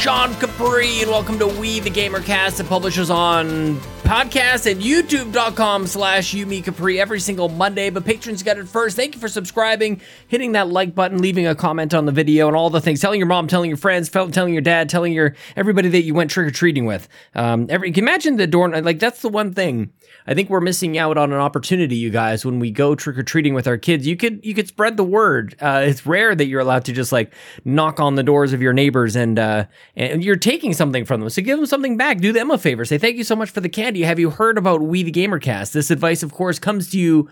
Sean 0.00 0.34
Capri, 0.36 1.02
and 1.02 1.10
welcome 1.10 1.38
to 1.38 1.46
We 1.46 1.78
the 1.78 1.90
Gamercast 1.90 2.56
that 2.56 2.66
publishes 2.68 3.10
on 3.10 3.78
podcast 4.10 4.68
at 4.68 4.78
youtube.com 4.78 5.86
slash 5.86 6.34
Yumi 6.34 6.64
Capri 6.64 7.00
every 7.00 7.20
single 7.20 7.48
Monday, 7.48 7.90
but 7.90 8.04
patrons 8.04 8.42
get 8.42 8.58
it 8.58 8.66
first. 8.66 8.96
Thank 8.96 9.14
you 9.14 9.20
for 9.20 9.28
subscribing, 9.28 10.00
hitting 10.26 10.50
that 10.50 10.66
like 10.66 10.96
button, 10.96 11.18
leaving 11.18 11.46
a 11.46 11.54
comment 11.54 11.94
on 11.94 12.06
the 12.06 12.10
video, 12.10 12.48
and 12.48 12.56
all 12.56 12.70
the 12.70 12.80
things. 12.80 13.00
Telling 13.00 13.20
your 13.20 13.28
mom, 13.28 13.46
telling 13.46 13.70
your 13.70 13.76
friends, 13.76 14.08
telling 14.08 14.52
your 14.52 14.62
dad, 14.62 14.88
telling 14.88 15.12
your 15.12 15.36
everybody 15.54 15.88
that 15.90 16.02
you 16.02 16.12
went 16.12 16.32
trick 16.32 16.48
or 16.48 16.50
treating 16.50 16.86
with. 16.86 17.06
Um, 17.36 17.68
every, 17.70 17.92
can 17.92 18.02
imagine 18.02 18.36
the 18.36 18.48
door 18.48 18.68
like 18.82 18.98
that's 18.98 19.22
the 19.22 19.28
one 19.28 19.54
thing 19.54 19.92
I 20.26 20.34
think 20.34 20.50
we're 20.50 20.60
missing 20.60 20.98
out 20.98 21.16
on 21.16 21.32
an 21.32 21.38
opportunity, 21.38 21.96
you 21.96 22.10
guys, 22.10 22.44
when 22.44 22.58
we 22.58 22.70
go 22.70 22.94
trick 22.94 23.18
or 23.18 23.22
treating 23.22 23.54
with 23.54 23.66
our 23.66 23.76
kids. 23.76 24.06
You 24.06 24.16
could 24.16 24.44
you 24.44 24.54
could 24.54 24.68
spread 24.68 24.96
the 24.96 25.04
word. 25.04 25.56
Uh, 25.60 25.82
it's 25.84 26.06
rare 26.06 26.34
that 26.34 26.46
you're 26.46 26.60
allowed 26.60 26.84
to 26.86 26.92
just 26.92 27.12
like 27.12 27.32
knock 27.64 28.00
on 28.00 28.14
the 28.14 28.22
doors 28.22 28.52
of 28.52 28.62
your 28.62 28.72
neighbors 28.72 29.16
and 29.16 29.38
uh, 29.38 29.66
and 29.96 30.22
you're 30.22 30.36
taking 30.36 30.72
something 30.72 31.04
from 31.04 31.20
them. 31.20 31.30
So 31.30 31.42
give 31.42 31.58
them 31.58 31.66
something 31.66 31.96
back. 31.96 32.18
Do 32.18 32.32
them 32.32 32.50
a 32.50 32.58
favor. 32.58 32.84
Say 32.84 32.98
thank 32.98 33.16
you 33.16 33.24
so 33.24 33.36
much 33.36 33.50
for 33.50 33.60
the 33.60 33.68
candy. 33.68 33.99
Have 34.02 34.18
you 34.18 34.30
heard 34.30 34.58
about 34.58 34.82
We 34.82 35.02
the 35.02 35.12
Gamercast? 35.12 35.72
This 35.72 35.90
advice, 35.90 36.22
of 36.22 36.32
course, 36.32 36.58
comes 36.58 36.90
to 36.90 36.98
you 36.98 37.30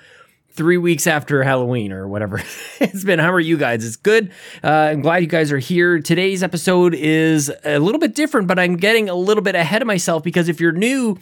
three 0.51 0.77
weeks 0.77 1.07
after 1.07 1.43
Halloween 1.43 1.93
or 1.93 2.09
whatever 2.09 2.39
it's 2.81 3.05
been. 3.05 3.19
How 3.19 3.33
are 3.33 3.41
you 3.41 3.57
guys? 3.57 3.85
It's 3.85 3.97
good. 3.97 4.33
Uh, 4.63 4.69
I'm 4.69 5.03
glad 5.03 5.19
you 5.19 5.29
guys 5.29 5.53
are 5.53 5.59
here. 5.59 6.01
Today's 6.01 6.43
episode 6.43 6.95
is 6.95 7.53
a 7.65 7.79
little 7.79 8.01
bit 8.01 8.15
different, 8.15 8.49
but 8.49 8.59
I'm 8.59 8.77
getting 8.77 9.09
a 9.09 9.15
little 9.15 9.43
bit 9.43 9.55
ahead 9.55 9.83
of 9.83 9.87
myself 9.87 10.23
because 10.23 10.49
if 10.49 10.61
you're 10.61 10.73
new, 10.73 11.19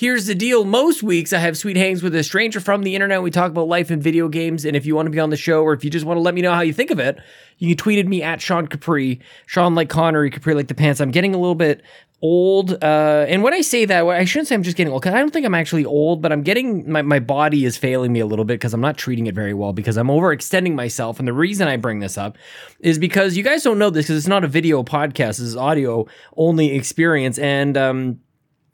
Here's 0.00 0.24
the 0.24 0.34
deal. 0.34 0.64
Most 0.64 1.02
weeks 1.02 1.30
I 1.30 1.40
have 1.40 1.58
sweet 1.58 1.76
hangs 1.76 2.02
with 2.02 2.14
a 2.14 2.22
stranger 2.22 2.58
from 2.58 2.84
the 2.84 2.94
internet. 2.94 3.22
We 3.22 3.30
talk 3.30 3.50
about 3.50 3.68
life 3.68 3.90
and 3.90 4.02
video 4.02 4.28
games. 4.28 4.64
And 4.64 4.74
if 4.74 4.86
you 4.86 4.96
want 4.96 5.04
to 5.04 5.10
be 5.10 5.20
on 5.20 5.28
the 5.28 5.36
show 5.36 5.62
or 5.62 5.74
if 5.74 5.84
you 5.84 5.90
just 5.90 6.06
want 6.06 6.16
to 6.16 6.22
let 6.22 6.32
me 6.32 6.40
know 6.40 6.54
how 6.54 6.62
you 6.62 6.72
think 6.72 6.90
of 6.90 6.98
it, 6.98 7.18
you 7.58 7.68
can 7.68 7.76
tweet 7.76 8.06
me 8.06 8.22
at 8.22 8.40
Sean 8.40 8.66
Capri, 8.66 9.20
Sean 9.44 9.74
like 9.74 9.90
Connery, 9.90 10.30
Capri 10.30 10.54
like 10.54 10.68
the 10.68 10.74
pants. 10.74 11.02
I'm 11.02 11.10
getting 11.10 11.34
a 11.34 11.38
little 11.38 11.54
bit 11.54 11.82
old. 12.22 12.72
Uh, 12.82 13.24
and 13.28 13.42
when 13.42 13.54
I 13.54 13.60
say 13.60 13.84
that, 13.86 14.04
I 14.04 14.24
shouldn't 14.24 14.48
say 14.48 14.54
I'm 14.54 14.62
just 14.62 14.76
getting 14.76 14.92
old 14.92 15.02
because 15.02 15.14
I 15.14 15.20
don't 15.20 15.32
think 15.32 15.46
I'm 15.46 15.54
actually 15.54 15.84
old, 15.84 16.20
but 16.20 16.32
I'm 16.32 16.42
getting 16.42 16.90
my, 16.90 17.02
my 17.02 17.18
body 17.18 17.64
is 17.64 17.76
failing 17.76 18.12
me 18.12 18.20
a 18.20 18.26
little 18.26 18.44
bit 18.44 18.54
because 18.54 18.74
I'm 18.74 18.80
not 18.80 18.96
treating 18.96 19.26
it 19.26 19.34
very 19.34 19.54
well 19.54 19.72
because 19.72 19.96
I'm 19.96 20.08
overextending 20.08 20.74
myself. 20.74 21.18
And 21.18 21.26
the 21.26 21.32
reason 21.32 21.68
I 21.68 21.76
bring 21.76 22.00
this 22.00 22.18
up 22.18 22.36
is 22.80 22.98
because 22.98 23.36
you 23.36 23.42
guys 23.42 23.62
don't 23.62 23.78
know 23.78 23.90
this 23.90 24.06
because 24.06 24.18
it's 24.18 24.28
not 24.28 24.44
a 24.44 24.48
video 24.48 24.82
podcast, 24.82 25.38
this 25.38 25.40
is 25.40 25.56
audio 25.56 26.06
only 26.36 26.74
experience. 26.74 27.38
And, 27.38 27.76
um, 27.76 28.20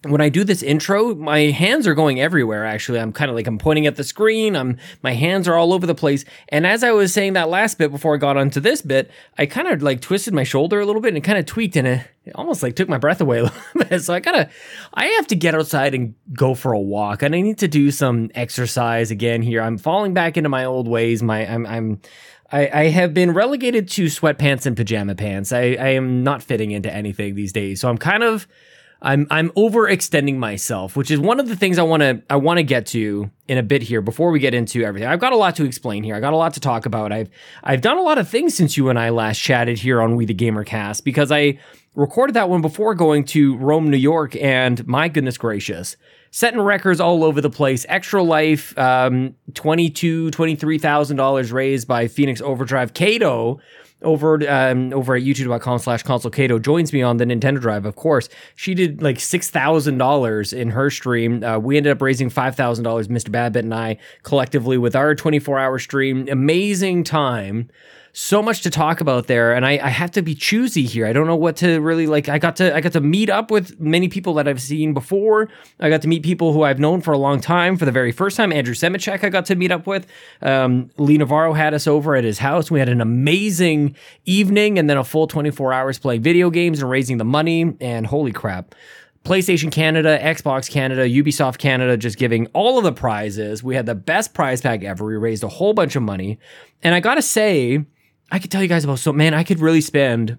when 0.09 0.21
I 0.21 0.29
do 0.29 0.45
this 0.45 0.63
intro, 0.63 1.15
my 1.15 1.51
hands 1.51 1.87
are 1.87 1.95
going 1.95 2.21
everywhere. 2.21 2.65
Actually, 2.65 3.01
I'm 3.01 3.13
kind 3.13 3.31
of 3.31 3.35
like 3.35 3.47
I'm 3.47 3.59
pointing 3.59 3.87
at 3.87 3.97
the 3.97 4.05
screen. 4.05 4.57
I'm 4.57 4.79
my 5.03 5.13
hands 5.13 5.47
are 5.49 5.55
all 5.55 5.73
over 5.73 5.87
the 5.87 5.95
place. 5.95 6.25
And 6.49 6.67
as 6.67 6.83
I 6.83 6.93
was 6.93 7.13
saying 7.13 7.35
that 7.35 7.49
last 7.49 7.79
bit 7.79 7.91
before 7.91 8.15
I 8.15 8.19
got 8.19 8.37
onto 8.37 8.61
this 8.61 8.83
bit, 8.83 9.11
I 9.39 9.47
kind 9.47 9.69
of 9.69 9.83
like 9.83 10.01
twisted 10.01 10.35
my 10.35 10.45
shoulder 10.45 10.81
a 10.81 10.87
little 10.87 11.03
bit 11.03 11.15
and 11.15 11.23
kind 11.23 11.39
of 11.39 11.47
tweaked, 11.47 11.77
and 11.77 11.87
it, 11.87 12.07
it 12.25 12.35
almost 12.35 12.63
like 12.63 12.77
took 12.77 12.89
my 12.89 12.99
breath 12.99 13.21
away 13.21 13.39
a 13.39 13.43
little 13.45 13.89
bit. 13.89 14.01
So 14.03 14.15
I 14.15 14.21
gotta, 14.21 14.51
I 14.95 15.07
have 15.07 15.27
to 15.29 15.37
get 15.37 15.55
outside 15.55 15.95
and 15.95 16.15
go 16.33 16.55
for 16.55 16.73
a 16.73 16.81
walk, 16.81 17.23
and 17.23 17.35
I 17.35 17.41
need 17.41 17.59
to 17.59 17.69
do 17.69 17.91
some 17.91 18.31
exercise 18.35 19.11
again 19.11 19.43
here. 19.43 19.63
I'm 19.63 19.79
falling 19.79 20.15
back 20.15 20.37
into 20.37 20.49
my 20.49 20.65
old 20.65 20.89
ways. 20.89 21.23
My 21.23 21.47
I'm 21.47 21.67
I'm. 21.67 22.01
I, 22.53 22.71
I 22.73 22.85
have 22.91 23.13
been 23.13 23.33
relegated 23.33 23.89
to 23.89 24.05
sweatpants 24.05 24.67
and 24.67 24.77
pajama 24.77 25.17
pants. 25.17 25.53
I, 25.53 25.63
I 25.81 25.89
am 25.89 26.23
not 26.23 26.45
fitting 26.45 26.71
into 26.71 26.93
anything 26.93 27.35
these 27.35 27.53
days. 27.53 27.81
So 27.81 27.89
I'm 27.89 27.99
kind 27.99 28.23
of 28.23 28.47
I'm 29.03 29.27
I'm 29.31 29.51
overextending 29.51 30.37
myself, 30.37 30.97
which 30.97 31.11
is 31.11 31.21
one 31.21 31.39
of 31.39 31.49
the 31.49 31.57
things 31.57 31.79
I 31.79 31.83
want 31.83 32.01
to 32.03 32.23
I 32.31 32.37
want 32.37 32.59
to 32.59 32.63
get 32.63 32.87
to 32.87 33.31
in 33.47 33.59
a 33.59 33.63
bit 33.63 33.83
here 33.83 34.01
before 34.01 34.31
we 34.31 34.41
get 34.41 34.55
into 34.55 34.83
everything. 34.85 35.09
I've 35.09 35.21
got 35.21 35.33
a 35.33 35.37
lot 35.37 35.57
to 35.57 35.65
explain 35.65 36.03
here. 36.03 36.15
I 36.15 36.21
got 36.21 36.33
a 36.33 36.37
lot 36.37 36.55
to 36.55 36.61
talk 36.61 36.87
about. 36.87 37.13
I've 37.13 37.29
I've 37.63 37.83
done 37.83 37.99
a 37.99 38.03
lot 38.03 38.19
of 38.19 38.29
things 38.29 38.55
since 38.55 38.77
you 38.77 38.89
and 38.89 38.99
I 38.99 39.11
last 39.11 39.39
chatted 39.39 39.79
here 39.79 40.01
on 40.01 40.17
We 40.17 40.25
the 40.25 40.35
Gamer 40.35 40.65
Cast 40.65 41.05
because 41.05 41.31
I 41.31 41.59
recorded 41.95 42.35
that 42.35 42.49
one 42.49 42.63
before 42.63 42.95
going 42.95 43.25
to 43.25 43.57
Rome, 43.57 43.91
New 43.91 43.97
York, 43.97 44.35
and 44.37 44.87
my 44.87 45.09
goodness 45.09 45.37
gracious, 45.39 45.97
setting 46.31 46.61
records 46.61 47.01
all 47.01 47.23
over 47.23 47.41
the 47.41 47.51
place. 47.51 47.85
Extra 47.89 48.23
Life, 48.23 48.77
um, 48.79 49.35
twenty 49.55 49.91
two, 49.91 50.31
twenty 50.31 50.57
three 50.57 50.79
thousand 50.79 51.19
dollars 51.19 51.53
raised 51.53 51.87
by 51.87 52.09
Phoenix 52.09 52.41
Overdrive. 52.41 52.95
Kato 52.95 53.61
over 54.03 54.49
um, 54.49 54.93
over 54.93 55.15
at 55.17 55.23
youtube.com 55.23 55.79
slash 55.79 56.03
console 56.03 56.31
Kato 56.31 56.59
joins 56.59 56.93
me 56.93 57.03
on 57.03 57.17
the 57.17 57.25
Nintendo 57.25 57.61
Drive, 57.61 57.87
of 57.87 57.97
course. 57.97 58.29
She 58.55 58.75
did 58.75 59.03
like 59.03 59.17
$6,000 59.17 60.53
in 60.53 60.71
her 60.71 60.91
stream. 60.91 61.43
Uh, 61.43 61.59
we 61.59 61.77
ended 61.77 61.93
up 61.93 62.03
raising 62.03 62.31
$5,000, 62.31 62.83
Mr. 63.09 63.31
Babbitt 63.33 63.65
and 63.65 63.75
I, 63.75 63.99
collectively 64.23 64.79
with 64.79 64.95
our 64.95 65.15
24 65.15 65.59
hour 65.59 65.79
stream. 65.79 66.29
Amazing 66.31 67.05
time 67.05 67.71
so 68.19 68.41
much 68.43 68.63
to 68.63 68.71
talk 68.71 69.03
about 69.03 69.27
there, 69.27 69.53
and 69.53 69.67
I, 69.67 69.73
I 69.73 69.91
have 69.91 70.11
to 70.13 70.23
be 70.23 70.35
choosy 70.35 70.85
here. 70.85 71.07
I 71.07 71.13
don't 71.13 71.27
know 71.27 71.37
what 71.37 71.57
to 71.57 71.81
really 71.81 72.07
like. 72.07 72.31
I 72.31 72.39
got 72.39 72.57
to 72.57 72.75
I 72.75 72.81
got 72.81 72.93
to 72.93 73.01
meet 73.03 73.29
up 73.29 73.51
with 73.51 73.79
many 73.79 74.09
people 74.09 74.33
that 74.35 74.49
I've 74.49 74.63
seen 74.63 74.95
before. 74.95 75.51
I 75.81 75.91
got 75.91 76.01
to 76.01 76.09
meet 76.09 76.23
people 76.23 76.55
who 76.55 76.63
I've 76.63 76.79
known 76.79 77.03
for 77.03 77.13
a 77.13 77.19
long 77.19 77.43
time 77.43 77.77
for 77.77 77.85
the 77.85 77.93
very 77.93 78.13
first 78.13 78.39
time. 78.39 78.55
Andrew 78.55 78.73
Semichek 78.73 79.23
I 79.23 79.29
got 79.29 79.45
to 79.47 79.55
meet 79.55 79.71
up 79.71 79.87
with. 79.87 80.07
Um, 80.41 80.89
Lee 80.97 81.19
Navarro 81.19 81.53
had 81.53 81.75
us 81.75 81.87
over 81.87 82.17
at 82.17 82.25
his 82.25 82.39
house. 82.39 82.71
We 82.71 82.79
had 82.79 82.89
an 82.89 83.03
amazing 83.03 83.95
evening, 84.25 84.79
and 84.79 84.89
then 84.89 84.97
a 84.97 85.05
full 85.05 85.27
24 85.27 85.75
hours 85.75 85.99
playing 85.99 86.23
video 86.23 86.49
games 86.49 86.81
and 86.81 86.89
raising 86.89 87.19
the 87.19 87.25
money. 87.27 87.75
And 87.83 88.07
holy 88.07 88.33
crap. 88.33 88.75
PlayStation 89.25 89.71
Canada, 89.71 90.19
Xbox 90.23 90.71
Canada, 90.71 91.07
Ubisoft 91.07 91.59
Canada 91.59 91.99
just 91.99 92.17
giving 92.17 92.47
all 92.55 92.79
of 92.79 92.85
the 92.85 92.93
prizes. 92.93 93.63
We 93.63 93.75
had 93.75 93.85
the 93.85 93.95
best 93.95 94.33
prize 94.33 94.63
pack 94.63 94.85
ever. 94.85 95.05
We 95.05 95.17
raised 95.17 95.45
a 95.45 95.49
whole 95.49 95.75
bunch 95.75 95.97
of 95.97 96.03
money. 96.03 96.39
And 96.83 96.95
I 96.95 97.01
got 97.01 97.17
to 97.17 97.23
say, 97.23 97.85
I 98.31 98.39
could 98.39 98.51
tell 98.51 98.63
you 98.63 98.69
guys 98.69 98.85
about 98.85 98.99
so 98.99 99.13
man, 99.13 99.35
I 99.35 99.45
could 99.45 99.61
really 99.61 99.81
spend 99.81 100.39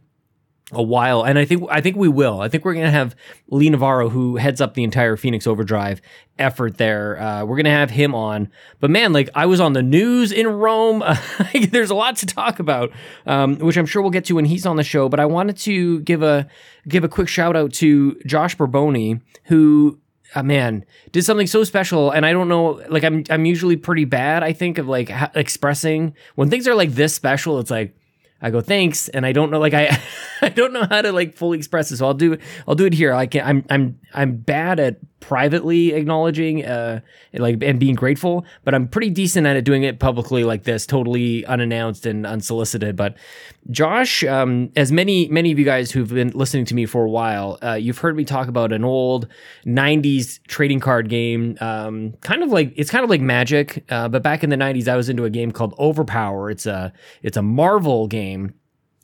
a 0.73 0.83
while, 0.83 1.23
and 1.23 1.39
I 1.39 1.45
think 1.45 1.63
I 1.69 1.79
think 1.79 1.95
we 1.95 2.09
will. 2.09 2.41
I 2.41 2.49
think 2.49 2.65
we're 2.65 2.73
gonna 2.73 2.91
have 2.91 3.15
Lee 3.47 3.69
Navarro, 3.69 4.09
who 4.09 4.35
heads 4.35 4.59
up 4.59 4.73
the 4.73 4.83
entire 4.83 5.15
Phoenix 5.15 5.47
Overdrive 5.47 6.01
effort 6.37 6.77
there. 6.77 7.19
Uh, 7.19 7.45
we're 7.45 7.55
gonna 7.55 7.69
have 7.69 7.89
him 7.89 8.13
on. 8.13 8.51
But 8.81 8.89
man, 8.89 9.13
like 9.13 9.29
I 9.33 9.45
was 9.45 9.61
on 9.61 9.71
the 9.71 9.81
news 9.81 10.33
in 10.33 10.45
Rome. 10.45 11.03
there's 11.69 11.89
a 11.89 11.95
lot 11.95 12.17
to 12.17 12.25
talk 12.25 12.59
about, 12.59 12.91
um, 13.25 13.57
which 13.59 13.77
I'm 13.77 13.85
sure 13.85 14.01
we'll 14.01 14.11
get 14.11 14.25
to 14.25 14.35
when 14.35 14.45
he's 14.45 14.65
on 14.65 14.75
the 14.75 14.83
show. 14.83 15.07
But 15.07 15.21
I 15.21 15.25
wanted 15.25 15.57
to 15.59 16.01
give 16.01 16.21
a 16.21 16.47
give 16.87 17.05
a 17.05 17.09
quick 17.09 17.29
shout 17.29 17.55
out 17.55 17.71
to 17.75 18.19
Josh 18.25 18.57
Borboni, 18.57 19.21
who 19.45 19.99
uh, 20.35 20.43
man 20.43 20.85
did 21.11 21.23
something 21.23 21.47
so 21.47 21.63
special 21.63 22.11
and 22.11 22.25
i 22.25 22.33
don't 22.33 22.47
know 22.49 22.81
like 22.89 23.03
i'm 23.03 23.23
i'm 23.29 23.45
usually 23.45 23.77
pretty 23.77 24.05
bad 24.05 24.43
i 24.43 24.53
think 24.53 24.77
of 24.77 24.88
like 24.88 25.09
ha- 25.09 25.31
expressing 25.35 26.13
when 26.35 26.49
things 26.49 26.67
are 26.67 26.75
like 26.75 26.91
this 26.91 27.13
special 27.13 27.59
it's 27.59 27.71
like 27.71 27.95
I 28.39 28.51
go 28.51 28.61
thanks, 28.61 29.09
and 29.09 29.25
I 29.25 29.31
don't 29.31 29.49
know 29.49 29.59
like 29.59 29.73
I 29.73 29.99
I 30.41 30.49
don't 30.49 30.73
know 30.73 30.85
how 30.87 31.01
to 31.01 31.11
like 31.11 31.35
fully 31.35 31.57
express 31.57 31.89
this. 31.89 31.99
So 31.99 32.05
I'll 32.05 32.13
do 32.13 32.37
I'll 32.67 32.75
do 32.75 32.85
it 32.85 32.93
here. 32.93 33.13
I 33.13 33.25
can 33.25 33.43
I'm 33.43 33.66
I'm 33.69 33.99
I'm 34.13 34.37
bad 34.37 34.79
at 34.79 34.97
privately 35.19 35.94
acknowledging 35.94 36.63
uh 36.63 37.00
like 37.33 37.61
and 37.63 37.79
being 37.79 37.95
grateful, 37.95 38.45
but 38.63 38.73
I'm 38.73 38.88
pretty 38.88 39.09
decent 39.09 39.47
at 39.47 39.55
it 39.55 39.66
doing 39.66 39.83
it 39.83 40.00
publicly 40.00 40.44
like 40.44 40.63
this, 40.63 40.85
totally 40.85 41.45
unannounced 41.45 42.05
and 42.05 42.25
unsolicited. 42.25 42.95
But 42.95 43.17
Josh, 43.69 44.23
um, 44.23 44.72
as 44.75 44.91
many 44.91 45.28
many 45.29 45.51
of 45.51 45.59
you 45.59 45.66
guys 45.66 45.91
who've 45.91 46.09
been 46.09 46.29
listening 46.29 46.66
to 46.66 46.75
me 46.75 46.85
for 46.85 47.05
a 47.05 47.09
while, 47.09 47.57
uh, 47.63 47.73
you've 47.73 47.97
heard 47.97 48.16
me 48.16 48.25
talk 48.25 48.47
about 48.47 48.72
an 48.72 48.83
old 48.83 49.28
'90s 49.66 50.39
trading 50.47 50.79
card 50.79 51.09
game, 51.09 51.57
um, 51.61 52.13
kind 52.22 52.44
of 52.44 52.49
like 52.49 52.73
it's 52.75 52.91
kind 52.91 53.03
of 53.03 53.09
like 53.09 53.22
Magic, 53.22 53.84
uh, 53.89 54.07
but 54.07 54.23
back 54.23 54.44
in 54.44 54.49
the 54.49 54.55
'90s, 54.55 54.88
I 54.88 54.95
was 54.95 55.09
into 55.09 55.25
a 55.25 55.29
game 55.29 55.51
called 55.51 55.73
Overpower. 55.79 56.49
It's 56.49 56.66
a 56.66 56.94
it's 57.22 57.38
a 57.38 57.41
Marvel 57.41 58.08
game 58.08 58.53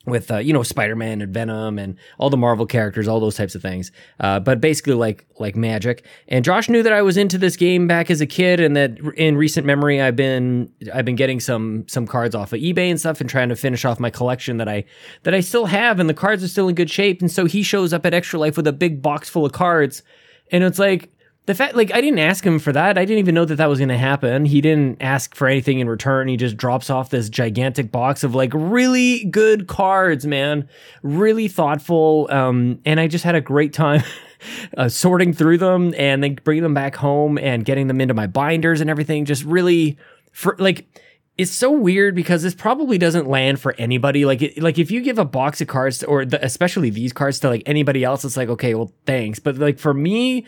with 0.05 0.31
uh, 0.31 0.37
you 0.37 0.51
know 0.51 0.63
Spider-Man 0.63 1.21
and 1.21 1.33
Venom 1.33 1.79
and 1.79 1.97
all 2.17 2.29
the 2.29 2.37
Marvel 2.37 2.65
characters, 2.65 3.07
all 3.07 3.19
those 3.19 3.35
types 3.35 3.55
of 3.55 3.61
things. 3.61 3.91
Uh, 4.19 4.39
but 4.39 4.59
basically 4.59 4.93
like 4.93 5.25
like 5.39 5.55
magic. 5.55 6.05
And 6.27 6.43
Josh 6.43 6.69
knew 6.69 6.83
that 6.83 6.93
I 6.93 7.01
was 7.01 7.17
into 7.17 7.37
this 7.37 7.55
game 7.55 7.87
back 7.87 8.11
as 8.11 8.21
a 8.21 8.27
kid, 8.27 8.59
and 8.59 8.75
that 8.75 8.97
in 9.15 9.37
recent 9.37 9.65
memory 9.65 10.01
I've 10.01 10.15
been 10.15 10.71
I've 10.93 11.05
been 11.05 11.15
getting 11.15 11.39
some 11.39 11.85
some 11.87 12.05
cards 12.05 12.35
off 12.35 12.53
of 12.53 12.59
eBay 12.59 12.89
and 12.89 12.99
stuff, 12.99 13.21
and 13.21 13.29
trying 13.29 13.49
to 13.49 13.55
finish 13.55 13.85
off 13.85 13.99
my 13.99 14.09
collection 14.09 14.57
that 14.57 14.67
I 14.67 14.83
that 15.23 15.33
I 15.33 15.39
still 15.39 15.67
have, 15.67 15.99
and 15.99 16.09
the 16.09 16.13
cards 16.13 16.43
are 16.43 16.49
still 16.49 16.67
in 16.67 16.75
good 16.75 16.89
shape. 16.89 17.21
And 17.21 17.31
so 17.31 17.45
he 17.45 17.63
shows 17.63 17.93
up 17.93 18.05
at 18.05 18.13
Extra 18.13 18.39
Life 18.39 18.57
with 18.57 18.67
a 18.67 18.73
big 18.73 19.01
box 19.01 19.29
full 19.29 19.45
of 19.45 19.53
cards, 19.53 20.03
and 20.51 20.63
it's 20.63 20.79
like 20.79 21.12
the 21.45 21.53
fact 21.53 21.75
like 21.75 21.93
i 21.93 21.99
didn't 21.99 22.19
ask 22.19 22.45
him 22.45 22.59
for 22.59 22.71
that. 22.71 22.97
I 22.97 23.05
didn't 23.05 23.19
even 23.19 23.35
know 23.35 23.45
that 23.45 23.55
that 23.55 23.69
was 23.69 23.79
going 23.79 23.89
to 23.89 23.97
happen. 23.97 24.45
He 24.45 24.61
didn't 24.61 25.01
ask 25.01 25.35
for 25.35 25.47
anything 25.47 25.79
in 25.79 25.89
return. 25.89 26.27
He 26.27 26.37
just 26.37 26.57
drops 26.57 26.89
off 26.89 27.09
this 27.09 27.29
gigantic 27.29 27.91
box 27.91 28.23
of 28.23 28.33
like 28.33 28.51
really 28.53 29.25
good 29.25 29.67
cards 29.67 30.25
man. 30.25 30.67
Really 31.01 31.47
thoughtful 31.47 32.27
um, 32.29 32.79
and 32.85 32.99
i 32.99 33.07
just 33.07 33.23
had 33.23 33.35
a 33.35 33.41
great 33.41 33.73
time 33.73 34.03
uh, 34.77 34.89
sorting 34.89 35.33
through 35.33 35.57
them 35.57 35.93
and 35.97 36.23
then 36.23 36.35
bringing 36.43 36.63
them 36.63 36.73
back 36.73 36.95
home 36.95 37.37
and 37.37 37.65
getting 37.65 37.87
them 37.87 38.01
into 38.01 38.13
my 38.13 38.27
binders 38.27 38.81
and 38.81 38.89
everything. 38.89 39.25
Just 39.25 39.43
really 39.43 39.97
for 40.31 40.55
like 40.59 40.87
it's 41.35 41.51
so 41.51 41.71
weird 41.71 42.13
because 42.13 42.43
this 42.43 42.53
probably 42.53 42.99
doesn't 42.99 43.27
land 43.27 43.59
for 43.59 43.73
anybody. 43.79 44.23
Like, 44.23 44.43
it, 44.43 44.61
like 44.61 44.77
if 44.77 44.91
you 44.91 45.01
give 45.01 45.17
a 45.17 45.25
box 45.25 45.61
of 45.61 45.67
cards, 45.67 45.99
to, 45.99 46.05
or 46.05 46.25
the, 46.25 46.43
especially 46.45 46.91
these 46.91 47.11
cards 47.11 47.39
to 47.39 47.49
like 47.49 47.63
anybody 47.65 48.03
else, 48.03 48.23
it's 48.23 48.37
like 48.37 48.49
okay, 48.49 48.75
well, 48.75 48.91
thanks. 49.05 49.39
But 49.39 49.57
like 49.57 49.79
for 49.79 49.93
me, 49.93 50.45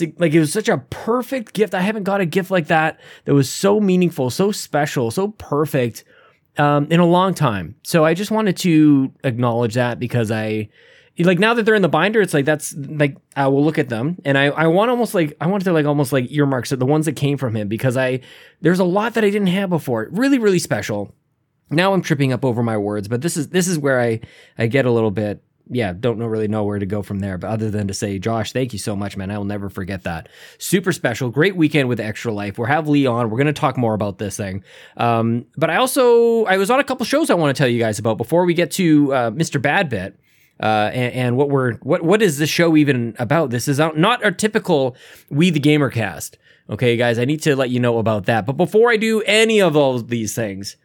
it's 0.00 0.18
like 0.20 0.32
it 0.34 0.40
was 0.40 0.52
such 0.52 0.68
a 0.68 0.78
perfect 0.78 1.52
gift. 1.54 1.74
I 1.74 1.80
haven't 1.80 2.04
got 2.04 2.20
a 2.20 2.26
gift 2.26 2.50
like 2.50 2.66
that 2.68 3.00
that 3.24 3.34
was 3.34 3.50
so 3.50 3.80
meaningful, 3.80 4.30
so 4.30 4.52
special, 4.52 5.10
so 5.10 5.28
perfect. 5.38 6.04
um, 6.58 6.86
in 6.90 7.00
a 7.00 7.06
long 7.06 7.34
time. 7.34 7.76
So 7.82 8.04
I 8.04 8.14
just 8.14 8.30
wanted 8.30 8.56
to 8.58 9.12
acknowledge 9.24 9.74
that 9.74 9.98
because 9.98 10.30
I 10.30 10.68
like 11.18 11.38
now 11.38 11.54
that 11.54 11.64
they're 11.64 11.74
in 11.74 11.82
the 11.82 11.88
binder, 11.88 12.20
it's 12.20 12.34
like 12.34 12.44
that's 12.44 12.74
like 12.76 13.16
I 13.36 13.46
will 13.48 13.64
look 13.64 13.78
at 13.78 13.88
them 13.88 14.16
and 14.24 14.36
I 14.38 14.46
I 14.46 14.66
want 14.66 14.90
almost 14.90 15.14
like 15.14 15.36
I 15.40 15.46
wanted 15.46 15.64
to 15.64 15.72
like 15.72 15.86
almost 15.86 16.12
like 16.12 16.30
earmarks 16.30 16.70
the 16.70 16.86
ones 16.86 17.06
that 17.06 17.12
came 17.16 17.36
from 17.38 17.54
him 17.56 17.68
because 17.68 17.96
I 17.96 18.20
there's 18.60 18.78
a 18.80 18.84
lot 18.84 19.14
that 19.14 19.24
I 19.24 19.30
didn't 19.30 19.48
have 19.48 19.70
before. 19.70 20.08
Really, 20.12 20.38
really 20.38 20.58
special. 20.58 21.14
Now 21.70 21.92
I'm 21.94 22.02
tripping 22.02 22.32
up 22.32 22.44
over 22.44 22.62
my 22.62 22.76
words, 22.78 23.08
but 23.08 23.22
this 23.22 23.36
is 23.36 23.48
this 23.48 23.66
is 23.68 23.78
where 23.78 24.00
I 24.00 24.20
I 24.58 24.66
get 24.66 24.86
a 24.86 24.90
little 24.90 25.10
bit 25.10 25.42
yeah, 25.68 25.92
don't 25.92 26.18
know 26.18 26.26
really 26.26 26.48
know 26.48 26.64
where 26.64 26.78
to 26.78 26.86
go 26.86 27.02
from 27.02 27.18
there. 27.18 27.38
But 27.38 27.48
other 27.48 27.70
than 27.70 27.88
to 27.88 27.94
say, 27.94 28.18
Josh, 28.18 28.52
thank 28.52 28.72
you 28.72 28.78
so 28.78 28.94
much, 28.94 29.16
man. 29.16 29.30
I 29.30 29.38
will 29.38 29.44
never 29.44 29.68
forget 29.68 30.04
that. 30.04 30.28
Super 30.58 30.92
special, 30.92 31.28
great 31.30 31.56
weekend 31.56 31.88
with 31.88 31.98
Extra 31.98 32.32
Life. 32.32 32.58
We'll 32.58 32.68
have 32.68 32.88
Lee 32.88 33.06
on. 33.06 33.30
We're 33.30 33.38
gonna 33.38 33.52
talk 33.52 33.76
more 33.76 33.94
about 33.94 34.18
this 34.18 34.36
thing. 34.36 34.62
Um, 34.96 35.46
but 35.56 35.70
I 35.70 35.76
also 35.76 36.44
I 36.44 36.56
was 36.56 36.70
on 36.70 36.78
a 36.78 36.84
couple 36.84 37.04
shows 37.04 37.30
I 37.30 37.34
want 37.34 37.56
to 37.56 37.60
tell 37.60 37.68
you 37.68 37.78
guys 37.78 37.98
about 37.98 38.16
before 38.18 38.44
we 38.44 38.54
get 38.54 38.70
to 38.72 39.12
uh, 39.12 39.30
Mr. 39.30 39.60
Badbit. 39.60 40.14
Uh, 40.58 40.90
and, 40.94 41.14
and, 41.14 41.36
what 41.36 41.50
we're 41.50 41.74
what 41.78 42.02
what 42.02 42.22
is 42.22 42.38
this 42.38 42.48
show 42.48 42.78
even 42.78 43.14
about? 43.18 43.50
This 43.50 43.68
is 43.68 43.78
not 43.78 44.24
our 44.24 44.30
typical 44.30 44.96
We 45.28 45.50
the 45.50 45.60
Gamer 45.60 45.90
cast. 45.90 46.38
Okay, 46.70 46.96
guys, 46.96 47.18
I 47.18 47.26
need 47.26 47.42
to 47.42 47.54
let 47.54 47.70
you 47.70 47.78
know 47.78 47.98
about 47.98 48.24
that. 48.24 48.46
But 48.46 48.54
before 48.54 48.90
I 48.90 48.96
do 48.96 49.20
any 49.22 49.60
of 49.60 49.76
all 49.76 49.98
these 50.00 50.34
things, 50.34 50.76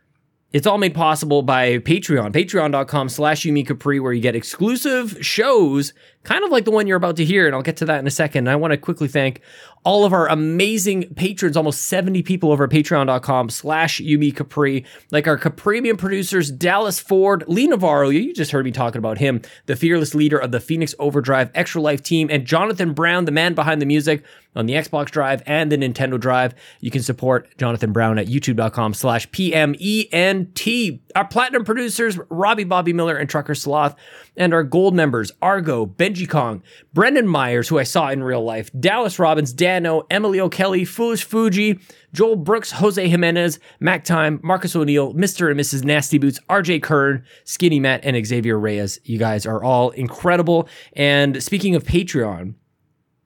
it's 0.54 0.68
all 0.68 0.78
made 0.78 0.94
possible 0.94 1.42
by 1.42 1.78
Patreon, 1.80 2.34
patreon.com 2.34 3.10
slash 3.10 3.44
Yumi 3.44 3.66
Capri, 3.66 4.00
where 4.00 4.12
you 4.12 4.22
get 4.22 4.36
exclusive 4.36 5.18
shows, 5.26 5.94
kind 6.24 6.44
of 6.44 6.52
like 6.52 6.66
the 6.66 6.72
one 6.72 6.88
you're 6.88 6.98
about 6.98 7.18
to 7.18 7.26
hear. 7.26 7.46
And 7.46 7.56
I'll 7.56 7.62
get 7.62 7.78
to 7.78 7.86
that 7.86 8.00
in 8.00 8.08
a 8.08 8.12
second. 8.12 8.48
And 8.48 8.50
I 8.50 8.56
want 8.56 8.72
to 8.72 8.78
quickly 8.78 9.08
thank 9.08 9.42
all 9.84 10.06
of 10.06 10.14
our 10.14 10.28
amazing 10.28 11.14
patrons, 11.16 11.58
almost 11.58 11.84
70 11.84 12.22
people 12.24 12.52
over 12.52 12.66
at 12.66 12.70
patreon.com 12.70 13.50
slash 13.50 14.00
Yumi 14.00 14.36
Capri, 14.36 14.86
like 15.10 15.28
our 15.28 15.38
Capremium 15.38 15.98
producers, 15.98 16.52
Dallas 16.52 17.00
Ford, 17.00 17.44
Lee 17.48 17.68
Navarro, 17.68 18.10
you 18.10 18.34
just 18.34 18.52
heard 18.52 18.66
me 18.66 18.72
talking 18.72 19.00
about 19.00 19.18
him, 19.18 19.42
the 19.66 19.76
fearless 19.76 20.14
leader 20.14 20.38
of 20.38 20.52
the 20.52 20.60
Phoenix 20.60 20.94
Overdrive 21.00 21.50
Extra 21.56 21.82
Life 21.82 22.04
team, 22.04 22.30
and 22.30 22.46
Jonathan 22.46 22.94
Brown, 22.94 23.26
the 23.26 23.32
man 23.32 23.56
behind 23.56 23.82
the 23.82 23.86
music 23.86 24.24
on 24.56 24.66
the 24.66 24.74
Xbox 24.74 25.08
Drive 25.08 25.42
and 25.46 25.72
the 25.72 25.78
Nintendo 25.78 26.20
Drive. 26.20 26.54
You 26.82 26.92
can 26.92 27.02
support 27.02 27.58
Jonathan 27.58 27.92
Brown 27.92 28.20
at 28.20 28.28
youtube.com 28.28 28.94
slash 28.94 29.32
P-M-E-N-T. 29.32 31.02
Our 31.16 31.26
platinum 31.26 31.64
producers, 31.64 32.20
Robbie 32.30 32.66
Bobby 32.66 32.94
Miller 32.94 33.16
and 33.16 33.30
Trucker 33.30 33.56
Sloth, 33.56 33.96
and 34.38 34.54
our 34.54 34.64
gold 34.64 34.96
members, 34.96 35.32
Argo, 35.42 35.86
Benji 35.86 36.30
Kong, 36.30 36.64
Brendan 36.94 37.28
Myers, 37.28 37.68
who 37.68 37.78
I 37.78 37.84
saw 37.84 38.10
in 38.10 38.24
real 38.24 38.44
life, 38.44 38.70
Dallas 38.80 39.20
Robbins, 39.20 39.54
Dano, 39.54 40.04
Emily 40.10 40.40
O'Kelly, 40.40 40.86
Foolish 40.86 41.24
Fuji, 41.24 41.80
Joel 42.14 42.38
Brooks, 42.38 42.72
Jose 42.72 43.08
Jimenez, 43.08 43.60
Mac 43.80 44.04
Time, 44.04 44.40
Marcus 44.44 44.76
O'Neill, 44.76 45.14
Mr. 45.14 45.52
and 45.52 45.60
Mrs. 45.60 45.84
Nasty 45.84 46.18
Boots, 46.18 46.40
RJ 46.50 46.82
Kern, 46.82 47.24
Skinny 47.44 47.80
Matt, 47.80 48.02
and 48.04 48.26
Xavier 48.26 48.58
Reyes. 48.58 49.00
You 49.04 49.18
guys 49.18 49.46
are 49.46 49.64
all 49.64 49.92
incredible. 49.92 50.68
And 50.94 51.42
speaking 51.44 51.76
of 51.76 51.84
Patreon, 51.84 52.56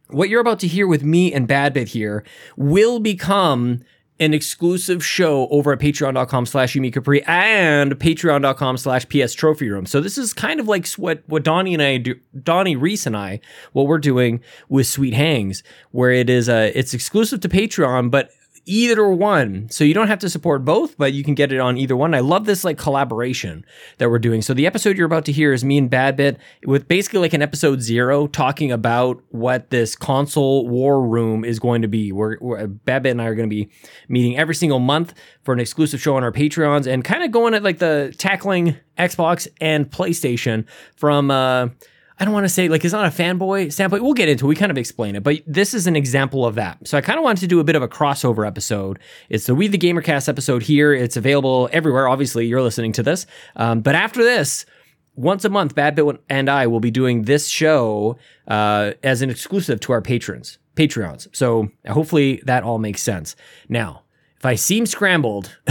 what 0.10 0.30
you're 0.30 0.42
about 0.42 0.60
to 0.60 0.68
hear 0.68 0.88
with 0.88 1.04
me 1.04 1.34
and 1.34 1.48
Badbit 1.48 1.88
here 1.90 2.24
will 2.56 3.00
become 3.00 3.81
an 4.20 4.34
exclusive 4.34 5.06
show 5.06 5.48
over 5.50 5.74
at 5.74 5.80
patreon.com 5.80 6.46
slash 6.46 6.74
Capri 6.74 7.24
and 7.26 8.00
patreon.com 8.00 8.78
slash 8.78 9.06
PS 9.10 9.34
Trophy 9.34 9.70
Room. 9.70 9.86
So 9.86 10.00
this 10.00 10.18
is 10.18 10.34
kind 10.34 10.60
of 10.60 10.68
like 10.68 10.88
what, 10.94 11.24
what 11.28 11.44
Donnie 11.44 11.74
and 11.74 11.84
I 11.84 11.98
do, 11.98 12.16
Donnie 12.42 12.76
Reese 12.76 13.06
and 13.06 13.18
I, 13.18 13.42
what 13.74 13.88
we're 13.88 13.98
doing 13.98 14.42
with 14.70 14.88
Sweet 14.88 15.14
Hangs, 15.14 15.64
where 15.92 16.12
it 16.12 16.30
is, 16.30 16.48
uh, 16.48 16.72
it's 16.74 16.94
exclusive 16.94 17.42
to 17.42 17.50
Patreon, 17.50 18.10
but 18.10 18.32
either 18.66 19.08
one. 19.10 19.70
So 19.70 19.84
you 19.84 19.94
don't 19.94 20.08
have 20.08 20.20
to 20.20 20.30
support 20.30 20.66
both, 20.66 20.98
but 20.98 21.14
you 21.14 21.24
can 21.24 21.36
get 21.36 21.52
it 21.52 21.60
on 21.60 21.78
either 21.78 21.96
one. 21.96 22.14
I 22.14 22.20
love 22.20 22.46
this 22.46 22.64
like 22.64 22.78
collaboration 22.78 23.66
that 24.00 24.10
we're 24.10 24.20
doing. 24.20 24.42
So 24.42 24.54
the 24.54 24.66
episode 24.66 24.98
you're 24.98 25.06
about 25.06 25.26
to 25.26 25.32
hear 25.32 25.54
is 25.54 25.64
me 25.64 25.78
and 25.78 25.90
Badbit 25.90 26.38
with 26.66 26.88
basically 26.88 27.20
like 27.20 27.34
an 27.34 27.42
episode 27.42 27.82
zero 27.82 28.28
talking 28.28 28.72
about 28.72 29.22
what 29.30 29.70
this 29.70 29.96
console 29.96 30.68
war 30.68 31.06
room 31.06 31.46
is 31.46 31.60
going 31.60 31.84
to 31.84 31.88
be. 31.88 32.12
We're, 32.12 32.38
we're 32.40 32.68
Badbit 32.68 33.12
and 33.12 33.22
I 33.22 33.26
are 33.26 33.36
going 33.36 33.50
to 33.50 33.56
be 33.56 33.70
meeting 34.10 34.38
every 34.38 34.56
single 34.56 34.80
month 34.80 35.14
for 35.44 35.54
an 35.54 35.60
exclusive 35.60 36.02
show 36.02 36.16
on 36.16 36.24
our 36.24 36.32
Patreons 36.32 36.88
and 36.88 37.04
kind 37.04 37.24
of 37.24 37.32
going 37.32 37.54
at 37.54 37.64
like 37.64 37.78
the 37.80 38.14
tackling 38.18 38.78
Xbox 38.98 39.48
and 39.62 39.90
PlayStation 39.90 40.66
from, 40.96 41.30
uh, 41.30 41.70
I 42.18 42.24
don't 42.24 42.34
want 42.34 42.46
to 42.46 42.50
say 42.50 42.70
like 42.70 42.86
it's 42.86 42.94
not 42.94 43.06
a 43.06 43.10
fanboy 43.10 43.74
standpoint. 43.74 44.04
We'll 44.04 44.14
get 44.14 44.30
into 44.30 44.46
it. 44.46 44.50
We 44.50 44.56
kind 44.56 44.72
of 44.72 44.78
explain 44.78 45.16
it, 45.16 45.24
but 45.24 45.42
this 45.46 45.74
is 45.74 45.86
an 45.86 45.96
example 45.96 46.46
of 46.46 46.56
that. 46.56 46.88
So 46.88 46.98
I 46.98 47.02
kind 47.02 47.20
of 47.20 47.24
wanted 47.24 47.42
to 47.42 47.48
do 47.48 47.60
a 47.60 47.64
bit 47.64 47.76
of 47.76 47.82
a 47.82 47.88
crossover 47.88 48.48
episode. 48.48 49.00
It's 49.30 49.48
the 49.48 49.56
We 49.56 49.68
the 49.68 49.78
Gamercast 49.78 50.30
episode 50.30 50.64
here. 50.64 50.94
It's 50.94 51.18
available 51.18 51.70
everywhere. 51.74 52.08
Obviously, 52.08 52.48
you're 52.48 52.62
listening 52.62 52.94
to 52.94 53.04
this. 53.04 53.26
Um, 53.58 53.82
but 53.82 53.96
after 53.96 54.24
this, 54.24 54.66
once 55.16 55.44
a 55.44 55.50
month, 55.50 55.76
Badbit 55.76 56.20
and 56.30 56.50
I 56.50 56.68
will 56.68 56.80
be 56.80 56.92
doing 56.92 57.24
this 57.24 57.48
show 57.48 58.18
uh, 58.48 58.92
as 59.04 59.22
an 59.22 59.30
exclusive 59.30 59.80
to 59.82 59.92
our 59.94 60.02
patrons, 60.02 60.58
Patreons. 60.76 61.28
So 61.36 61.70
hopefully 61.88 62.42
that 62.46 62.64
all 62.64 62.80
makes 62.80 63.02
sense. 63.02 63.36
Now, 63.68 64.04
if 64.45 64.50
I 64.50 64.56
seem 64.56 64.86
scrambled, 64.86 65.57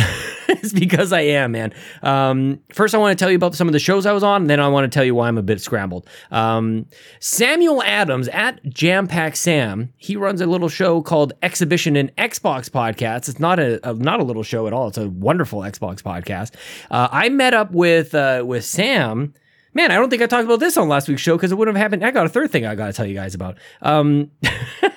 it's 0.48 0.72
because 0.72 1.12
I 1.12 1.20
am, 1.20 1.52
man. 1.52 1.72
Um, 2.02 2.58
first, 2.72 2.92
I 2.92 2.98
want 2.98 3.16
to 3.16 3.22
tell 3.22 3.30
you 3.30 3.36
about 3.36 3.54
some 3.54 3.68
of 3.68 3.72
the 3.72 3.78
shows 3.78 4.04
I 4.04 4.10
was 4.10 4.24
on, 4.24 4.48
then 4.48 4.58
I 4.58 4.66
want 4.66 4.90
to 4.90 4.94
tell 4.94 5.04
you 5.04 5.14
why 5.14 5.28
I'm 5.28 5.38
a 5.38 5.42
bit 5.42 5.60
scrambled. 5.60 6.08
Um, 6.32 6.86
Samuel 7.20 7.84
Adams 7.84 8.26
at 8.28 8.64
Jam 8.64 9.06
Pack 9.06 9.36
Sam, 9.36 9.92
he 9.96 10.16
runs 10.16 10.40
a 10.40 10.46
little 10.46 10.68
show 10.68 11.02
called 11.02 11.34
Exhibition 11.40 11.94
and 11.94 12.14
Xbox 12.16 12.68
Podcasts. 12.68 13.28
It's 13.28 13.38
not 13.38 13.60
a, 13.60 13.78
a, 13.88 13.94
not 13.94 14.18
a 14.18 14.24
little 14.24 14.42
show 14.42 14.66
at 14.66 14.72
all. 14.72 14.88
It's 14.88 14.98
a 14.98 15.08
wonderful 15.08 15.60
Xbox 15.60 16.02
podcast. 16.02 16.56
Uh, 16.90 17.06
I 17.12 17.28
met 17.28 17.54
up 17.54 17.70
with 17.70 18.12
uh, 18.12 18.42
with 18.44 18.64
Sam 18.64 19.34
Man, 19.76 19.90
I 19.90 19.96
don't 19.96 20.08
think 20.08 20.22
I 20.22 20.26
talked 20.26 20.44
about 20.44 20.60
this 20.60 20.76
on 20.76 20.88
last 20.88 21.08
week's 21.08 21.20
show 21.20 21.36
because 21.36 21.50
it 21.50 21.56
wouldn't 21.56 21.76
have 21.76 21.82
happened. 21.82 22.04
I 22.04 22.12
got 22.12 22.26
a 22.26 22.28
third 22.28 22.52
thing 22.52 22.64
I 22.64 22.76
got 22.76 22.86
to 22.86 22.92
tell 22.92 23.06
you 23.06 23.14
guys 23.14 23.34
about. 23.34 23.58
Um, 23.82 24.30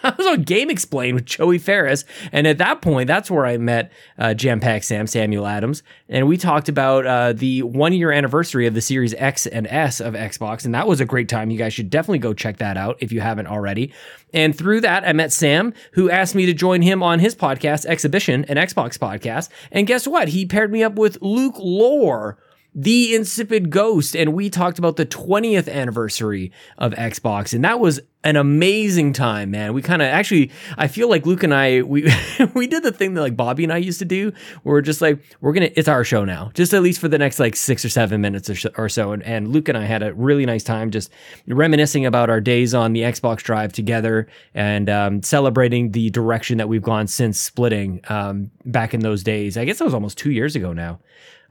I 0.03 0.13
was 0.15 0.27
on 0.27 0.44
Game 0.44 0.69
Explain 0.69 1.15
with 1.15 1.25
Joey 1.25 1.57
Ferris, 1.57 2.06
and 2.31 2.45
at 2.45 2.59
that 2.59 2.83
point, 2.83 3.07
that's 3.07 3.31
where 3.31 3.47
I 3.47 3.57
met 3.57 3.91
uh, 4.19 4.35
Jam 4.35 4.59
Pack 4.59 4.83
Sam 4.83 5.07
Samuel 5.07 5.47
Adams, 5.47 5.81
and 6.07 6.27
we 6.27 6.38
talked 6.38 6.69
about 6.69 7.07
uh, 7.07 7.33
the 7.33 7.63
one 7.63 7.91
year 7.91 8.12
anniversary 8.12 8.68
of 8.68 8.75
the 8.75 8.81
Series 8.81 9.15
X 9.15 9.48
and 9.48 9.65
S 9.65 10.00
of 10.00 10.13
Xbox, 10.13 10.63
and 10.63 10.75
that 10.75 10.88
was 10.88 11.01
a 11.01 11.05
great 11.05 11.27
time. 11.27 11.50
You 11.50 11.57
guys 11.57 11.74
should 11.74 11.89
definitely 11.89 12.19
go 12.19 12.36
check 12.36 12.57
that 12.57 12.77
out 12.77 12.98
if 13.00 13.12
you 13.12 13.19
haven't 13.19 13.48
already. 13.48 13.91
And 14.31 14.55
through 14.55 14.81
that, 14.81 15.07
I 15.07 15.13
met 15.13 15.34
Sam, 15.34 15.74
who 15.93 16.12
asked 16.12 16.36
me 16.36 16.46
to 16.46 16.53
join 16.53 16.84
him 16.84 17.01
on 17.01 17.17
his 17.17 17.36
podcast, 17.36 17.86
Exhibition, 17.86 18.46
an 18.46 18.57
Xbox 18.57 19.00
podcast. 19.00 19.50
And 19.72 19.88
guess 19.88 20.07
what? 20.07 20.27
He 20.27 20.46
paired 20.46 20.72
me 20.72 20.84
up 20.84 20.93
with 20.96 21.17
Luke 21.22 21.55
Lore 21.57 22.38
the 22.79 23.15
Insipid 23.15 23.72
Ghost, 23.72 24.15
and 24.15 24.36
we 24.36 24.51
talked 24.51 24.77
about 24.77 24.98
the 24.98 25.05
20th 25.05 25.67
anniversary 25.67 26.51
of 26.77 26.93
Xbox, 26.93 27.51
and 27.51 27.65
that 27.65 27.79
was 27.79 28.00
an 28.24 28.36
amazing 28.36 29.13
time, 29.13 29.50
man. 29.50 29.74
We 29.74 29.81
kind 29.81 30.00
of 30.00 30.10
actually, 30.10 30.51
I 30.77 30.88
feel 30.88 31.10
like 31.10 31.25
Luke 31.25 31.41
and 31.41 31.55
I, 31.55 31.81
we 31.81 32.07
we 32.53 32.67
did 32.67 32.84
the 32.84 32.91
thing 32.91 33.15
that 33.15 33.22
like 33.22 33.36
Bobby 33.36 33.63
and 33.63 33.74
I 33.74 33.77
used 33.77 33.98
to 33.98 34.05
do, 34.05 34.31
where 34.62 34.75
we're 34.75 34.81
just 34.81 35.01
like, 35.01 35.19
we're 35.41 35.53
gonna, 35.53 35.72
it's 35.75 35.88
our 35.88 36.03
show 36.03 36.24
now, 36.24 36.51
just 36.53 36.72
at 36.72 36.84
least 36.84 37.01
for 37.01 37.07
the 37.07 37.17
next 37.17 37.39
like 37.39 37.55
six 37.55 37.84
or 37.84 37.89
seven 37.89 38.22
minutes 38.22 38.48
or, 38.48 38.55
so, 38.55 38.69
or 38.77 38.89
so. 38.89 39.12
And, 39.12 39.24
and 39.24 39.48
Luke 39.48 39.69
and 39.69 39.77
I 39.77 39.86
had 39.86 40.03
a 40.03 40.13
really 40.13 40.46
nice 40.46 40.63
time 40.63 40.91
just 40.91 41.10
reminiscing 41.48 42.05
about 42.05 42.29
our 42.29 42.41
days 42.41 42.75
on 42.75 42.93
the 42.93 43.01
Xbox 43.01 43.39
Drive 43.39 43.74
together 43.74 44.27
and 44.53 44.88
um, 44.88 45.24
celebrating 45.24 45.93
the 45.93 46.12
direction 46.12 46.60
that 46.60 46.69
we've 46.69 46.84
gone 46.84 47.07
since 47.07 47.39
splitting 47.39 48.01
um, 48.07 48.51
back 48.65 48.93
in 48.93 49.00
those 49.00 49.24
days. 49.24 49.57
I 49.57 49.65
guess 49.65 49.79
that 49.79 49.86
was 49.86 49.96
almost 49.96 50.19
two 50.19 50.31
years 50.31 50.55
ago 50.55 50.74
now 50.74 51.00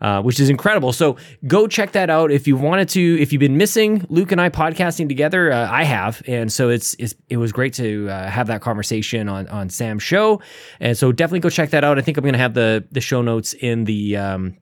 uh, 0.01 0.23
which 0.23 0.41
is 0.41 0.51
incredible. 0.51 0.93
So 0.93 1.17
go 1.47 1.67
check 1.67 1.93
that 1.93 2.11
out 2.11 2.31
if 2.31 2.47
you 2.47 2.57
wanted 2.57 2.89
to. 2.91 3.21
If 3.21 3.33
you've 3.33 3.41
been 3.41 3.57
missing 3.57 4.07
Luke 4.09 4.33
and 4.33 4.41
I 4.41 4.51
podcasting 4.51 5.09
together, 5.09 5.53
uh, 5.53 5.71
I 5.71 5.85
have, 5.85 6.23
and 6.27 6.53
so 6.53 6.69
it's, 6.69 6.95
it's 6.99 7.15
it 7.29 7.37
was 7.37 7.53
great 7.53 7.75
to 7.75 8.09
uh, 8.09 8.29
have 8.29 8.47
that 8.49 8.61
conversation 8.61 9.29
on 9.29 9.49
on 9.49 9.71
Sam's 9.71 10.03
show, 10.03 10.41
and 10.81 10.97
so 10.97 11.13
definitely 11.13 11.41
go 11.41 11.51
check 11.51 11.71
that 11.71 11.85
out. 11.85 11.99
I 11.99 12.03
think 12.03 12.17
I'm 12.17 12.23
going 12.23 12.35
to 12.35 12.39
have 12.39 12.55
the 12.55 12.87
the 12.91 13.01
show 13.01 13.23
notes 13.23 13.55
in 13.55 13.85
the. 13.85 14.17
Um, 14.17 14.57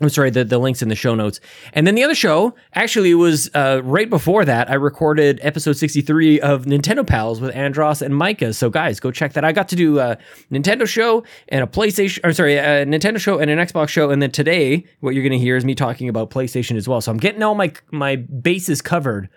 I'm 0.00 0.10
sorry, 0.10 0.28
the, 0.28 0.44
the 0.44 0.58
links 0.58 0.82
in 0.82 0.90
the 0.90 0.94
show 0.94 1.14
notes. 1.14 1.40
And 1.72 1.86
then 1.86 1.94
the 1.94 2.04
other 2.04 2.14
show 2.14 2.54
actually 2.74 3.14
was 3.14 3.48
uh, 3.54 3.80
right 3.82 4.10
before 4.10 4.44
that. 4.44 4.70
I 4.70 4.74
recorded 4.74 5.40
episode 5.42 5.78
63 5.78 6.38
of 6.40 6.66
Nintendo 6.66 7.06
Pals 7.06 7.40
with 7.40 7.54
Andros 7.56 8.02
and 8.02 8.14
Micah. 8.14 8.52
So, 8.52 8.68
guys, 8.68 9.00
go 9.00 9.10
check 9.10 9.32
that. 9.32 9.44
I 9.44 9.52
got 9.52 9.68
to 9.70 9.76
do 9.76 9.98
a 9.98 10.18
Nintendo 10.52 10.86
show 10.86 11.24
and 11.48 11.64
a 11.64 11.66
PlayStation, 11.66 12.20
or 12.24 12.34
sorry, 12.34 12.56
a 12.56 12.84
Nintendo 12.84 13.18
show 13.18 13.38
and 13.38 13.50
an 13.50 13.58
Xbox 13.58 13.88
show. 13.88 14.10
And 14.10 14.20
then 14.20 14.30
today, 14.30 14.84
what 15.00 15.14
you're 15.14 15.22
going 15.22 15.32
to 15.32 15.38
hear 15.38 15.56
is 15.56 15.64
me 15.64 15.74
talking 15.74 16.10
about 16.10 16.28
PlayStation 16.28 16.76
as 16.76 16.86
well. 16.86 17.00
So, 17.00 17.10
I'm 17.10 17.18
getting 17.18 17.42
all 17.42 17.54
my, 17.54 17.72
my 17.90 18.16
bases 18.16 18.82
covered 18.82 19.30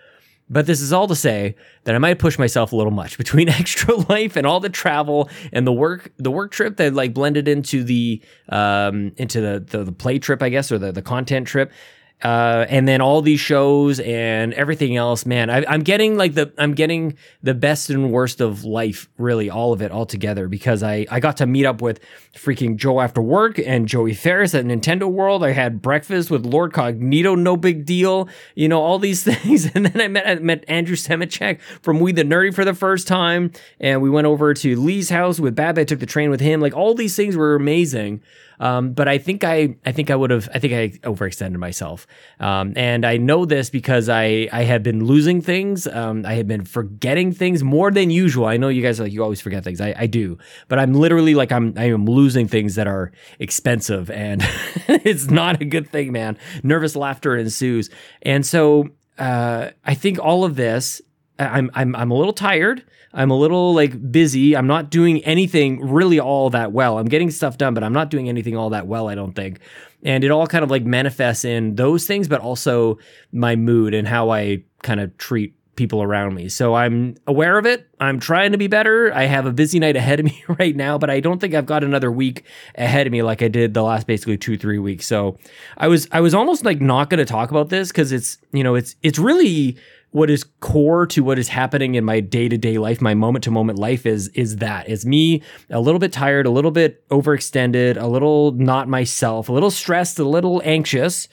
but 0.50 0.66
this 0.66 0.80
is 0.80 0.92
all 0.92 1.06
to 1.06 1.14
say 1.14 1.54
that 1.84 1.94
I 1.94 1.98
might 1.98 2.18
push 2.18 2.38
myself 2.38 2.72
a 2.72 2.76
little 2.76 2.90
much 2.90 3.16
between 3.24 3.48
extra 3.60 3.94
life 3.94 4.36
and 4.36 4.46
all 4.46 4.60
the 4.60 4.68
travel 4.68 5.30
and 5.52 5.66
the 5.66 5.72
work 5.72 6.12
the 6.18 6.30
work 6.30 6.50
trip 6.50 6.76
that 6.76 6.92
like 6.92 7.14
blended 7.14 7.48
into 7.48 7.84
the 7.84 8.20
um 8.48 9.12
into 9.16 9.40
the 9.40 9.60
the, 9.60 9.84
the 9.84 9.92
play 9.92 10.18
trip, 10.18 10.42
I 10.42 10.48
guess, 10.48 10.70
or 10.70 10.78
the, 10.78 10.92
the 10.92 11.02
content 11.02 11.46
trip. 11.46 11.72
Uh, 12.22 12.66
and 12.68 12.86
then 12.86 13.00
all 13.00 13.22
these 13.22 13.40
shows 13.40 13.98
and 14.00 14.52
everything 14.54 14.96
else, 14.96 15.24
man, 15.24 15.48
I, 15.48 15.62
am 15.72 15.82
getting 15.82 16.18
like 16.18 16.34
the 16.34 16.52
I'm 16.58 16.74
getting 16.74 17.16
the 17.42 17.54
best 17.54 17.88
and 17.88 18.12
worst 18.12 18.42
of 18.42 18.62
life, 18.62 19.08
really, 19.16 19.48
all 19.48 19.72
of 19.72 19.80
it 19.80 19.90
all 19.90 20.04
together 20.04 20.46
because 20.46 20.82
I 20.82 21.06
I 21.10 21.20
got 21.20 21.38
to 21.38 21.46
meet 21.46 21.64
up 21.64 21.80
with 21.80 22.00
freaking 22.34 22.76
Joe 22.76 23.00
after 23.00 23.22
work 23.22 23.58
and 23.58 23.88
Joey 23.88 24.12
Ferris 24.12 24.54
at 24.54 24.66
Nintendo 24.66 25.10
World. 25.10 25.42
I 25.42 25.52
had 25.52 25.80
breakfast 25.80 26.30
with 26.30 26.44
Lord 26.44 26.72
Cognito, 26.72 27.38
no 27.38 27.56
big 27.56 27.86
deal, 27.86 28.28
you 28.54 28.68
know, 28.68 28.82
all 28.82 28.98
these 28.98 29.22
things, 29.24 29.70
and 29.74 29.86
then 29.86 30.00
I 30.00 30.08
met 30.08 30.28
I 30.28 30.34
met 30.36 30.64
Andrew 30.68 30.96
Semichek 30.96 31.60
from 31.82 32.00
We 32.00 32.12
the 32.12 32.22
Nerdy 32.22 32.54
for 32.54 32.66
the 32.66 32.74
first 32.74 33.08
time, 33.08 33.50
and 33.80 34.02
we 34.02 34.10
went 34.10 34.26
over 34.26 34.52
to 34.52 34.78
Lee's 34.78 35.08
house 35.08 35.40
with 35.40 35.56
Bab. 35.56 35.78
I 35.78 35.84
took 35.84 36.00
the 36.00 36.06
train 36.06 36.28
with 36.28 36.40
him. 36.40 36.60
Like 36.60 36.76
all 36.76 36.94
these 36.94 37.16
things 37.16 37.34
were 37.34 37.54
amazing. 37.54 38.20
Um, 38.60 38.92
but 38.92 39.08
I 39.08 39.18
think 39.18 39.42
I, 39.42 39.76
I 39.84 39.92
think 39.92 40.10
I 40.10 40.16
would 40.16 40.30
have, 40.30 40.48
I 40.54 40.58
think 40.58 40.72
I 40.74 40.88
overextended 41.08 41.56
myself. 41.56 42.06
Um, 42.38 42.74
and 42.76 43.04
I 43.04 43.16
know 43.16 43.44
this 43.46 43.70
because 43.70 44.08
I, 44.08 44.48
I 44.52 44.62
have 44.64 44.82
been 44.82 45.04
losing 45.04 45.40
things. 45.40 45.86
Um, 45.86 46.24
I 46.26 46.34
have 46.34 46.46
been 46.46 46.64
forgetting 46.64 47.32
things 47.32 47.64
more 47.64 47.90
than 47.90 48.10
usual. 48.10 48.46
I 48.46 48.58
know 48.58 48.68
you 48.68 48.82
guys 48.82 49.00
are 49.00 49.04
like, 49.04 49.12
you 49.12 49.22
always 49.22 49.40
forget 49.40 49.64
things. 49.64 49.80
I, 49.80 49.94
I 49.96 50.06
do, 50.06 50.38
but 50.68 50.78
I'm 50.78 50.92
literally 50.92 51.34
like, 51.34 51.50
I'm, 51.50 51.74
I 51.76 51.84
am 51.84 52.04
losing 52.04 52.46
things 52.46 52.74
that 52.74 52.86
are 52.86 53.12
expensive 53.38 54.10
and 54.10 54.42
it's 54.88 55.30
not 55.30 55.60
a 55.60 55.64
good 55.64 55.88
thing, 55.88 56.12
man. 56.12 56.38
Nervous 56.62 56.94
laughter 56.94 57.36
ensues. 57.36 57.88
And 58.22 58.44
so, 58.44 58.90
uh, 59.18 59.70
I 59.84 59.94
think 59.94 60.18
all 60.18 60.44
of 60.44 60.56
this, 60.56 61.02
I'm, 61.38 61.70
I'm, 61.74 61.96
I'm 61.96 62.10
a 62.10 62.14
little 62.14 62.32
tired. 62.32 62.84
I'm 63.12 63.30
a 63.30 63.36
little 63.36 63.74
like 63.74 64.12
busy. 64.12 64.56
I'm 64.56 64.66
not 64.66 64.90
doing 64.90 65.22
anything 65.24 65.80
really 65.80 66.20
all 66.20 66.50
that 66.50 66.72
well. 66.72 66.98
I'm 66.98 67.06
getting 67.06 67.30
stuff 67.30 67.58
done, 67.58 67.74
but 67.74 67.82
I'm 67.82 67.92
not 67.92 68.10
doing 68.10 68.28
anything 68.28 68.56
all 68.56 68.70
that 68.70 68.86
well, 68.86 69.08
I 69.08 69.14
don't 69.14 69.34
think. 69.34 69.58
And 70.02 70.22
it 70.22 70.30
all 70.30 70.46
kind 70.46 70.62
of 70.64 70.70
like 70.70 70.84
manifests 70.84 71.44
in 71.44 71.74
those 71.74 72.06
things, 72.06 72.28
but 72.28 72.40
also 72.40 72.98
my 73.32 73.56
mood 73.56 73.94
and 73.94 74.06
how 74.06 74.30
I 74.30 74.62
kind 74.82 75.00
of 75.00 75.16
treat 75.18 75.54
people 75.80 76.02
around 76.02 76.34
me. 76.34 76.46
So 76.48 76.74
I'm 76.74 77.16
aware 77.26 77.56
of 77.56 77.64
it. 77.64 77.88
I'm 78.00 78.20
trying 78.20 78.52
to 78.52 78.58
be 78.58 78.66
better. 78.66 79.14
I 79.14 79.24
have 79.24 79.46
a 79.46 79.52
busy 79.52 79.78
night 79.78 79.96
ahead 79.96 80.20
of 80.20 80.26
me 80.30 80.44
right 80.58 80.76
now, 80.76 80.98
but 80.98 81.10
I 81.10 81.20
don't 81.20 81.40
think 81.40 81.54
I've 81.54 81.66
got 81.66 81.82
another 81.82 82.12
week 82.12 82.44
ahead 82.74 83.06
of 83.06 83.12
me 83.12 83.22
like 83.22 83.42
I 83.42 83.48
did 83.48 83.74
the 83.74 83.82
last 83.82 84.06
basically 84.06 84.36
2-3 84.36 84.82
weeks. 84.82 85.06
So 85.06 85.38
I 85.78 85.88
was 85.88 86.06
I 86.12 86.20
was 86.20 86.34
almost 86.34 86.64
like 86.64 86.80
not 86.80 87.08
going 87.08 87.18
to 87.18 87.24
talk 87.24 87.50
about 87.50 87.70
this 87.70 87.90
cuz 87.92 88.12
it's, 88.12 88.38
you 88.52 88.62
know, 88.62 88.74
it's 88.74 88.94
it's 89.02 89.18
really 89.18 89.78
what 90.12 90.28
is 90.28 90.44
core 90.60 91.06
to 91.06 91.22
what 91.22 91.38
is 91.38 91.48
happening 91.48 91.94
in 91.94 92.04
my 92.04 92.20
day-to-day 92.20 92.78
life 92.78 93.00
my 93.00 93.14
moment-to-moment 93.14 93.78
life 93.78 94.06
is 94.06 94.28
is 94.28 94.56
that. 94.56 94.88
Is 94.88 95.06
me 95.06 95.42
a 95.70 95.80
little 95.80 95.98
bit 95.98 96.12
tired 96.12 96.46
a 96.46 96.50
little 96.50 96.70
bit 96.70 97.08
overextended 97.08 97.96
a 98.00 98.06
little 98.06 98.52
not 98.52 98.88
myself 98.88 99.48
a 99.48 99.52
little 99.52 99.70
stressed 99.70 100.18
a 100.18 100.24
little 100.24 100.60
anxious. 100.64 101.28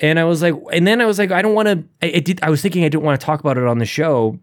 And 0.00 0.18
i 0.18 0.24
was 0.24 0.42
like 0.42 0.54
and 0.72 0.86
then 0.86 1.00
i 1.00 1.06
was 1.06 1.18
like 1.18 1.32
i 1.32 1.42
don't 1.42 1.54
want 1.54 1.68
to 1.68 1.84
I, 2.02 2.20
did 2.20 2.40
i 2.42 2.50
was 2.50 2.62
thinking 2.62 2.84
i 2.84 2.88
didn't 2.88 3.02
want 3.02 3.20
to 3.20 3.24
talk 3.24 3.40
about 3.40 3.58
it 3.58 3.64
on 3.64 3.78
the 3.78 3.86
show 3.86 4.38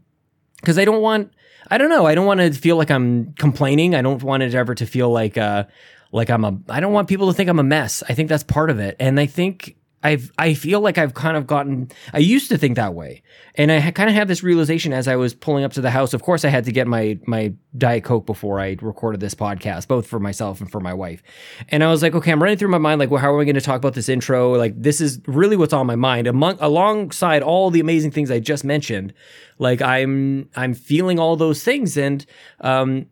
because 0.60 0.78
i 0.78 0.84
don't 0.84 1.02
want 1.02 1.32
i 1.70 1.78
don't 1.78 1.90
know 1.90 2.06
i 2.06 2.14
don't 2.14 2.26
want 2.26 2.42
to 2.42 2.52
feel 2.52 2.76
like 2.76 2.92
i'm 2.92 3.34
complaining. 3.34 3.96
I 3.96 4.02
don't 4.02 4.22
want 4.22 4.44
it 4.44 4.54
ever 4.54 4.76
to 4.76 4.86
feel 4.86 5.10
like 5.12 5.38
uh 5.38 5.66
like 6.12 6.30
i'm 6.30 6.44
a 6.44 6.58
i 6.70 6.80
don't 6.80 6.92
want 6.92 7.08
people 7.08 7.28
to 7.28 7.34
think 7.34 7.50
i'm 7.50 7.60
a 7.60 7.64
mess. 7.64 8.04
I 8.10 8.14
think 8.16 8.30
that's 8.30 8.44
part 8.44 8.70
of 8.70 8.80
it. 8.80 8.96
And 9.00 9.20
i 9.20 9.28
think 9.28 9.78
I've 10.06 10.32
I 10.38 10.54
feel 10.54 10.82
like 10.82 11.00
I've 11.00 11.16
kind 11.16 11.36
of 11.36 11.48
gotten 11.48 11.90
I 12.14 12.20
used 12.20 12.50
to 12.50 12.60
think 12.60 12.76
that 12.76 12.94
way. 12.94 13.24
And 13.56 13.72
I 13.72 13.90
kind 13.90 14.08
of 14.08 14.16
had 14.16 14.28
this 14.28 14.44
realization 14.44 14.94
as 14.94 15.08
I 15.08 15.16
was 15.16 15.34
pulling 15.34 15.64
up 15.64 15.74
to 15.74 15.82
the 15.82 15.90
house. 15.90 16.14
Of 16.14 16.22
course 16.22 16.46
I 16.46 16.50
had 16.50 16.66
to 16.66 16.72
get 16.72 16.86
my 16.86 17.18
my 17.26 17.54
diet 17.76 18.04
coke 18.04 18.28
before 18.28 18.60
I 18.60 18.78
recorded 18.82 19.20
this 19.20 19.34
podcast, 19.34 19.88
both 19.88 20.06
for 20.06 20.20
myself 20.20 20.62
and 20.62 20.72
for 20.72 20.80
my 20.80 20.94
wife. 20.94 21.24
And 21.70 21.84
I 21.84 21.90
was 21.90 22.04
like, 22.04 22.14
okay, 22.14 22.32
I'm 22.32 22.42
running 22.42 22.60
through 22.60 22.70
my 22.70 22.78
mind 22.78 23.00
like, 23.00 23.10
well, 23.10 23.20
how 23.20 23.34
are 23.34 23.38
we 23.38 23.46
going 23.46 23.56
to 23.56 23.62
talk 23.62 23.78
about 23.78 23.96
this 23.96 24.08
intro? 24.08 24.54
Like 24.56 24.80
this 24.80 25.02
is 25.02 25.20
really 25.26 25.58
what's 25.58 25.74
on 25.74 25.88
my 25.88 25.96
mind 25.96 26.28
among 26.28 26.60
alongside 26.60 27.42
all 27.42 27.72
the 27.72 27.80
amazing 27.80 28.12
things 28.12 28.30
I 28.30 28.40
just 28.40 28.64
mentioned. 28.64 29.12
Like 29.58 29.82
I'm 29.82 30.50
I'm 30.56 30.76
feeling 30.76 31.18
all 31.18 31.36
those 31.36 31.64
things 31.64 31.98
and 31.98 32.24
um 32.62 33.08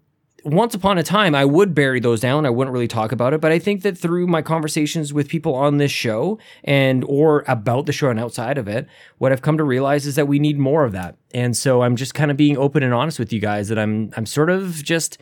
once 0.45 0.75
upon 0.75 0.97
a 0.97 1.03
time, 1.03 1.33
I 1.35 1.45
would 1.45 1.73
bury 1.73 1.99
those 1.99 2.19
down. 2.19 2.45
I 2.45 2.49
wouldn't 2.49 2.73
really 2.73 2.87
talk 2.87 3.11
about 3.11 3.33
it, 3.33 3.41
but 3.41 3.51
I 3.51 3.59
think 3.59 3.81
that 3.83 3.97
through 3.97 4.27
my 4.27 4.41
conversations 4.41 5.13
with 5.13 5.29
people 5.29 5.55
on 5.55 5.77
this 5.77 5.91
show 5.91 6.37
and 6.63 7.03
or 7.07 7.43
about 7.47 7.85
the 7.85 7.93
show 7.93 8.09
and 8.09 8.19
outside 8.19 8.57
of 8.57 8.67
it, 8.67 8.87
what 9.17 9.31
I've 9.31 9.41
come 9.41 9.57
to 9.57 9.63
realize 9.63 10.05
is 10.05 10.15
that 10.15 10.27
we 10.27 10.39
need 10.39 10.59
more 10.59 10.83
of 10.83 10.91
that. 10.91 11.15
And 11.33 11.55
so 11.55 11.81
I'm 11.81 11.95
just 11.95 12.13
kind 12.13 12.29
of 12.29 12.37
being 12.37 12.57
open 12.57 12.83
and 12.83 12.93
honest 12.93 13.19
with 13.19 13.31
you 13.31 13.39
guys 13.39 13.69
that 13.69 13.79
I'm 13.79 14.11
I'm 14.17 14.25
sort 14.25 14.49
of 14.49 14.83
just 14.83 15.17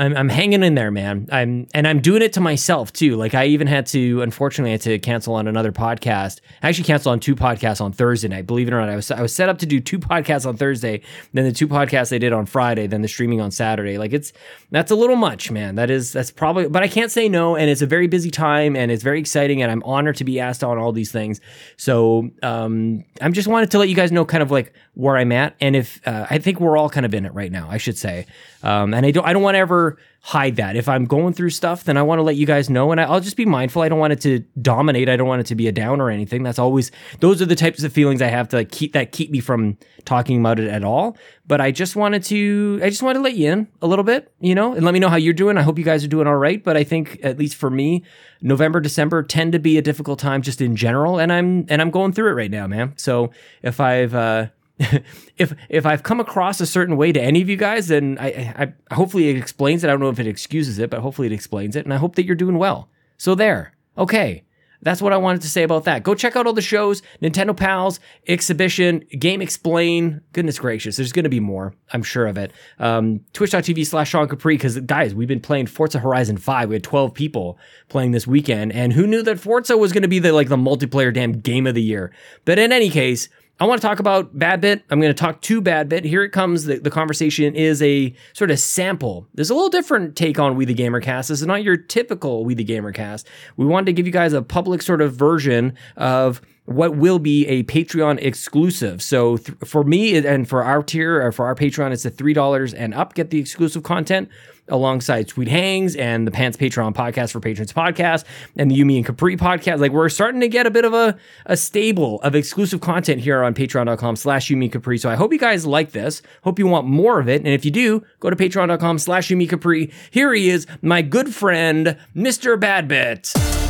I'm, 0.00 0.16
I'm 0.16 0.28
hanging 0.30 0.62
in 0.62 0.76
there, 0.76 0.90
man. 0.90 1.28
I'm 1.30 1.66
and 1.74 1.86
I'm 1.86 2.00
doing 2.00 2.22
it 2.22 2.32
to 2.32 2.40
myself 2.40 2.90
too. 2.90 3.16
Like 3.16 3.34
I 3.34 3.44
even 3.46 3.66
had 3.66 3.84
to, 3.88 4.22
unfortunately, 4.22 4.70
I 4.70 4.72
had 4.72 4.80
to 4.82 4.98
cancel 4.98 5.34
on 5.34 5.46
another 5.46 5.72
podcast. 5.72 6.40
I 6.62 6.70
actually 6.70 6.84
canceled 6.84 7.12
on 7.12 7.20
two 7.20 7.36
podcasts 7.36 7.82
on 7.82 7.92
Thursday 7.92 8.28
night. 8.28 8.46
Believe 8.46 8.68
it 8.68 8.72
or 8.72 8.80
not, 8.80 8.88
I 8.88 8.96
was 8.96 9.10
I 9.10 9.20
was 9.20 9.34
set 9.34 9.50
up 9.50 9.58
to 9.58 9.66
do 9.66 9.78
two 9.78 9.98
podcasts 9.98 10.46
on 10.46 10.56
Thursday, 10.56 11.02
then 11.34 11.44
the 11.44 11.52
two 11.52 11.68
podcasts 11.68 12.14
I 12.14 12.18
did 12.18 12.32
on 12.32 12.46
Friday, 12.46 12.86
then 12.86 13.02
the 13.02 13.08
streaming 13.08 13.42
on 13.42 13.50
Saturday. 13.50 13.98
Like 13.98 14.14
it's 14.14 14.32
that's 14.70 14.90
a 14.90 14.94
little 14.96 15.16
much, 15.16 15.50
man. 15.50 15.74
That 15.74 15.90
is 15.90 16.14
that's 16.14 16.30
probably, 16.30 16.66
but 16.68 16.82
I 16.82 16.88
can't 16.88 17.10
say 17.10 17.28
no. 17.28 17.54
And 17.54 17.68
it's 17.68 17.82
a 17.82 17.86
very 17.86 18.06
busy 18.06 18.30
time, 18.30 18.76
and 18.76 18.90
it's 18.90 19.02
very 19.02 19.20
exciting, 19.20 19.60
and 19.60 19.70
I'm 19.70 19.82
honored 19.82 20.16
to 20.16 20.24
be 20.24 20.40
asked 20.40 20.64
on 20.64 20.78
all 20.78 20.92
these 20.92 21.12
things. 21.12 21.42
So 21.76 22.30
um, 22.42 23.04
I'm 23.20 23.34
just 23.34 23.48
wanted 23.48 23.70
to 23.72 23.78
let 23.78 23.90
you 23.90 23.94
guys 23.94 24.12
know 24.12 24.24
kind 24.24 24.42
of 24.42 24.50
like 24.50 24.72
where 24.94 25.18
I'm 25.18 25.32
at, 25.32 25.56
and 25.60 25.76
if 25.76 26.00
uh, 26.08 26.26
I 26.30 26.38
think 26.38 26.58
we're 26.58 26.78
all 26.78 26.88
kind 26.88 27.04
of 27.04 27.12
in 27.12 27.26
it 27.26 27.34
right 27.34 27.52
now, 27.52 27.68
I 27.70 27.76
should 27.76 27.98
say. 27.98 28.24
Um, 28.62 28.94
and 28.94 29.04
I 29.04 29.10
don't 29.10 29.26
I 29.26 29.34
don't 29.34 29.42
want 29.42 29.56
to 29.56 29.58
ever 29.58 29.89
hide 30.22 30.56
that. 30.56 30.76
If 30.76 30.88
I'm 30.88 31.06
going 31.06 31.32
through 31.32 31.50
stuff, 31.50 31.84
then 31.84 31.96
I 31.96 32.02
want 32.02 32.18
to 32.18 32.22
let 32.22 32.36
you 32.36 32.44
guys 32.44 32.68
know, 32.68 32.92
and 32.92 33.00
I, 33.00 33.10
will 33.10 33.20
just 33.20 33.38
be 33.38 33.46
mindful. 33.46 33.82
I 33.82 33.88
don't 33.88 33.98
want 33.98 34.12
it 34.12 34.20
to 34.22 34.40
dominate. 34.60 35.08
I 35.08 35.16
don't 35.16 35.26
want 35.26 35.40
it 35.40 35.46
to 35.46 35.54
be 35.54 35.66
a 35.66 35.72
down 35.72 36.00
or 36.00 36.10
anything. 36.10 36.42
That's 36.42 36.58
always 36.58 36.90
those 37.20 37.40
are 37.40 37.46
the 37.46 37.56
types 37.56 37.82
of 37.82 37.92
feelings 37.92 38.20
I 38.20 38.26
have 38.26 38.48
to 38.50 38.56
like 38.56 38.70
keep 38.70 38.92
that 38.92 39.12
keep 39.12 39.30
me 39.30 39.40
from 39.40 39.78
talking 40.04 40.38
about 40.38 40.60
it 40.60 40.68
at 40.68 40.84
all. 40.84 41.16
But 41.46 41.60
I 41.62 41.70
just 41.70 41.96
wanted 41.96 42.22
to 42.24 42.80
I 42.82 42.90
just 42.90 43.02
wanted 43.02 43.20
to 43.20 43.22
let 43.22 43.34
you 43.34 43.50
in 43.50 43.68
a 43.80 43.86
little 43.86 44.04
bit, 44.04 44.30
you 44.40 44.54
know, 44.54 44.74
and 44.74 44.84
let 44.84 44.92
me 44.92 45.00
know 45.00 45.08
how 45.08 45.16
you're 45.16 45.32
doing. 45.32 45.56
I 45.56 45.62
hope 45.62 45.78
you 45.78 45.84
guys 45.84 46.04
are 46.04 46.08
doing 46.08 46.26
all 46.26 46.36
right. 46.36 46.62
But 46.62 46.76
I 46.76 46.84
think 46.84 47.18
at 47.22 47.38
least 47.38 47.56
for 47.56 47.70
me, 47.70 48.04
November, 48.42 48.80
December 48.80 49.22
tend 49.22 49.52
to 49.52 49.58
be 49.58 49.78
a 49.78 49.82
difficult 49.82 50.18
time 50.18 50.42
just 50.42 50.60
in 50.60 50.76
general, 50.76 51.18
and 51.18 51.32
I'm 51.32 51.64
and 51.70 51.80
I'm 51.80 51.90
going 51.90 52.12
through 52.12 52.30
it 52.30 52.34
right 52.34 52.50
now, 52.50 52.66
man. 52.66 52.92
So 52.96 53.30
if 53.62 53.80
I've 53.80 54.14
uh, 54.14 54.48
if 55.36 55.54
if 55.68 55.84
I've 55.84 56.02
come 56.02 56.20
across 56.20 56.60
a 56.60 56.66
certain 56.66 56.96
way 56.96 57.12
to 57.12 57.20
any 57.20 57.42
of 57.42 57.48
you 57.48 57.56
guys, 57.56 57.88
then 57.88 58.16
I, 58.18 58.72
I 58.88 58.94
hopefully 58.94 59.28
it 59.28 59.36
explains 59.36 59.84
it. 59.84 59.88
I 59.88 59.90
don't 59.90 60.00
know 60.00 60.08
if 60.08 60.18
it 60.18 60.26
excuses 60.26 60.78
it, 60.78 60.90
but 60.90 61.00
hopefully 61.00 61.26
it 61.26 61.32
explains 61.32 61.76
it, 61.76 61.84
and 61.84 61.92
I 61.92 61.98
hope 61.98 62.16
that 62.16 62.24
you're 62.24 62.34
doing 62.34 62.56
well. 62.58 62.88
So 63.18 63.34
there, 63.34 63.74
okay. 63.98 64.44
That's 64.82 65.02
what 65.02 65.12
I 65.12 65.18
wanted 65.18 65.42
to 65.42 65.48
say 65.50 65.62
about 65.62 65.84
that. 65.84 66.02
Go 66.02 66.14
check 66.14 66.36
out 66.36 66.46
all 66.46 66.54
the 66.54 66.62
shows, 66.62 67.02
Nintendo 67.20 67.54
Pals, 67.54 68.00
Exhibition, 68.26 69.00
Game 69.18 69.42
Explain. 69.42 70.22
Goodness 70.32 70.58
gracious, 70.58 70.96
there's 70.96 71.12
going 71.12 71.24
to 71.24 71.28
be 71.28 71.38
more. 71.38 71.74
I'm 71.92 72.02
sure 72.02 72.26
of 72.26 72.38
it. 72.38 72.50
Um, 72.78 73.20
Twitch.tv 73.34 73.86
slash 73.86 74.08
Sean 74.08 74.26
Capri, 74.26 74.54
because 74.54 74.78
guys, 74.80 75.14
we've 75.14 75.28
been 75.28 75.40
playing 75.40 75.66
Forza 75.66 75.98
Horizon 75.98 76.38
5. 76.38 76.70
We 76.70 76.76
had 76.76 76.82
12 76.82 77.12
people 77.12 77.58
playing 77.90 78.12
this 78.12 78.26
weekend, 78.26 78.72
and 78.72 78.94
who 78.94 79.06
knew 79.06 79.22
that 79.22 79.38
Forza 79.38 79.76
was 79.76 79.92
going 79.92 80.00
to 80.00 80.08
be 80.08 80.18
the 80.18 80.32
like 80.32 80.48
the 80.48 80.56
multiplayer 80.56 81.12
damn 81.12 81.32
game 81.32 81.66
of 81.66 81.74
the 81.74 81.82
year? 81.82 82.10
But 82.46 82.58
in 82.58 82.72
any 82.72 82.88
case, 82.88 83.28
I 83.60 83.66
want 83.66 83.78
to 83.78 83.86
talk 83.86 83.98
about 83.98 84.38
Bad 84.38 84.62
Bit. 84.62 84.84
I'm 84.88 85.00
going 85.00 85.14
to 85.14 85.18
talk 85.18 85.42
to 85.42 85.60
Bad 85.60 85.90
Bit. 85.90 86.06
Here 86.06 86.22
it 86.22 86.30
comes. 86.30 86.64
The, 86.64 86.78
the 86.78 86.90
conversation 86.90 87.54
is 87.54 87.82
a 87.82 88.14
sort 88.32 88.50
of 88.50 88.58
sample. 88.58 89.26
There's 89.34 89.50
a 89.50 89.54
little 89.54 89.68
different 89.68 90.16
take 90.16 90.38
on 90.38 90.56
We 90.56 90.64
the 90.64 90.74
Gamercast. 90.74 91.28
This 91.28 91.42
is 91.42 91.46
not 91.46 91.62
your 91.62 91.76
typical 91.76 92.46
We 92.46 92.54
the 92.54 92.64
Gamercast. 92.64 93.24
We 93.58 93.66
wanted 93.66 93.86
to 93.86 93.92
give 93.92 94.06
you 94.06 94.12
guys 94.12 94.32
a 94.32 94.40
public 94.40 94.80
sort 94.80 95.02
of 95.02 95.14
version 95.14 95.76
of 95.98 96.40
what 96.64 96.96
will 96.96 97.18
be 97.18 97.46
a 97.48 97.62
Patreon 97.64 98.22
exclusive. 98.22 99.02
So 99.02 99.36
th- 99.36 99.58
for 99.64 99.84
me 99.84 100.16
and 100.16 100.48
for 100.48 100.64
our 100.64 100.82
tier 100.82 101.22
or 101.22 101.30
for 101.30 101.44
our 101.44 101.54
Patreon, 101.54 101.92
it's 101.92 102.04
the 102.04 102.10
three 102.10 102.32
dollars 102.32 102.72
and 102.72 102.94
up. 102.94 103.12
Get 103.12 103.28
the 103.28 103.40
exclusive 103.40 103.82
content 103.82 104.30
alongside 104.70 105.28
Sweet 105.28 105.48
Hangs 105.48 105.96
and 105.96 106.26
the 106.26 106.30
Pants 106.30 106.56
Patreon 106.56 106.94
podcast 106.94 107.32
for 107.32 107.40
patrons 107.40 107.72
podcast 107.72 108.24
and 108.56 108.70
the 108.70 108.78
Yumi 108.80 108.96
and 108.96 109.06
Capri 109.06 109.36
podcast. 109.36 109.80
Like 109.80 109.92
we're 109.92 110.08
starting 110.08 110.40
to 110.40 110.48
get 110.48 110.66
a 110.66 110.70
bit 110.70 110.84
of 110.84 110.94
a, 110.94 111.16
a 111.46 111.56
stable 111.56 112.20
of 112.22 112.34
exclusive 112.34 112.80
content 112.80 113.20
here 113.20 113.42
on 113.42 113.54
patreon.com 113.54 114.16
slash 114.16 114.48
Yumi 114.48 114.70
Capri. 114.70 114.98
So 114.98 115.10
I 115.10 115.14
hope 115.14 115.32
you 115.32 115.38
guys 115.38 115.66
like 115.66 115.92
this. 115.92 116.22
Hope 116.42 116.58
you 116.58 116.66
want 116.66 116.86
more 116.86 117.20
of 117.20 117.28
it. 117.28 117.38
And 117.42 117.48
if 117.48 117.64
you 117.64 117.70
do, 117.70 118.04
go 118.20 118.30
to 118.30 118.36
patreon.com 118.36 118.98
slash 118.98 119.28
Yumi 119.28 119.48
Capri. 119.48 119.92
Here 120.10 120.32
he 120.32 120.48
is, 120.50 120.66
my 120.82 121.02
good 121.02 121.34
friend, 121.34 121.96
Mr. 122.14 122.58
Badbit. 122.58 123.69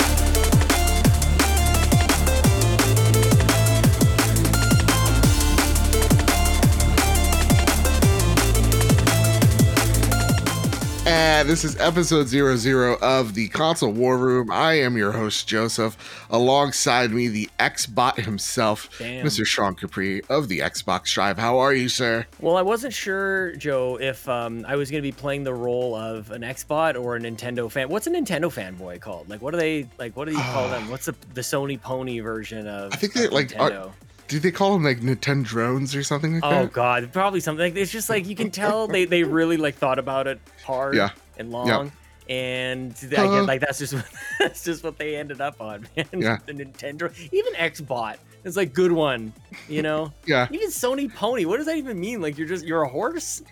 Yeah, 11.06 11.42
this 11.42 11.64
is 11.64 11.76
episode 11.78 12.28
zero 12.28 12.56
zero 12.56 12.96
of 13.00 13.34
the 13.34 13.48
Console 13.48 13.90
War 13.90 14.18
Room. 14.18 14.50
I 14.52 14.74
am 14.74 14.96
your 14.98 15.10
host, 15.12 15.48
Joseph. 15.48 15.96
Alongside 16.30 17.10
me, 17.10 17.26
the 17.28 17.48
Xbot 17.58 18.16
himself, 18.16 18.88
Damn. 18.98 19.24
Mr. 19.24 19.46
Sean 19.46 19.74
Capri 19.74 20.22
of 20.28 20.48
the 20.48 20.58
Xbox 20.58 21.12
Drive. 21.14 21.38
How 21.38 21.58
are 21.58 21.72
you, 21.72 21.88
sir? 21.88 22.26
Well, 22.38 22.56
I 22.58 22.62
wasn't 22.62 22.92
sure, 22.92 23.56
Joe, 23.56 23.98
if 23.98 24.28
um, 24.28 24.64
I 24.68 24.76
was 24.76 24.90
going 24.90 25.02
to 25.02 25.08
be 25.08 25.10
playing 25.12 25.42
the 25.44 25.54
role 25.54 25.94
of 25.96 26.30
an 26.32 26.42
Xbot 26.42 27.00
or 27.02 27.16
a 27.16 27.20
Nintendo 27.20 27.70
fan. 27.70 27.88
What's 27.88 28.06
a 28.06 28.10
Nintendo 28.10 28.52
fanboy 28.52 29.00
called? 29.00 29.28
Like, 29.30 29.40
what 29.40 29.52
do 29.52 29.56
they 29.56 29.88
like? 29.98 30.14
What 30.16 30.26
do 30.28 30.32
you 30.34 30.38
call 30.42 30.68
them? 30.70 30.90
What's 30.90 31.06
the 31.06 31.14
the 31.32 31.40
Sony 31.40 31.80
Pony 31.80 32.20
version 32.20 32.68
of? 32.68 32.92
I 32.92 32.96
think 32.96 33.14
they, 33.14 33.26
like, 33.28 33.54
are- 33.58 33.70
Nintendo? 33.70 33.92
Do 34.30 34.38
they 34.38 34.52
call 34.52 34.74
them 34.74 34.84
like 34.84 35.00
Nintendo 35.00 35.44
drones 35.44 35.94
or 35.96 36.02
something 36.04 36.34
like 36.34 36.44
Oh 36.44 36.50
that? 36.50 36.62
Oh 36.62 36.66
god, 36.68 37.12
probably 37.12 37.40
something. 37.40 37.74
Like, 37.74 37.76
it's 37.80 37.90
just 37.90 38.08
like 38.08 38.26
you 38.28 38.36
can 38.36 38.50
tell 38.52 38.86
they 38.86 39.04
they 39.04 39.24
really 39.24 39.56
like 39.56 39.74
thought 39.74 39.98
about 39.98 40.26
it 40.28 40.40
hard 40.64 40.94
Yeah. 40.94 41.10
and 41.36 41.50
long. 41.50 41.90
And 42.28 42.94
I 43.02 43.06
get, 43.08 43.18
Uh. 43.18 43.44
like 43.44 43.60
that's 43.60 43.80
just 43.80 43.92
what, 43.92 44.04
that's 44.38 44.62
just 44.62 44.84
what 44.84 44.98
they 44.98 45.16
ended 45.16 45.40
up 45.40 45.60
on, 45.60 45.88
man. 45.96 46.06
Yeah. 46.12 46.38
The 46.46 46.52
Nintendo, 46.52 47.12
even 47.32 47.54
Xbot, 47.54 48.18
it's 48.44 48.56
like 48.56 48.72
good 48.72 48.92
one, 48.92 49.32
you 49.68 49.82
know. 49.82 50.12
Yeah. 50.26 50.46
Even 50.52 50.68
Sony 50.68 51.12
Pony, 51.12 51.44
what 51.44 51.56
does 51.56 51.66
that 51.66 51.76
even 51.76 51.98
mean? 51.98 52.20
Like 52.22 52.38
you're 52.38 52.46
just 52.46 52.64
you're 52.64 52.82
a 52.82 52.88
horse? 52.88 53.42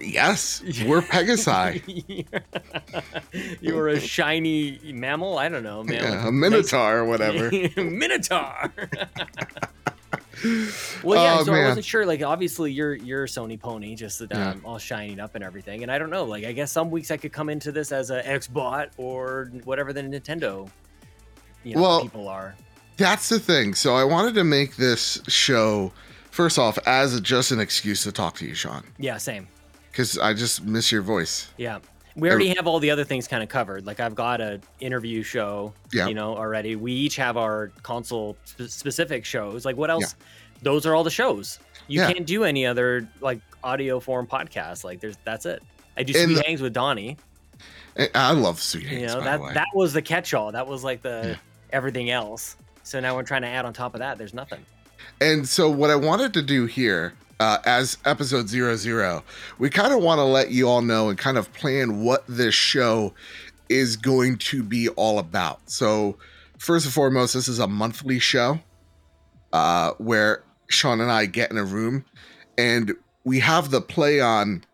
Yes, 0.00 0.62
we're 0.86 1.02
Pegasi. 1.02 2.24
you're 3.60 3.88
a 3.88 4.00
shiny 4.00 4.80
mammal? 4.94 5.36
I 5.38 5.50
don't 5.50 5.62
know, 5.62 5.84
man. 5.84 6.02
yeah, 6.02 6.28
a 6.28 6.32
Minotaur 6.32 7.00
or 7.00 7.04
whatever. 7.04 7.50
Minotaur. 7.76 8.72
Well, 11.02 11.22
yeah. 11.22 11.38
Oh, 11.40 11.44
so 11.44 11.52
I 11.54 11.64
wasn't 11.68 11.84
sure. 11.84 12.04
Like, 12.06 12.22
obviously, 12.22 12.72
you're 12.72 12.94
you're 12.94 13.26
Sony 13.26 13.58
Pony, 13.58 13.94
just 13.94 14.18
that 14.20 14.30
Yeah. 14.30 14.50
um, 14.50 14.62
all 14.64 14.78
shining 14.78 15.20
up 15.20 15.34
and 15.34 15.42
everything. 15.44 15.82
And 15.82 15.90
I 15.92 15.98
don't 15.98 16.10
know. 16.10 16.24
Like, 16.24 16.44
I 16.44 16.52
guess 16.52 16.72
some 16.72 16.90
weeks 16.90 17.10
I 17.10 17.16
could 17.16 17.32
come 17.32 17.48
into 17.48 17.72
this 17.72 17.92
as 17.92 18.10
a 18.10 18.22
Xbot 18.22 18.90
or 18.96 19.50
whatever 19.64 19.92
the 19.92 20.02
Nintendo, 20.02 20.68
you 21.64 21.74
know, 21.76 21.82
Well- 21.82 22.02
people 22.02 22.28
are. 22.28 22.54
That's 22.98 23.28
the 23.30 23.40
thing. 23.40 23.74
So 23.74 23.94
I 23.96 24.04
wanted 24.04 24.34
to 24.34 24.44
make 24.44 24.76
this 24.76 25.20
show, 25.26 25.92
first 26.30 26.58
off, 26.58 26.78
as 26.86 27.18
just 27.20 27.50
an 27.50 27.58
excuse 27.58 28.02
to 28.04 28.12
talk 28.12 28.36
to 28.36 28.46
you, 28.46 28.54
Sean, 28.54 28.84
Yeah, 28.98 29.16
same. 29.16 29.48
because 29.90 30.18
I 30.18 30.34
just 30.34 30.62
miss 30.62 30.92
your 30.92 31.02
voice. 31.02 31.48
Yeah. 31.56 31.78
We 32.16 32.28
already 32.28 32.48
have 32.54 32.66
all 32.66 32.78
the 32.78 32.90
other 32.90 33.04
things 33.04 33.26
kind 33.26 33.42
of 33.42 33.48
covered. 33.48 33.86
Like 33.86 34.00
I've 34.00 34.14
got 34.14 34.40
a 34.40 34.60
interview 34.80 35.22
show, 35.22 35.72
Yeah. 35.92 36.08
you 36.08 36.14
know, 36.14 36.36
already. 36.36 36.76
We 36.76 36.92
each 36.92 37.16
have 37.16 37.36
our 37.36 37.68
console 37.82 38.36
sp- 38.44 38.68
specific 38.68 39.24
shows. 39.24 39.64
Like 39.64 39.76
what 39.76 39.90
else? 39.90 40.14
Those 40.62 40.84
are 40.86 40.94
all 40.94 41.04
the 41.04 41.10
shows. 41.10 41.58
You 41.88 42.00
Yeah. 42.00 42.12
can't 42.12 42.26
do 42.26 42.44
any 42.44 42.66
other 42.66 43.08
like 43.20 43.40
audio 43.64 43.98
form 44.00 44.26
podcast. 44.26 44.84
Like 44.84 45.00
there's 45.00 45.16
that's 45.24 45.46
it. 45.46 45.62
I 45.96 46.02
do 46.02 46.12
sweet 46.12 46.34
the- 46.34 46.42
hangs 46.46 46.60
with 46.60 46.72
Donnie. 46.72 47.16
I- 48.14 48.32
love 48.32 48.60
Sweet 48.60 48.86
Hangs, 48.86 49.00
You 49.00 49.06
know 49.08 49.18
by 49.18 49.24
that 49.24 49.36
the 49.38 49.42
way. 49.44 49.52
that 49.54 49.66
was 49.74 49.92
the 49.92 50.00
catch-all. 50.02 50.52
That 50.52 50.66
was 50.66 50.82
like 50.82 51.02
the 51.02 51.20
Yeah. 51.30 51.36
everything 51.72 52.10
else. 52.10 52.56
So 52.82 53.00
now 53.00 53.14
we're 53.14 53.22
trying 53.22 53.42
to 53.42 53.48
add 53.48 53.64
on 53.64 53.72
top 53.72 53.94
of 53.94 53.98
that. 54.00 54.16
There's 54.18 54.34
nothing. 54.34 54.64
And 55.20 55.46
so, 55.48 55.68
what 55.70 55.90
I 55.90 55.96
wanted 55.96 56.32
to 56.34 56.42
do 56.42 56.66
here, 56.66 57.12
uh, 57.42 57.58
as 57.64 57.98
episode 58.04 58.48
zero 58.48 58.76
zero, 58.76 59.24
we 59.58 59.68
kind 59.70 59.92
of 59.92 60.02
want 60.02 60.18
to 60.18 60.24
let 60.24 60.50
you 60.50 60.68
all 60.68 60.82
know 60.82 61.08
and 61.08 61.18
kind 61.18 61.36
of 61.36 61.52
plan 61.52 62.02
what 62.04 62.24
this 62.28 62.54
show 62.54 63.12
is 63.68 63.96
going 63.96 64.36
to 64.38 64.62
be 64.62 64.88
all 64.90 65.18
about. 65.18 65.58
So, 65.70 66.18
first 66.58 66.84
and 66.86 66.94
foremost, 66.94 67.34
this 67.34 67.48
is 67.48 67.58
a 67.58 67.66
monthly 67.66 68.18
show 68.18 68.60
uh, 69.52 69.92
where 69.98 70.44
Sean 70.68 71.00
and 71.00 71.10
I 71.10 71.26
get 71.26 71.50
in 71.50 71.58
a 71.58 71.64
room 71.64 72.04
and 72.56 72.92
we 73.24 73.40
have 73.40 73.70
the 73.70 73.80
play 73.80 74.20
on 74.20 74.64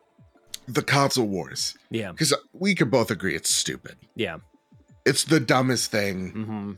the 0.66 0.82
console 0.82 1.26
wars 1.26 1.76
Yeah. 1.90 2.10
because 2.12 2.34
we 2.52 2.74
could 2.74 2.90
both 2.90 3.10
agree 3.10 3.34
it's 3.34 3.54
stupid. 3.54 3.96
Yeah. 4.14 4.38
It's 5.06 5.24
the 5.24 5.40
dumbest 5.40 5.90
thing. 5.90 6.30
hmm 6.30 6.72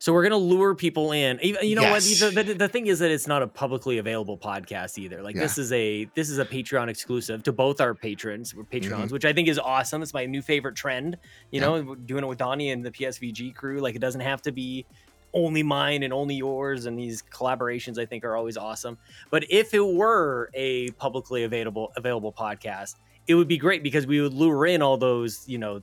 So 0.00 0.12
we're 0.12 0.22
gonna 0.22 0.36
lure 0.36 0.74
people 0.74 1.12
in. 1.12 1.38
You 1.42 1.74
know 1.74 1.82
Yes. 1.82 2.20
what? 2.22 2.34
The, 2.34 2.42
the, 2.42 2.54
the 2.54 2.68
thing 2.68 2.86
is 2.86 3.00
that 3.00 3.10
it's 3.10 3.26
not 3.26 3.42
a 3.42 3.46
publicly 3.46 3.98
available 3.98 4.38
podcast 4.38 4.98
either. 4.98 5.22
Like 5.22 5.34
this 5.34 5.58
is 5.58 5.72
a 5.72 6.04
this 6.14 6.30
is 6.30 6.38
a 6.38 6.44
Patreon 6.44 6.88
exclusive 6.88 7.42
to 7.44 7.52
both 7.52 7.80
our 7.80 7.94
patrons, 7.94 8.54
or 8.54 8.64
Patreons, 8.64 9.06
Mhm. 9.08 9.12
which 9.12 9.24
I 9.24 9.32
think 9.32 9.48
is 9.48 9.58
awesome. 9.58 10.02
It's 10.02 10.14
my 10.14 10.26
new 10.26 10.42
favorite 10.42 10.76
trend. 10.76 11.16
You 11.50 11.60
Yeah. 11.60 11.66
know, 11.66 11.94
doing 11.94 12.22
it 12.24 12.26
with 12.26 12.38
Donnie 12.38 12.70
and 12.70 12.84
the 12.84 12.90
PSVG 12.92 13.50
crew. 13.54 13.80
Like 13.80 13.94
it 13.96 14.00
doesn't 14.00 14.20
have 14.20 14.40
to 14.42 14.52
be 14.52 14.86
only 15.34 15.62
mine 15.62 16.02
and 16.04 16.12
only 16.12 16.36
yours. 16.36 16.86
And 16.86 16.98
these 16.98 17.22
collaborations, 17.22 17.98
I 17.98 18.06
think, 18.06 18.24
are 18.24 18.34
always 18.36 18.56
awesome. 18.56 18.96
But 19.30 19.44
if 19.50 19.74
it 19.74 19.84
were 19.84 20.48
a 20.54 20.90
publicly 20.92 21.42
available 21.44 21.92
available 21.96 22.32
podcast, 22.32 22.94
it 23.26 23.34
would 23.34 23.48
be 23.48 23.58
great 23.58 23.82
because 23.82 24.06
we 24.06 24.20
would 24.20 24.32
lure 24.32 24.64
in 24.64 24.80
all 24.80 24.96
those 24.96 25.44
you 25.48 25.58
know 25.58 25.82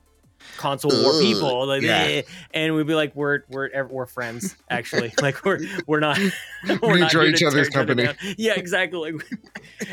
console 0.58 0.91
war 1.03 1.19
people 1.21 1.67
like 1.67 1.81
yeah. 1.81 2.21
And 2.53 2.73
we'd 2.75 2.88
be 2.88 2.95
like 2.95 3.15
we're 3.15 3.41
we're 3.49 3.69
we're 3.88 4.05
friends 4.05 4.55
actually 4.69 5.13
like 5.21 5.43
we're 5.45 5.60
we're 5.88 5.99
not 5.99 6.17
we're 6.67 6.93
We 6.93 6.99
not 6.99 7.13
enjoy 7.13 7.25
each 7.25 7.43
other's 7.43 7.69
company. 7.69 8.08
yeah 8.38 8.53
exactly 8.55 9.12
like, 9.13 9.25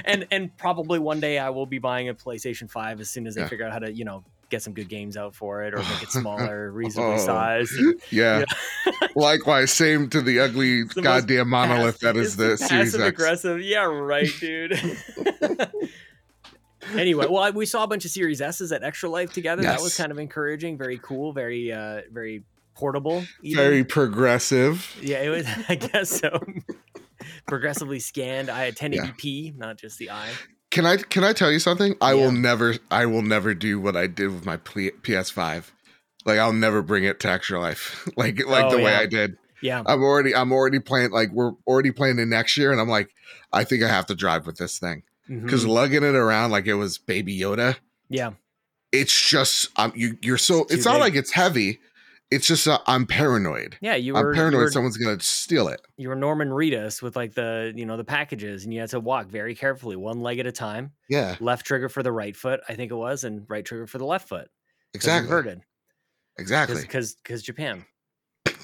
and 0.04 0.26
and 0.30 0.56
probably 0.56 0.98
one 0.98 1.20
day 1.20 1.38
i 1.38 1.50
will 1.50 1.66
be 1.66 1.78
buying 1.78 2.08
a 2.08 2.14
playstation 2.14 2.70
5 2.70 3.00
as 3.00 3.10
soon 3.10 3.26
as 3.26 3.34
they 3.34 3.42
Yeah. 3.42 3.48
figure 3.48 3.66
out 3.66 3.72
how 3.72 3.78
to 3.80 3.92
you 3.92 4.04
know 4.04 4.24
get 4.50 4.62
some 4.62 4.74
good 4.74 4.88
games 4.90 5.16
out 5.16 5.34
for 5.34 5.62
it 5.62 5.72
or 5.72 5.78
make 5.78 6.02
it 6.02 6.10
smaller 6.10 6.70
reasonably 6.70 7.14
Oh. 7.14 7.24
sized 7.24 7.72
Yeah. 8.10 8.44
Likewise, 9.16 9.70
same 9.72 10.10
to 10.10 10.20
the 10.20 10.40
ugly 10.40 10.82
the 10.82 11.00
goddamn 11.00 11.48
monolith 11.48 12.00
that 12.00 12.16
is 12.18 12.36
the 12.36 12.58
Series 12.58 12.94
X. 12.94 13.02
aggressive 13.02 13.62
yeah 13.62 13.84
right 13.84 14.28
dude 14.40 14.78
anyway 16.94 17.26
well 17.28 17.42
I- 17.42 17.50
we 17.50 17.66
saw 17.66 17.84
a 17.84 17.86
bunch 17.86 18.04
of 18.04 18.10
series 18.10 18.40
s's 18.40 18.72
at 18.72 18.82
extra 18.82 19.08
life 19.08 19.32
together 19.32 19.62
that 19.62 19.80
was 19.80 19.96
kind 19.96 20.10
of 20.12 20.18
encouraging 20.18 20.76
very 20.78 20.98
cool 20.98 21.32
very 21.32 21.72
uh 21.72 22.02
very 22.10 22.42
portable 22.74 23.22
even. 23.42 23.62
Very 23.62 23.84
progressive. 23.84 24.96
Yeah, 25.00 25.20
it 25.20 25.28
was. 25.28 25.46
I 25.68 25.74
guess 25.74 26.08
so. 26.08 26.40
Progressively 27.46 27.98
scanned. 28.00 28.48
I 28.48 28.64
had 28.64 28.76
1080p, 28.76 29.56
not 29.56 29.76
just 29.76 29.98
the 29.98 30.10
eye. 30.10 30.30
Can 30.70 30.86
I 30.86 30.96
can 30.96 31.22
I 31.22 31.34
tell 31.34 31.52
you 31.52 31.58
something? 31.58 31.94
I 32.00 32.14
Yeah. 32.14 32.24
will 32.24 32.32
never 32.32 32.74
I 32.90 33.04
will 33.06 33.20
never 33.22 33.52
do 33.54 33.78
what 33.78 33.94
I 33.94 34.06
did 34.06 34.28
with 34.32 34.46
my 34.46 34.56
PS5. 34.56 35.70
Like 36.24 36.38
I'll 36.38 36.52
never 36.54 36.80
bring 36.82 37.04
it 37.04 37.20
to 37.20 37.28
extra 37.30 37.60
life. 37.60 38.08
like 38.16 38.44
like 38.46 38.64
Oh, 38.64 38.70
the 38.70 38.76
way 38.82 38.92
yeah. 38.92 39.00
I 39.00 39.06
did. 39.06 39.36
Yeah, 39.60 39.82
I'm 39.84 40.02
already 40.02 40.34
I'm 40.34 40.50
already 40.50 40.78
playing 40.80 41.10
like 41.10 41.30
we're 41.30 41.52
already 41.66 41.90
playing 41.92 42.18
it 42.18 42.26
next 42.26 42.56
year 42.56 42.72
and 42.72 42.80
I'm 42.80 42.88
like 42.88 43.10
I 43.52 43.64
think 43.64 43.82
I 43.84 43.88
have 43.88 44.06
to 44.06 44.14
drive 44.14 44.46
with 44.46 44.56
this 44.56 44.78
thing 44.78 45.02
mhm, 45.28 45.48
cuz 45.48 45.66
lugging 45.66 46.02
it 46.02 46.14
around 46.14 46.50
like 46.50 46.66
it 46.66 46.74
was 46.74 46.98
baby 46.98 47.38
Yoda. 47.38 47.76
yeah, 48.08 48.32
It's 48.92 49.28
just 49.28 49.68
um 49.76 49.92
you 49.94 50.16
you're 50.22 50.38
so 50.38 50.62
It's 50.64 50.72
it's, 50.74 50.84
not 50.84 50.94
big. 50.94 51.00
like 51.00 51.14
it's 51.14 51.32
heavy. 51.32 51.80
It's 52.30 52.46
just 52.46 52.66
uh, 52.66 52.78
I'm 52.86 53.04
paranoid. 53.06 53.76
yeah. 53.82 53.94
You 53.94 54.14
were 54.14 54.30
I'm 54.30 54.34
paranoid 54.34 54.52
you 54.54 54.64
were, 54.64 54.70
someone's 54.70 54.96
going 54.96 55.18
to 55.18 55.22
steal 55.22 55.68
it. 55.68 55.82
you 55.98 56.08
were 56.08 56.14
Norman 56.14 56.48
Reedus 56.48 57.02
with 57.02 57.14
like 57.14 57.34
the 57.34 57.74
you 57.76 57.84
know 57.84 57.98
the 57.98 58.04
packages, 58.04 58.64
and 58.64 58.72
you 58.72 58.80
had 58.80 58.88
to 58.90 59.00
walk 59.00 59.26
very 59.26 59.54
carefully, 59.54 59.96
one 59.96 60.20
leg 60.22 60.38
at 60.38 60.46
a 60.46 60.52
time. 60.52 60.92
Yeah, 61.10 61.36
Left 61.40 61.66
trigger 61.66 61.90
for 61.90 62.02
the 62.02 62.10
right 62.10 62.34
foot, 62.34 62.60
I 62.70 62.74
think 62.74 62.90
it 62.90 62.94
was, 62.94 63.24
and 63.24 63.44
right 63.50 63.62
trigger 63.64 63.86
for 63.86 63.98
the 63.98 64.06
left 64.06 64.28
foot. 64.30 64.48
exactly. 64.94 65.26
Inverted, 65.28 65.60
Exactly. 66.38 66.80
because 66.80 67.14
because 67.16 67.42
Japan. 67.42 67.84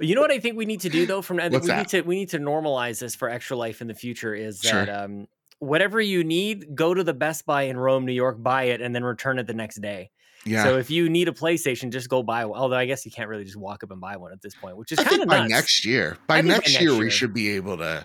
You 0.00 0.14
know 0.14 0.20
what 0.20 0.32
I 0.32 0.38
think 0.40 0.56
we 0.58 0.66
need 0.66 0.80
to 0.80 0.90
do 0.90 1.06
though? 1.06 1.22
From 1.22 1.38
I 1.38 1.42
think 1.44 1.52
What's 1.54 1.64
we 1.64 1.68
that? 1.68 1.78
need 1.78 1.88
to 1.88 2.00
we 2.02 2.16
need 2.16 2.28
to 2.30 2.38
normalize 2.38 2.98
this 3.00 3.14
for 3.14 3.30
extra 3.30 3.56
life 3.56 3.80
in 3.80 3.86
the 3.86 3.94
future. 3.94 4.34
Is 4.34 4.60
Sure. 4.60 4.84
that 4.84 4.88
um, 5.04 5.28
whatever 5.64 6.00
you 6.00 6.24
need, 6.24 6.74
go 6.74 6.94
to 6.94 7.02
the 7.04 7.14
Best 7.14 7.46
Buy 7.46 7.62
in 7.62 7.76
Rome, 7.76 8.04
New 8.06 8.12
York, 8.12 8.42
buy 8.42 8.64
it, 8.64 8.80
and 8.80 8.94
then 8.94 9.04
return 9.04 9.38
it 9.38 9.46
the 9.46 9.54
next 9.54 9.80
day. 9.80 10.10
Yeah. 10.46 10.62
So 10.64 10.76
if 10.78 10.90
you 10.90 11.08
need 11.08 11.28
a 11.28 11.32
PlayStation, 11.32 11.90
just 11.90 12.08
go 12.08 12.22
buy 12.22 12.44
one. 12.44 12.58
Although 12.60 12.76
I 12.76 12.84
guess 12.84 13.04
you 13.06 13.10
can't 13.10 13.28
really 13.30 13.44
just 13.44 13.56
walk 13.56 13.82
up 13.82 13.90
and 13.90 14.00
buy 14.00 14.16
one 14.16 14.30
at 14.32 14.42
this 14.42 14.54
point, 14.54 14.76
which 14.76 14.92
is 14.92 14.98
kind 14.98 15.22
of 15.22 15.28
by 15.28 15.38
nuts. 15.38 15.50
next 15.50 15.84
year, 15.86 16.18
by 16.26 16.40
next 16.42 16.68
next 16.68 16.80
year, 16.80 16.90
year. 16.92 16.98
we 17.00 17.10
should 17.10 17.32
be 17.32 17.50
able 17.50 17.78
to. 17.78 18.04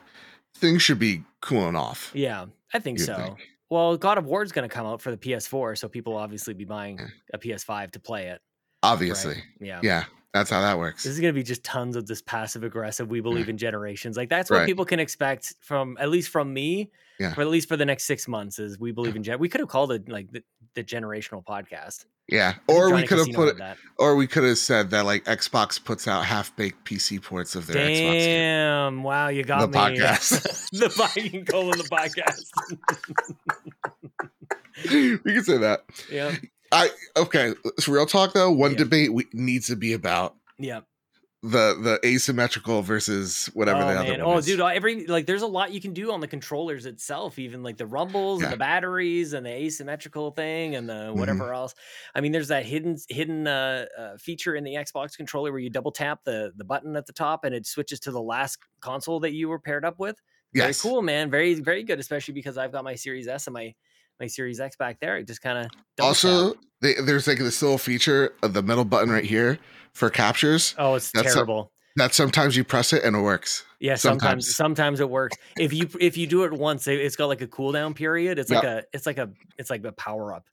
Things 0.56 0.82
should 0.82 1.00
be 1.00 1.24
cooling 1.42 1.76
off. 1.76 2.12
yeah, 2.14 2.46
I 2.74 2.80
think 2.80 3.00
so. 3.00 3.16
think. 3.16 3.40
Well, 3.70 3.98
God 3.98 4.18
of 4.18 4.26
War 4.26 4.42
is 4.44 4.52
going 4.52 4.68
to 4.68 4.74
come 4.74 4.86
out 4.88 5.00
for 5.02 5.12
the 5.12 5.18
PS4, 5.18 5.78
so 5.78 5.88
people 5.88 6.14
will 6.14 6.20
obviously 6.20 6.54
be 6.54 6.66
buying 6.66 6.98
Yeah. 6.98 7.08
a 7.34 7.38
PS5 7.38 7.92
to 7.92 8.00
play 8.00 8.28
it. 8.28 8.32
right? 8.32 8.40
Obviously, 8.84 9.36
Yeah. 9.60 9.80
yeah, 9.84 10.06
that's 10.34 10.50
how 10.50 10.62
that 10.62 10.78
works. 10.78 11.04
This 11.04 11.14
is 11.14 11.20
going 11.20 11.34
to 11.34 11.38
be 11.40 11.44
just 11.44 11.64
tons 11.64 11.96
of 11.96 12.06
this 12.08 12.22
passive 12.22 12.64
aggressive. 12.64 13.10
We 13.10 13.20
mm. 13.20 13.24
believe 13.24 13.50
in 13.50 13.58
generations. 13.58 14.16
Like 14.18 14.30
that's 14.30 14.50
what 14.50 14.58
Right. 14.60 14.66
people 14.68 14.86
can 14.86 15.00
expect 15.00 15.54
from 15.62 15.98
at 16.00 16.10
least 16.10 16.30
from 16.30 16.54
me. 16.54 16.92
Yeah. 17.20 17.34
For 17.34 17.42
at 17.42 17.48
least 17.50 17.68
for 17.68 17.76
the 17.76 17.86
next 17.86 18.06
six 18.06 18.30
months, 18.30 18.60
is 18.60 18.80
we 18.80 18.94
believe 18.94 19.18
in 19.18 19.24
gen. 19.24 19.40
We 19.40 19.50
could 19.50 19.60
have 19.60 19.68
called 19.68 19.92
it 19.92 20.08
like 20.08 20.32
the, 20.32 20.42
the 20.76 20.86
generational 20.86 21.44
podcast. 21.44 22.06
Yeah, 22.30 22.54
or 22.68 22.94
we 22.94 23.06
could 23.08 23.18
have 23.18 23.34
put, 23.36 23.58
that. 23.58 23.76
or 23.98 24.16
we 24.16 24.26
could 24.28 24.44
have 24.46 24.58
said 24.58 24.92
that 24.92 25.04
like 25.04 25.26
Xbox 25.26 25.84
puts 25.84 26.08
out 26.08 26.24
half 26.24 26.56
baked 26.56 26.86
PC 26.86 27.22
ports 27.22 27.56
of 27.56 27.68
their 27.68 27.88
Xbox. 27.88 27.94
game. 27.94 28.14
Damn! 28.22 29.04
Wow, 29.04 29.28
you 29.30 29.44
got 29.44 29.60
The 29.60 29.68
me. 29.68 29.74
podcast. 30.00 30.70
the 30.80 30.88
Viking 30.90 31.44
colon 31.44 31.78
the 31.78 31.84
podcast. 31.92 32.46
we 35.26 35.34
can 35.34 35.44
say 35.44 35.58
that. 35.58 35.84
yeah, 36.10 36.36
I 36.72 36.90
okay. 37.18 37.54
It's 37.66 37.88
real 37.88 38.06
talk 38.06 38.34
though. 38.34 38.52
One 38.52 38.72
Yeah. 38.72 38.78
debate 38.78 39.14
we, 39.14 39.26
needs 39.34 39.68
to 39.68 39.76
be 39.76 39.94
about 39.94 40.36
yeah. 40.58 40.82
the 41.42 41.74
the 41.82 42.00
asymmetrical 42.06 42.82
versus 42.82 43.48
whatever 43.54 43.80
oh, 43.80 43.88
the 43.88 43.94
man. 43.94 43.98
other 43.98 44.12
one 44.26 44.36
Oh, 44.36 44.38
is. 44.38 44.46
Oh, 44.48 44.52
dude, 44.52 44.62
every 44.62 45.08
like 45.08 45.26
there's 45.26 45.42
a 45.42 45.48
lot 45.48 45.72
you 45.72 45.82
can 45.82 45.94
do 45.94 46.12
on 46.12 46.20
the 46.20 46.28
controllers 46.28 46.86
itself, 46.86 47.40
even 47.40 47.64
like 47.64 47.78
the 47.78 47.88
rumbles 47.88 48.42
Yeah. 48.42 48.48
and 48.48 48.54
the 48.54 48.58
batteries 48.58 49.34
and 49.34 49.46
the 49.46 49.50
asymmetrical 49.52 50.32
thing 50.32 50.76
and 50.76 50.88
the 50.88 50.94
Mhm. 51.12 51.16
whatever 51.16 51.54
else. 51.54 51.74
I 52.14 52.22
mean, 52.22 52.34
there's 52.34 52.50
that 52.50 52.66
hidden 52.66 52.98
hidden 53.08 53.48
uh, 53.48 53.86
uh, 53.98 54.18
feature 54.18 54.56
in 54.56 54.64
the 54.64 54.76
Xbox 54.76 55.16
controller 55.18 55.52
where 55.52 55.62
you 55.62 55.70
double 55.70 55.92
tap 55.92 56.24
the 56.26 56.52
the 56.56 56.66
button 56.66 56.96
at 56.96 57.06
the 57.08 57.14
top 57.14 57.46
and 57.46 57.56
it 57.56 57.66
switches 57.66 58.00
to 58.02 58.12
the 58.12 58.22
last 58.22 58.60
console 58.82 59.20
that 59.22 59.34
you 59.34 59.50
were 59.50 59.60
paired 59.60 59.86
up 59.86 59.98
with. 59.98 60.18
Very 60.54 60.70
yes. 60.70 60.82
cool, 60.82 61.02
man. 61.02 61.32
Very 61.32 61.56
very 61.56 61.84
good, 61.84 62.00
especially 62.00 62.34
because 62.34 62.58
I've 62.58 62.72
got 62.72 62.84
my 62.84 62.96
Series 62.96 63.28
S 63.28 63.48
and 63.48 63.54
my 63.54 63.74
my 64.20 64.28
Series 64.28 64.60
X 64.60 64.76
back 64.76 65.00
there. 65.00 65.18
It 65.18 65.28
just 65.28 65.42
kind 65.42 65.58
of 65.58 65.72
Also, 66.00 66.56
they, 66.82 66.94
there's 66.96 67.28
like 67.28 67.38
this 67.40 67.62
little 67.62 67.78
feature 67.78 68.34
of 68.44 68.54
the 68.54 68.62
middle 68.64 68.86
button 68.86 69.10
right 69.10 69.24
here 69.24 69.60
for 69.94 70.10
captures 70.10 70.76
oh, 70.78 70.96
it's 70.96 71.12
that's 71.12 71.32
a- 71.32 71.34
terrible. 71.34 71.72
that 71.96 72.14
sometimes 72.14 72.56
you 72.56 72.64
press 72.64 72.94
it 72.94 73.04
and 73.04 73.16
it 73.16 73.20
works. 73.22 73.66
Yeah, 73.80 73.96
sometimes 73.96 74.20
Sometimes. 74.46 74.56
sometimes 74.56 75.00
it 75.00 75.10
works. 75.10 75.38
If 75.58 75.74
you 75.74 75.90
if 76.00 76.18
you 76.18 76.28
do 76.28 76.44
it 76.44 76.52
once, 76.54 76.88
it- 76.88 77.00
it's 77.00 77.16
got 77.16 77.28
like 77.28 77.42
a 77.42 77.48
cooldown 77.48 77.96
period. 77.96 78.38
It's 78.40 78.50
like 78.52 78.64
a 78.64 78.84
it's 78.94 79.06
like 79.06 79.18
a 79.18 79.30
it's 79.58 79.70
like 79.70 79.84
a 79.86 79.92
power 79.94 80.34
up. 80.34 80.46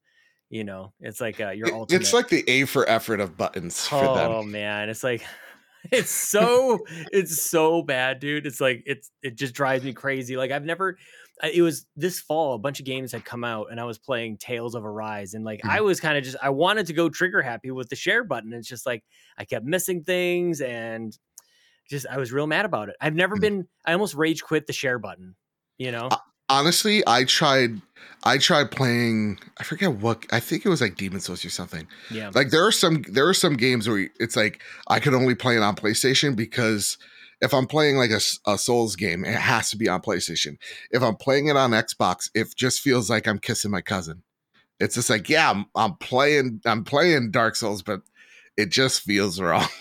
You 0.49 0.63
know, 0.63 0.93
it's 1.01 1.21
like 1.21 1.41
uh, 1.41 1.51
your 1.51 1.75
ultimate. 1.75 2.01
it's 2.03 2.13
like 2.13 2.29
the 2.29 2.49
A 2.49 2.67
for 2.67 2.89
effort 2.89 3.19
of 3.19 3.37
buttons 3.37 3.85
for 3.85 3.97
oh 3.97 4.45
man, 4.45 4.89
it's 4.89 5.03
like 5.03 5.25
it's 5.91 6.11
so 6.11 6.79
it's 7.11 7.43
so 7.43 7.83
bad, 7.83 8.21
dude. 8.21 8.47
It's 8.47 8.61
like 8.61 8.85
it's 8.87 9.11
it 9.23 9.37
just 9.37 9.55
drives 9.55 9.83
me 9.85 9.93
crazy. 9.93 10.37
Like 10.37 10.53
I've 10.53 10.65
never. 10.65 10.99
It 11.43 11.61
was 11.63 11.87
this 11.97 12.19
fall. 12.21 12.55
A 12.55 12.59
bunch 12.59 12.81
of 12.81 12.87
games 12.87 13.13
had 13.13 13.25
come 13.25 13.45
out, 13.45 13.69
and 13.71 13.79
I 13.79 13.85
was 13.85 13.99
playing 13.99 14.39
Tales 14.39 14.75
of 14.75 14.85
Arise, 14.85 15.35
and 15.35 15.45
like 15.45 15.61
I 15.65 15.81
was 15.83 16.01
kind 16.01 16.17
of 16.17 16.25
just 16.25 16.37
I 16.43 16.51
wanted 16.51 16.87
to 16.87 16.93
go 16.95 17.09
trigger 17.11 17.43
happy 17.43 17.71
with 17.71 17.89
the 17.91 17.97
share 17.97 18.25
button. 18.25 18.53
It's 18.53 18.69
just 18.69 18.87
like 18.87 19.05
I 19.37 19.45
kept 19.45 19.67
missing 19.67 20.03
things, 20.03 20.61
and 20.63 21.17
just 21.91 22.07
I 22.11 22.17
was 22.17 22.33
real 22.33 22.47
mad 22.47 22.65
about 22.65 22.89
it. 22.89 22.97
I've 23.01 23.15
never 23.15 23.37
Mm. 23.37 23.41
been. 23.41 23.69
I 23.85 23.93
almost 23.93 24.15
rage 24.15 24.43
quit 24.43 24.67
the 24.67 24.73
share 24.73 24.99
button. 24.99 25.37
You 25.79 25.93
know, 25.93 26.09
Honestly, 26.49 27.03
I 27.07 27.25
tried 27.25 27.83
I 28.25 28.39
tried 28.39 28.71
playing 28.71 29.39
I 29.59 29.65
forget 29.65 29.93
what 29.93 30.25
I 30.33 30.41
think 30.41 30.65
it 30.65 30.69
was 30.71 30.81
like 30.81 30.97
Demon's 30.97 31.25
Souls 31.25 31.45
or 31.45 31.51
something. 31.51 31.87
yeah, 32.11 32.31
Like 32.35 32.51
there 32.51 32.65
are 32.65 32.73
some 32.73 33.03
there 33.09 33.29
are 33.29 33.35
some 33.35 33.57
games 33.57 33.89
where 33.89 34.09
it's 34.19 34.37
like 34.37 34.63
I 34.89 35.01
could 35.01 35.13
only 35.13 35.35
play 35.35 35.57
it 35.57 35.63
on 35.63 35.77
PlayStation 35.77 36.35
because 36.35 36.97
if 37.41 37.53
I'm 37.53 37.67
playing 37.67 37.97
like 37.97 38.11
a, 38.11 38.21
a 38.51 38.57
Souls 38.59 38.97
game, 38.97 39.25
it 39.25 39.35
has 39.35 39.71
to 39.71 39.77
be 39.77 39.89
on 39.89 40.01
PlayStation. 40.03 40.57
If 40.91 41.03
I'm 41.03 41.17
playing 41.17 41.49
it 41.49 41.57
on 41.57 41.71
Xbox, 41.73 42.31
it 42.35 42.55
just 42.57 42.81
feels 42.81 43.11
like 43.11 43.27
I'm 43.27 43.39
kissing 43.39 43.71
my 43.71 43.81
cousin. 43.83 44.23
It's 44.81 44.95
just 44.95 45.11
like, 45.11 45.29
yeah, 45.29 45.51
I'm, 45.51 45.67
I'm 45.75 45.95
playing 45.97 46.61
I'm 46.65 46.85
playing 46.85 47.31
Dark 47.31 47.57
Souls, 47.57 47.83
but 47.83 48.03
it 48.57 48.71
just 48.71 49.03
feels 49.03 49.41
wrong. 49.41 49.69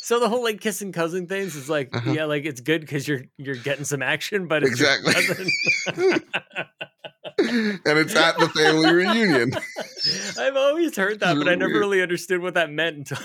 So 0.00 0.18
the 0.18 0.28
whole 0.28 0.42
like 0.42 0.60
kissing 0.60 0.90
cousin 0.90 1.28
things 1.28 1.54
is 1.54 1.70
like, 1.70 1.94
Uh-huh. 1.94 2.10
yeah, 2.10 2.24
like 2.24 2.44
it's 2.44 2.60
good 2.60 2.80
because 2.80 3.06
you're 3.06 3.22
you're 3.38 3.54
getting 3.54 3.84
some 3.84 4.02
action, 4.02 4.48
but 4.48 4.64
Exactly. 4.64 5.12
cousin. 5.14 5.48
and 7.38 7.98
it's 7.98 8.16
at 8.16 8.36
the 8.38 8.48
family 8.48 8.92
reunion. 8.92 9.52
I've 10.38 10.56
always 10.56 10.96
heard 10.96 11.20
that, 11.20 11.36
but 11.38 11.46
I 11.48 11.54
never 11.54 11.74
really 11.78 12.02
understood 12.02 12.40
what 12.42 12.54
that 12.54 12.68
meant 12.70 12.96
until. 12.96 13.18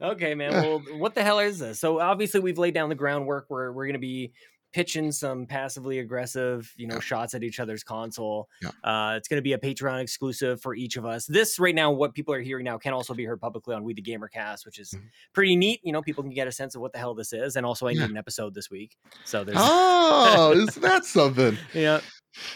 Okay, 0.00 0.34
man. 0.34 0.52
Well, 0.52 0.82
what 0.98 1.14
the 1.14 1.22
hell 1.22 1.38
is 1.38 1.58
this? 1.58 1.78
So 1.80 2.00
obviously 2.00 2.40
we've 2.40 2.58
laid 2.58 2.74
down 2.74 2.88
the 2.88 2.94
groundwork 2.94 3.46
where 3.48 3.72
we're 3.72 3.86
going 3.86 3.94
to 3.94 3.98
be 3.98 4.32
pitching 4.72 5.10
some 5.10 5.46
passively 5.46 5.98
aggressive, 5.98 6.72
you 6.76 6.86
know, 6.86 6.94
Yeah. 6.94 7.00
shots 7.00 7.34
at 7.34 7.42
each 7.42 7.58
other's 7.58 7.82
console. 7.82 8.48
Yeah. 8.62 8.68
Uh, 8.84 9.16
it's 9.16 9.26
going 9.26 9.38
to 9.38 9.42
be 9.42 9.52
a 9.52 9.58
Patreon 9.58 10.00
exclusive 10.00 10.60
for 10.62 10.76
each 10.76 10.96
of 10.96 11.04
us. 11.04 11.26
This 11.26 11.58
right 11.58 11.74
now, 11.74 11.90
what 11.90 12.14
people 12.14 12.32
are 12.34 12.40
hearing 12.40 12.66
now, 12.66 12.78
can 12.78 12.92
also 12.92 13.12
be 13.12 13.24
heard 13.24 13.40
publicly 13.40 13.74
on 13.74 13.82
We 13.82 13.94
the 13.94 14.02
Gamer 14.02 14.28
Cast, 14.28 14.64
which 14.64 14.78
is 14.78 14.92
Mhm. 14.94 15.08
pretty 15.32 15.56
neat. 15.56 15.80
You 15.82 15.92
know, 15.92 16.02
people 16.02 16.22
can 16.22 16.32
get 16.32 16.46
a 16.46 16.52
sense 16.52 16.76
of 16.76 16.80
what 16.82 16.92
the 16.92 16.98
hell 17.00 17.14
this 17.16 17.32
is, 17.32 17.56
and 17.56 17.66
also 17.66 17.88
I 17.88 17.90
Yeah. 17.90 18.02
need 18.02 18.10
an 18.10 18.16
episode 18.16 18.54
this 18.54 18.70
week. 18.70 18.96
So 19.24 19.42
there's 19.42 19.58
Oh, 19.60 20.52
isn't 20.56 20.82
that 20.82 21.04
something? 21.04 21.58
yeah, 21.74 22.00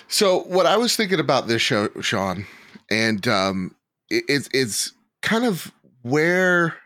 So 0.06 0.44
what 0.44 0.66
I 0.66 0.76
was 0.76 0.94
thinking 0.94 1.18
about 1.18 1.48
this 1.48 1.62
show, 1.62 1.88
Sean, 2.00 2.46
and 2.88 3.26
um, 3.26 3.74
it, 4.08 4.22
it's 4.28 4.48
it's 4.54 4.92
kind 5.20 5.44
of 5.44 5.72
where 6.02 6.76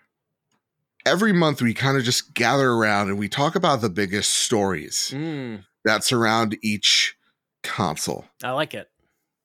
every 1.08 1.32
month 1.32 1.60
we 1.62 1.74
kind 1.74 1.96
of 1.96 2.04
just 2.04 2.34
gather 2.34 2.70
around 2.70 3.08
and 3.08 3.18
we 3.18 3.28
talk 3.28 3.54
about 3.54 3.80
the 3.80 3.88
biggest 3.90 4.30
stories 4.32 5.12
Mm, 5.14 5.64
that 5.84 6.04
surround 6.04 6.56
each 6.62 7.16
console, 7.62 8.24
I 8.42 8.50
like 8.52 8.74
it. 8.74 8.88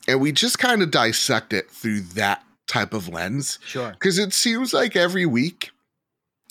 and 0.08 0.21
we 0.21 0.32
just 0.32 0.60
kind 0.60 0.82
of 0.82 0.91
dissect 0.91 1.54
it 1.54 1.69
through 1.71 2.02
that 2.02 2.43
type 2.67 2.93
of 2.93 3.08
lens 3.10 3.60
Sure. 3.65 3.91
because 3.91 4.17
it 4.19 4.34
seems 4.34 4.73
like 4.73 4.95
every 4.95 5.26
week 5.26 5.71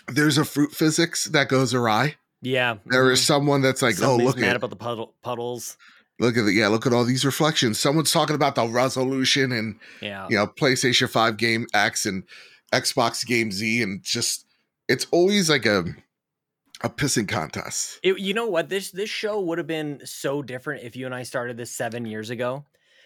there's 0.09 0.39
a 0.39 0.45
fruit 0.45 0.73
physics 0.73 1.27
that 1.27 1.49
goes 1.49 1.73
awry. 1.73 2.17
Yeah. 2.41 2.77
There 2.87 3.11
is 3.11 3.21
mhm. 3.21 3.25
someone 3.25 3.63
that's 3.63 3.83
like, 3.83 3.95
Somebody's 3.95 4.25
oh 4.25 4.27
look 4.31 4.39
mad 4.39 4.51
at 4.51 4.57
about 4.57 4.71
the 4.71 4.77
puddle, 4.77 5.15
puddles. 5.23 5.77
look 6.19 6.37
at 6.37 6.45
the 6.45 6.53
yeah 6.53 6.69
look 6.69 6.87
at 6.87 6.93
all 6.93 7.05
these 7.05 7.25
reflections. 7.25 7.79
Someone's 7.79 8.13
talking 8.13 8.35
about 8.35 8.57
the 8.57 8.67
resolution 8.67 9.53
and 9.53 9.79
Yeah. 10.01 10.27
you 10.29 10.37
know 10.37 10.47
PlayStation 10.49 11.09
5 11.09 11.37
game 11.37 11.67
X 11.73 12.05
and 12.05 12.25
Xbox 12.73 13.25
game 13.25 13.53
Z 13.53 13.83
and 13.83 14.03
just 14.03 14.45
it's 14.93 15.07
always 15.11 15.49
like 15.51 15.67
a 15.67 15.85
a 16.83 16.89
pissing 16.91 17.29
contest. 17.29 17.99
It, 18.03 18.19
you 18.19 18.35
know 18.35 18.47
what? 18.47 18.69
This 18.69 18.91
this 18.91 19.11
show 19.11 19.41
would 19.41 19.59
have 19.59 19.67
been 19.67 20.01
so 20.05 20.43
different 20.43 20.85
if 20.85 20.97
you 20.97 21.07
and 21.07 21.15
I 21.15 21.23
started 21.23 21.57
this 21.57 21.71
seven 21.71 22.05
years 22.07 22.31
ago, 22.31 22.65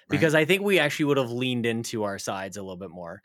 because 0.09 0.35
I 0.35 0.45
think 0.47 0.63
we 0.63 0.79
actually 0.79 1.07
would 1.07 1.19
have 1.19 1.31
leaned 1.31 1.67
into 1.67 2.05
our 2.05 2.19
sides 2.19 2.57
a 2.57 2.63
little 2.63 2.77
bit 2.79 2.89
more. 2.91 3.21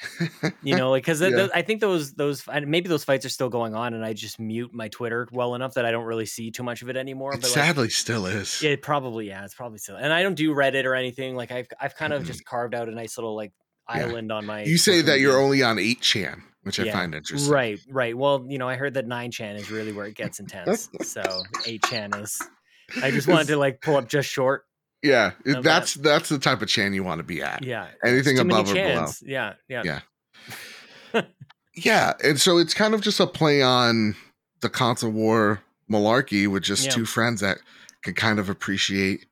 You 0.62 0.76
know, 0.76 0.90
like 0.90 1.04
because 1.04 1.22
Yeah. 1.32 1.48
I 1.54 1.62
think 1.62 1.80
those 1.80 2.14
those 2.14 2.44
maybe 2.66 2.90
those 2.90 3.06
fights 3.06 3.26
are 3.26 3.30
still 3.30 3.48
going 3.50 3.76
on, 3.76 3.94
and 3.94 4.04
I 4.04 4.12
just 4.14 4.40
mute 4.42 4.72
my 4.74 4.90
Twitter 4.90 5.28
well 5.32 5.56
enough 5.56 5.76
that 5.76 5.86
I 5.86 5.92
don't 5.92 6.06
really 6.06 6.26
see 6.26 6.52
too 6.52 6.64
much 6.64 6.82
of 6.82 6.90
it 6.90 6.98
anymore. 6.98 7.34
It 7.34 7.38
But 7.42 7.44
like, 7.50 7.54
sadly 7.54 7.90
still 7.90 8.26
is. 8.26 8.62
it 8.62 8.82
probably 8.82 9.28
yeah, 9.30 9.46
it's 9.46 9.56
probably 9.56 9.78
still. 9.78 9.96
And 9.96 10.12
I 10.12 10.22
don't 10.22 10.36
do 10.36 10.54
Reddit 10.54 10.84
or 10.86 10.96
anything. 10.96 11.36
Like 11.36 11.52
I've 11.52 11.68
I've 11.80 11.96
kind 11.96 12.12
of 12.12 12.26
just 12.26 12.44
carved 12.46 12.76
out 12.76 12.90
a 12.90 12.92
nice 12.92 13.18
little 13.18 13.36
like 13.38 13.54
Yeah. 13.90 14.06
island 14.08 14.32
on 14.34 14.46
my. 14.46 14.64
You 14.64 14.78
say 14.78 15.02
that 15.02 15.20
you're 15.22 15.40
only 15.40 15.64
on 15.64 15.78
8chan, 15.78 16.42
which 16.64 16.80
I 16.80 16.92
find 16.92 17.14
interesting. 17.16 17.52
Right, 17.52 17.80
right. 17.90 18.16
Well, 18.18 18.46
you 18.48 18.58
know, 18.58 18.68
I 18.70 18.76
heard 18.76 18.94
that 18.96 19.08
nine 19.08 19.32
chan 19.32 19.56
is 19.56 19.72
really 19.72 19.92
where 19.94 20.06
it 20.06 20.16
gets 20.16 20.40
intense. 20.40 20.90
so 21.02 21.22
eight 21.66 21.84
chan 21.84 22.14
is. 22.16 22.40
I 23.02 23.10
just 23.12 23.28
wanted 23.28 23.48
to 23.48 23.58
like 23.58 23.82
pull 23.82 23.96
up 23.96 24.08
just 24.08 24.30
short. 24.30 24.66
Yeah, 25.04 25.32
it- 25.46 25.58
Of 25.58 25.64
that's 25.64 25.96
that's 25.96 26.30
the 26.30 26.38
type 26.40 26.62
of 26.62 26.68
chan 26.68 26.94
you 26.94 27.04
want 27.04 27.20
to 27.20 27.24
be 27.24 27.42
at. 27.42 27.64
Yeah. 27.64 27.88
Anything 28.04 28.34
it's 28.34 28.42
too 28.42 28.46
many 28.48 28.60
above 28.60 28.72
or 28.72 28.74
below. 28.76 29.06
Yeah, 29.24 29.54
yeah. 29.68 30.00
Yeah. 31.14 31.22
Yeah, 31.74 32.14
and 32.22 32.40
so 32.40 32.58
it's 32.58 32.74
kind 32.74 32.94
of 32.94 33.00
just 33.02 33.20
a 33.22 33.26
play 33.28 33.62
on 33.62 34.14
the 34.60 34.70
console 34.70 35.10
war 35.12 35.62
malarkey 35.90 36.46
with 36.48 36.64
just 36.64 36.86
Yeah. 36.86 36.92
two 36.92 37.06
friends 37.06 37.40
that 37.40 37.60
can 38.04 38.14
kind 38.14 38.40
of 38.40 38.50
appreciate 38.50 39.26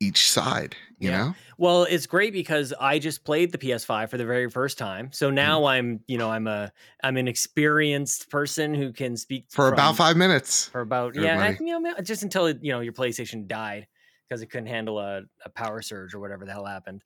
each 0.00 0.30
side, 0.30 0.74
you 1.02 1.10
Yeah. 1.10 1.18
know? 1.18 1.34
Well, 1.58 1.82
it's 1.84 2.06
great 2.06 2.32
because 2.32 2.72
I 2.80 2.98
just 2.98 3.24
played 3.24 3.52
the 3.52 3.58
PS5 3.58 4.08
for 4.10 4.16
the 4.18 4.24
very 4.24 4.48
first 4.50 4.78
time. 4.78 5.06
Mm-hmm. 5.06 5.12
So 5.14 5.30
now 5.30 5.64
I'm, 5.66 6.00
you 6.06 6.18
know, 6.18 6.30
I'm 6.30 6.46
a 6.46 6.72
I'm 7.02 7.16
an 7.16 7.28
experienced 7.28 8.30
person 8.30 8.74
who 8.74 8.92
can 8.92 9.16
speak 9.16 9.46
For 9.50 9.68
about 9.68 9.96
five 9.96 10.16
minutes. 10.16 10.68
for 10.68 10.80
about 10.80 11.14
yeah, 11.14 11.38
I, 11.40 11.48
everybody. 11.48 11.64
you 11.70 11.80
know, 11.80 11.94
just 12.02 12.22
until 12.22 12.48
you 12.50 12.72
know 12.72 12.80
your 12.80 12.92
PlayStation 12.92 13.46
died 13.46 13.86
because 14.28 14.42
it 14.42 14.46
couldn't 14.46 14.66
handle 14.68 14.98
a, 14.98 15.22
a 15.44 15.50
power 15.50 15.82
surge 15.82 16.14
or 16.14 16.20
whatever 16.20 16.44
the 16.44 16.52
hell 16.52 16.64
happened. 16.66 17.02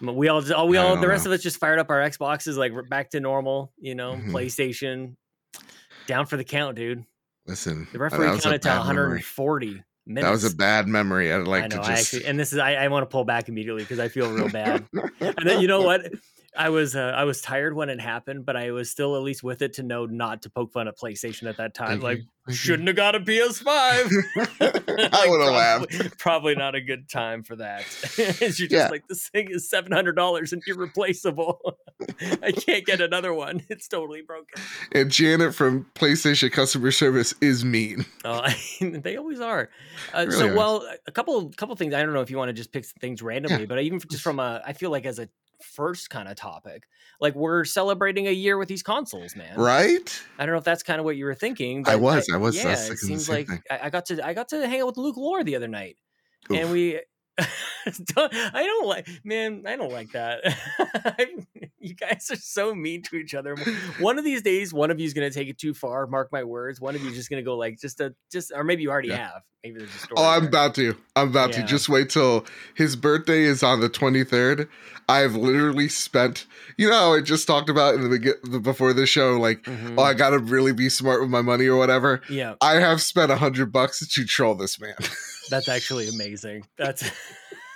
But 0.00 0.14
we 0.14 0.28
all, 0.28 0.40
all 0.54 0.68
we 0.68 0.76
all, 0.76 0.96
the 0.96 1.08
rest 1.08 1.24
know. 1.24 1.32
of 1.32 1.34
us 1.38 1.42
just 1.42 1.58
fired 1.58 1.78
up 1.80 1.90
our 1.90 1.98
Xboxes 2.00 2.56
like 2.56 2.72
we're 2.72 2.82
back 2.84 3.10
to 3.10 3.20
normal. 3.20 3.72
You 3.78 3.94
know, 3.96 4.12
Mhm. 4.12 4.30
PlayStation 4.30 5.16
down 6.06 6.26
for 6.26 6.36
the 6.36 6.44
count, 6.44 6.76
dude. 6.76 7.04
Listen, 7.46 7.88
The 7.92 7.98
referee 7.98 8.26
counted 8.26 8.62
to 8.62 8.68
bad 8.68 8.86
memory. 8.86 9.22
140 10.10 10.14
minutes. 10.14 10.26
That 10.26 10.30
was 10.30 10.52
a 10.52 10.56
bad 10.56 10.88
memory. 10.88 11.32
I'd 11.32 11.46
like 11.46 11.64
I 11.64 11.66
know. 11.68 11.76
to 11.76 11.82
I 11.82 11.96
just. 11.96 12.14
actually, 12.14 12.28
and 12.28 12.38
this 12.38 12.52
is 12.52 12.58
I, 12.58 12.74
I 12.74 12.88
want 12.88 13.02
to 13.02 13.06
pull 13.06 13.24
back 13.24 13.48
immediately 13.48 13.82
because 13.82 13.98
I 13.98 14.08
feel 14.08 14.30
real 14.30 14.48
bad. 14.48 14.86
and 15.20 15.36
then 15.44 15.60
you 15.60 15.68
know 15.68 15.82
what? 15.82 16.12
I 16.56 16.68
was 16.70 16.96
uh, 16.96 17.12
I 17.16 17.24
was 17.24 17.40
tired 17.40 17.74
when 17.74 17.88
it 17.90 18.00
happened, 18.00 18.44
but 18.44 18.56
I 18.56 18.72
was 18.72 18.90
still 18.90 19.16
at 19.16 19.22
least 19.22 19.42
with 19.42 19.62
it 19.62 19.74
to 19.74 19.82
know 19.84 20.06
not 20.06 20.42
to 20.42 20.50
poke 20.50 20.72
fun 20.72 20.88
at 20.88 20.98
PlayStation 20.98 21.48
at 21.48 21.56
that 21.58 21.74
time. 21.74 22.00
Thank 22.00 22.02
like 22.02 22.18
you, 22.48 22.54
shouldn't 22.54 22.88
have 22.88 22.96
got 22.96 23.14
a 23.14 23.20
PS5. 23.20 23.66
I 25.12 25.26
would 25.28 25.40
have 25.40 25.52
laughed. 25.52 26.18
Probably 26.18 26.56
not 26.56 26.74
a 26.74 26.80
good 26.80 27.08
time 27.08 27.44
for 27.44 27.54
that. 27.56 27.84
You're 28.18 28.32
just 28.50 28.60
Yeah. 28.72 28.88
like 28.88 29.06
this 29.06 29.28
thing 29.28 29.48
is 29.50 29.70
seven 29.70 29.92
hundred 29.92 30.16
dollars 30.16 30.52
and 30.52 30.60
irreplaceable. 30.66 31.76
I 32.42 32.50
can't 32.52 32.84
get 32.84 33.00
another 33.00 33.32
one. 33.32 33.62
It's 33.68 33.86
totally 33.86 34.22
broken. 34.22 34.60
And 34.92 35.10
Janet 35.10 35.54
from 35.54 35.86
PlayStation 35.94 36.50
customer 36.50 36.90
service 36.90 37.32
is 37.40 37.64
mean. 37.64 38.04
Oh, 38.24 38.40
I 38.42 38.56
mean, 38.80 39.02
they 39.02 39.16
always 39.16 39.40
are. 39.40 39.70
Uh, 40.12 40.24
Really 40.26 40.32
so, 40.38 40.48
are. 40.48 40.56
well, 40.56 40.88
a 41.06 41.12
couple 41.12 41.48
couple 41.50 41.76
things. 41.76 41.94
I 41.94 42.02
don't 42.02 42.12
know 42.12 42.22
if 42.22 42.30
you 42.30 42.36
want 42.38 42.48
to 42.48 42.52
just 42.54 42.72
pick 42.72 42.84
things 42.84 43.22
randomly, 43.22 43.66
but 43.66 43.78
even 43.80 44.00
just 44.10 44.22
from 44.24 44.40
a, 44.40 44.60
I 44.66 44.72
feel 44.72 44.90
like 44.90 45.06
as 45.06 45.18
a 45.20 45.28
first 45.62 46.10
kind 46.10 46.28
of 46.28 46.36
topic, 46.36 46.88
like 47.20 47.34
we're 47.34 47.64
celebrating 47.64 48.26
a 48.28 48.32
year 48.32 48.58
with 48.58 48.68
these 48.68 48.82
consoles, 48.82 49.36
man. 49.36 49.58
Right? 49.58 50.22
I 50.38 50.46
don't 50.46 50.54
know 50.54 50.58
if 50.58 50.64
that's 50.64 50.82
kind 50.82 50.98
of 50.98 51.04
what 51.04 51.16
you 51.16 51.24
were 51.24 51.34
thinking. 51.34 51.84
I 51.86 51.96
but 51.96 52.02
was, 52.02 52.30
I 52.32 52.36
was, 52.36 52.58
I 52.58 52.64
Yeah, 52.64 52.70
was 52.70 52.90
it 52.90 52.98
seems 52.98 53.28
like. 53.28 53.48
I, 53.70 53.80
I 53.84 53.90
got 53.90 54.06
to 54.06 54.26
I 54.26 54.34
got 54.34 54.48
to 54.48 54.66
hang 54.66 54.80
out 54.80 54.86
with 54.86 54.96
Luke 54.96 55.16
Lore 55.16 55.44
the 55.44 55.56
other 55.56 55.68
night, 55.68 55.96
and 56.54 56.70
we 56.70 57.00
Don't- 58.14 58.34
I 58.54 58.62
don't 58.64 58.86
like, 58.86 59.08
man. 59.24 59.64
I 59.66 59.76
don't 59.76 59.92
like 59.92 60.12
that. 60.12 60.40
you 61.78 61.94
guys 61.94 62.28
are 62.30 62.36
so 62.36 62.74
mean 62.74 63.02
to 63.04 63.16
each 63.16 63.34
other. 63.34 63.56
One 63.98 64.18
of 64.18 64.24
these 64.24 64.42
days, 64.42 64.72
one 64.72 64.90
of 64.90 64.98
you 65.00 65.06
is 65.06 65.14
gonna 65.14 65.30
take 65.30 65.48
it 65.48 65.58
too 65.58 65.74
far. 65.74 66.06
Mark 66.06 66.30
my 66.32 66.44
words. 66.44 66.80
One 66.80 66.94
of 66.94 67.02
you 67.02 67.10
is 67.10 67.16
just 67.16 67.30
gonna 67.30 67.42
go 67.42 67.56
like 67.56 67.78
just 67.80 68.00
a 68.00 68.14
just, 68.30 68.52
or 68.54 68.64
maybe 68.64 68.82
you 68.82 68.90
already 68.90 69.08
Yeah. 69.08 69.16
have. 69.32 69.42
Maybe 69.62 69.78
there's 69.78 69.94
a 69.94 69.98
story. 69.98 70.14
Oh, 70.16 70.24
I'm 70.26 70.40
there. 70.40 70.48
about 70.48 70.74
to. 70.76 70.96
I'm 71.16 71.28
about 71.28 71.50
Yeah. 71.50 71.60
to. 71.62 71.66
Just 71.66 71.88
wait 71.90 72.08
till 72.08 72.46
his 72.74 72.96
birthday 72.96 73.42
is 73.42 73.62
on 73.62 73.80
the 73.80 73.90
23rd. 73.90 74.68
I've 75.06 75.34
literally 75.34 75.88
spent, 75.88 76.46
you 76.78 76.88
know, 76.88 76.94
how 76.96 77.12
I 77.14 77.20
just 77.20 77.46
talked 77.46 77.68
about 77.68 77.94
in 77.94 78.02
the, 78.02 78.08
begin- 78.08 78.62
before 78.62 78.94
the 78.94 79.04
show, 79.06 79.38
like, 79.38 79.62
Mhm. 79.64 79.96
oh, 79.98 80.02
I 80.02 80.14
gotta 80.14 80.38
really 80.38 80.72
be 80.72 80.88
smart 80.88 81.20
with 81.20 81.28
my 81.28 81.42
money 81.42 81.66
or 81.66 81.76
whatever. 81.76 82.22
yeah, 82.30 82.54
I 82.62 82.74
have 82.76 83.02
spent 83.02 83.30
a 83.30 83.36
hundred 83.36 83.70
bucks 83.72 84.06
to 84.06 84.24
troll 84.24 84.54
this 84.54 84.80
man. 84.80 84.94
that's 85.50 85.68
actually 85.68 86.08
amazing. 86.08 86.66
That's 86.78 87.10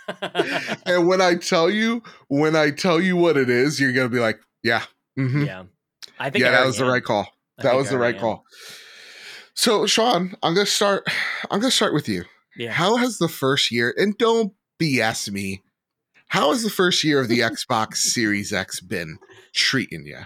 and 0.87 1.07
when 1.07 1.21
I 1.21 1.35
tell 1.37 1.71
you, 1.71 2.03
when 2.29 2.57
I 2.57 2.71
tell 2.71 3.01
you 3.01 3.17
what 3.17 3.37
it 3.37 3.51
is, 3.51 3.81
you're 3.81 3.93
gonna 3.93 4.09
be 4.09 4.21
like, 4.21 4.39
yeah, 4.63 4.83
mhm. 5.19 5.47
yeah. 5.47 5.65
I 6.19 6.31
think 6.31 6.43
yeah, 6.43 6.49
I 6.49 6.53
that 6.53 6.67
was 6.67 6.79
the 6.79 6.85
right 6.85 7.03
call. 7.03 7.29
I 7.59 7.63
That 7.65 7.77
was 7.77 7.91
the 7.91 7.99
right 7.99 8.15
am. 8.15 8.21
call. 8.21 8.45
So, 9.55 9.87
Sean, 9.87 10.35
I'm 10.43 10.55
gonna 10.55 10.67
start. 10.67 11.07
I'm 11.51 11.61
gonna 11.61 11.71
start 11.71 11.95
with 11.95 12.09
you. 12.09 12.25
Yeah. 12.57 12.73
How 12.73 12.97
has 12.97 13.19
the 13.19 13.29
first 13.29 13.71
year? 13.71 13.95
And 13.97 14.17
don't 14.19 14.53
BS 14.81 15.31
me. 15.31 15.63
How 16.29 16.51
has 16.51 16.63
the 16.63 16.71
first 16.71 17.05
year 17.05 17.21
of 17.21 17.29
the 17.29 17.41
Xbox 17.41 17.97
Series 18.15 18.53
X 18.53 18.81
been 18.81 19.19
treating 19.55 20.07
you? 20.07 20.21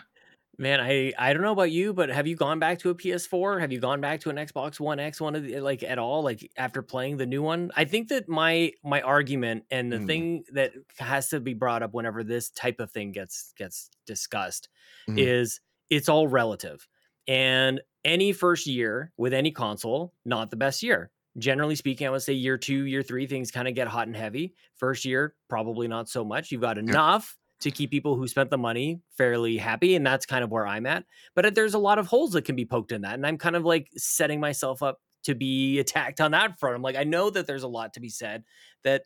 Man, 0.60 0.80
I 0.80 1.12
I 1.16 1.32
don't 1.32 1.42
know 1.42 1.52
about 1.52 1.70
you, 1.70 1.92
but 1.94 2.08
have 2.08 2.26
you 2.26 2.34
gone 2.34 2.58
back 2.58 2.80
to 2.80 2.90
a 2.90 2.94
PS4? 2.94 3.60
Have 3.60 3.70
you 3.70 3.78
gone 3.78 4.00
back 4.00 4.20
to 4.22 4.30
an 4.30 4.36
Xbox 4.36 4.80
One 4.80 4.98
X 4.98 5.20
one 5.20 5.36
of 5.36 5.44
the, 5.44 5.60
like 5.60 5.84
at 5.84 5.98
all 6.00 6.22
like 6.24 6.50
after 6.56 6.82
playing 6.82 7.16
the 7.18 7.26
new 7.26 7.42
one? 7.42 7.70
I 7.76 7.84
think 7.84 8.08
that 8.08 8.28
my 8.28 8.72
my 8.82 9.00
argument 9.02 9.66
and 9.70 9.92
the 9.92 10.00
Mm. 10.00 10.00
thing 10.00 10.44
that 10.52 10.72
has 10.98 11.28
to 11.28 11.38
be 11.38 11.54
brought 11.54 11.84
up 11.84 11.94
whenever 11.94 12.24
this 12.24 12.50
type 12.50 12.80
of 12.80 12.90
thing 12.90 13.12
gets 13.12 13.52
gets 13.56 13.88
discussed 14.04 14.68
Mhm. 15.06 15.28
is 15.28 15.60
it's 15.90 16.08
all 16.08 16.26
relative. 16.26 16.88
And 17.28 17.80
any 18.04 18.32
first 18.32 18.66
year 18.66 19.12
with 19.16 19.32
any 19.32 19.52
console, 19.52 20.12
not 20.24 20.50
the 20.50 20.56
best 20.56 20.82
year. 20.82 21.12
Generally 21.38 21.76
speaking, 21.76 22.08
I 22.08 22.10
would 22.10 22.22
say 22.22 22.32
year 22.32 22.58
2, 22.58 22.84
year 22.84 23.02
3 23.02 23.28
things 23.28 23.52
kind 23.52 23.68
of 23.68 23.74
get 23.74 23.86
hot 23.86 24.08
and 24.08 24.16
heavy. 24.16 24.54
First 24.74 25.04
year, 25.04 25.36
probably 25.48 25.86
not 25.86 26.08
so 26.08 26.24
much. 26.24 26.50
You've 26.50 26.62
got 26.62 26.78
enough 26.78 27.36
to 27.60 27.70
keep 27.70 27.90
people 27.90 28.16
who 28.16 28.28
spent 28.28 28.50
the 28.50 28.58
money 28.58 29.00
fairly 29.16 29.56
happy 29.56 29.94
and 29.94 30.06
that's 30.06 30.26
kind 30.26 30.44
of 30.44 30.50
where 30.50 30.66
i'm 30.66 30.86
at 30.86 31.04
but 31.34 31.46
uh, 31.46 31.50
there's 31.50 31.74
a 31.74 31.78
lot 31.78 31.98
of 31.98 32.06
holes 32.06 32.32
that 32.32 32.44
can 32.44 32.56
be 32.56 32.64
poked 32.64 32.92
in 32.92 33.02
that 33.02 33.14
and 33.14 33.26
i'm 33.26 33.38
kind 33.38 33.56
of 33.56 33.64
like 33.64 33.88
setting 33.96 34.40
myself 34.40 34.82
up 34.82 35.00
to 35.24 35.34
be 35.34 35.78
attacked 35.78 36.20
on 36.20 36.30
that 36.30 36.58
front 36.58 36.76
i'm 36.76 36.82
like 36.82 36.96
i 36.96 37.04
know 37.04 37.30
that 37.30 37.46
there's 37.46 37.64
a 37.64 37.68
lot 37.68 37.94
to 37.94 38.00
be 38.00 38.08
said 38.08 38.44
that 38.84 39.02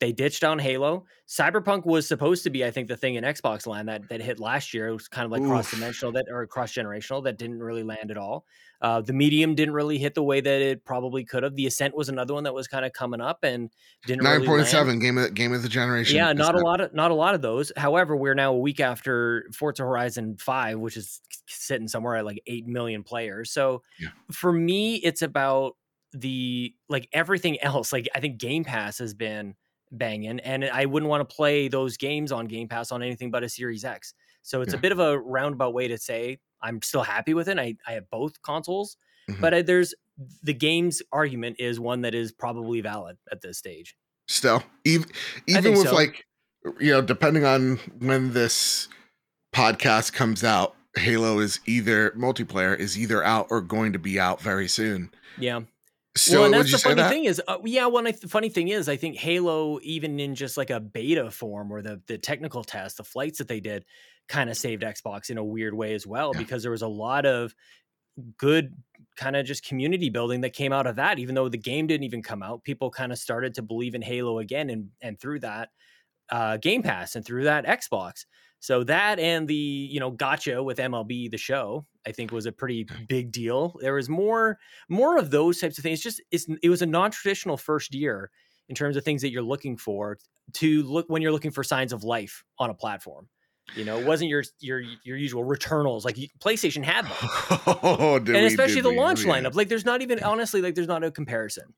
they 0.00 0.12
ditched 0.12 0.42
on 0.44 0.58
halo 0.58 1.04
cyberpunk 1.28 1.86
was 1.86 2.06
supposed 2.08 2.42
to 2.42 2.50
be 2.50 2.64
i 2.64 2.70
think 2.70 2.88
the 2.88 2.96
thing 2.96 3.14
in 3.16 3.24
xbox 3.24 3.66
land 3.66 3.88
that 3.88 4.08
that 4.08 4.20
hit 4.20 4.40
last 4.40 4.74
year 4.74 4.88
it 4.88 4.92
was 4.92 5.08
kind 5.08 5.24
of 5.26 5.30
like 5.30 5.42
cross 5.44 5.70
dimensional 5.70 6.10
that 6.12 6.24
or 6.30 6.46
cross 6.46 6.72
generational 6.72 7.22
that 7.22 7.38
didn't 7.38 7.62
really 7.62 7.82
land 7.82 8.10
at 8.10 8.16
all 8.16 8.44
uh, 8.82 8.98
the 9.02 9.12
medium 9.12 9.54
didn't 9.54 9.74
really 9.74 9.98
hit 9.98 10.14
the 10.14 10.22
way 10.22 10.40
that 10.40 10.62
it 10.62 10.82
probably 10.86 11.22
could 11.22 11.42
have 11.42 11.54
the 11.54 11.66
ascent 11.66 11.94
was 11.94 12.08
another 12.08 12.32
one 12.32 12.44
that 12.44 12.54
was 12.54 12.66
kind 12.66 12.82
of 12.86 12.94
coming 12.94 13.20
up 13.20 13.44
and 13.44 13.68
didn't 14.06 14.22
Nine 14.22 14.36
really 14.36 14.46
point 14.46 14.58
land. 14.60 14.70
seven 14.70 14.98
game 14.98 15.18
of 15.18 15.34
game 15.34 15.52
of 15.52 15.62
the 15.62 15.68
generation. 15.68 16.16
Yeah, 16.16 16.32
not 16.32 16.54
a 16.54 16.60
lot 16.60 16.80
of 16.80 16.94
not 16.94 17.10
a 17.10 17.14
lot 17.14 17.34
of 17.34 17.42
those. 17.42 17.70
However, 17.76 18.16
we're 18.16 18.32
now 18.32 18.54
a 18.54 18.58
week 18.58 18.80
after 18.80 19.44
Forza 19.52 19.82
Horizon 19.82 20.38
5, 20.38 20.78
which 20.78 20.96
is 20.96 21.20
sitting 21.46 21.88
somewhere 21.88 22.16
at 22.16 22.24
like 22.24 22.42
8 22.46 22.66
million 22.68 23.02
players. 23.02 23.50
So 23.50 23.82
Yeah. 23.98 24.08
for 24.32 24.50
me, 24.50 24.96
it's 24.96 25.20
about 25.20 25.76
the 26.12 26.74
like 26.88 27.06
everything 27.12 27.60
else. 27.62 27.92
Like 27.92 28.08
I 28.14 28.20
think 28.20 28.38
Game 28.38 28.64
Pass 28.64 28.96
has 28.96 29.12
been 29.12 29.56
banging 29.92 30.40
and 30.40 30.64
I 30.64 30.84
wouldn't 30.86 31.08
want 31.10 31.28
to 31.28 31.34
play 31.34 31.68
those 31.68 31.96
games 31.96 32.30
on 32.32 32.46
Game 32.46 32.68
Pass 32.68 32.92
on 32.92 33.02
anything 33.02 33.30
but 33.30 33.42
a 33.42 33.48
Series 33.48 33.84
X. 33.84 34.14
So 34.42 34.62
it's 34.62 34.72
a 34.74 34.78
bit 34.78 34.92
of 34.92 34.98
a 34.98 35.18
roundabout 35.18 35.74
way 35.74 35.88
to 35.88 35.98
say 35.98 36.38
I'm 36.62 36.80
still 36.82 37.02
happy 37.02 37.34
with 37.34 37.48
it. 37.48 37.58
I, 37.58 37.74
I 37.86 37.92
have 37.92 38.08
both 38.10 38.40
consoles, 38.42 38.96
Mhm. 39.28 39.40
but 39.40 39.54
I, 39.54 39.62
there's 39.62 39.94
the 40.42 40.54
game's 40.54 41.02
argument 41.12 41.56
is 41.58 41.80
one 41.80 42.02
that 42.02 42.14
is 42.14 42.32
probably 42.32 42.80
valid 42.80 43.16
at 43.32 43.40
this 43.40 43.58
stage. 43.58 43.96
Still, 44.28 44.62
even 44.84 45.08
even 45.46 45.72
with 45.72 45.88
so. 45.88 45.94
like, 45.94 46.24
you 46.78 46.92
know, 46.92 47.00
depending 47.02 47.44
on 47.44 47.76
when 47.98 48.32
this 48.32 48.88
podcast 49.54 50.12
comes 50.12 50.44
out, 50.44 50.74
Halo 50.96 51.38
is 51.38 51.60
either 51.66 52.10
multiplayer 52.12 52.78
is 52.78 52.98
either 52.98 53.22
out 53.24 53.46
or 53.50 53.60
going 53.60 53.92
to 53.92 53.98
be 53.98 54.18
out 54.20 54.40
very 54.40 54.68
soon. 54.68 55.10
Yeah. 55.38 55.60
Still, 56.16 56.42
well, 56.42 56.50
that's 56.50 56.72
the 56.72 56.78
funny 56.78 56.96
that? 56.96 57.08
thing 57.10 57.24
is, 57.24 57.40
uh, 57.46 57.58
yeah. 57.64 57.86
One 57.86 58.06
I- 58.06 58.10
the 58.12 58.26
funny 58.28 58.48
thing 58.48 58.68
is, 58.68 58.88
I 58.88 58.96
think 58.96 59.16
Halo, 59.16 59.78
even 59.82 60.18
in 60.18 60.34
just 60.34 60.56
like 60.56 60.70
a 60.70 60.80
beta 60.80 61.30
form 61.30 61.72
or 61.72 61.82
the 61.82 62.02
the 62.08 62.18
technical 62.18 62.64
test, 62.64 62.96
the 62.96 63.04
flights 63.04 63.38
that 63.38 63.46
they 63.48 63.60
did, 63.60 63.84
kind 64.28 64.50
of 64.50 64.56
saved 64.56 64.82
Xbox 64.82 65.30
in 65.30 65.38
a 65.38 65.44
weird 65.44 65.72
way 65.72 65.94
as 65.94 66.06
well, 66.08 66.32
Yeah. 66.34 66.40
because 66.40 66.62
there 66.62 66.72
was 66.72 66.82
a 66.82 66.88
lot 66.88 67.26
of 67.26 67.54
good 68.36 68.74
kind 69.16 69.36
of 69.36 69.46
just 69.46 69.64
community 69.64 70.10
building 70.10 70.40
that 70.40 70.50
came 70.52 70.72
out 70.72 70.86
of 70.86 70.96
that. 70.96 71.18
Even 71.20 71.34
though 71.36 71.48
the 71.48 71.56
game 71.56 71.86
didn't 71.86 72.04
even 72.04 72.22
come 72.22 72.42
out, 72.42 72.64
people 72.64 72.90
kind 72.90 73.12
of 73.12 73.18
started 73.18 73.54
to 73.54 73.62
believe 73.62 73.94
in 73.94 74.02
Halo 74.02 74.40
again, 74.40 74.68
and 74.68 74.90
and 75.00 75.18
through 75.20 75.40
that, 75.40 75.70
uh, 76.30 76.56
Game 76.56 76.82
Pass 76.82 77.14
and 77.14 77.24
through 77.24 77.44
that 77.44 77.66
Xbox. 77.66 78.24
So 78.62 78.84
that 78.84 79.18
and 79.18 79.48
the 79.48 79.54
you 79.54 79.98
know 80.00 80.10
gotcha 80.10 80.62
with 80.62 80.78
MLB 80.78 81.30
the 81.30 81.38
show, 81.38 81.86
I 82.06 82.12
think 82.12 82.30
was 82.30 82.46
a 82.46 82.52
pretty 82.52 82.86
big 83.08 83.32
deal. 83.32 83.74
There 83.80 83.94
was 83.94 84.08
more 84.08 84.58
more 84.88 85.16
of 85.18 85.30
those 85.30 85.58
types 85.60 85.78
of 85.78 85.82
things. 85.82 86.00
Just 86.00 86.20
it's, 86.30 86.46
it 86.62 86.68
was 86.68 86.82
a 86.82 86.86
non 86.86 87.10
traditional 87.10 87.56
first 87.56 87.94
year 87.94 88.30
in 88.68 88.74
terms 88.74 88.96
of 88.96 89.04
things 89.04 89.22
that 89.22 89.30
you're 89.30 89.42
looking 89.42 89.76
for 89.76 90.18
to 90.54 90.82
look 90.82 91.06
when 91.08 91.22
you're 91.22 91.32
looking 91.32 91.50
for 91.50 91.64
signs 91.64 91.92
of 91.92 92.04
life 92.04 92.44
on 92.58 92.70
a 92.70 92.74
platform. 92.74 93.28
You 93.76 93.84
know, 93.84 93.98
it 93.98 94.04
wasn't 94.06 94.28
your 94.30 94.42
your 94.58 94.80
your 95.04 95.16
usual 95.16 95.42
returnals 95.44 96.04
like 96.04 96.16
PlayStation 96.40 96.82
had 96.84 97.04
them, 97.06 97.12
oh, 97.82 98.16
and 98.16 98.28
especially 98.28 98.80
the 98.82 98.90
we? 98.90 98.96
launch 98.96 99.24
Yeah. 99.24 99.32
lineup. 99.32 99.54
Like, 99.54 99.68
there's 99.68 99.84
not 99.84 100.02
even 100.02 100.22
honestly 100.22 100.60
like 100.60 100.74
there's 100.74 100.88
not 100.88 101.02
a 101.04 101.10
comparison. 101.10 101.72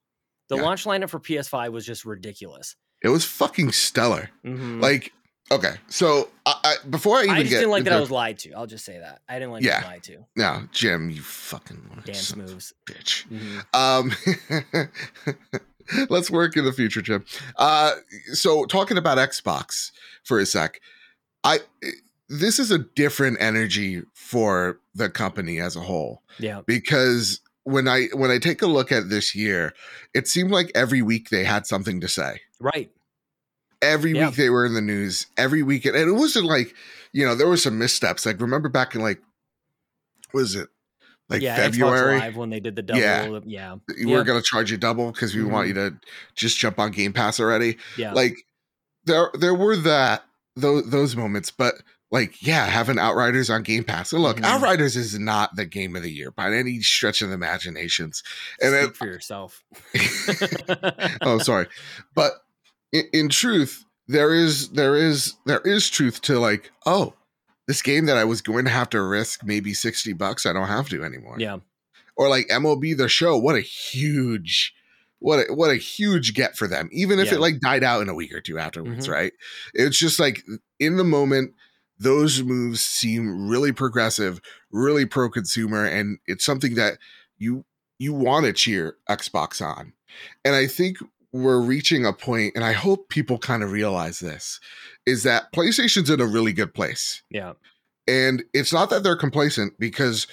The 0.48 0.56
Yeah. 0.56 0.62
launch 0.62 0.84
lineup 0.84 1.10
for 1.10 1.20
PS5 1.20 1.70
was 1.70 1.84
just 1.86 2.04
ridiculous. 2.04 2.76
It 3.02 3.08
was 3.08 3.24
fucking 3.24 3.72
stellar. 3.72 4.30
Mhm. 4.44 4.80
Like, 4.80 5.12
okay, 5.50 5.74
so 5.88 6.28
I, 6.46 6.54
I, 6.64 6.74
before 6.88 7.16
I 7.18 7.24
even 7.24 7.34
I 7.36 7.38
just 7.40 7.50
get 7.50 7.58
didn't 7.58 7.70
like 7.72 7.84
that 7.84 7.92
I 7.94 8.00
was 8.00 8.10
lied 8.10 8.38
to. 8.40 8.52
I'll 8.52 8.66
just 8.66 8.84
say 8.84 8.98
that 8.98 9.20
I 9.28 9.34
didn't 9.38 9.52
like 9.52 9.62
Yeah. 9.64 9.80
being 9.80 9.92
lied 9.92 10.02
to. 10.04 10.18
no, 10.36 10.62
Jim, 10.72 11.10
you 11.10 11.20
fucking 11.22 12.02
Dance 12.04 12.28
son 12.28 12.40
of 12.40 12.48
a 12.48 12.52
moves. 12.52 12.72
bitch. 12.86 13.26
Mhm. 13.28 13.64
Um, 13.74 14.88
let's 16.08 16.30
work 16.30 16.56
in 16.56 16.64
the 16.64 16.72
future, 16.72 17.02
Jim. 17.02 17.24
Uh, 17.56 17.92
so 18.32 18.64
talking 18.66 18.96
about 18.96 19.18
Xbox 19.18 19.90
for 20.24 20.38
a 20.38 20.46
sec, 20.46 20.80
I 21.44 21.60
this 22.28 22.58
is 22.58 22.70
a 22.70 22.78
different 22.78 23.36
energy 23.40 24.02
for 24.14 24.78
the 24.94 25.10
company 25.10 25.60
as 25.60 25.76
a 25.76 25.80
whole 25.80 26.22
Yeah. 26.38 26.62
because 26.66 27.40
when 27.64 27.88
I 27.88 28.06
when 28.14 28.30
I 28.30 28.38
take 28.38 28.62
a 28.62 28.66
look 28.66 28.90
at 28.90 29.10
this 29.10 29.34
year, 29.34 29.74
it 30.14 30.26
seemed 30.28 30.50
like 30.50 30.70
every 30.74 31.02
week 31.02 31.28
they 31.30 31.44
had 31.44 31.66
something 31.66 32.00
to 32.00 32.08
say. 32.08 32.40
Right. 32.60 32.90
Every 33.82 34.12
Yeah. 34.12 34.28
week 34.28 34.36
they 34.36 34.48
were 34.48 34.64
in 34.64 34.72
the 34.74 34.80
news. 34.80 35.26
Every 35.36 35.62
week, 35.62 35.84
and 35.84 35.94
it 35.96 36.10
wasn't 36.12 36.46
like 36.46 36.74
you 37.12 37.26
know 37.26 37.34
there 37.34 37.48
were 37.48 37.56
some 37.58 37.78
missteps. 37.78 38.24
Like 38.24 38.40
remember 38.40 38.68
back 38.70 38.94
in 38.94 39.02
like 39.02 39.20
what 40.30 40.40
was 40.40 40.54
it 40.54 40.68
like 41.28 41.42
yeah. 41.42 41.56
February? 41.56 42.20
When 42.32 42.50
they 42.50 42.60
did 42.60 42.76
the 42.76 42.82
double. 42.82 43.00
Yeah. 43.00 43.40
Yeah. 43.44 43.76
we're 43.88 44.18
Yeah. 44.18 44.24
gonna 44.24 44.42
charge 44.42 44.70
you 44.70 44.76
double 44.78 45.12
because 45.12 45.34
we 45.34 45.44
want 45.44 45.68
you 45.68 45.74
to 45.74 45.94
just 46.34 46.58
jump 46.58 46.78
on 46.78 46.90
Game 46.92 47.12
Pass 47.12 47.38
already. 47.40 47.76
Yeah. 47.98 48.12
Like 48.12 48.36
there 49.04 49.30
there 49.34 49.54
were 49.54 49.76
that 49.76 50.24
those 50.56 50.88
those 50.90 51.16
moments, 51.16 51.50
but 51.50 51.74
like 52.10 52.42
yeah, 52.46 52.66
having 52.66 52.98
Outriders 52.98 53.48
on 53.50 53.62
Game 53.62 53.84
Pass. 53.84 54.12
And 54.12 54.22
look, 54.22 54.36
Mhm. 54.38 54.44
Outriders 54.44 54.96
is 54.96 55.18
not 55.18 55.56
the 55.56 55.64
game 55.64 55.96
of 55.96 56.02
the 56.02 56.12
year 56.12 56.30
by 56.30 56.52
any 56.54 56.80
stretch 56.80 57.22
of 57.22 57.28
the 57.28 57.34
imaginations. 57.34 58.22
And 58.60 58.74
Speak 58.84 58.96
for 58.96 59.06
yourself. 59.06 59.64
oh, 61.22 61.38
sorry, 61.38 61.68
but 62.14 62.32
in, 62.92 63.04
in 63.12 63.28
truth, 63.28 63.84
there 64.08 64.32
is 64.34 64.68
there 64.70 64.96
is 64.96 65.34
there 65.46 65.60
is 65.60 65.88
truth 65.90 66.20
to 66.22 66.38
like 66.38 66.70
oh. 66.86 67.14
This 67.68 67.80
game 67.80 68.06
that 68.06 68.16
I 68.16 68.24
was 68.24 68.42
going 68.42 68.64
to 68.64 68.72
have 68.72 68.90
to 68.90 69.00
risk 69.00 69.44
maybe 69.44 69.72
60 69.72 70.14
bucks, 70.14 70.46
I 70.46 70.52
don't 70.52 70.66
have 70.66 70.88
to 70.88 71.04
anymore. 71.04 71.36
yeah. 71.38 71.58
or 72.16 72.28
like 72.28 72.48
MLB 72.48 72.96
the 72.96 73.08
show. 73.08 73.38
What 73.38 73.54
a 73.54 73.60
huge, 73.60 74.74
what 75.20 75.48
a, 75.48 75.54
what 75.54 75.70
a 75.70 75.76
huge 75.76 76.34
get 76.34 76.56
for 76.56 76.66
them. 76.66 76.88
Even 76.92 77.20
if 77.20 77.26
Yeah. 77.28 77.34
it 77.34 77.40
like 77.40 77.60
died 77.60 77.84
out 77.84 78.02
in 78.02 78.08
a 78.08 78.14
week 78.14 78.34
or 78.34 78.40
two 78.40 78.58
afterwards, 78.58 79.06
Mhm. 79.06 79.12
right? 79.12 79.32
It's 79.74 79.96
just 79.96 80.18
like 80.18 80.42
in 80.80 80.96
the 80.96 81.04
moment, 81.04 81.54
those 81.98 82.42
moves 82.42 82.80
seem 82.82 83.48
really 83.48 83.70
progressive, 83.72 84.40
really 84.72 85.06
pro 85.06 85.30
consumer, 85.30 85.84
and 85.86 86.18
it's 86.26 86.44
something 86.44 86.74
that 86.74 86.98
you 87.38 87.64
you 88.00 88.12
want 88.12 88.44
to 88.44 88.52
cheer 88.52 88.96
Xbox 89.08 89.64
on. 89.64 89.92
And 90.44 90.56
I 90.56 90.66
think 90.66 90.96
we're 91.32 91.60
reaching 91.60 92.04
a 92.04 92.12
point, 92.12 92.54
and 92.54 92.64
I 92.64 92.72
hope 92.72 93.08
people 93.08 93.38
kind 93.38 93.62
of 93.62 93.72
realize 93.72 94.20
this, 94.20 94.60
is 95.06 95.22
that 95.22 95.52
PlayStation's 95.52 96.10
in 96.10 96.20
a 96.20 96.26
really 96.26 96.52
good 96.52 96.74
place. 96.74 97.22
Yeah. 97.30 97.54
And 98.06 98.44
it's 98.52 98.72
not 98.72 98.90
that 98.90 99.02
they're 99.02 99.16
complacent 99.16 99.78
because 99.78 100.26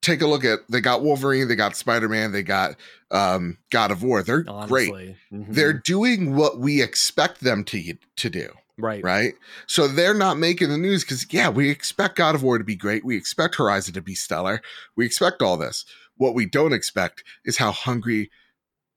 take 0.00 0.22
a 0.22 0.26
look 0.26 0.44
at 0.44 0.60
they 0.70 0.80
got 0.80 1.02
Wolverine, 1.02 1.48
they 1.48 1.56
got 1.56 1.76
Spider 1.76 2.08
Man, 2.08 2.32
they 2.32 2.42
got 2.42 2.76
um, 3.10 3.58
God 3.70 3.90
of 3.90 4.02
War. 4.02 4.22
They're 4.22 4.44
Honestly. 4.46 4.68
great. 4.68 5.16
Mm-hmm. 5.32 5.52
They're 5.52 5.72
doing 5.72 6.36
what 6.36 6.58
we 6.58 6.80
expect 6.82 7.40
them 7.40 7.64
to 7.64 7.94
to 8.16 8.30
do. 8.30 8.50
Right. 8.78 9.02
Right. 9.02 9.34
So 9.66 9.88
they're 9.88 10.14
not 10.14 10.38
making 10.38 10.68
the 10.68 10.78
news 10.78 11.02
because, 11.02 11.26
yeah, 11.32 11.48
we 11.48 11.68
expect 11.68 12.14
God 12.14 12.36
of 12.36 12.44
War 12.44 12.58
to 12.58 12.64
be 12.64 12.76
great. 12.76 13.04
We 13.04 13.16
expect 13.16 13.56
Horizon 13.56 13.94
to 13.94 14.00
be 14.00 14.14
stellar. 14.14 14.62
We 14.96 15.04
expect 15.04 15.42
all 15.42 15.56
this. 15.56 15.84
What 16.16 16.34
we 16.34 16.46
don't 16.46 16.72
expect 16.72 17.24
is 17.44 17.56
how 17.56 17.72
hungry 17.72 18.30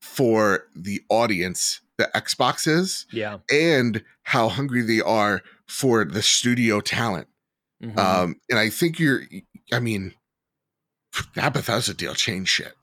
for 0.01 0.65
the 0.75 1.01
audience 1.09 1.81
the 1.97 2.09
Xbox 2.15 2.67
is. 2.67 3.05
Yeah. 3.11 3.37
And 3.49 4.03
how 4.23 4.49
hungry 4.49 4.81
they 4.81 5.01
are 5.01 5.41
for 5.67 6.03
the 6.03 6.21
studio 6.21 6.81
talent. 6.81 7.27
Mm-hmm. 7.83 7.97
Um, 7.97 8.35
and 8.49 8.59
I 8.59 8.69
think 8.69 8.99
you're, 8.99 9.21
I 9.71 9.79
mean, 9.79 10.13
that 11.35 11.53
Bethesda 11.53 11.93
deal 11.93 12.13
changed 12.13 12.49
shit. 12.49 12.73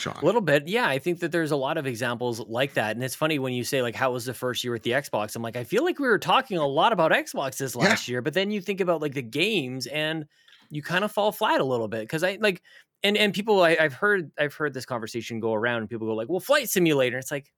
Sean. 0.00 0.16
A 0.20 0.24
little 0.24 0.40
bit, 0.40 0.66
yeah. 0.66 0.88
I 0.88 0.98
think 0.98 1.20
that 1.20 1.30
there's 1.30 1.50
a 1.50 1.56
lot 1.56 1.76
of 1.76 1.86
examples 1.86 2.40
like 2.40 2.72
that, 2.74 2.96
and 2.96 3.04
it's 3.04 3.14
funny 3.14 3.38
when 3.38 3.52
you 3.52 3.64
say 3.64 3.82
like, 3.82 3.94
"How 3.94 4.12
was 4.12 4.24
the 4.24 4.32
first 4.32 4.64
year 4.64 4.72
with 4.72 4.82
the 4.82 4.92
Xbox?" 4.92 5.36
I'm 5.36 5.42
like, 5.42 5.56
I 5.56 5.64
feel 5.64 5.84
like 5.84 5.98
we 5.98 6.08
were 6.08 6.18
talking 6.18 6.56
a 6.56 6.66
lot 6.66 6.94
about 6.94 7.12
Xbox 7.12 7.58
this 7.58 7.76
last 7.76 8.08
yeah. 8.08 8.12
year, 8.12 8.22
but 8.22 8.32
then 8.32 8.50
you 8.50 8.62
think 8.62 8.80
about 8.80 9.02
like 9.02 9.12
the 9.12 9.20
games, 9.20 9.86
and 9.86 10.24
you 10.70 10.82
kind 10.82 11.04
of 11.04 11.12
fall 11.12 11.32
flat 11.32 11.60
a 11.60 11.64
little 11.64 11.86
bit 11.86 12.00
because 12.00 12.24
I 12.24 12.38
like, 12.40 12.62
and 13.02 13.16
and 13.16 13.32
people 13.32 13.62
I, 13.62 13.76
have 13.76 13.94
heard 13.94 14.30
I've 14.38 14.54
heard 14.54 14.74
this 14.74 14.86
conversation 14.86 15.40
go 15.40 15.54
around, 15.54 15.78
and 15.78 15.88
people 15.88 16.06
go 16.06 16.14
like, 16.14 16.28
"Well, 16.28 16.40
Flight 16.40 16.68
Simulator," 16.68 17.18
it's 17.18 17.30
like, 17.30 17.52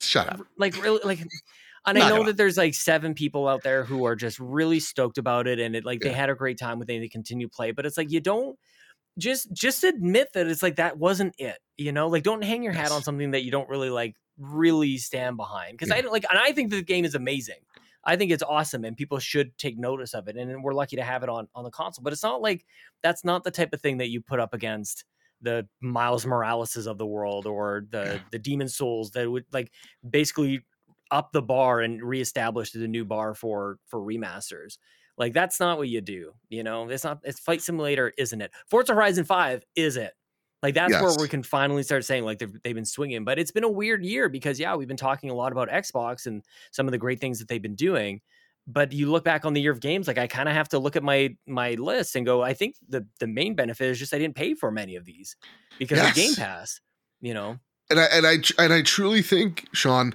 shut 0.00 0.28
up, 0.28 0.40
like 0.58 0.82
really, 0.82 1.00
like. 1.04 1.20
And 1.86 1.98
I 1.98 2.08
know 2.08 2.24
that 2.24 2.38
there's 2.38 2.56
like 2.56 2.72
seven 2.72 3.12
people 3.12 3.46
out 3.46 3.62
there 3.62 3.84
who 3.84 4.06
are 4.06 4.16
just 4.16 4.38
really 4.38 4.80
stoked 4.80 5.18
about 5.18 5.46
it, 5.46 5.60
and 5.60 5.76
it 5.76 5.84
like 5.84 6.02
yeah. 6.02 6.08
they 6.08 6.14
had 6.14 6.30
a 6.30 6.34
great 6.34 6.58
time 6.58 6.78
with 6.78 6.88
it, 6.88 6.94
and 6.94 7.04
they 7.04 7.08
continue 7.08 7.46
play. 7.46 7.72
But 7.72 7.84
it's 7.84 7.98
like 7.98 8.10
you 8.10 8.20
don't 8.20 8.58
just 9.18 9.52
just 9.52 9.84
admit 9.84 10.28
that 10.34 10.46
it's 10.46 10.62
like 10.62 10.76
that 10.76 10.98
wasn't 10.98 11.34
it 11.38 11.58
you 11.76 11.92
know 11.92 12.08
like 12.08 12.22
don't 12.22 12.42
hang 12.42 12.62
your 12.62 12.72
hat 12.72 12.90
on 12.90 13.02
something 13.02 13.30
that 13.30 13.44
you 13.44 13.50
don't 13.50 13.68
really 13.68 13.90
like 13.90 14.16
really 14.38 14.96
stand 14.98 15.36
behind 15.36 15.72
because 15.72 15.88
yeah. 15.88 15.96
i 15.96 16.00
don't 16.00 16.12
like 16.12 16.24
and 16.28 16.38
i 16.38 16.52
think 16.52 16.70
the 16.70 16.82
game 16.82 17.04
is 17.04 17.14
amazing 17.14 17.60
i 18.06 18.16
think 18.16 18.30
it's 18.30 18.42
awesome 18.42 18.84
and 18.84 18.96
people 18.96 19.18
should 19.18 19.56
take 19.58 19.78
notice 19.78 20.14
of 20.14 20.28
it 20.28 20.36
and 20.36 20.62
we're 20.62 20.72
lucky 20.72 20.96
to 20.96 21.02
have 21.02 21.22
it 21.22 21.28
on 21.28 21.48
on 21.54 21.64
the 21.64 21.70
console 21.70 22.02
but 22.02 22.12
it's 22.12 22.22
not 22.22 22.40
like 22.40 22.64
that's 23.02 23.24
not 23.24 23.44
the 23.44 23.50
type 23.50 23.72
of 23.72 23.80
thing 23.80 23.98
that 23.98 24.10
you 24.10 24.20
put 24.20 24.40
up 24.40 24.54
against 24.54 25.04
the 25.42 25.66
miles 25.80 26.24
moraleses 26.24 26.86
of 26.86 26.98
the 26.98 27.06
world 27.06 27.46
or 27.46 27.86
the 27.90 28.20
the 28.30 28.38
demon's 28.38 28.76
souls 28.76 29.10
that 29.10 29.30
would 29.30 29.44
like 29.52 29.70
basically 30.08 30.60
up 31.10 31.32
the 31.32 31.42
bar 31.42 31.80
and 31.80 32.02
reestablish 32.02 32.72
the 32.72 32.88
new 32.88 33.04
bar 33.04 33.34
for 33.34 33.78
for 33.86 34.00
remasters 34.00 34.78
like 35.16 35.32
that's 35.32 35.60
not 35.60 35.78
what 35.78 35.88
you 35.88 36.00
do. 36.00 36.32
You 36.48 36.62
know, 36.62 36.88
it's 36.88 37.04
not. 37.04 37.20
It's 37.22 37.38
Flight 37.38 37.62
Simulator, 37.62 38.12
isn't 38.18 38.40
it? 38.40 38.50
Forza 38.68 38.94
Horizon 38.94 39.24
Five 39.24 39.64
is 39.76 39.96
it? 39.96 40.12
Like 40.64 40.72
that's 40.72 40.92
yes. 40.92 41.02
where 41.02 41.14
we 41.20 41.28
can 41.28 41.42
finally 41.42 41.82
start 41.82 42.06
saying 42.06 42.24
like 42.24 42.38
they've, 42.38 42.62
they've 42.62 42.74
been 42.74 42.86
swinging. 42.86 43.22
But 43.22 43.38
it's 43.38 43.50
been 43.50 43.64
a 43.64 43.70
weird 43.70 44.02
year 44.02 44.30
because 44.30 44.58
yeah, 44.58 44.74
we've 44.74 44.88
been 44.88 44.96
talking 44.96 45.28
a 45.28 45.34
lot 45.34 45.52
about 45.52 45.68
Xbox 45.68 46.24
and 46.24 46.42
some 46.70 46.88
of 46.88 46.92
the 46.92 46.96
great 46.96 47.20
things 47.20 47.38
that 47.38 47.48
they've 47.48 47.60
been 47.60 47.74
doing. 47.74 48.22
But 48.66 48.90
you 48.94 49.10
look 49.10 49.24
back 49.24 49.44
on 49.44 49.52
the 49.52 49.60
year 49.60 49.72
of 49.72 49.80
games, 49.80 50.08
like 50.08 50.16
I 50.16 50.26
kind 50.26 50.48
of 50.48 50.54
have 50.54 50.70
to 50.70 50.78
look 50.78 50.96
at 50.96 51.02
my 51.02 51.36
my 51.46 51.72
list 51.72 52.16
and 52.16 52.24
go, 52.24 52.40
I 52.40 52.54
think 52.54 52.76
the 52.88 53.06
the 53.20 53.26
main 53.26 53.54
benefit 53.54 53.90
is 53.90 53.98
just 53.98 54.14
I 54.14 54.18
didn't 54.18 54.36
pay 54.36 54.54
for 54.54 54.70
many 54.70 54.96
of 54.96 55.04
these 55.04 55.36
because 55.78 55.98
yes. 55.98 56.08
of 56.08 56.14
Game 56.14 56.34
Pass. 56.34 56.80
You 57.20 57.34
know, 57.34 57.58
and 57.90 58.00
I 58.00 58.04
and 58.04 58.26
I 58.26 58.36
and 58.58 58.72
I 58.72 58.80
truly 58.80 59.20
think 59.20 59.66
Sean 59.74 60.14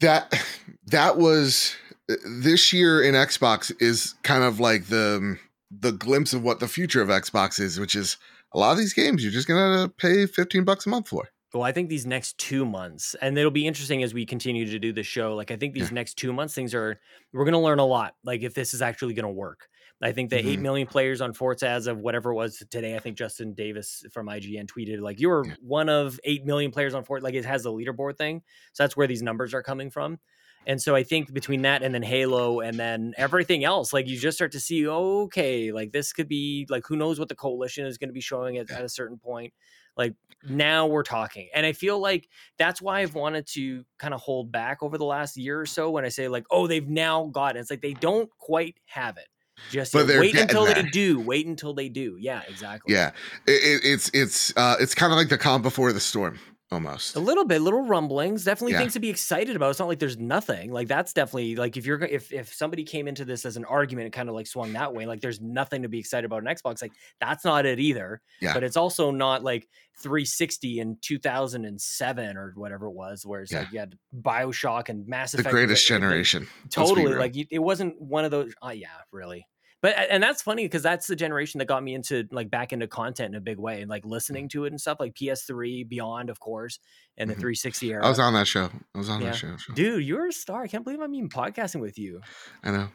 that 0.00 0.42
that 0.86 1.18
was 1.18 1.76
uh, 2.10 2.14
this 2.40 2.72
year 2.72 3.02
in 3.02 3.14
Xbox 3.14 3.70
is 3.78 4.14
kind 4.22 4.42
of 4.42 4.58
like 4.58 4.86
the 4.86 5.36
the 5.70 5.92
glimpse 5.92 6.32
of 6.32 6.42
what 6.42 6.60
the 6.60 6.68
future 6.68 7.02
of 7.02 7.08
Xbox 7.08 7.60
is, 7.60 7.78
which 7.78 7.94
is 7.94 8.16
a 8.54 8.58
lot 8.58 8.72
of 8.72 8.78
these 8.78 8.94
games 8.94 9.22
you're 9.22 9.32
just 9.32 9.48
gonna 9.48 9.88
pay 9.88 10.26
15 10.26 10.64
bucks 10.64 10.86
a 10.86 10.88
month 10.88 11.08
for. 11.08 11.28
Well, 11.54 11.64
I 11.64 11.72
think 11.72 11.90
these 11.90 12.06
next 12.06 12.38
two 12.38 12.64
months, 12.64 13.14
and 13.20 13.36
it'll 13.36 13.50
be 13.50 13.66
interesting 13.66 14.02
as 14.02 14.14
we 14.14 14.24
continue 14.24 14.64
to 14.64 14.78
do 14.78 14.92
the 14.92 15.02
show. 15.02 15.34
Like, 15.34 15.50
I 15.50 15.56
think 15.56 15.74
these 15.74 15.90
yeah. 15.90 15.94
next 15.94 16.14
two 16.14 16.32
months, 16.32 16.54
things 16.54 16.74
are 16.74 16.98
we're 17.32 17.44
to 17.44 17.58
learn 17.58 17.78
a 17.78 17.84
lot. 17.84 18.14
Like, 18.24 18.42
if 18.42 18.54
this 18.54 18.72
is 18.72 18.80
actually 18.80 19.14
to 19.14 19.28
work, 19.28 19.68
I 20.00 20.12
think 20.12 20.30
the 20.30 20.36
mm-hmm. 20.36 20.48
eight 20.48 20.60
million 20.60 20.88
players 20.88 21.20
on 21.20 21.34
Forza 21.34 21.68
as 21.68 21.86
of 21.86 21.98
whatever 21.98 22.32
it 22.32 22.36
was 22.36 22.64
today. 22.70 22.96
I 22.96 23.00
think 23.00 23.18
Justin 23.18 23.52
Davis 23.52 24.02
from 24.12 24.28
IGN 24.28 24.66
tweeted 24.66 25.00
like 25.00 25.20
you 25.20 25.28
were 25.28 25.44
yeah. 25.46 25.54
one 25.60 25.90
of 25.90 26.18
eight 26.24 26.46
million 26.46 26.70
players 26.70 26.94
on 26.94 27.04
Forza. 27.04 27.22
Like, 27.22 27.34
it 27.34 27.44
has 27.44 27.64
the 27.64 27.70
leaderboard 27.70 28.16
thing, 28.16 28.42
so 28.72 28.82
that's 28.82 28.96
where 28.96 29.06
these 29.06 29.22
numbers 29.22 29.52
are 29.52 29.62
coming 29.62 29.90
from. 29.90 30.18
And 30.66 30.80
so 30.80 30.94
I 30.94 31.02
think 31.02 31.32
between 31.32 31.62
that 31.62 31.82
and 31.82 31.94
then 31.94 32.02
Halo 32.02 32.60
and 32.60 32.78
then 32.78 33.14
everything 33.16 33.64
else, 33.64 33.92
like 33.92 34.06
you 34.06 34.18
just 34.18 34.36
start 34.36 34.52
to 34.52 34.60
see, 34.60 34.86
okay, 34.86 35.72
like 35.72 35.92
this 35.92 36.12
could 36.12 36.28
be 36.28 36.66
like 36.70 36.86
who 36.86 36.96
knows 36.96 37.18
what 37.18 37.28
the 37.28 37.34
coalition 37.34 37.86
is 37.86 37.98
going 37.98 38.08
to 38.08 38.14
be 38.14 38.20
showing 38.20 38.58
at, 38.58 38.70
at 38.70 38.84
a 38.84 38.88
certain 38.88 39.18
point. 39.18 39.52
Like 39.96 40.14
now 40.48 40.86
we're 40.86 41.02
talking. 41.02 41.48
And 41.54 41.66
I 41.66 41.72
feel 41.72 41.98
like 41.98 42.28
that's 42.58 42.80
why 42.80 43.00
I've 43.00 43.14
wanted 43.14 43.46
to 43.48 43.84
kind 43.98 44.14
of 44.14 44.20
hold 44.20 44.52
back 44.52 44.82
over 44.82 44.98
the 44.98 45.04
last 45.04 45.36
year 45.36 45.60
or 45.60 45.66
so 45.66 45.90
when 45.90 46.04
I 46.04 46.08
say 46.08 46.28
like, 46.28 46.46
oh, 46.50 46.66
they've 46.66 46.88
now 46.88 47.26
got 47.26 47.56
it. 47.56 47.60
It's 47.60 47.70
like 47.70 47.82
they 47.82 47.94
don't 47.94 48.30
quite 48.38 48.76
have 48.86 49.16
it. 49.16 49.28
Just 49.70 49.92
but 49.92 50.06
wait 50.06 50.34
until 50.36 50.64
there. 50.64 50.74
they 50.74 50.88
do. 50.88 51.20
Wait 51.20 51.46
until 51.46 51.74
they 51.74 51.88
do. 51.88 52.16
Yeah, 52.18 52.42
exactly. 52.48 52.94
Yeah, 52.94 53.10
it, 53.46 53.80
it's 53.84 54.10
it's 54.12 54.56
uh, 54.56 54.76
it's 54.80 54.94
kind 54.94 55.12
of 55.12 55.18
like 55.18 55.28
the 55.28 55.38
calm 55.38 55.62
before 55.62 55.92
the 55.92 56.00
storm 56.00 56.38
almost 56.72 57.16
a 57.16 57.20
little 57.20 57.44
bit 57.44 57.60
little 57.60 57.82
rumblings 57.82 58.44
definitely 58.44 58.72
yeah. 58.72 58.78
things 58.78 58.94
to 58.94 59.00
be 59.00 59.10
excited 59.10 59.54
about 59.54 59.70
it's 59.70 59.78
not 59.78 59.88
like 59.88 59.98
there's 59.98 60.18
nothing 60.18 60.72
like 60.72 60.88
that's 60.88 61.12
definitely 61.12 61.54
like 61.54 61.76
if 61.76 61.84
you're 61.84 62.02
if 62.02 62.32
if 62.32 62.52
somebody 62.52 62.82
came 62.82 63.06
into 63.06 63.24
this 63.24 63.44
as 63.44 63.56
an 63.56 63.64
argument 63.66 64.06
and 64.06 64.12
kind 64.12 64.28
of 64.28 64.34
like 64.34 64.46
swung 64.46 64.72
that 64.72 64.94
way 64.94 65.06
like 65.06 65.20
there's 65.20 65.40
nothing 65.40 65.82
to 65.82 65.88
be 65.88 65.98
excited 65.98 66.24
about 66.24 66.42
an 66.42 66.48
xbox 66.54 66.80
like 66.80 66.92
that's 67.20 67.44
not 67.44 67.66
it 67.66 67.78
either 67.78 68.20
yeah. 68.40 68.54
but 68.54 68.64
it's 68.64 68.76
also 68.76 69.10
not 69.10 69.44
like 69.44 69.68
360 69.98 70.80
in 70.80 70.96
2007 71.02 72.36
or 72.36 72.52
whatever 72.56 72.86
it 72.86 72.92
was 72.92 73.26
where 73.26 73.42
it's 73.42 73.52
yeah. 73.52 73.60
like 73.60 73.72
you 73.72 73.78
had 73.78 73.98
bioshock 74.20 74.88
and 74.88 75.06
mass 75.06 75.32
the 75.32 75.42
greatest 75.42 75.86
generation 75.86 76.48
totally 76.70 77.14
like 77.14 77.36
it 77.36 77.58
wasn't 77.58 78.00
one 78.00 78.24
of 78.24 78.30
those 78.30 78.52
uh, 78.64 78.70
yeah 78.70 78.88
really 79.12 79.46
but 79.82 79.96
and 80.08 80.22
that's 80.22 80.40
funny 80.40 80.64
because 80.64 80.82
that's 80.82 81.06
the 81.06 81.16
generation 81.16 81.58
that 81.58 81.66
got 81.66 81.82
me 81.82 81.94
into 81.94 82.26
like 82.30 82.50
back 82.50 82.72
into 82.72 82.86
content 82.86 83.34
in 83.34 83.38
a 83.38 83.40
big 83.40 83.58
way 83.58 83.80
and 83.82 83.90
like 83.90 84.04
listening 84.04 84.48
to 84.50 84.64
it 84.64 84.72
and 84.72 84.80
stuff 84.80 84.98
like 85.00 85.14
PS3 85.14 85.88
Beyond, 85.88 86.30
of 86.30 86.40
course, 86.40 86.78
and 87.18 87.28
the 87.28 87.34
mm-hmm. 87.34 87.40
360 87.40 87.90
era. 87.90 88.06
I 88.06 88.08
was 88.08 88.18
on 88.18 88.32
that 88.34 88.46
show. 88.46 88.70
I 88.94 88.98
was 88.98 89.08
on 89.08 89.20
yeah. 89.20 89.30
that 89.30 89.36
show, 89.36 89.56
Dude, 89.74 90.04
you're 90.04 90.28
a 90.28 90.32
star. 90.32 90.62
I 90.62 90.68
can't 90.68 90.84
believe 90.84 91.00
I'm 91.00 91.14
even 91.14 91.28
podcasting 91.28 91.80
with 91.80 91.98
you. 91.98 92.20
I 92.62 92.70
know. 92.70 92.88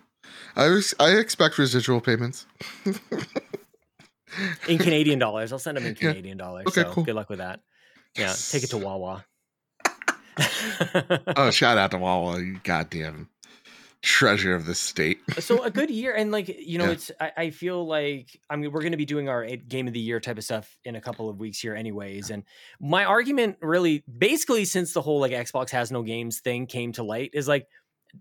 I 0.56 0.68
was, 0.70 0.94
I 1.00 1.12
expect 1.12 1.58
residual 1.58 2.02
payments. 2.02 2.46
in 4.68 4.78
Canadian 4.78 5.20
dollars. 5.20 5.52
I'll 5.52 5.60
send 5.60 5.78
them 5.78 5.86
in 5.86 5.96
Canadian 5.96 6.38
yeah. 6.38 6.44
dollars. 6.44 6.68
Okay, 6.68 6.84
so 6.84 6.92
cool. 6.92 7.04
good 7.04 7.16
luck 7.16 7.30
with 7.30 7.40
that. 7.40 7.62
Yeah, 8.18 8.34
take 8.34 8.64
it 8.64 8.70
to 8.72 8.78
Wawa. 8.78 9.26
oh, 11.36 11.52
shout 11.52 11.78
out 11.78 11.92
to 11.92 11.98
Wawa, 11.98 12.40
you 12.40 12.60
goddamn 12.64 13.30
treasure 14.02 14.54
of 14.54 14.66
the 14.66 14.76
state. 14.76 15.20
Uh, 15.36 15.42
so 15.42 15.64
a 15.64 15.72
good 15.72 15.90
year, 15.90 16.14
and 16.14 16.32
like 16.32 16.48
you 16.48 16.78
know, 16.78 16.86
yeah. 16.86 16.92
it's 16.92 17.12
I, 17.20 17.32
I, 17.38 17.50
feel 17.50 17.86
like 17.86 18.40
I 18.50 18.56
mean 18.56 18.72
we're 18.72 18.82
going 18.82 18.92
to 18.92 18.98
be 18.98 19.06
doing 19.06 19.30
our 19.30 19.44
eh, 19.44 19.56
game 19.56 19.88
of 19.88 19.94
the 19.94 20.00
year 20.00 20.20
type 20.20 20.38
of 20.38 20.44
stuff 20.44 20.78
in 20.84 20.96
a 20.96 21.02
couple 21.02 21.30
of 21.30 21.40
weeks 21.40 21.60
here, 21.60 21.76
anyways. 21.76 22.30
And 22.30 22.44
my 22.80 23.06
argument, 23.06 23.58
really, 23.62 24.04
basically, 24.18 24.66
since 24.66 24.94
the 24.94 25.02
whole 25.02 25.20
like 25.20 25.32
Xbox 25.32 25.70
has 25.72 25.92
no 25.92 26.04
games 26.04 26.40
thing 26.40 26.68
came 26.68 26.92
to 26.94 27.04
light, 27.04 27.32
is 27.34 27.48
like 27.48 27.68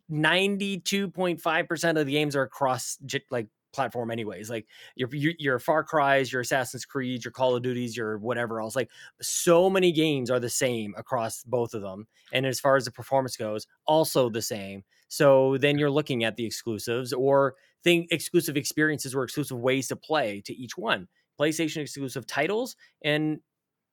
ninety 0.09 0.79
two 0.79 1.09
point 1.11 1.41
five 1.41 1.69
percent 1.69 1.99
of 1.99 2.07
the 2.07 2.13
games 2.13 2.37
are 2.37 2.43
across 2.43 2.99
like 3.31 3.49
platform 3.73 4.11
anyways 4.11 4.49
like 4.49 4.67
your 4.95 5.11
your 5.13 5.59
far 5.59 5.85
cries 5.85 6.33
your 6.33 6.41
assassin's 6.41 6.87
creed 6.87 7.23
your 7.23 7.31
call 7.31 7.55
of 7.55 7.63
duties 7.63 7.95
your 7.95 8.17
whatever 8.17 8.59
else 8.59 8.75
like 8.75 8.89
so 9.21 9.69
many 9.69 9.93
games 9.93 10.31
are 10.31 10.41
the 10.41 10.49
same 10.49 10.95
across 10.97 11.43
both 11.45 11.75
of 11.75 11.83
them 11.83 12.07
and 12.33 12.47
as 12.47 12.59
far 12.59 12.77
as 12.77 12.87
the 12.87 12.91
performance 12.91 13.37
goes 13.37 13.67
also 13.87 14.31
the 14.31 14.41
same 14.41 14.83
so 15.09 15.57
then 15.59 15.79
you're 15.79 15.91
looking 15.91 16.25
at 16.25 16.37
the 16.37 16.45
exclusives 16.45 17.13
or 17.13 17.55
thing 17.85 18.07
exclusive 18.11 18.57
experiences 18.57 19.15
or 19.15 19.23
exclusive 19.23 19.59
ways 19.59 19.89
to 19.89 19.97
play 19.97 20.43
to 20.45 20.55
each 20.55 20.77
one. 20.77 21.09
PlayStation 21.41 21.79
exclusive 21.79 22.27
titles 22.27 22.77
and 23.05 23.41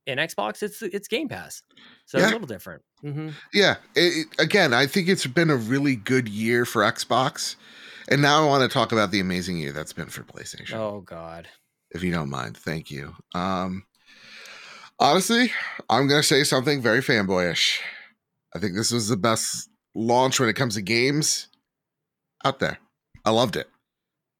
in 0.06 0.18
Xbox 0.18 0.64
it's 0.64 0.82
it's 0.82 1.08
Game 1.08 1.30
Pass. 1.30 1.62
So 2.06 2.18
yeah. 2.18 2.24
it's 2.24 2.32
a 2.32 2.36
little 2.36 2.48
different. 2.48 2.82
Mm-hmm. 3.04 3.30
Yeah. 3.54 3.76
It, 3.96 4.28
again, 4.40 4.74
I 4.74 4.88
think 4.88 5.08
it's 5.08 5.28
been 5.28 5.50
a 5.50 5.56
really 5.56 5.96
good 5.96 6.28
year 6.28 6.66
for 6.66 6.82
Xbox. 6.82 7.56
And 8.10 8.22
now 8.22 8.44
I 8.44 8.48
want 8.48 8.70
to 8.70 8.74
talk 8.74 8.92
about 8.92 9.12
the 9.12 9.20
amazing 9.20 9.58
year 9.58 9.72
that's 9.72 9.94
been 9.94 10.08
for 10.08 10.24
PlayStation. 10.24 10.76
Oh 10.76 11.02
God. 11.02 11.48
If 11.92 12.04
you 12.04 12.12
don't 12.12 12.30
mind. 12.30 12.58
Thank 12.58 12.90
you. 12.90 13.16
Um 13.36 13.84
honestly, 15.00 15.52
I'm 15.90 16.08
gonna 16.08 16.24
say 16.24 16.44
something 16.44 16.82
very 16.82 17.02
fanboyish. 17.02 17.80
I 18.56 18.60
think 18.60 18.76
this 18.76 18.92
was 18.92 19.08
the 19.08 19.18
best 19.18 19.70
launch 19.96 20.40
when 20.40 20.50
it 20.50 20.56
comes 20.56 20.76
to 20.76 20.82
games 20.82 21.48
out 22.46 22.60
there. 22.60 22.80
I 23.26 23.32
loved 23.32 23.56
it. 23.56 23.68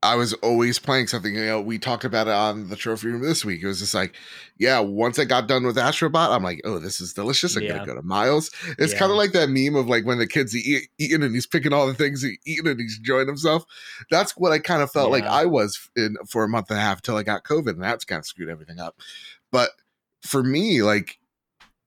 I 0.02 0.16
was 0.16 0.34
always 0.34 0.80
playing 0.80 1.08
something. 1.08 1.34
You 1.34 1.46
know, 1.46 1.62
we 1.62 1.80
talked 1.80 2.04
about 2.04 2.28
it 2.28 2.34
on 2.34 2.68
the 2.68 2.76
trophy 2.76 3.08
room 3.08 3.22
this 3.22 3.46
week. 3.46 3.64
It 3.64 3.68
was 3.68 3.80
just 3.80 3.94
like, 3.94 4.14
yeah, 4.60 4.80
once 4.80 5.18
I 5.18 5.24
got 5.24 5.48
done 5.48 5.66
with 5.66 5.78
Astrobot, 5.78 6.30
I'm 6.36 6.44
like, 6.44 6.60
oh, 6.66 6.78
this 6.78 7.00
is 7.00 7.14
delicious. 7.14 7.56
I'm 7.56 7.64
Yeah. 7.64 7.76
gonna 7.76 7.86
go 7.86 7.96
to 7.96 8.02
Miles. 8.02 8.52
It's 8.78 8.92
Yeah. 8.92 9.00
kind 9.00 9.12
of 9.12 9.18
like 9.18 9.32
that 9.32 9.48
meme 9.50 9.76
of 9.76 9.88
like 9.88 10.04
when 10.06 10.18
the 10.18 10.28
kids 10.28 10.54
eat, 10.54 10.90
eating 10.98 11.24
and 11.24 11.34
he's 11.34 11.48
picking 11.48 11.72
all 11.72 11.88
the 11.88 11.94
things 11.94 12.22
he 12.22 12.38
eating 12.46 12.68
and 12.68 12.82
he's 12.82 12.98
enjoying 12.98 13.28
himself. 13.28 13.64
That's 14.12 14.34
what 14.34 14.52
I 14.52 14.60
kind 14.60 14.82
of 14.82 14.92
felt 14.92 15.10
like 15.10 15.24
I 15.24 15.46
was 15.46 15.90
in 15.96 16.18
for 16.28 16.44
a 16.44 16.50
month 16.50 16.70
and 16.70 16.80
a 16.80 16.82
half 16.82 17.02
till 17.02 17.16
I 17.16 17.24
got 17.24 17.46
COVID, 17.46 17.70
and 17.70 17.84
that's 17.84 18.04
kind 18.04 18.20
of 18.20 18.26
screwed 18.28 18.50
everything 18.50 18.82
up. 18.82 19.00
But 19.54 19.70
for 20.22 20.44
me, 20.44 20.84
like, 20.84 21.18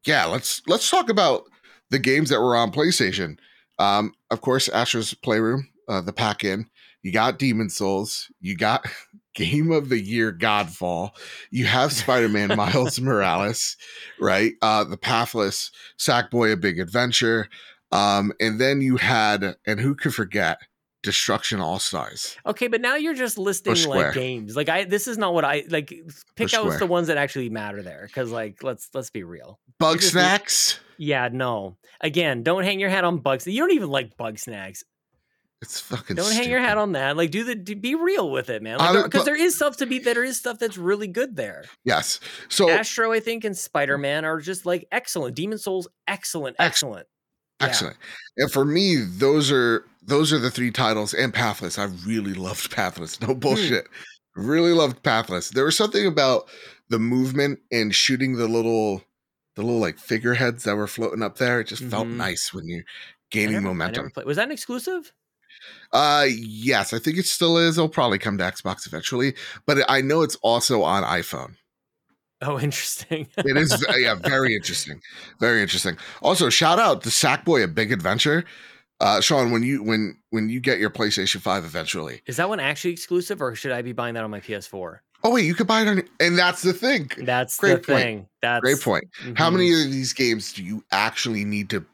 yeah, 0.07 0.25
let's 0.25 0.63
let's 0.67 0.89
talk 0.91 1.11
about 1.11 1.43
the 1.91 1.99
games 1.99 2.31
that 2.31 2.41
were 2.41 2.57
on 2.57 2.73
PlayStation. 2.73 3.39
Um, 3.79 4.13
of 4.31 4.41
course, 4.41 4.69
Astro's 4.69 5.15
Playroom, 5.15 5.69
uh, 5.89 6.01
the 6.01 6.13
pack 6.13 6.45
in. 6.45 6.67
You 7.03 7.13
got 7.13 7.39
Demon's 7.39 7.77
Souls. 7.77 8.31
You 8.41 8.57
got 8.57 8.87
Game 9.35 9.71
of 9.71 9.89
the 9.89 10.01
Year 10.01 10.33
Godfall. 10.33 11.11
You 11.51 11.67
have 11.67 11.93
Spider 11.93 12.29
Man 12.29 12.49
Miles 12.57 13.01
Morales, 13.01 13.77
right? 14.21 14.53
Uh, 14.63 14.85
the 14.85 14.97
Pathless 14.97 15.71
Sackboy: 15.99 16.53
A 16.53 16.57
Big 16.57 16.79
Adventure. 16.79 17.49
Um, 17.93 18.33
and 18.41 18.61
then 18.61 18.81
you 18.81 18.97
had, 18.97 19.55
and 19.65 19.79
who 19.79 19.95
could 19.95 20.13
forget, 20.13 20.59
Destruction 21.07 21.61
All 21.61 21.79
Stars. 21.79 22.37
Okay, 22.45 22.67
but 22.67 22.81
now 22.81 22.97
you're 22.97 23.15
just 23.15 23.39
listing 23.39 23.77
like 23.89 24.13
games. 24.13 24.57
Like 24.57 24.69
I, 24.69 24.85
this 24.85 25.07
is 25.07 25.17
not 25.17 25.33
what 25.33 25.45
I 25.45 25.63
like. 25.69 25.95
Pick 26.35 26.53
out 26.53 26.79
the 26.81 26.87
ones 26.87 27.07
that 27.07 27.17
actually 27.17 27.49
matter 27.49 27.81
there, 27.81 28.03
because 28.09 28.33
like 28.33 28.65
let's 28.65 28.91
let's 28.93 29.11
be 29.11 29.23
real. 29.23 29.61
Bug 29.79 30.01
Snacks. 30.01 30.81
Yeah, 30.99 31.29
no. 31.33 31.77
Again, 32.01 32.43
don't 32.43 32.65
hang 32.65 32.81
your 32.81 32.91
hat 32.91 33.05
on 33.05 33.19
bugs. 33.19 33.47
You 33.47 33.61
don't 33.61 33.73
even 33.73 33.89
like 33.89 34.17
bug 34.17 34.39
snacks. 34.39 34.85
It's 35.63 35.81
fucking. 35.81 36.17
Don't 36.17 36.33
hang 36.33 36.51
your 36.51 36.61
hat 36.61 36.77
on 36.77 36.93
that. 36.93 37.17
Like, 37.17 37.31
do 37.31 37.43
the 37.43 37.55
do, 37.55 37.75
be 37.75 37.95
real 37.95 38.31
with 38.31 38.51
it, 38.51 38.63
man. 38.63 38.81
I 38.81 38.91
Like, 38.91 39.05
because 39.07 39.25
there 39.25 39.37
is 39.37 39.57
stuff 39.57 39.79
to 39.79 39.87
be. 39.87 39.99
There 39.99 40.23
is 40.23 40.37
stuff 40.39 40.59
that's 40.59 40.77
really 40.77 41.09
good 41.09 41.35
there. 41.37 41.65
Yes. 41.85 42.21
So 42.49 42.69
Astro, 42.69 43.13
I 43.13 43.21
think, 43.21 43.45
and 43.45 43.57
Spider 43.57 43.97
Man 43.97 44.27
are 44.27 44.41
just 44.41 44.67
like 44.67 44.87
excellent. 44.93 45.35
Demon's 45.35 45.65
Souls, 45.65 45.89
excellent, 46.07 46.57
excellent. 46.59 47.07
Yeah. 47.61 47.69
Excellent. 47.69 47.97
And 48.37 48.53
for 48.53 48.67
me, 48.67 48.97
those 48.97 49.51
are 49.51 49.87
those 50.03 50.31
are 50.31 50.39
the 50.39 50.51
three 50.51 50.71
titles 50.71 51.15
and 51.15 51.33
Pathless. 51.33 51.79
I 51.79 51.85
really 52.07 52.35
loved 52.35 52.71
Pathless. 52.71 53.17
Hmm. 53.17 53.29
No 53.29 53.35
bullshit. 53.35 53.89
Really 54.35 54.73
loved 54.73 55.03
Pathless. 55.03 55.51
There 55.51 55.65
was 55.65 55.77
something 55.77 56.07
about 56.07 56.51
the 56.91 56.99
movement 56.99 57.61
and 57.73 57.95
shooting 57.95 58.37
the 58.37 58.47
little 58.47 59.03
the 59.57 59.63
little 59.63 59.81
like 59.81 59.99
figureheads 59.99 60.65
that 60.65 60.77
were 60.77 60.87
floating 60.87 61.23
up 61.23 61.39
there. 61.39 61.61
It 61.61 61.67
just 61.67 61.83
felt 61.85 62.07
Mhm. 62.07 62.17
nice 62.17 62.53
when 62.55 62.67
you're 62.69 62.85
gaining 63.31 63.55
never- 63.55 63.67
momentum. 63.67 64.13
Was 64.25 64.37
that 64.37 64.45
an 64.47 64.53
exclusive? 64.53 65.13
Uh 65.93 66.27
yes, 66.29 66.93
I 66.93 66.99
think 66.99 67.17
it 67.19 67.27
still 67.27 67.59
is. 67.59 67.77
It'll 67.79 67.89
probably 67.89 68.19
come 68.19 68.39
to 68.39 68.45
Xbox 68.45 68.87
eventually, 68.87 69.35
but 69.67 69.79
I 69.91 70.01
know 70.03 70.23
it's 70.23 70.37
also 70.37 70.83
on 70.83 71.03
iPhone. 71.03 71.57
Oh, 72.43 72.61
interesting. 72.61 73.29
It 73.39 73.57
is 73.57 73.85
yeah, 73.99 74.15
very 74.15 74.55
interesting. 74.55 75.01
Very 75.41 75.63
interesting. 75.63 75.97
Also, 76.23 76.51
shout 76.51 76.79
out 76.79 77.03
to 77.03 77.09
Sackboy 77.09 77.65
a 77.65 77.69
Big 77.69 77.91
Adventure. 77.93 78.45
Uh 79.01 79.21
Sean, 79.21 79.51
when 79.51 79.63
you 79.63 79.83
when 79.83 80.19
when 80.31 80.49
you 80.51 80.61
get 80.61 80.79
your 80.79 80.91
PlayStation 80.91 81.41
5 81.41 81.65
eventually. 81.65 82.21
Is 82.27 82.37
that 82.37 82.49
one 82.49 82.61
actually 82.61 82.93
exclusive, 82.93 83.41
or 83.43 83.55
should 83.55 83.73
I 83.73 83.81
be 83.83 83.93
buying 83.93 84.15
that 84.15 84.25
on 84.25 84.31
my 84.31 84.41
PS4? 84.41 84.99
Oh 85.25 85.31
wait, 85.33 85.45
you 85.45 85.55
could 85.55 85.67
buy 85.67 85.83
it 85.83 85.89
on 85.89 86.03
and 86.21 86.39
that's 86.39 86.63
the 86.63 86.73
thing. 86.73 87.11
That's 87.19 87.57
Great 87.59 87.83
the 87.83 87.93
point. 87.93 88.03
thing. 88.05 88.29
That's 88.43 88.61
Great 88.61 88.81
point. 88.81 89.05
How 89.37 89.49
mhm. 89.51 89.55
many 89.55 89.73
of 89.73 89.91
these 89.91 90.13
games 90.13 90.53
do 90.53 90.63
you 90.63 90.85
actually 90.93 91.45
need 91.45 91.71
to 91.71 91.85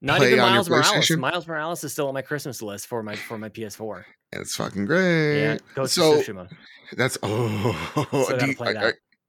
Not 0.00 0.18
play 0.18 0.28
even 0.32 0.40
Miles 0.40 0.68
Morales. 0.70 1.10
Miles 1.10 1.46
Morales 1.46 1.84
is 1.84 1.92
still 1.92 2.08
on 2.08 2.14
my 2.14 2.22
Christmas 2.22 2.62
list 2.62 2.86
for 2.86 3.02
my 3.02 3.16
for 3.16 3.36
my 3.38 3.48
PS4. 3.48 4.04
and 4.32 4.40
it's 4.42 4.54
fucking 4.56 4.84
great. 4.86 5.40
Yeah, 5.42 5.58
Ghost 5.74 5.94
so 5.94 6.20
Tsushima. 6.20 6.50
that's 6.96 7.18
oh, 7.22 8.26
So 8.28 8.38
do 8.38 8.46
you- 8.46 8.56
play 8.56 8.68
I- 8.68 8.72
that. 8.74 8.84
I- 8.84 8.88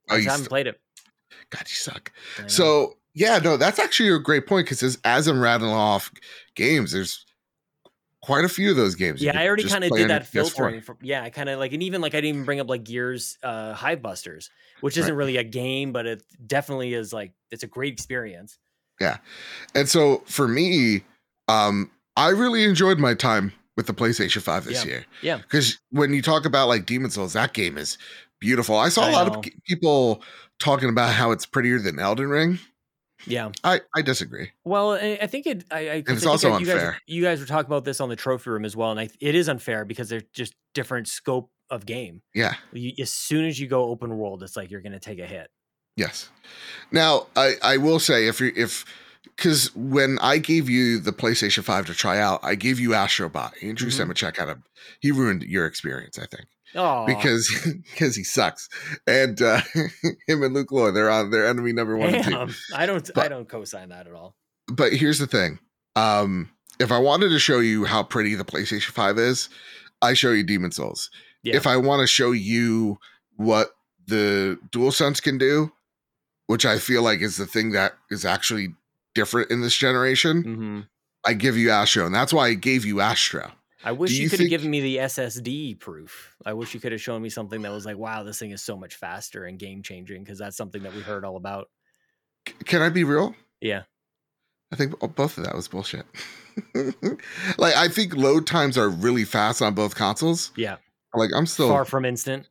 I 0.10 0.16
oh, 0.16 0.22
haven't 0.22 0.38
st- 0.38 0.50
played 0.50 0.68
it. 0.68 0.80
God, 1.50 1.64
you 1.68 1.76
suck. 1.76 2.12
So 2.48 2.98
yeah, 3.14 3.40
no, 3.40 3.58
that's 3.58 3.80
actually 3.80 4.10
a 4.10 4.20
great 4.20 4.48
point 4.48 4.66
because 4.68 4.82
as, 4.84 4.98
as 5.04 5.28
I'm 5.28 5.42
rattling 5.42 5.74
off 5.74 6.12
games, 6.56 6.94
there's 6.94 7.26
quite 8.28 8.46
a 8.46 8.50
few 8.50 8.70
of 8.70 8.76
those 8.78 8.94
games. 8.96 9.22
yeah, 9.24 9.40
I 9.40 9.48
already 9.48 9.64
kind 9.64 9.84
of 9.84 9.92
did 9.92 10.10
that 10.10 10.28
filtering. 10.28 10.82
For, 10.82 10.98
yeah, 11.02 11.24
I 11.24 11.30
kind 11.30 11.48
of 11.50 11.58
like, 11.60 11.72
and 11.74 11.82
even 11.82 12.02
like 12.02 12.14
I 12.14 12.18
didn't 12.18 12.36
even 12.36 12.46
bring 12.46 12.60
up 12.60 12.70
like 12.70 12.84
Gears 12.84 13.38
uh, 13.42 13.74
Hive 13.74 14.02
Busters, 14.02 14.50
which 14.82 14.98
isn't 14.98 15.12
Right. 15.14 15.18
really 15.18 15.38
a 15.38 15.44
game, 15.44 15.94
but 15.94 16.06
it 16.06 16.22
definitely 16.46 16.94
is 16.94 17.14
like 17.14 17.32
it's 17.52 17.64
a 17.64 17.68
great 17.68 17.94
experience. 17.94 18.60
Yeah, 19.00 19.18
and 19.74 19.88
so 19.88 20.24
for 20.26 20.48
me, 20.48 21.04
um, 21.48 21.90
I 22.16 22.30
really 22.30 22.64
enjoyed 22.66 23.00
my 23.00 23.14
time 23.14 23.54
with 23.78 23.88
the 23.88 23.94
PlayStation 23.94 24.42
5 24.42 24.66
this 24.66 24.84
Yeah. 24.84 24.92
year. 24.92 25.06
Yeah. 25.22 25.38
Because 25.38 25.80
when 25.92 26.14
you 26.14 26.22
talk 26.22 26.46
about 26.46 26.68
like 26.68 26.86
Demon's 26.86 27.14
Souls, 27.14 27.34
that 27.34 27.54
game 27.54 27.78
is 27.78 27.98
beautiful. 28.42 28.76
I 28.76 28.90
saw 28.90 29.04
a 29.06 29.10
I 29.10 29.12
lot 29.14 29.28
know. 29.32 29.40
of 29.40 29.46
people 29.68 30.22
talking 30.60 30.90
about 30.90 31.14
how 31.14 31.32
it's 31.32 31.46
prettier 31.46 31.80
than 31.80 32.00
Elden 32.00 32.28
Ring. 32.28 32.60
Yeah. 33.26 33.52
I, 33.64 33.82
I 33.96 34.02
disagree. 34.04 34.52
Well, 34.64 34.92
I, 34.94 35.18
I 35.22 35.28
think 35.28 35.48
it. 35.48 35.64
I, 35.72 35.78
I 35.78 35.82
it's 35.96 36.10
I 36.10 36.16
think 36.16 36.28
also 36.28 36.52
I- 36.54 36.60
you 36.60 36.66
guys, 36.66 36.76
unfair. 36.76 37.02
you 37.08 37.24
guys 37.24 37.40
were 37.40 37.46
talking 37.48 37.68
about 37.68 37.84
this 37.86 38.00
on 38.00 38.10
the 38.10 38.16
trophy 38.16 38.50
room 38.50 38.64
as 38.66 38.76
well, 38.76 38.92
and 38.92 39.00
I, 39.00 39.10
it 39.20 39.34
is 39.36 39.50
unfair 39.50 39.86
because 39.86 40.10
they're 40.10 40.24
just 40.34 40.54
different 40.74 41.08
scope 41.08 41.50
of 41.70 41.86
game. 41.86 42.22
Yeah. 42.34 42.54
You, 42.72 42.92
as 43.02 43.12
soon 43.12 43.46
as 43.46 43.60
you 43.60 43.68
go 43.68 43.86
open 43.86 44.16
world, 44.18 44.44
it's 44.44 44.56
like 44.56 44.70
you're 44.72 44.82
going 44.82 44.94
to 44.94 45.00
take 45.00 45.20
a 45.20 45.26
hit. 45.26 45.50
Yes. 45.96 46.30
Now, 46.92 47.26
I, 47.36 47.56
I 47.64 47.78
will 47.78 48.00
say 48.00 48.28
if 48.28 48.40
you 48.40 48.52
if 48.56 48.86
because 49.36 49.76
when 49.76 50.18
I 50.22 50.38
gave 50.38 50.70
you 50.70 51.00
the 51.00 51.12
PlayStation 51.12 51.64
5 51.64 51.88
to 51.88 51.94
try 51.94 52.20
out, 52.20 52.40
I 52.44 52.56
gave 52.56 52.80
you 52.80 52.90
Astrobot. 52.92 53.52
Andrew 53.64 53.90
Mhm. 53.90 54.08
Semichek 54.08 54.38
had 54.38 54.50
a 54.50 54.60
he 55.00 55.12
ruined 55.12 55.44
your 55.44 55.66
experience, 55.66 56.18
I 56.20 56.26
think. 56.28 56.46
Oh, 56.76 57.06
Because 57.06 57.50
because 57.92 58.16
he 58.16 58.24
sucks. 58.24 58.70
And 59.08 59.42
uh 59.42 59.62
him 60.28 60.44
and 60.44 60.54
Luke 60.54 60.72
Lloyd, 60.72 60.96
they're 60.96 61.10
on 61.10 61.32
their 61.32 61.48
enemy 61.48 61.74
number 61.74 61.96
one 61.98 62.12
damn, 62.12 62.54
I 62.76 62.86
don't. 62.86 63.10
I 63.18 63.28
don't 63.28 63.48
co-sign 63.48 63.90
that 63.90 64.08
at 64.08 64.14
all. 64.14 64.36
but 64.68 64.94
here's 64.94 65.20
the 65.20 65.28
thing. 65.28 65.60
Um, 65.96 66.50
if 66.80 66.92
I 66.92 67.00
wanted 67.00 67.30
to 67.30 67.40
show 67.40 67.60
you 67.60 67.86
how 67.86 68.04
pretty 68.04 68.36
the 68.36 68.46
PlayStation 68.46 68.92
5 68.92 69.18
is, 69.18 69.50
I 70.02 70.14
show 70.14 70.32
you 70.32 70.44
Demon's 70.44 70.76
Souls. 70.76 71.10
Yeah. 71.42 71.56
If 71.56 71.66
I 71.66 71.78
want 71.78 72.02
to 72.02 72.08
show 72.08 72.32
you 72.34 72.98
what 73.38 73.70
the 74.06 74.60
dual 74.72 74.92
sense 74.92 75.20
can 75.20 75.38
do, 75.40 75.72
which 76.46 76.66
I 76.66 76.78
feel 76.78 77.02
like 77.02 77.22
is 77.22 77.38
the 77.38 77.48
thing 77.48 77.72
that 77.72 77.94
is 78.12 78.26
actually 78.26 78.76
different 79.16 79.50
in 79.50 79.62
this 79.62 79.76
generation, 79.76 80.44
hmm 80.44 80.80
I 81.26 81.34
give 81.34 81.58
you 81.58 81.72
Astro. 81.72 82.06
And 82.06 82.14
that's 82.16 82.32
why 82.32 82.48
I 82.48 82.54
gave 82.54 82.86
you 82.86 83.02
Astro. 83.02 83.52
I 83.84 83.92
wish 83.92 84.12
you, 84.12 84.24
you 84.24 84.30
could 84.30 84.40
have 84.40 84.50
given 84.50 84.70
me 84.72 84.82
the 84.82 84.98
SSD 84.98 85.80
proof. 85.80 86.36
I 86.46 86.54
wish 86.54 86.74
you 86.74 86.80
could 86.80 86.92
have 86.92 87.02
shown 87.02 87.22
me 87.22 87.30
something 87.30 87.62
that 87.62 87.72
was 87.72 87.86
like, 87.86 87.98
wow, 87.98 88.24
this 88.24 88.40
thing 88.40 88.52
is 88.52 88.62
so 88.62 88.76
much 88.78 88.96
faster 88.96 89.46
and 89.46 89.60
game 89.60 89.84
changing 89.84 90.24
because 90.24 90.40
that's 90.40 90.58
something 90.58 90.84
that 90.84 90.94
we 90.96 91.02
heard 91.02 91.24
all 91.24 91.36
about. 91.38 91.70
Can 92.66 92.82
I 92.82 92.90
be 92.90 93.04
real? 93.04 93.36
Yeah. 93.62 93.84
I 94.72 94.76
think 94.76 94.98
both 95.00 95.38
of 95.38 95.44
that 95.46 95.56
was 95.56 95.68
bullshit. 95.68 96.06
like 97.58 97.76
I 97.76 97.88
think 97.88 98.16
load 98.16 98.48
times 98.48 98.78
are 98.78 98.90
really 98.90 99.24
fast 99.26 99.62
on 99.62 99.74
both 99.74 99.96
consoles. 99.96 100.52
Yeah. 100.56 100.78
Like 101.14 101.30
I'm 101.36 101.46
still 101.46 101.70
Far 101.70 101.86
from 101.86 102.04
instant. 102.06 102.48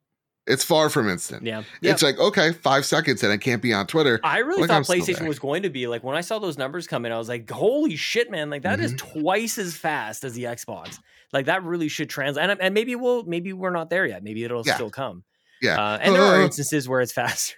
it's 0.47 0.65
far 0.65 0.89
from 0.89 1.09
instant. 1.09 1.45
Yeah. 1.45 1.63
It's 1.83 2.03
like, 2.03 2.19
okay, 2.19 2.53
five 2.53 2.85
seconds 2.87 3.23
and 3.23 3.33
I 3.33 3.37
can't 3.37 3.61
be 3.63 3.73
on 3.73 3.87
Twitter. 3.87 4.21
I 4.23 4.39
really 4.39 4.63
Like, 4.63 4.69
thought 4.69 4.77
I'm 4.77 4.83
PlayStation 4.85 5.27
was 5.29 5.39
going 5.39 5.63
to 5.65 5.71
be 5.71 5.87
like 5.87 6.03
when 6.05 6.17
I 6.17 6.21
saw 6.21 6.39
those 6.39 6.57
numbers 6.57 6.87
come 6.87 7.05
in, 7.05 7.13
I 7.13 7.19
was 7.19 7.29
like, 7.29 7.51
"Holy 7.51 7.97
shit, 7.97 8.31
man! 8.31 8.49
Like 8.51 8.63
that 8.63 8.81
is 8.81 8.95
Mm-hmm. 8.95 9.21
twice 9.21 9.59
as 9.59 9.77
fast 9.77 10.25
as 10.25 10.35
the 10.35 10.45
Xbox. 10.45 10.99
Like 11.37 11.47
that 11.47 11.63
really 11.65 11.89
should 11.89 12.09
translate." 12.11 12.49
And, 12.51 12.61
and 12.61 12.75
maybe 12.75 12.97
we'll, 12.97 13.25
maybe 13.25 13.53
we're 13.53 13.71
not 13.71 13.91
there 13.91 14.07
yet. 14.07 14.23
Maybe 14.23 14.45
it'll 14.45 14.63
Yeah. 14.67 14.75
still 14.75 14.91
come. 14.91 15.25
Yeah. 15.63 15.81
Uh, 15.81 15.99
and 16.01 16.15
there 16.15 16.23
are 16.23 16.41
Uh, 16.41 16.45
instances 16.45 16.89
where 16.89 17.01
it's 17.01 17.13
faster. 17.23 17.55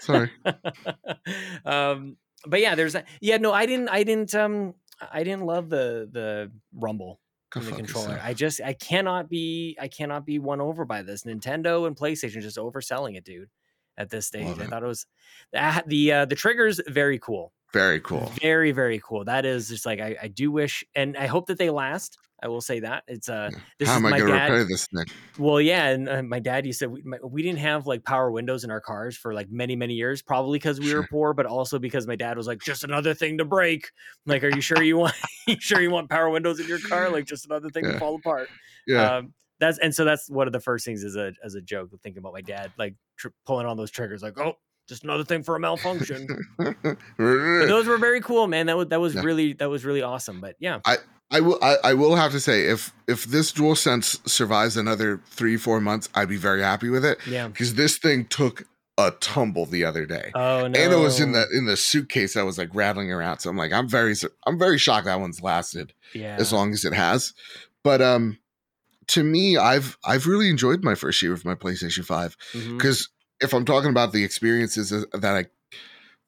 Sorry. 0.00 0.30
um, 1.64 2.16
but 2.46 2.60
yeah, 2.60 2.74
there's 2.74 2.94
a, 2.94 3.04
yeah. 3.20 3.36
No, 3.38 3.52
I 3.52 3.66
didn't. 3.66 3.88
I 3.88 4.02
didn't. 4.04 4.34
Um, 4.34 4.74
I 5.12 5.22
didn't 5.24 5.44
love 5.44 5.68
the 5.68 6.08
the 6.10 6.50
rumble 6.74 7.20
Go 7.50 7.60
in 7.60 7.66
the 7.66 7.72
controller. 7.72 8.08
yourself. 8.08 8.26
I 8.28 8.34
just 8.34 8.60
I 8.60 8.72
cannot 8.72 9.28
be 9.28 9.76
I 9.80 9.88
cannot 9.88 10.24
be 10.26 10.38
won 10.38 10.60
over 10.60 10.84
by 10.84 11.02
this. 11.02 11.24
Nintendo 11.24 11.86
and 11.86 11.96
PlayStation 11.96 12.40
just 12.42 12.56
overselling 12.56 13.16
it, 13.16 13.24
dude. 13.24 13.48
At 13.96 14.10
this 14.10 14.28
stage, 14.28 14.56
I 14.60 14.66
thought 14.66 14.84
it 14.84 14.86
was 14.86 15.06
the 15.52 15.82
the 15.86 16.12
uh, 16.12 16.24
the 16.24 16.36
triggers 16.36 16.80
very 16.86 17.18
cool, 17.18 17.52
Very 17.72 17.98
cool. 18.00 18.32
very 18.40 18.70
very 18.70 19.00
cool. 19.04 19.24
That 19.24 19.44
is 19.44 19.68
just 19.68 19.84
like 19.84 19.98
I, 20.00 20.16
I 20.22 20.28
do 20.28 20.52
wish, 20.52 20.84
and 20.94 21.16
I 21.16 21.26
hope 21.26 21.46
that 21.48 21.58
they 21.58 21.68
last. 21.70 22.16
I 22.42 22.48
will 22.48 22.60
say 22.60 22.80
that 22.80 23.02
it's 23.08 23.28
uh 23.28 23.50
this 23.78 23.88
How 23.88 23.94
is 23.94 23.98
am 23.98 24.06
I 24.06 24.10
my 24.10 24.18
going 24.18 24.30
to 24.32 24.36
dad. 24.38 24.44
repair 24.44 24.64
this 24.64 24.86
thing? 24.86 25.04
Well, 25.38 25.60
yeah, 25.60 25.88
and 25.88 26.08
uh, 26.08 26.22
my 26.22 26.38
dad 26.38 26.66
used 26.66 26.78
to. 26.80 26.86
We, 26.88 27.02
my, 27.02 27.18
we 27.22 27.42
didn't 27.42 27.58
have 27.58 27.86
like 27.86 28.04
power 28.04 28.30
windows 28.30 28.62
in 28.64 28.70
our 28.70 28.80
cars 28.80 29.16
for 29.16 29.34
like 29.34 29.50
many, 29.50 29.74
many 29.76 29.94
years. 29.94 30.22
Probably 30.22 30.58
because 30.58 30.78
we 30.80 30.94
were 30.94 31.06
poor, 31.10 31.34
but 31.34 31.46
also 31.46 31.78
because 31.78 32.06
my 32.06 32.16
dad 32.16 32.36
was 32.36 32.46
like, 32.46 32.60
"Just 32.60 32.84
another 32.84 33.12
thing 33.14 33.38
to 33.38 33.44
break." 33.44 33.90
Like, 34.26 34.44
are 34.44 34.54
you 34.54 34.60
sure 34.60 34.82
you 34.82 34.96
want? 34.98 35.14
you 35.46 35.56
sure 35.58 35.80
you 35.80 35.90
want 35.90 36.08
power 36.10 36.30
windows 36.30 36.60
in 36.60 36.68
your 36.68 36.78
car? 36.80 37.10
Like, 37.10 37.24
just 37.24 37.46
another 37.46 37.70
thing 37.70 37.84
Yeah. 37.84 37.92
to 37.92 37.98
fall 37.98 38.14
apart. 38.16 38.48
Yeah. 38.86 39.16
Um, 39.16 39.34
that's 39.60 39.78
and 39.78 39.92
so 39.92 40.04
that's 40.04 40.30
one 40.30 40.46
of 40.46 40.52
the 40.52 40.60
first 40.60 40.84
things 40.84 41.02
as 41.02 41.16
a 41.16 41.32
as 41.44 41.56
a 41.56 41.60
joke 41.60 41.90
thinking 42.02 42.18
about 42.20 42.32
my 42.32 42.40
dad 42.42 42.70
like 42.78 42.94
tr- 43.16 43.28
pulling 43.46 43.66
on 43.66 43.76
those 43.76 43.90
triggers, 43.90 44.22
like, 44.22 44.38
"Oh, 44.38 44.52
just 44.88 45.02
another 45.02 45.24
thing 45.24 45.42
for 45.42 45.56
a 45.56 45.60
malfunction." 45.60 46.28
Those 47.18 47.86
were 47.86 47.98
very 47.98 48.20
cool, 48.20 48.46
man. 48.46 48.66
That 48.66 48.76
was 48.76 48.88
that 48.88 49.00
was 49.00 49.14
Yeah. 49.16 49.22
really 49.22 49.52
that 49.54 49.68
was 49.68 49.84
really 49.84 50.02
awesome. 50.02 50.40
But 50.40 50.54
yeah, 50.60 50.78
I 50.84 50.98
will. 51.40 51.58
I, 51.62 51.76
I 51.84 51.94
will 51.94 52.16
have 52.16 52.32
to 52.32 52.40
say, 52.40 52.66
if 52.66 52.92
if 53.06 53.24
this 53.24 53.52
dual 53.52 53.76
sense 53.76 54.18
survives 54.24 54.76
another 54.76 55.20
three 55.26 55.56
four 55.56 55.80
months, 55.80 56.08
I'd 56.14 56.28
be 56.28 56.36
very 56.36 56.62
happy 56.62 56.88
with 56.88 57.04
it. 57.04 57.18
Yeah. 57.26 57.48
because 57.48 57.74
this 57.74 57.98
thing 57.98 58.26
took 58.26 58.64
a 58.96 59.12
tumble 59.20 59.64
the 59.66 59.84
other 59.84 60.06
day, 60.06 60.32
Oh 60.34 60.66
no. 60.66 60.80
and 60.80 60.92
it 60.92 60.96
was 60.96 61.20
in 61.20 61.32
the 61.32 61.46
in 61.52 61.66
the 61.66 61.76
suitcase 61.76 62.34
that 62.34 62.44
was 62.44 62.58
like 62.58 62.74
rattling 62.74 63.12
around. 63.12 63.38
So 63.38 63.50
I'm 63.50 63.56
like, 63.56 63.72
I'm 63.72 63.88
very 63.88 64.14
I'm 64.46 64.58
very 64.58 64.78
shocked 64.78 65.06
that 65.06 65.20
one's 65.20 65.42
lasted 65.42 65.92
yeah. 66.14 66.36
as 66.38 66.52
long 66.52 66.72
as 66.72 66.84
it 66.84 66.92
has. 66.94 67.32
But 67.84 68.02
um, 68.02 68.38
to 69.08 69.22
me, 69.22 69.56
I've 69.56 69.96
I've 70.04 70.26
really 70.26 70.50
enjoyed 70.50 70.82
my 70.82 70.94
first 70.94 71.22
year 71.22 71.32
of 71.32 71.44
my 71.44 71.54
PlayStation 71.54 72.04
Five 72.04 72.36
because 72.52 73.08
if 73.40 73.52
I'm 73.52 73.64
talking 73.64 73.90
about 73.90 74.12
the 74.12 74.24
experiences 74.24 74.90
that 74.90 75.24
I 75.24 75.46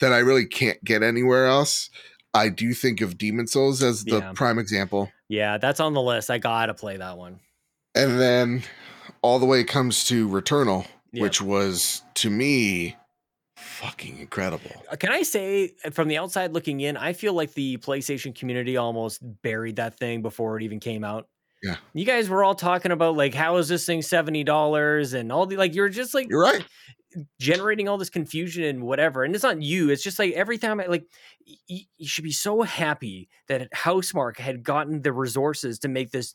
that 0.01 0.13
I 0.13 0.19
really 0.19 0.47
can't 0.47 0.83
get 0.85 1.03
anywhere 1.03 1.47
else, 1.47 1.91
I 2.35 2.49
do 2.49 2.75
think 2.75 3.01
of 3.01 3.19
Demon's 3.19 3.53
Souls 3.53 3.83
as 3.83 4.05
the 4.05 4.19
Yeah. 4.19 4.33
prime 4.35 4.59
example. 4.59 5.11
Yeah, 5.29 5.59
that's 5.59 5.81
on 5.81 5.95
the 5.95 6.03
list. 6.03 6.31
I 6.31 6.39
gotta 6.39 6.75
play 6.75 6.97
that 6.97 7.19
one. 7.19 7.41
And 7.95 8.21
then 8.21 8.63
all 9.23 9.39
the 9.39 9.47
way 9.47 9.65
comes 9.65 10.05
to 10.05 10.29
Returnal, 10.29 10.87
Yeah. 11.13 11.23
which 11.23 11.41
was 11.43 12.03
to 12.15 12.31
me 12.31 12.97
fucking 13.57 14.19
incredible. 14.19 14.71
Uh, 14.91 14.97
Can 14.97 15.11
I 15.11 15.23
say, 15.23 15.75
uh, 15.85 15.91
from 15.91 16.09
the 16.09 16.19
outside 16.19 16.53
looking 16.53 16.81
in, 16.81 16.97
I 16.97 17.13
feel 17.13 17.33
like 17.35 17.55
the 17.55 17.77
PlayStation 17.79 18.35
community 18.35 18.77
almost 18.77 19.21
buried 19.43 19.77
that 19.77 19.99
thing 19.99 20.23
before 20.23 20.57
it 20.57 20.63
even 20.63 20.81
came 20.81 21.03
out. 21.05 21.29
Yeah. 21.63 21.77
You 21.93 22.05
guys 22.07 22.29
were 22.29 22.43
all 22.43 22.55
talking 22.55 22.91
about 22.93 23.17
like, 23.17 23.35
how 23.35 23.57
is 23.59 23.69
this 23.69 23.85
thing 23.85 24.03
seventy 24.03 24.45
dollars 24.45 25.13
and 25.13 25.31
all 25.31 25.47
the 25.47 25.57
like. 25.57 25.75
You're 25.75 25.89
just 25.91 26.15
like 26.15 26.29
You're 26.31 26.43
right. 26.43 26.65
generating 27.39 27.89
all 27.89 27.99
this 27.99 28.11
confusion 28.11 28.65
and 28.65 28.83
whatever. 28.83 29.25
And 29.25 29.35
it's 29.35 29.45
not 29.45 29.61
you. 29.63 29.91
It's 29.91 30.03
just 30.03 30.19
like 30.19 30.33
every 30.33 30.59
time 30.59 30.81
I 30.81 30.87
like, 30.87 31.05
y- 31.47 31.55
y- 31.69 31.87
you 31.99 32.07
should 32.09 32.25
be 32.25 32.33
so 32.33 32.63
happy 32.63 33.29
that 33.49 33.71
Housemarque 33.73 34.39
had 34.39 34.63
gotten 34.63 35.03
the 35.03 35.13
resources 35.13 35.79
to 35.81 35.89
make 35.89 36.11
this 36.13 36.35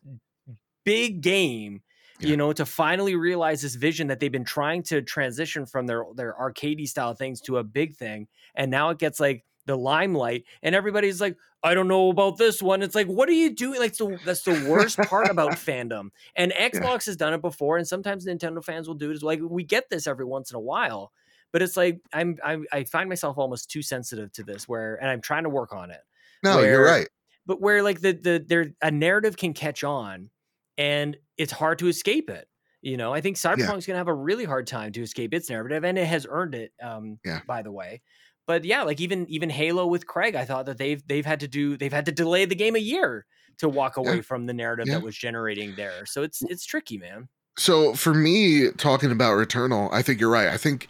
big 0.84 1.22
game. 1.22 1.82
Yeah. 2.20 2.30
You 2.30 2.38
know, 2.38 2.54
to 2.54 2.66
finally 2.66 3.16
realize 3.16 3.62
this 3.62 3.76
vision 3.76 4.08
that 4.08 4.22
they've 4.22 4.32
been 4.32 4.46
trying 4.46 4.84
to 4.84 5.02
transition 5.02 5.66
from 5.66 5.86
their 5.86 6.06
their 6.16 6.34
arcadey 6.40 6.88
style 6.88 7.14
things 7.14 7.42
to 7.42 7.58
a 7.58 7.64
big 7.64 7.96
thing, 7.98 8.28
and 8.56 8.72
now 8.72 8.90
it 8.92 9.00
gets 9.00 9.20
like 9.20 9.44
the 9.66 9.76
limelight, 9.76 10.46
and 10.64 10.74
everybody's 10.76 11.20
like, 11.20 11.36
"I 11.66 11.74
don't 11.74 11.88
know 11.88 12.10
about 12.10 12.38
this 12.38 12.62
one." 12.62 12.82
It's 12.82 12.96
like, 12.96 13.08
what 13.08 13.28
are 13.28 13.34
you 13.34 13.54
doing? 13.54 13.80
Like, 13.80 13.96
so 13.96 14.18
that's 14.24 14.44
the 14.44 14.68
worst 14.70 14.98
part 14.98 15.30
about 15.30 15.52
fandom. 15.68 16.10
And 16.36 16.54
Xbox 16.54 17.06
has 17.08 17.18
done 17.18 17.34
it 17.34 17.42
before, 17.42 17.78
and 17.78 17.88
sometimes 17.88 18.26
Nintendo 18.26 18.64
fans 18.64 18.88
will 18.88 18.96
do 18.96 19.12
it 19.12 19.16
as. 19.16 19.24
Like, 19.24 19.40
we 19.42 19.64
get 19.64 19.90
this 19.90 20.08
every 20.08 20.26
once 20.26 20.52
in 20.52 20.56
a 20.56 20.60
while, 20.62 21.12
but 21.52 21.62
it's 21.62 21.76
like 21.76 22.00
I'm, 22.14 22.38
I'm 22.44 22.66
I 22.72 22.84
find 22.86 23.10
myself 23.10 23.38
almost 23.38 23.70
too 23.70 23.82
sensitive 23.82 24.32
to 24.34 24.44
this, 24.44 24.68
where 24.68 24.96
and 24.96 25.10
I'm 25.10 25.22
trying 25.22 25.44
to 25.44 25.50
work 25.50 25.74
on 25.74 25.92
it 25.92 26.02
No, 26.44 26.62
you're 26.62 26.84
right. 26.86 27.08
but 27.46 27.60
where 27.62 27.84
like 27.84 28.00
the 28.02 28.14
the 28.14 28.46
there 28.48 28.68
a 28.82 28.92
narrative 28.92 29.36
can 29.38 29.54
catch 29.54 29.84
on 29.84 30.30
and 30.78 31.18
it's 31.38 31.52
hard 31.52 31.80
to 31.80 31.88
escape 31.88 32.30
it 32.30 32.48
you 32.82 32.98
know 32.98 33.14
i 33.14 33.22
think 33.22 33.38
cyberpunk's 33.38 33.86
gonna 33.88 33.98
have 33.98 34.08
a 34.10 34.14
really 34.14 34.44
hard 34.46 34.68
time 34.68 34.92
to 34.92 35.02
escape 35.02 35.34
its 35.34 35.50
narrative 35.50 35.84
and 35.86 35.98
it 35.98 36.06
has 36.06 36.28
earned 36.30 36.54
it 36.54 36.72
um 36.84 37.18
Yeah. 37.26 37.40
by 37.48 37.62
the 37.62 37.72
way 37.72 38.02
but 38.48 38.64
yeah 38.66 38.84
like 38.84 39.00
even 39.02 39.26
even 39.30 39.50
halo 39.50 39.86
with 39.88 40.06
craig 40.08 40.36
i 40.36 40.46
thought 40.46 40.66
that 40.66 40.78
they've 40.78 41.06
they've 41.08 41.26
had 41.26 41.40
to 41.40 41.48
do 41.48 41.78
they've 41.78 41.94
had 41.94 42.06
to 42.06 42.12
delay 42.12 42.46
the 42.46 42.56
game 42.56 42.76
a 42.76 42.80
year 42.80 43.26
to 43.58 43.70
walk 43.70 43.98
away 43.98 44.22
from 44.22 44.46
the 44.46 44.54
narrative 44.54 44.88
Yeah. 44.88 44.96
that 44.96 45.04
was 45.04 45.16
generating 45.18 45.76
there 45.76 46.06
so 46.06 46.24
it's 46.24 46.42
it's 46.44 46.66
tricky 46.66 46.98
man 46.98 47.28
So 47.58 47.94
for 47.94 48.14
me, 48.14 48.72
talking 48.72 49.12
about 49.12 49.32
Returnal, 49.38 49.88
I 49.94 50.02
think 50.02 50.20
you're 50.20 50.30
right. 50.30 50.50
I 50.50 50.58
think 50.58 50.90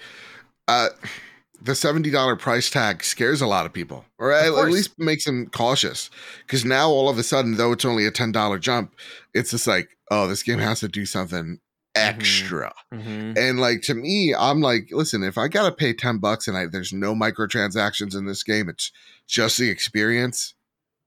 uh, 0.67 0.89
the 1.61 1.75
seventy 1.75 2.09
dollar 2.09 2.35
price 2.35 2.71
tag 2.71 3.03
scares 3.03 3.39
a 3.39 3.45
lot 3.45 3.67
of 3.67 3.71
people, 3.73 4.03
or 4.17 4.31
at, 4.31 4.47
at 4.47 4.51
course. 4.53 4.73
least 4.73 4.97
makes 4.97 5.25
them 5.25 5.45
cautious. 5.53 6.09
Because 6.41 6.65
now 6.65 6.89
all 6.89 7.07
of 7.07 7.19
a 7.19 7.23
sudden, 7.23 7.57
though 7.57 7.71
it's 7.71 7.85
only 7.85 8.07
a 8.07 8.11
ten 8.11 8.31
dollar 8.31 8.57
jump, 8.57 8.95
it's 9.35 9.51
just 9.51 9.67
like, 9.67 9.89
oh, 10.09 10.27
this 10.27 10.41
game 10.41 10.57
has 10.57 10.79
to 10.79 10.87
do 10.87 11.05
something 11.05 11.59
extra. 11.95 12.73
mm-hmm. 12.93 13.33
And 13.37 13.59
like 13.59 13.81
to 13.83 13.93
me, 13.93 14.33
I'm 14.37 14.61
like, 14.61 14.89
listen, 14.91 15.23
if 15.23 15.37
I 15.37 15.47
gotta 15.47 15.73
pay 15.73 15.93
ten 15.93 16.17
bucks 16.19 16.47
and 16.47 16.57
I, 16.57 16.65
there's 16.67 16.93
no 16.93 17.13
microtransactions 17.15 18.15
in 18.15 18.25
this 18.25 18.43
game, 18.43 18.69
it's 18.69 18.91
just 19.27 19.57
the 19.57 19.69
experience. 19.69 20.53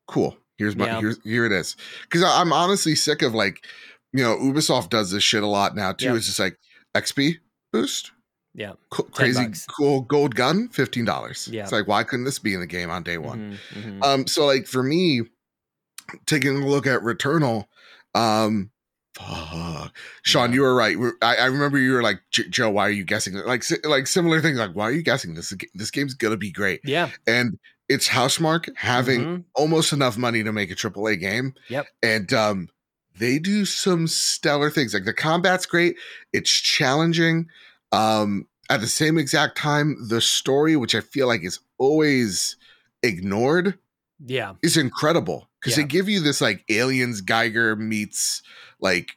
Cool. 0.07 0.37
Here's 0.57 0.75
my 0.77 0.87
Yeah. 0.87 1.01
here's 1.01 1.23
here 1.23 1.45
it 1.47 1.53
is. 1.53 1.77
Because 2.03 2.23
I'm 2.25 2.53
honestly 2.53 2.95
sick 2.95 3.23
of 3.23 3.35
like, 3.35 3.65
you 4.13 4.23
know, 4.25 4.37
Ubisoft 4.37 4.89
does 4.91 5.11
this 5.11 5.23
shit 5.23 5.43
a 5.43 5.47
lot 5.47 5.77
now 5.77 5.93
too. 5.93 6.07
Yeah. 6.07 6.17
It's 6.17 6.27
just 6.27 6.41
like 6.41 6.57
XP 6.97 7.37
boost. 7.73 8.11
Yeah. 8.55 8.73
Co- 8.91 9.05
crazy 9.05 9.45
bucks. 9.45 9.67
cool 9.67 10.01
gold 10.01 10.35
gun, 10.35 10.69
fifteen 10.71 11.05
dollars. 11.05 11.49
Yeah. 11.53 11.63
It's 11.63 11.73
like 11.73 11.87
why 11.87 12.03
couldn't 12.03 12.25
this 12.25 12.39
be 12.41 12.55
in 12.55 12.61
the 12.61 12.67
game 12.67 12.91
on 12.91 13.03
day 13.05 13.19
one? 13.19 13.59
Mhm, 13.75 13.83
mhm. 14.01 14.05
Um, 14.05 14.27
so 14.27 14.47
like 14.47 14.67
for 14.67 14.83
me, 14.83 15.23
taking 16.27 16.57
a 16.63 16.67
look 16.67 16.87
at 16.87 17.01
Returnal, 17.03 17.67
um, 18.15 18.71
fuck. 19.19 19.97
Sean, 20.23 20.53
you 20.53 20.63
were 20.63 20.75
right. 20.75 20.97
I, 21.23 21.37
I 21.37 21.45
remember 21.47 21.79
you 21.79 21.93
were 21.93 22.03
like, 22.03 22.21
Joe, 22.31 22.71
why 22.71 22.87
are 22.87 22.91
you 22.91 23.05
guessing? 23.05 23.35
Like, 23.35 23.65
like 23.85 24.07
similar 24.07 24.41
things. 24.41 24.59
Like, 24.59 24.73
why 24.73 24.85
are 24.85 24.93
you 24.93 25.03
guessing 25.03 25.35
this? 25.35 25.53
This 25.75 25.91
game's 25.91 26.15
gonna 26.15 26.37
be 26.37 26.51
great, 26.53 26.81
yeah 26.85 27.11
and 27.27 27.59
it's 27.89 28.09
Housemarque 28.09 28.69
having 28.77 29.21
Mhm. 29.25 29.45
almost 29.55 29.93
enough 29.95 30.19
money 30.19 30.43
to 30.45 30.53
make 30.53 30.71
a 30.71 30.75
AAA 30.75 31.17
game. 31.19 31.55
Yep. 31.69 31.87
and 32.03 32.33
um, 32.35 32.69
they 33.19 33.39
do 33.39 33.65
some 33.65 34.07
stellar 34.07 34.71
things. 34.71 34.93
Like 34.95 35.05
the 35.07 35.15
combat's 35.15 35.65
great. 35.67 35.97
It's 36.33 36.51
challenging. 36.51 37.49
Um, 37.91 38.47
at 38.71 38.81
the 38.83 38.87
same 38.87 39.17
exact 39.17 39.57
time, 39.57 39.97
the 40.09 40.21
story, 40.21 40.77
which 40.77 40.95
I 40.95 41.01
feel 41.01 41.27
like 41.27 41.43
is 41.43 41.61
always 41.79 42.57
ignored, 43.03 43.79
yeah 44.25 44.55
is 44.63 44.77
incredible 44.77 45.49
because 45.61 45.77
Yeah. 45.77 45.85
they 45.85 45.89
give 45.89 46.09
you 46.09 46.21
this 46.21 46.41
like 46.41 46.65
aliens 46.69 47.21
Geiger 47.21 47.77
meets 47.77 48.43
like 48.81 49.13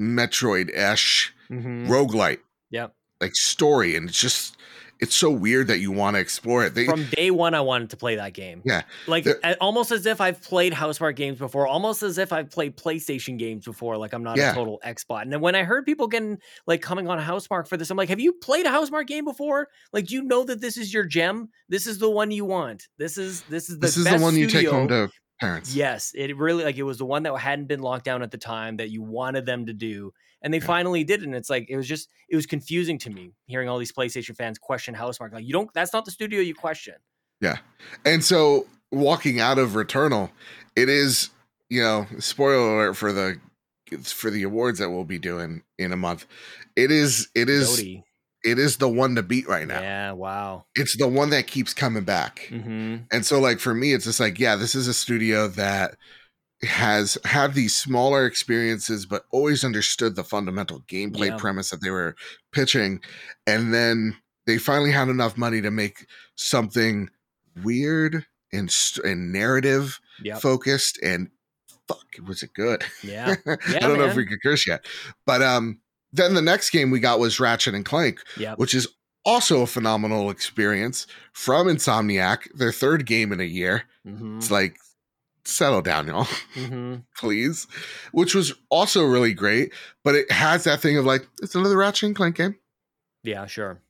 Metroid 0.00 0.70
esh 0.74 1.32
Mhm. 1.50 1.86
roguelite 1.88 2.40
Yep. 2.70 2.94
like 3.20 3.34
story, 3.36 3.94
and 3.96 4.08
it's 4.08 4.18
just 4.20 4.56
it's 5.00 5.14
so 5.14 5.30
weird 5.30 5.66
that 5.68 5.78
you 5.78 5.90
want 5.92 6.14
to 6.16 6.20
explore 6.20 6.64
it. 6.64 6.74
They 6.74 6.86
from 6.86 7.04
day 7.10 7.30
one 7.30 7.54
i 7.54 7.60
wanted 7.60 7.90
to 7.90 7.96
play 7.96 8.16
that 8.16 8.32
game 8.32 8.62
Yeah. 8.64 8.82
like 9.06 9.26
almost 9.60 9.90
as 9.90 10.06
if 10.06 10.20
i've 10.20 10.42
played 10.42 10.72
housemarque 10.72 11.16
games 11.16 11.38
before 11.38 11.66
almost 11.66 12.02
as 12.02 12.18
if 12.18 12.32
i've 12.32 12.50
played 12.50 12.76
playstation 12.76 13.38
games 13.38 13.64
before 13.64 13.96
like 13.96 14.12
i'm 14.12 14.22
not 14.22 14.36
Yeah. 14.36 14.52
a 14.52 14.54
total 14.54 14.80
xbot 14.84 15.22
and 15.22 15.32
then 15.32 15.40
when 15.40 15.54
i 15.54 15.64
heard 15.64 15.84
people 15.84 16.06
getting 16.06 16.38
like 16.66 16.80
coming 16.82 17.08
on 17.08 17.18
housemarque 17.18 17.68
for 17.68 17.76
this 17.76 17.90
i'm 17.90 17.96
like 17.96 18.08
have 18.08 18.20
you 18.20 18.32
played 18.32 18.66
a 18.66 18.70
housemarque 18.70 19.06
game 19.06 19.24
before 19.24 19.68
like 19.92 20.06
do 20.06 20.14
you 20.14 20.22
know 20.22 20.44
that 20.44 20.60
this 20.60 20.76
is 20.76 20.92
your 20.94 21.04
gem 21.04 21.48
this 21.68 21.86
is 21.86 21.98
the 21.98 22.10
one 22.10 22.30
you 22.30 22.44
want 22.44 22.88
this 22.98 23.18
is 23.18 23.42
this 23.50 23.68
is 23.68 23.76
the 23.78 23.86
this 23.86 23.96
is 23.96 24.04
the 24.04 24.18
one 24.18 24.36
you 24.36 24.46
take 24.46 24.68
home 24.68 24.88
to 24.88 25.10
parents. 25.40 25.74
Yes, 25.74 26.12
it 26.14 26.36
really 26.36 26.62
like 26.62 26.76
it 26.76 26.84
was 26.84 26.98
the 26.98 27.04
one 27.04 27.24
that 27.24 27.36
hadn't 27.36 27.66
been 27.66 27.82
locked 27.82 28.04
down 28.04 28.22
at 28.22 28.30
the 28.30 28.38
time 28.38 28.76
that 28.76 28.90
you 28.90 29.02
wanted 29.02 29.44
them 29.44 29.66
to 29.66 29.72
do, 29.72 30.12
and 30.44 30.54
they 30.54 30.58
Yeah. 30.58 30.66
finally 30.66 31.02
did. 31.02 31.22
it. 31.22 31.26
And 31.26 31.34
it's 31.34 31.50
like 31.50 31.66
it 31.68 31.76
was 31.76 31.88
just 31.88 32.08
it 32.28 32.36
was 32.36 32.46
confusing 32.46 32.98
to 32.98 33.10
me 33.10 33.32
hearing 33.46 33.68
all 33.68 33.78
these 33.78 33.90
PlayStation 33.92 34.36
fans 34.36 34.58
question 34.58 34.94
Housemarque. 34.94 35.32
Like 35.32 35.44
you 35.44 35.52
don't, 35.52 35.68
that's 35.74 35.92
not 35.92 36.04
the 36.04 36.12
studio 36.12 36.40
you 36.40 36.54
question. 36.54 36.94
Yeah, 37.40 37.56
and 38.04 38.22
so 38.22 38.66
walking 38.92 39.40
out 39.40 39.58
of 39.58 39.70
Returnal, 39.70 40.30
it 40.76 40.88
is, 40.88 41.30
you 41.68 41.82
know, 41.82 42.06
spoiler 42.20 42.76
alert 42.76 42.94
for 42.94 43.12
the 43.12 43.40
for 44.04 44.30
the 44.30 44.42
awards 44.44 44.78
that 44.78 44.90
we'll 44.90 45.04
be 45.04 45.18
doing 45.18 45.62
in 45.78 45.92
a 45.92 45.96
month. 45.96 46.26
It 46.76 46.90
is 46.92 47.28
it 47.34 47.48
is 47.48 47.76
Dodie. 47.76 48.04
it 48.44 48.58
is 48.58 48.78
the 48.78 48.88
one 48.88 49.14
to 49.16 49.22
beat 49.22 49.46
right 49.48 49.66
now. 49.66 49.80
Yeah. 49.80 50.12
Wow. 50.12 50.64
It's 50.74 50.96
the 50.96 51.06
one 51.08 51.30
that 51.30 51.46
keeps 51.46 51.74
coming 51.74 52.04
back. 52.04 52.46
hmm 52.48 52.96
And 53.12 53.26
so 53.26 53.40
like 53.40 53.58
for 53.60 53.74
me 53.74 53.92
it's 53.92 54.04
just 54.04 54.20
like 54.20 54.38
yeah, 54.38 54.56
this 54.56 54.74
is 54.74 54.88
a 54.88 54.94
studio 54.94 55.48
that 55.48 55.96
has 56.64 57.16
had 57.24 57.54
these 57.54 57.74
smaller 57.74 58.26
experiences 58.26 59.06
but 59.06 59.24
always 59.30 59.64
understood 59.64 60.16
the 60.16 60.24
fundamental 60.24 60.80
gameplay 60.82 61.28
Yeah. 61.28 61.36
premise 61.36 61.70
that 61.70 61.80
they 61.82 61.90
were 61.90 62.16
pitching 62.52 63.00
and 63.46 63.72
then 63.72 64.16
they 64.46 64.58
finally 64.58 64.90
had 64.92 65.08
enough 65.08 65.36
money 65.38 65.60
to 65.62 65.70
make 65.70 66.06
something 66.36 67.08
weird 67.62 68.26
and 68.52 68.70
and 69.04 69.32
narrative 69.32 70.00
Yep. 70.22 70.40
focused 70.42 70.98
and 71.02 71.30
fuck 71.88 72.04
was 72.26 72.42
it 72.42 72.54
good 72.54 72.82
Yeah. 73.02 73.34
i 73.46 73.78
don't 73.80 73.98
know 73.98 74.06
if 74.06 74.16
we 74.16 74.26
could 74.26 74.42
curse 74.42 74.66
yet 74.66 74.84
but 75.26 75.42
um 75.42 75.80
then 76.12 76.34
the 76.34 76.42
next 76.42 76.70
game 76.70 76.90
we 76.90 77.00
got 77.00 77.18
was 77.18 77.40
ratchet 77.40 77.74
and 77.74 77.84
clank 77.84 78.20
Yep. 78.36 78.58
which 78.58 78.74
is 78.74 78.88
also 79.24 79.62
a 79.62 79.66
phenomenal 79.66 80.30
experience 80.30 81.06
from 81.32 81.66
insomniac 81.66 82.46
their 82.54 82.72
third 82.72 83.06
game 83.06 83.32
in 83.32 83.40
a 83.40 83.44
year 83.44 83.84
hmm 84.06 84.36
it's 84.38 84.50
like 84.50 84.76
settle 85.44 85.82
down 85.82 86.06
y'all 86.06 86.26
hmm 86.54 86.96
please 87.16 87.66
which 88.12 88.34
was 88.34 88.54
also 88.70 89.04
really 89.04 89.34
great 89.34 89.72
but 90.02 90.14
it 90.14 90.30
has 90.30 90.64
that 90.64 90.80
thing 90.80 90.96
of 90.96 91.04
like 91.04 91.26
it's 91.42 91.54
another 91.54 91.76
ratchet 91.76 92.06
and 92.06 92.16
clank 92.16 92.36
game 92.36 92.56
Yeah. 93.22 93.46
Sure. 93.46 93.80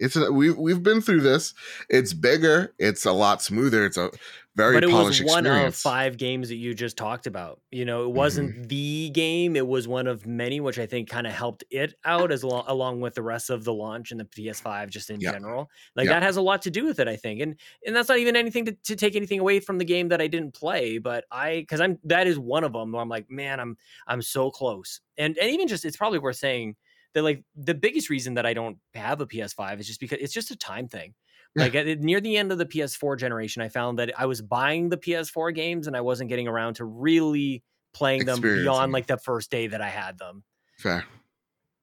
It's 0.00 0.16
a, 0.16 0.32
we 0.32 0.50
we've 0.50 0.82
been 0.82 1.02
through 1.02 1.20
this. 1.20 1.52
It's 1.90 2.14
bigger. 2.14 2.72
It's 2.78 3.04
a 3.04 3.12
lot 3.12 3.42
smoother. 3.42 3.84
It's 3.84 3.98
a 3.98 4.10
very 4.56 4.74
but 4.74 4.84
it 4.84 4.88
was 4.90 5.22
one 5.22 5.46
of 5.46 5.74
five 5.76 6.16
games 6.16 6.48
that 6.48 6.56
you 6.56 6.74
just 6.74 6.96
talked 6.96 7.26
about. 7.26 7.60
You 7.70 7.84
know, 7.84 8.02
it 8.02 8.06
Mm-hmm. 8.08 8.16
wasn't 8.16 8.68
the 8.68 9.10
game; 9.10 9.54
it 9.56 9.66
was 9.66 9.86
one 9.86 10.06
of 10.06 10.26
many, 10.26 10.60
which 10.60 10.78
I 10.78 10.86
think 10.86 11.08
kind 11.08 11.26
of 11.26 11.32
helped 11.32 11.62
it 11.70 11.94
out 12.04 12.32
as 12.32 12.42
lo- 12.42 12.64
along 12.66 13.00
with 13.00 13.14
the 13.14 13.22
rest 13.22 13.48
of 13.50 13.64
the 13.64 13.72
launch 13.72 14.10
and 14.10 14.18
the 14.20 14.24
PS5 14.24 14.90
just 14.90 15.08
in 15.10 15.20
Yeah. 15.20 15.32
general. 15.32 15.70
Like 15.94 16.06
Yeah. 16.06 16.14
that 16.14 16.22
has 16.24 16.36
a 16.36 16.42
lot 16.42 16.62
to 16.62 16.70
do 16.70 16.84
with 16.84 16.98
it, 16.98 17.06
I 17.08 17.16
think. 17.16 17.40
And 17.40 17.58
and 17.86 17.94
that's 17.94 18.08
not 18.08 18.18
even 18.18 18.34
anything 18.36 18.64
to, 18.66 18.72
to 18.72 18.96
take 18.96 19.14
anything 19.16 19.38
away 19.38 19.60
from 19.60 19.78
the 19.78 19.84
game 19.84 20.08
that 20.08 20.20
I 20.20 20.26
didn't 20.26 20.52
play, 20.54 20.98
but 20.98 21.24
I 21.30 21.60
because 21.60 21.80
I'm 21.80 21.98
that 22.04 22.26
is 22.26 22.38
one 22.38 22.64
of 22.64 22.72
them 22.72 22.92
where 22.92 23.00
I'm 23.02 23.08
like, 23.08 23.30
man, 23.30 23.60
I'm 23.60 23.76
I'm 24.08 24.20
so 24.22 24.50
close. 24.50 25.00
And 25.16 25.38
and 25.38 25.50
even 25.50 25.68
just 25.68 25.84
it's 25.84 25.96
probably 25.96 26.18
worth 26.18 26.36
saying 26.36 26.76
that 27.14 27.22
like 27.22 27.44
the 27.56 27.74
biggest 27.74 28.08
reason 28.10 28.34
that 28.34 28.46
I 28.46 28.54
don't 28.54 28.78
have 28.94 29.20
a 29.20 29.26
PS5 29.26 29.80
is 29.80 29.86
just 29.86 30.00
because 30.00 30.18
it's 30.20 30.32
just 30.32 30.50
a 30.50 30.56
time 30.56 30.88
thing. 30.88 31.14
Like 31.56 31.74
at, 31.74 31.86
near 32.00 32.20
the 32.20 32.36
end 32.36 32.52
of 32.52 32.58
the 32.58 32.66
PS4 32.66 33.18
generation, 33.18 33.60
I 33.62 33.68
found 33.68 33.98
that 33.98 34.12
I 34.18 34.26
was 34.26 34.40
buying 34.40 34.88
the 34.88 34.96
PS4 34.96 35.54
games 35.54 35.86
and 35.88 35.96
I 35.96 36.00
wasn't 36.00 36.28
getting 36.30 36.46
around 36.46 36.74
to 36.74 36.84
really 36.84 37.62
playing 37.92 38.24
them 38.24 38.40
beyond 38.40 38.92
like 38.92 39.06
the 39.08 39.16
first 39.16 39.50
day 39.50 39.66
that 39.66 39.80
I 39.80 39.88
had 39.88 40.16
them. 40.18 40.44
Fair. 40.78 41.04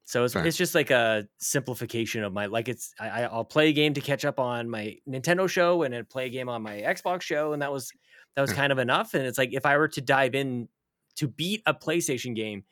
So 0.05 0.23
it's, 0.23 0.33
Fair. 0.33 0.47
it's 0.47 0.55
just 0.55 0.73
like 0.73 0.89
a 0.89 1.27
simplification 1.39 2.23
of 2.23 2.31
my 2.31 2.45
like 2.45 2.69
it's 2.69 2.93
I, 2.97 3.23
I'll 3.23 3.43
play 3.43 3.67
a 3.67 3.73
game 3.73 3.93
to 3.95 3.99
catch 4.01 4.23
up 4.23 4.39
on 4.39 4.69
my 4.69 4.95
Nintendo 5.05 5.49
show 5.49 5.83
and 5.83 5.93
then 5.93 6.05
play 6.05 6.27
a 6.27 6.29
game 6.29 6.47
on 6.47 6.61
my 6.61 6.77
Xbox 6.77 7.23
show 7.23 7.51
and 7.51 7.61
that 7.61 7.73
was 7.73 7.91
that 8.37 8.41
was 8.41 8.51
Yeah. 8.51 8.55
kind 8.55 8.71
of 8.71 8.79
enough. 8.79 9.15
And 9.15 9.25
it's 9.25 9.37
like 9.37 9.49
if 9.51 9.65
I 9.65 9.75
were 9.75 9.89
to 9.89 9.99
dive 10.01 10.33
in 10.33 10.69
to 11.17 11.27
beat 11.27 11.61
a 11.65 11.73
PlayStation 11.73 12.33
game, 12.35 12.63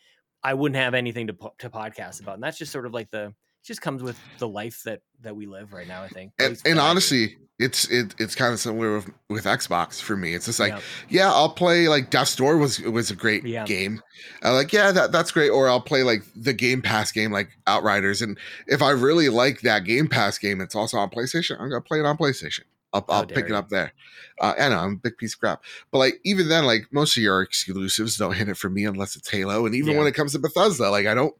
I 0.44 0.54
wouldn't 0.54 0.78
have 0.78 0.94
anything 0.94 1.28
to 1.28 1.34
to 1.60 1.70
podcast 1.70 2.22
about. 2.22 2.36
And 2.36 2.44
that's 2.44 2.58
just 2.58 2.72
sort 2.72 2.86
of 2.86 2.94
like 2.94 3.12
the 3.12 3.34
just 3.66 3.82
comes 3.82 4.02
with 4.04 4.20
the 4.40 4.48
life 4.48 4.84
that 4.84 5.02
that 5.22 5.36
we 5.36 5.46
live 5.46 5.74
right 5.74 5.88
now. 5.88 6.04
I 6.04 6.08
think. 6.08 6.34
And, 6.40 6.62
and 6.66 6.80
honestly, 6.80 7.38
it's 7.58 7.90
it, 7.90 8.14
it's 8.20 8.36
kind 8.36 8.54
of 8.54 8.60
similar 8.60 8.98
with, 8.98 9.10
with 9.30 9.46
Xbox 9.46 10.02
for 10.02 10.16
me. 10.16 10.34
It's 10.34 10.46
just 10.46 10.60
like, 10.60 10.74
Yeah. 10.74 10.80
yeah, 11.10 11.32
I'll 11.34 11.50
play 11.50 11.88
like 11.88 12.10
Death's 12.10 12.36
Door 12.36 12.58
was 12.58 12.80
was 12.82 13.12
a 13.12 13.16
great 13.16 13.46
Yeah. 13.46 13.66
game. 13.66 14.02
Uh, 14.44 14.54
like, 14.54 14.72
yeah, 14.74 14.92
that 14.92 15.12
that's 15.12 15.32
great. 15.32 15.50
Or 15.50 15.68
I'll 15.70 15.82
play 15.82 16.04
like 16.04 16.22
the 16.36 16.54
Game 16.54 16.82
Pass 16.82 17.12
game, 17.12 17.32
like 17.32 17.50
Outriders. 17.66 18.22
And 18.22 18.38
if 18.68 18.82
I 18.82 18.92
really 18.92 19.30
like 19.30 19.62
that 19.62 19.84
Game 19.86 20.08
Pass 20.08 20.38
game, 20.38 20.62
it's 20.62 20.76
also 20.76 20.98
on 20.98 21.10
PlayStation. 21.10 21.60
I'm 21.60 21.70
gonna 21.70 21.82
play 21.82 22.00
it 22.00 22.06
on 22.06 22.18
PlayStation. 22.18 22.62
I'll, 22.94 23.04
I'll 23.10 23.26
pick 23.26 23.48
dare 23.48 23.48
it 23.48 23.58
up 23.58 23.68
there. 23.70 23.92
Uh, 24.40 24.54
I 24.58 24.70
know 24.70 24.78
I'm 24.80 24.94
a 24.94 24.96
big 24.98 25.18
piece 25.18 25.34
of 25.34 25.40
crap, 25.42 25.64
but 25.92 25.98
like 25.98 26.22
even 26.24 26.48
then, 26.50 26.66
like 26.66 26.88
most 26.92 27.18
of 27.18 27.24
your 27.24 27.42
exclusives 27.42 28.18
don't 28.18 28.36
hit 28.36 28.48
it 28.48 28.56
for 28.58 28.70
me 28.70 28.86
unless 28.86 29.16
it's 29.18 29.30
Halo. 29.30 29.66
And 29.66 29.76
even 29.76 29.94
Yeah. 29.94 30.00
when 30.00 30.08
it 30.08 30.14
comes 30.14 30.32
to 30.34 30.40
Bethesda, 30.40 30.90
like 30.90 31.06
I 31.08 31.14
don't 31.14 31.36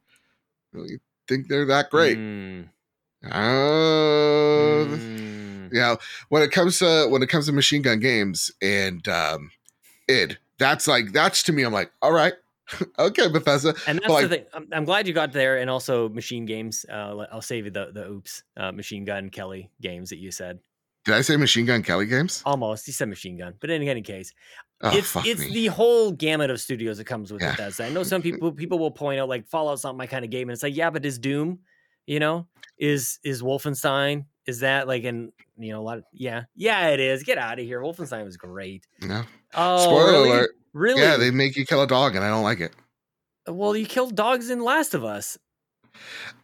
really 0.72 0.98
think 1.28 1.48
they're 1.48 1.66
that 1.66 1.90
great. 1.90 2.16
Mm, 2.18 2.68
Oh, 3.32 4.86
mm. 4.88 5.72
you 5.72 5.80
know 5.80 5.96
when 6.28 6.42
it 6.42 6.50
comes 6.52 6.78
to 6.78 7.06
when 7.10 7.22
it 7.22 7.28
comes 7.28 7.46
to 7.46 7.52
machine 7.52 7.82
gun 7.82 7.98
games 7.98 8.50
and 8.62 9.06
um 9.08 9.50
id 10.08 10.36
that's 10.58 10.86
like 10.86 11.12
that's 11.12 11.42
to 11.42 11.52
me 11.52 11.62
i'm 11.64 11.72
like 11.72 11.90
all 12.02 12.12
right 12.12 12.34
okay 12.98 13.28
bethesda 13.28 13.74
And 13.86 13.98
that's 13.98 14.06
But, 14.08 14.20
the 14.22 14.28
like- 14.28 14.30
thing. 14.30 14.44
I'm, 14.54 14.68
I'm 14.72 14.84
glad 14.84 15.06
you 15.06 15.12
got 15.14 15.32
there, 15.32 15.58
and 15.58 15.70
also 15.70 16.08
MachineGames. 16.08 16.84
Uh, 16.90 17.24
I'll 17.32 17.40
save 17.40 17.64
you 17.64 17.70
the 17.70 17.90
the 17.92 18.04
oops 18.08 18.42
uh, 18.56 18.72
machine 18.72 19.04
gun 19.04 19.28
Kelly 19.30 19.70
games 19.80 20.10
that 20.10 20.18
you 20.18 20.32
said. 20.32 20.58
did 21.04 21.14
i 21.14 21.20
say 21.20 21.36
machine 21.36 21.64
gun 21.66 21.82
kelly 21.84 22.06
games 22.06 22.42
Almost, 22.44 22.86
you 22.88 22.92
said 22.92 23.08
machine 23.08 23.38
gun, 23.38 23.54
but 23.60 23.70
in 23.70 23.82
any 23.86 24.02
case, 24.02 24.32
oh 24.82 24.96
it's 24.96 25.14
it's 25.24 25.40
me 25.40 25.52
the 25.52 25.66
whole 25.66 26.12
gamut 26.12 26.50
of 26.50 26.60
studios 26.60 26.98
that 26.98 27.04
comes 27.04 27.32
with 27.32 27.42
Yeah. 27.42 27.52
Bethesda. 27.52 27.86
I 27.86 27.88
know 27.90 28.02
some 28.02 28.22
people 28.28 28.52
people 28.52 28.78
will 28.78 28.90
point 28.90 29.20
out 29.20 29.28
like 29.28 29.46
Fallout's 29.48 29.84
not 29.84 29.96
my 29.96 30.06
kind 30.06 30.24
of 30.24 30.30
game, 30.30 30.48
and 30.48 30.54
it's 30.54 30.62
like 30.62 30.76
yeah, 30.76 30.90
but 30.90 31.04
is 31.06 31.18
Doom, 31.18 31.60
you 32.06 32.20
know, 32.20 32.46
is 32.78 33.18
is 33.24 33.42
Wolfenstein, 33.42 34.26
is 34.46 34.60
that 34.60 34.86
like 34.86 35.04
an 35.04 35.32
you 35.58 35.72
know 35.72 35.80
a 35.80 35.84
lot 35.84 35.98
of 35.98 36.04
yeah 36.12 36.44
yeah 36.54 36.88
it 36.88 37.00
is. 37.00 37.22
Get 37.22 37.38
out 37.38 37.58
of 37.58 37.64
here. 37.64 37.80
Wolfenstein 37.80 38.24
was 38.24 38.36
great. 38.36 38.86
no 39.00 39.22
Oh, 39.54 39.82
spoiler 39.84 40.10
really? 40.12 40.30
alert 40.30 40.50
Really? 40.74 41.00
yeah 41.00 41.16
they 41.16 41.30
make 41.30 41.56
you 41.56 41.64
kill 41.64 41.80
a 41.82 41.86
dog 41.86 42.14
and 42.16 42.22
i 42.22 42.28
don't 42.28 42.42
like 42.42 42.60
it 42.60 42.74
well, 43.48 43.76
you 43.76 43.86
killed 43.86 44.16
dogs 44.16 44.50
in 44.50 44.60
Last 44.60 44.92
of 44.92 45.04
Us. 45.04 45.38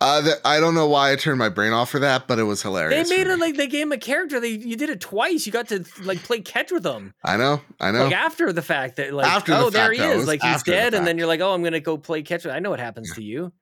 Uh 0.00 0.20
the, 0.20 0.40
i 0.44 0.58
don't 0.60 0.74
know 0.74 0.86
why 0.88 1.12
i 1.12 1.16
turned 1.16 1.38
my 1.38 1.48
brain 1.48 1.72
off 1.72 1.90
for 1.90 1.98
that 2.00 2.26
but 2.26 2.38
it 2.38 2.42
was 2.44 2.62
hilarious. 2.62 3.08
They 3.08 3.16
made 3.16 3.26
it 3.26 3.38
like 3.38 3.56
they 3.56 3.66
gave 3.66 3.82
him 3.82 3.92
a 3.92 3.98
character. 3.98 4.40
They 4.40 4.48
you 4.50 4.76
did 4.76 4.90
it 4.90 5.00
twice. 5.00 5.46
You 5.46 5.52
got 5.52 5.68
to 5.68 5.84
like 6.02 6.18
play 6.22 6.40
catch 6.40 6.70
with 6.72 6.84
him. 6.84 7.12
i 7.24 7.36
know 7.36 7.60
i 7.80 7.90
know 7.90 8.04
Like 8.04 8.14
after 8.14 8.52
the 8.52 8.62
fact 8.62 8.96
that 8.96 9.12
like 9.12 9.26
After 9.26 9.52
the 9.52 9.58
oh 9.58 9.70
there 9.70 9.86
fact, 9.88 9.94
he 10.00 10.06
though. 10.06 10.18
Is. 10.20 10.26
Like 10.26 10.42
he's 10.42 10.54
after 10.54 10.70
the 10.70 10.76
dead, 10.76 10.94
and 10.94 11.06
then 11.06 11.18
you're 11.18 11.26
like, 11.26 11.40
oh, 11.40 11.52
I'm 11.54 11.62
gonna 11.62 11.80
go 11.80 11.96
play 11.98 12.22
catch 12.22 12.44
with 12.44 12.54
I 12.54 12.58
know 12.58 12.70
what 12.70 12.80
happens 12.80 13.10
Yeah. 13.10 13.14
to 13.16 13.22
you. 13.22 13.52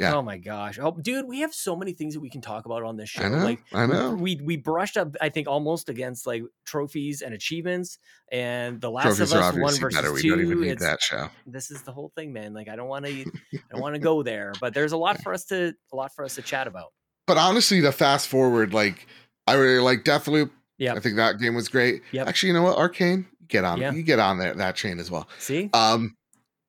Yeah. 0.00 0.14
Oh 0.14 0.22
my 0.22 0.38
gosh. 0.38 0.78
Oh 0.80 0.92
dude, 0.92 1.26
we 1.28 1.40
have 1.40 1.52
so 1.54 1.76
many 1.76 1.92
things 1.92 2.14
that 2.14 2.20
we 2.20 2.30
can 2.30 2.40
talk 2.40 2.64
about 2.66 2.82
on 2.82 2.96
this 2.96 3.10
show. 3.10 3.22
i 3.22 3.28
know 3.28 3.44
Like 3.44 3.60
i 3.72 3.86
know 3.86 4.14
we 4.14 4.40
we 4.42 4.56
brushed 4.56 4.96
up, 4.96 5.14
I 5.20 5.28
think, 5.28 5.46
almost 5.46 5.88
against 5.88 6.26
like 6.26 6.42
trophies 6.66 7.20
and 7.22 7.34
achievements. 7.34 7.98
And 8.32 8.80
the 8.80 8.90
Last 8.90 9.04
trophies 9.18 9.32
of 9.32 9.38
Us 9.40 9.54
one 9.56 9.74
versus 9.78 9.94
better 10.00 10.12
we 10.12 10.22
two. 10.22 10.30
don't 10.30 10.40
even 10.40 10.60
need 10.60 10.70
it's- 10.70 10.82
that 10.88 11.02
show 11.02 11.28
This 11.46 11.70
is 11.70 11.82
the 11.82 11.92
whole 11.92 12.10
thing, 12.16 12.32
man. 12.32 12.54
Like 12.54 12.68
I 12.68 12.76
don't 12.76 12.88
want 12.88 13.04
to, 13.06 13.12
I 13.12 13.58
don't 13.70 13.80
want 13.82 13.94
to 13.94 14.00
go 14.00 14.22
there. 14.22 14.52
But 14.60 14.72
there's 14.74 14.92
a 14.92 14.96
lot 14.96 15.22
for 15.22 15.32
us 15.34 15.44
to, 15.46 15.74
a 15.92 15.96
lot 15.96 16.12
for 16.14 16.24
us 16.24 16.34
to 16.36 16.42
chat 16.42 16.66
about. 16.66 16.92
but 17.26 17.36
honestly 17.36 17.80
to 17.82 17.92
fast 17.92 18.26
forward 18.28 18.72
like 18.72 19.06
i 19.46 19.52
really 19.54 19.78
like 19.82 20.02
deathloop 20.04 20.50
Yeah. 20.78 20.94
i 20.94 21.00
think 21.00 21.16
that 21.16 21.38
game 21.38 21.54
was 21.54 21.68
great 21.68 22.02
Yep. 22.12 22.26
actually 22.26 22.48
you 22.48 22.54
know 22.54 22.62
what 22.64 22.76
arcane 22.78 23.26
get 23.48 23.64
on 23.64 23.78
Yeah. 23.80 23.92
you 23.92 24.02
get 24.02 24.18
on 24.18 24.38
that 24.38 24.56
that 24.56 24.74
train 24.76 24.98
as 24.98 25.10
well 25.10 25.28
See? 25.38 25.68
Um, 25.72 26.16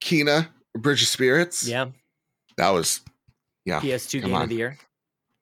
Kena, 0.03 0.49
Bridge 0.77 1.01
of 1.01 1.07
Spirits. 1.07 1.67
Yeah. 1.67 1.87
that 2.57 2.69
was. 2.71 3.01
Yeah, 3.65 3.79
PS2 3.79 4.21
come 4.21 4.29
game 4.31 4.35
on. 4.35 4.43
of 4.43 4.49
the 4.49 4.55
year. 4.55 4.77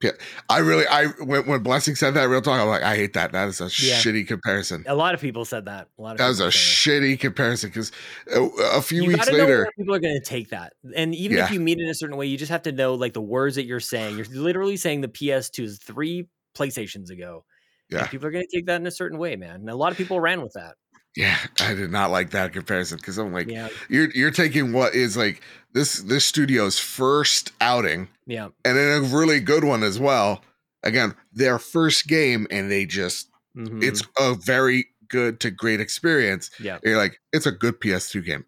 Yeah, 0.01 0.11
I 0.47 0.59
really, 0.59 0.87
I 0.87 1.07
when, 1.07 1.45
when 1.45 1.61
Blessing 1.61 1.93
said 1.95 2.13
that 2.13 2.23
real 2.29 2.41
talk, 2.41 2.57
I'm 2.61 2.69
like, 2.69 2.83
I 2.83 2.95
hate 2.95 3.13
that. 3.13 3.33
That 3.33 3.49
is 3.49 3.59
a 3.59 3.65
Yeah. 3.65 3.97
shitty 3.99 4.27
comparison. 4.27 4.85
A 4.87 4.95
lot 4.95 5.13
of 5.13 5.19
people 5.19 5.43
said 5.43 5.65
that. 5.65 5.89
A 5.97 6.01
lot 6.01 6.11
of 6.13 6.17
That 6.19 6.29
was 6.29 6.39
a 6.39 6.47
shitty 6.47 7.19
comparison 7.19 7.69
because 7.69 7.91
a, 8.33 8.41
uh, 8.41 8.49
a 8.77 8.81
few 8.81 9.01
You 9.03 9.09
weeks 9.09 9.29
later, 9.29 9.69
people 9.77 9.93
are 9.93 9.99
going 9.99 10.13
to 10.17 10.23
take 10.23 10.49
that, 10.51 10.71
and 10.95 11.13
even 11.15 11.37
if 11.39 11.51
you 11.51 11.59
mean 11.59 11.79
it 11.81 11.83
in 11.83 11.89
a 11.89 11.93
certain 11.93 12.15
way, 12.15 12.27
you 12.27 12.37
just 12.37 12.51
have 12.51 12.61
to 12.63 12.71
know 12.71 12.95
like 12.95 13.11
the 13.11 13.21
words 13.21 13.55
that 13.57 13.65
you're 13.65 13.81
saying. 13.81 14.15
You're 14.15 14.25
literally 14.27 14.77
saying 14.77 15.01
the 15.01 15.09
PS2 15.09 15.63
is 15.65 15.79
three 15.79 16.29
PlayStations 16.57 17.09
ago. 17.09 17.43
Yeah. 17.89 18.05
people 18.07 18.27
are 18.27 18.31
going 18.31 18.45
to 18.49 18.55
take 18.57 18.67
that 18.67 18.79
in 18.79 18.87
a 18.87 18.91
certain 18.91 19.17
way, 19.17 19.35
man. 19.35 19.55
And 19.55 19.69
a 19.69 19.75
lot 19.75 19.91
of 19.91 19.97
people 19.97 20.19
ran 20.21 20.41
with 20.41 20.53
that. 20.53 20.75
Yeah, 21.15 21.37
I 21.59 21.73
did 21.73 21.91
not 21.91 22.11
like 22.11 22.31
that 22.31 22.53
comparison 22.53 22.97
because 22.97 23.17
I'm 23.17 23.33
like, 23.33 23.47
Yeah, 23.47 23.69
you're 23.89 24.09
you're 24.11 24.31
taking 24.31 24.73
what 24.73 24.93
is 24.95 25.17
like 25.17 25.41
this 25.73 26.01
this 26.01 26.25
studio's 26.25 26.79
first 26.79 27.51
outing 27.61 28.07
yeah, 28.25 28.49
and 28.65 28.77
then 28.77 29.03
a 29.03 29.05
really 29.05 29.39
good 29.39 29.63
one 29.63 29.83
as 29.83 29.99
well. 29.99 30.43
Again, 30.83 31.15
their 31.33 31.59
first 31.59 32.07
game, 32.07 32.47
and 32.51 32.71
they 32.71 32.85
just 32.85 33.29
mhm, 33.57 33.83
it's 33.83 34.01
a 34.19 34.33
very 34.35 34.85
good 35.07 35.39
to 35.41 35.51
great 35.51 35.81
experience. 35.81 36.51
yeah. 36.59 36.77
You're 36.83 36.97
like, 36.97 37.19
it's 37.33 37.45
a 37.47 37.51
good 37.51 37.81
PS2 37.81 38.23
game. 38.23 38.45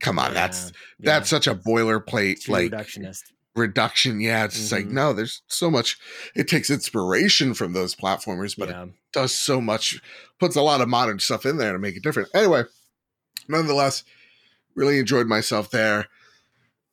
Come 0.00 0.18
on, 0.18 0.32
that's 0.34 0.72
yeah, 1.00 1.12
that's 1.12 1.28
such 1.30 1.46
a 1.48 1.54
boilerplate 1.54 2.42
too 2.42 2.52
like 2.52 2.70
reductionist. 2.70 3.24
reduction. 3.56 4.20
Yeah, 4.20 4.44
it's 4.44 4.54
just 4.54 4.70
like 4.70 4.86
no, 4.86 5.12
there's 5.12 5.42
so 5.48 5.70
much. 5.70 5.98
It 6.36 6.46
takes 6.46 6.70
inspiration 6.70 7.54
from 7.54 7.72
those 7.72 7.96
platformers, 7.96 8.56
but 8.56 8.68
yeah, 8.68 8.84
it 8.84 8.90
does 9.12 9.32
so 9.32 9.60
much, 9.60 10.00
puts 10.40 10.56
a 10.56 10.62
lot 10.62 10.80
of 10.80 10.88
modern 10.88 11.18
stuff 11.18 11.44
in 11.46 11.56
there 11.58 11.72
to 11.72 11.78
make 11.78 11.96
it 11.96 12.02
different. 12.02 12.28
Anyway, 12.34 12.62
nonetheless, 13.48 14.04
really 14.74 14.98
enjoyed 14.98 15.26
myself 15.26 15.70
there. 15.70 16.06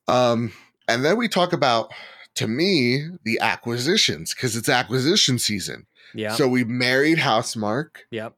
Um, 0.08 0.52
and 0.88 1.04
then 1.04 1.18
we 1.18 1.28
talk 1.28 1.54
about, 1.54 1.92
to 2.36 2.48
me, 2.48 3.08
the 3.24 3.40
acquisitions 3.40 4.34
because 4.34 4.56
it's 4.56 4.70
acquisition 4.70 5.40
season. 5.40 5.86
yeah, 6.14 6.34
So 6.34 6.48
we 6.48 6.64
married 6.64 7.18
Housemarque. 7.20 7.98
yep, 8.12 8.36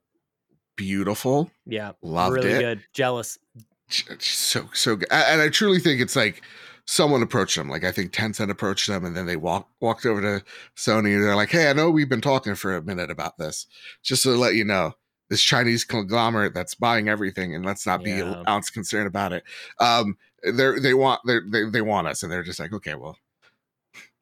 Beautiful, 0.75 1.49
yeah. 1.65 1.93
loved 2.03 2.35
really 2.35 2.51
it. 2.51 2.59
good. 2.59 2.83
Jealous. 2.93 3.39
so 4.19 4.69
so 4.73 4.95
good. 4.97 5.07
And 5.11 5.41
I 5.41 5.49
truly 5.49 5.79
think 5.79 5.99
it's 6.01 6.15
like 6.15 6.43
someone 6.87 7.21
approached 7.21 7.55
them. 7.55 7.69
Like 7.69 7.83
I 7.83 7.91
think 7.91 8.11
Tencent 8.13 8.49
approached 8.49 8.87
them, 8.87 9.05
and 9.05 9.15
then 9.15 9.25
they 9.27 9.35
walked 9.35 9.71
walked 9.81 10.05
over 10.05 10.21
to 10.21 10.43
Sony. 10.75 11.13
And 11.15 11.23
they're 11.23 11.35
like, 11.35 11.49
"Hey, 11.51 11.69
I 11.69 11.73
know 11.73 11.91
we've 11.91 12.09
been 12.09 12.21
talking 12.21 12.55
for 12.55 12.75
a 12.75 12.81
minute 12.81 13.11
about 13.11 13.37
this. 13.37 13.67
Just 14.03 14.23
to 14.23 14.29
let 14.31 14.55
you 14.55 14.63
know, 14.65 14.93
this 15.29 15.43
Chinese 15.43 15.83
conglomerate 15.83 16.53
that's 16.53 16.73
buying 16.75 17.09
everything, 17.09 17.53
and 17.53 17.65
let's 17.65 17.85
not 17.85 18.03
be 18.03 18.11
Yeah. 18.11 18.39
an 18.39 18.43
ounce 18.47 18.69
concerned 18.69 19.07
about 19.07 19.33
it. 19.33 19.43
Um, 19.79 20.17
they 20.43 20.79
they 20.79 20.93
want 20.93 21.21
they 21.27 21.65
they 21.69 21.81
want 21.81 22.07
us, 22.07 22.23
and 22.23 22.31
they're 22.31 22.43
just 22.43 22.59
like, 22.59 22.71
okay, 22.73 22.95
well, 22.95 23.17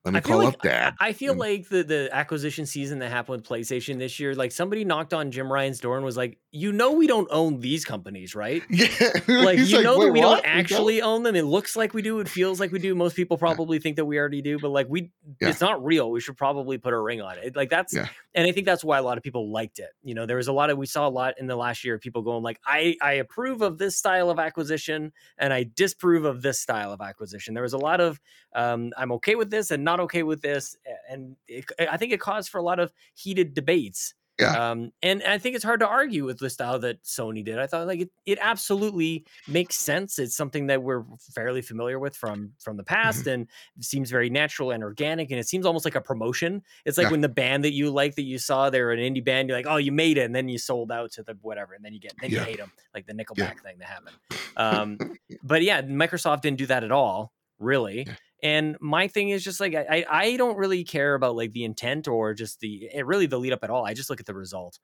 let 0.03 0.13
me 0.13 0.21
call 0.21 0.39
like 0.39 0.55
up 0.55 0.61
Dad. 0.61 0.95
I 0.99 1.13
feel 1.13 1.31
and- 1.31 1.39
like 1.39 1.69
the 1.69 1.83
the 1.83 2.09
acquisition 2.11 2.65
season 2.65 2.99
that 2.99 3.09
happened 3.11 3.37
with 3.41 3.47
PlayStation 3.47 3.99
this 3.99 4.19
year, 4.19 4.33
like 4.35 4.51
somebody 4.51 4.85
knocked 4.85 5.13
on 5.13 5.31
Jim 5.31 5.51
Ryan's 5.51 5.79
door 5.79 5.97
and 5.97 6.05
was 6.05 6.17
like, 6.17 6.37
you 6.55 6.71
know 6.71 6.93
we 6.93 7.05
don't 7.05 7.27
own 7.31 7.59
these 7.59 7.83
companies, 7.83 8.33
right? 8.33 8.63
Yeah, 8.69 8.87
Like 9.27 9.57
He's 9.59 9.71
you 9.71 9.83
know 9.83 9.99
that 10.01 10.11
we 10.11 10.21
what? 10.21 10.21
don't 10.21 10.35
We 10.37 10.41
don't?" 10.41 10.45
actually 10.45 11.01
own 11.01 11.23
them. 11.23 11.35
It 11.35 11.43
looks 11.43 11.75
like 11.75 11.93
we 11.93 12.01
do. 12.01 12.19
It 12.19 12.29
feels 12.29 12.59
like 12.59 12.71
we 12.71 12.79
do. 12.79 12.95
Most 12.95 13.15
people 13.15 13.37
probably 13.37 13.77
think 13.79 13.97
that 13.97 14.05
we 14.05 14.17
already 14.17 14.41
do, 14.41 14.57
but 14.57 14.69
like 14.69 14.87
we, 14.89 15.11
Yeah. 15.41 15.49
it's 15.49 15.59
not 15.59 15.83
real. 15.83 16.09
We 16.11 16.21
should 16.21 16.37
probably 16.37 16.77
put 16.77 16.93
a 16.93 16.99
ring 16.99 17.21
on 17.21 17.37
it. 17.39 17.55
Like 17.55 17.69
that's, 17.69 17.93
Yeah. 17.93 18.07
and 18.33 18.47
I 18.47 18.51
think 18.53 18.65
that's 18.65 18.83
why 18.83 18.97
a 18.97 19.03
lot 19.03 19.17
of 19.17 19.23
people 19.23 19.51
liked 19.51 19.79
it. 19.79 19.89
You 20.03 20.15
know, 20.15 20.25
there 20.25 20.37
was 20.37 20.47
a 20.47 20.53
lot 20.53 20.69
of 20.69 20.77
we 20.77 20.85
saw 20.85 21.07
a 21.07 21.09
lot 21.09 21.33
in 21.39 21.47
the 21.47 21.55
last 21.57 21.83
year 21.83 21.95
of 21.95 22.01
people 22.01 22.21
going 22.21 22.41
like, 22.41 22.59
I 22.65 22.95
I 23.01 23.13
approve 23.13 23.61
of 23.61 23.77
this 23.77 23.97
style 23.97 24.29
of 24.29 24.39
acquisition 24.39 25.11
and 25.37 25.51
I 25.53 25.63
disapprove 25.63 26.23
of 26.25 26.41
this 26.41 26.59
style 26.59 26.91
of 26.93 27.01
acquisition. 27.01 27.53
There 27.53 27.63
was 27.63 27.73
a 27.73 27.77
lot 27.77 27.99
of 27.99 28.19
um, 28.53 28.93
I'm 28.97 29.11
okay 29.13 29.35
with 29.35 29.49
this 29.51 29.71
and 29.71 29.83
not 29.83 29.99
okay 29.99 30.23
with 30.23 30.41
this, 30.41 30.77
and 31.09 31.35
it, 31.47 31.65
I 31.79 31.97
think 31.97 32.13
it 32.13 32.19
caused 32.21 32.49
for 32.49 32.57
a 32.59 32.63
lot 32.63 32.79
of 32.79 32.93
heated 33.13 33.53
debates. 33.53 34.13
Yeah. 34.39 34.71
Um, 34.71 34.91
and 35.01 35.23
I 35.23 35.37
think 35.37 35.55
it's 35.55 35.63
hard 35.63 35.79
to 35.79 35.87
argue 35.87 36.25
with 36.25 36.39
the 36.39 36.49
style 36.49 36.77
that 36.79 37.01
Sony 37.03 37.43
did. 37.43 37.57
I 37.57 37.67
thought 37.67 37.87
like 37.87 38.01
it, 38.01 38.09
it 38.25 38.37
absolutely 38.41 39.25
makes 39.47 39.77
sense. 39.77 40.19
It's 40.19 40.35
something 40.35 40.67
that 40.67 40.83
we're 40.83 41.03
fairly 41.33 41.61
familiar 41.61 41.99
with 41.99 42.17
from 42.17 42.51
from 42.59 42.75
the 42.75 42.83
Mm-hmm. 42.83 42.93
past, 43.01 43.27
and 43.27 43.47
it 43.77 43.83
seems 43.85 44.11
very 44.11 44.29
natural 44.29 44.71
and 44.71 44.83
organic. 44.83 45.31
And 45.31 45.39
it 45.39 45.47
seems 45.47 45.65
almost 45.65 45.85
like 45.85 45.95
a 45.95 46.01
promotion. 46.01 46.61
It's 46.83 46.97
like 46.97 47.05
Yeah. 47.05 47.11
when 47.11 47.21
the 47.21 47.29
band 47.29 47.63
that 47.63 47.71
you 47.71 47.89
like 47.91 48.15
that 48.15 48.23
you 48.23 48.37
saw 48.37 48.69
they're 48.69 48.91
an 48.91 48.99
indie 48.99 49.23
band, 49.23 49.47
you're 49.47 49.57
like, 49.57 49.67
oh, 49.67 49.77
you 49.77 49.93
made 49.93 50.17
it, 50.17 50.25
and 50.25 50.35
then 50.35 50.49
you 50.49 50.57
sold 50.57 50.91
out 50.91 51.11
to 51.13 51.23
the 51.23 51.37
whatever, 51.41 51.73
and 51.73 51.85
then 51.85 51.93
you 51.93 51.99
get 52.01 52.13
then 52.19 52.29
you 52.31 52.39
hate 52.41 52.57
them, 52.57 52.71
like 52.93 53.05
the 53.07 53.13
Nickelback 53.13 53.61
thing 53.61 53.77
that 53.79 53.87
happened. 53.87 54.15
Um, 54.57 54.97
but 55.43 55.63
yeah, 55.63 55.81
Microsoft 55.81 56.39
didn't 56.41 56.57
do 56.59 56.65
that 56.67 56.83
at 56.85 56.91
all, 56.91 57.33
really. 57.59 58.07
And 58.43 58.77
my 58.79 59.07
thing 59.07 59.29
is 59.29 59.43
just 59.43 59.59
like 59.59 59.75
I, 59.75 60.05
I 60.09 60.37
don't 60.37 60.57
really 60.57 60.83
care 60.83 61.15
about 61.15 61.35
like 61.35 61.51
the 61.51 61.63
intent 61.63 62.07
or 62.07 62.33
just 62.33 62.59
the 62.59 62.89
it 62.93 63.05
really 63.05 63.25
the 63.25 63.39
lead 63.39 63.53
up 63.53 63.63
at 63.63 63.69
all. 63.69 63.85
I 63.85 63.93
just 63.93 64.09
look 64.09 64.19
at 64.19 64.25
the 64.25 64.35
result. 64.35 64.79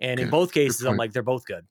And 0.00 0.20
in 0.20 0.28
both 0.28 0.52
cases, 0.52 0.84
I'm 0.84 0.96
like 0.96 1.12
they're 1.12 1.22
both 1.22 1.46
good. 1.46 1.66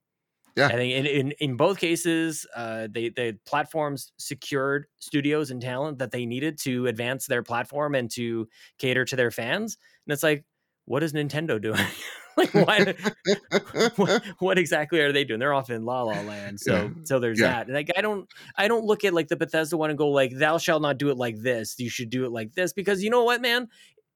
Yeah. 0.56 0.68
I 0.68 0.72
think 0.72 0.94
in, 0.94 1.06
in, 1.06 1.32
in 1.40 1.58
both 1.58 1.80
cases, 1.80 2.48
uh, 2.56 2.88
they 2.90 3.10
the 3.10 3.38
platforms 3.46 4.14
secured 4.18 4.86
studios 5.00 5.52
and 5.52 5.62
talent 5.62 6.00
that 6.00 6.12
they 6.12 6.26
needed 6.26 6.58
to 6.60 6.88
advance 6.88 7.28
their 7.28 7.44
platform 7.44 7.94
and 7.94 8.10
to 8.12 8.48
cater 8.80 9.04
to 9.04 9.16
their 9.18 9.32
fans. 9.32 9.78
And 10.08 10.14
it's 10.14 10.24
like, 10.24 10.46
what 10.86 11.04
is 11.04 11.14
Nintendo 11.14 11.62
doing? 11.62 11.80
like, 12.38 12.54
why? 12.54 12.96
what, 13.96 14.24
what 14.40 14.58
exactly 14.58 15.00
are 15.02 15.12
they 15.12 15.24
doing? 15.24 15.40
They're 15.40 15.54
off 15.54 15.70
in 15.70 15.86
La 15.86 16.04
La 16.04 16.22
Land. 16.22 16.60
So 16.60 16.74
Yeah. 16.74 16.90
so 17.04 17.20
there's 17.20 17.40
Yeah. 17.40 17.48
that. 17.48 17.66
And 17.68 17.76
like 17.76 17.92
I 17.98 18.02
don't 18.02 18.28
I 18.58 18.68
don't 18.68 18.86
look 18.86 19.04
at 19.04 19.14
like 19.14 19.28
the 19.28 19.36
Bethesda 19.36 19.78
one 19.78 19.90
and 19.90 19.98
go 19.98 20.10
like, 20.10 20.32
thou 20.38 20.58
shalt 20.58 20.82
not 20.82 20.98
do 20.98 21.10
it 21.10 21.18
like 21.18 21.38
this. 21.40 21.76
You 21.80 21.90
should 21.90 22.10
do 22.10 22.26
it 22.26 22.32
like 22.32 22.54
this 22.54 22.74
because 22.74 23.04
you 23.04 23.10
know 23.10 23.24
what, 23.24 23.42
man. 23.42 23.68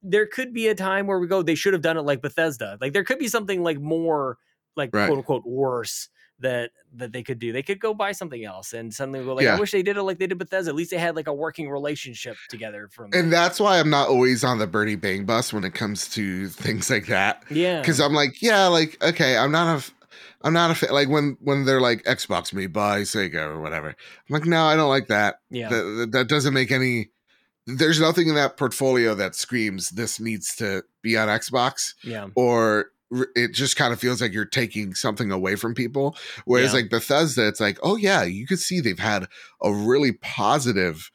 There 0.01 0.28
could 0.28 0.53
be 0.53 0.70
a 0.70 0.76
time 0.76 1.07
where 1.07 1.20
we 1.20 1.28
go. 1.28 1.41
They 1.41 1.55
should 1.55 1.74
have 1.74 1.82
done 1.82 1.97
it 1.97 2.03
like 2.03 2.22
Bethesda. 2.22 2.78
Like 2.80 2.93
there 2.93 3.03
could 3.03 3.20
be 3.20 3.28
something 3.28 3.63
like 3.63 3.80
more 3.82 4.38
like 4.78 4.95
Right. 4.95 5.07
quote 5.07 5.17
unquote 5.17 5.45
worse 5.45 6.07
that 6.41 6.71
that 6.95 7.11
they 7.11 7.21
could 7.23 7.37
do. 7.39 7.51
They 7.51 7.61
could 7.63 7.79
go 7.79 7.93
buy 7.93 8.13
something 8.13 8.43
else 8.43 8.73
and 8.73 8.93
suddenly 8.93 9.23
go 9.23 9.33
like, 9.35 9.43
Yeah. 9.43 9.55
I 9.55 9.59
wish 9.59 9.71
they 9.71 9.83
did 9.83 9.97
it 9.97 10.03
like 10.03 10.17
they 10.19 10.27
did 10.27 10.37
Bethesda. 10.37 10.69
At 10.69 10.75
least 10.75 10.91
they 10.91 10.97
had 10.97 11.15
like 11.15 11.27
a 11.27 11.33
working 11.33 11.69
relationship 11.69 12.35
together 12.49 12.87
from 12.91 13.11
and 13.13 13.31
that's 13.31 13.59
why 13.59 13.79
I'm 13.79 13.89
not 13.89 14.07
always 14.09 14.43
on 14.43 14.57
the 14.57 14.65
Bernie 14.67 14.95
Bang 14.95 15.25
bus 15.25 15.53
when 15.53 15.63
it 15.63 15.73
comes 15.73 16.07
to 16.09 16.47
things 16.49 16.89
like 16.89 17.07
that. 17.07 17.43
yeah. 17.49 17.79
Because 17.81 17.99
I'm 17.99 18.13
like, 18.13 18.41
yeah, 18.41 18.67
like 18.67 18.97
okay, 19.03 19.37
I'm 19.37 19.51
not 19.51 19.73
a, 19.73 19.77
f- 19.77 19.93
I'm 20.41 20.53
not 20.53 20.71
a 20.71 20.75
fan. 20.75 20.91
Like 20.91 21.09
when 21.09 21.37
when 21.41 21.65
they're 21.65 21.81
like 21.81 22.03
Xbox 22.05 22.53
me 22.53 22.67
buy 22.67 23.01
Sega 23.01 23.35
or 23.47 23.59
whatever. 23.61 23.89
I'm 23.89 23.95
like, 24.29 24.45
no, 24.45 24.63
I 24.63 24.75
don't 24.75 24.89
like 24.89 25.07
that. 25.07 25.35
yeah. 25.49 25.69
That 25.69 26.09
that- 26.13 26.27
doesn't 26.29 26.53
make 26.53 26.71
any. 26.71 27.09
There's 27.67 27.99
nothing 27.99 28.29
in 28.29 28.35
that 28.35 28.57
portfolio 28.57 29.13
that 29.15 29.35
screams 29.35 29.89
this 29.89 30.19
needs 30.19 30.55
to 30.55 30.83
be 31.03 31.15
on 31.17 31.27
Xbox. 31.27 31.93
yeah. 32.03 32.27
or 32.35 32.85
it 33.36 33.53
just 33.53 33.76
kind 33.76 33.91
of 33.93 33.99
feels 33.99 34.22
like 34.22 34.34
you're 34.34 34.45
taking 34.45 34.93
something 34.93 35.32
away 35.32 35.55
from 35.55 35.74
people. 35.74 36.16
Whereas 36.45 36.74
Yeah. 36.74 36.82
like 36.82 36.89
Bethesda, 36.89 37.47
it's 37.47 37.60
like, 37.60 37.80
oh 37.84 37.95
yeah, 37.95 38.24
you 38.24 38.45
could 38.45 38.60
see 38.60 38.80
they've 38.80 38.99
had 38.99 39.28
a 39.62 39.74
really 39.74 40.12
positive, 40.14 41.10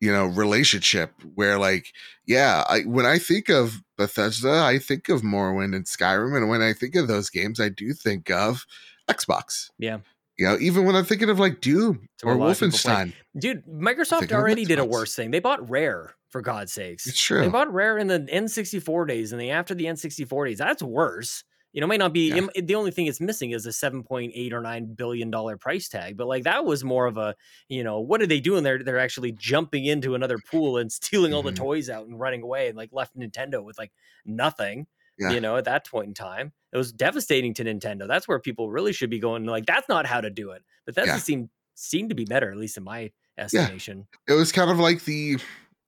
you 0.00 0.12
know, 0.12 0.26
relationship 0.26 1.12
where 1.34 1.58
like, 1.58 1.86
yeah, 2.26 2.64
I 2.68 2.80
when 2.82 3.06
I 3.06 3.18
think 3.18 3.48
of 3.48 3.82
Bethesda, 3.98 4.62
I 4.62 4.78
think 4.78 5.08
of 5.08 5.22
Morrowind 5.22 5.74
and 5.74 5.84
Skyrim, 5.84 6.36
and 6.36 6.48
when 6.48 6.62
I 6.62 6.72
think 6.72 6.94
of 6.94 7.08
those 7.08 7.30
games, 7.30 7.60
I 7.60 7.68
do 7.68 7.92
think 7.92 8.30
of 8.30 8.64
Xbox. 9.08 9.70
Yeah. 9.78 9.98
You 10.38 10.46
know, 10.46 10.56
even 10.58 10.86
when 10.86 10.96
I'm 10.96 11.04
thinking 11.04 11.28
of 11.28 11.38
like 11.38 11.60
Doom 11.60 12.08
or 12.24 12.32
a 12.32 12.36
lot 12.38 12.50
of 12.52 12.58
people 12.60 12.78
play. 12.78 12.92
Wolfenstein, 12.94 13.12
Dude, 13.38 13.66
Microsoft 13.66 14.32
already 14.32 14.64
did 14.64 14.78
a 14.78 14.84
worse 14.84 15.14
thing. 15.14 15.32
They 15.32 15.40
bought 15.40 15.68
Rare 15.68 16.14
for 16.30 16.40
God's 16.40 16.72
sakes. 16.72 17.06
it's 17.06 17.16
They 17.28 17.34
true. 17.36 17.50
bought 17.50 17.72
Rare 17.72 17.98
in 17.98 18.06
the 18.06 18.20
N64 18.20 19.06
days 19.08 19.32
and 19.32 19.40
the 19.40 19.50
after 19.50 19.74
the 19.74 19.84
N64 19.86 20.46
days. 20.46 20.58
That's 20.58 20.82
worse. 20.82 21.44
You 21.72 21.80
know, 21.80 21.84
it 21.84 21.88
might 21.88 21.98
not 22.00 22.12
be 22.12 22.30
Yeah. 22.30 22.46
it- 22.56 22.66
the 22.66 22.74
only 22.74 22.90
thing 22.90 23.06
it's 23.06 23.20
missing 23.20 23.52
is 23.52 23.64
a 23.64 23.72
7.8 23.72 24.52
or 24.52 24.60
9 24.60 24.94
billion 24.94 25.30
dollar 25.30 25.56
price 25.56 25.88
tag. 25.88 26.16
But 26.16 26.26
like 26.26 26.42
that 26.44 26.64
was 26.64 26.82
more 26.82 27.06
of 27.06 27.16
a, 27.16 27.36
you 27.68 27.84
know, 27.84 28.00
what 28.00 28.20
are 28.20 28.26
they 28.26 28.40
doing? 28.40 28.64
They're 28.64 28.82
they're 28.82 28.98
actually 28.98 29.32
jumping 29.32 29.84
into 29.84 30.14
another 30.16 30.38
pool 30.50 30.78
and 30.78 30.90
stealing 30.92 31.32
all 31.32 31.42
the 31.44 31.52
Mhm. 31.52 31.56
toys 31.56 31.88
out 31.88 32.06
and 32.08 32.18
running 32.18 32.42
away 32.42 32.66
and 32.68 32.76
like 32.76 32.90
left 32.92 33.16
Nintendo 33.16 33.62
with 33.62 33.78
like 33.78 33.92
nothing. 34.24 34.86
Yeah. 35.18 35.30
You 35.30 35.40
know, 35.40 35.56
at 35.56 35.64
that 35.66 35.86
point 35.88 36.08
in 36.08 36.14
time. 36.14 36.52
It 36.72 36.76
was 36.78 36.92
devastating 36.92 37.52
to 37.54 37.64
Nintendo. 37.64 38.08
That's 38.08 38.26
where 38.26 38.38
people 38.40 38.70
really 38.70 38.92
should 38.92 39.10
be 39.10 39.18
going. 39.18 39.44
Like, 39.44 39.66
that's 39.66 39.88
not 39.88 40.06
how 40.06 40.20
to 40.20 40.30
do 40.30 40.52
it. 40.52 40.62
But 40.86 40.94
that 40.94 41.06
Yeah. 41.06 41.16
seemed 41.18 41.50
seemed 41.74 42.08
to 42.10 42.14
be 42.14 42.24
better, 42.26 42.50
at 42.50 42.56
least 42.58 42.76
in 42.76 42.84
my 42.84 43.10
estimation. 43.38 44.06
it 44.28 44.34
was 44.34 44.52
kind 44.52 44.70
of 44.70 44.78
like 44.78 45.04
the 45.04 45.38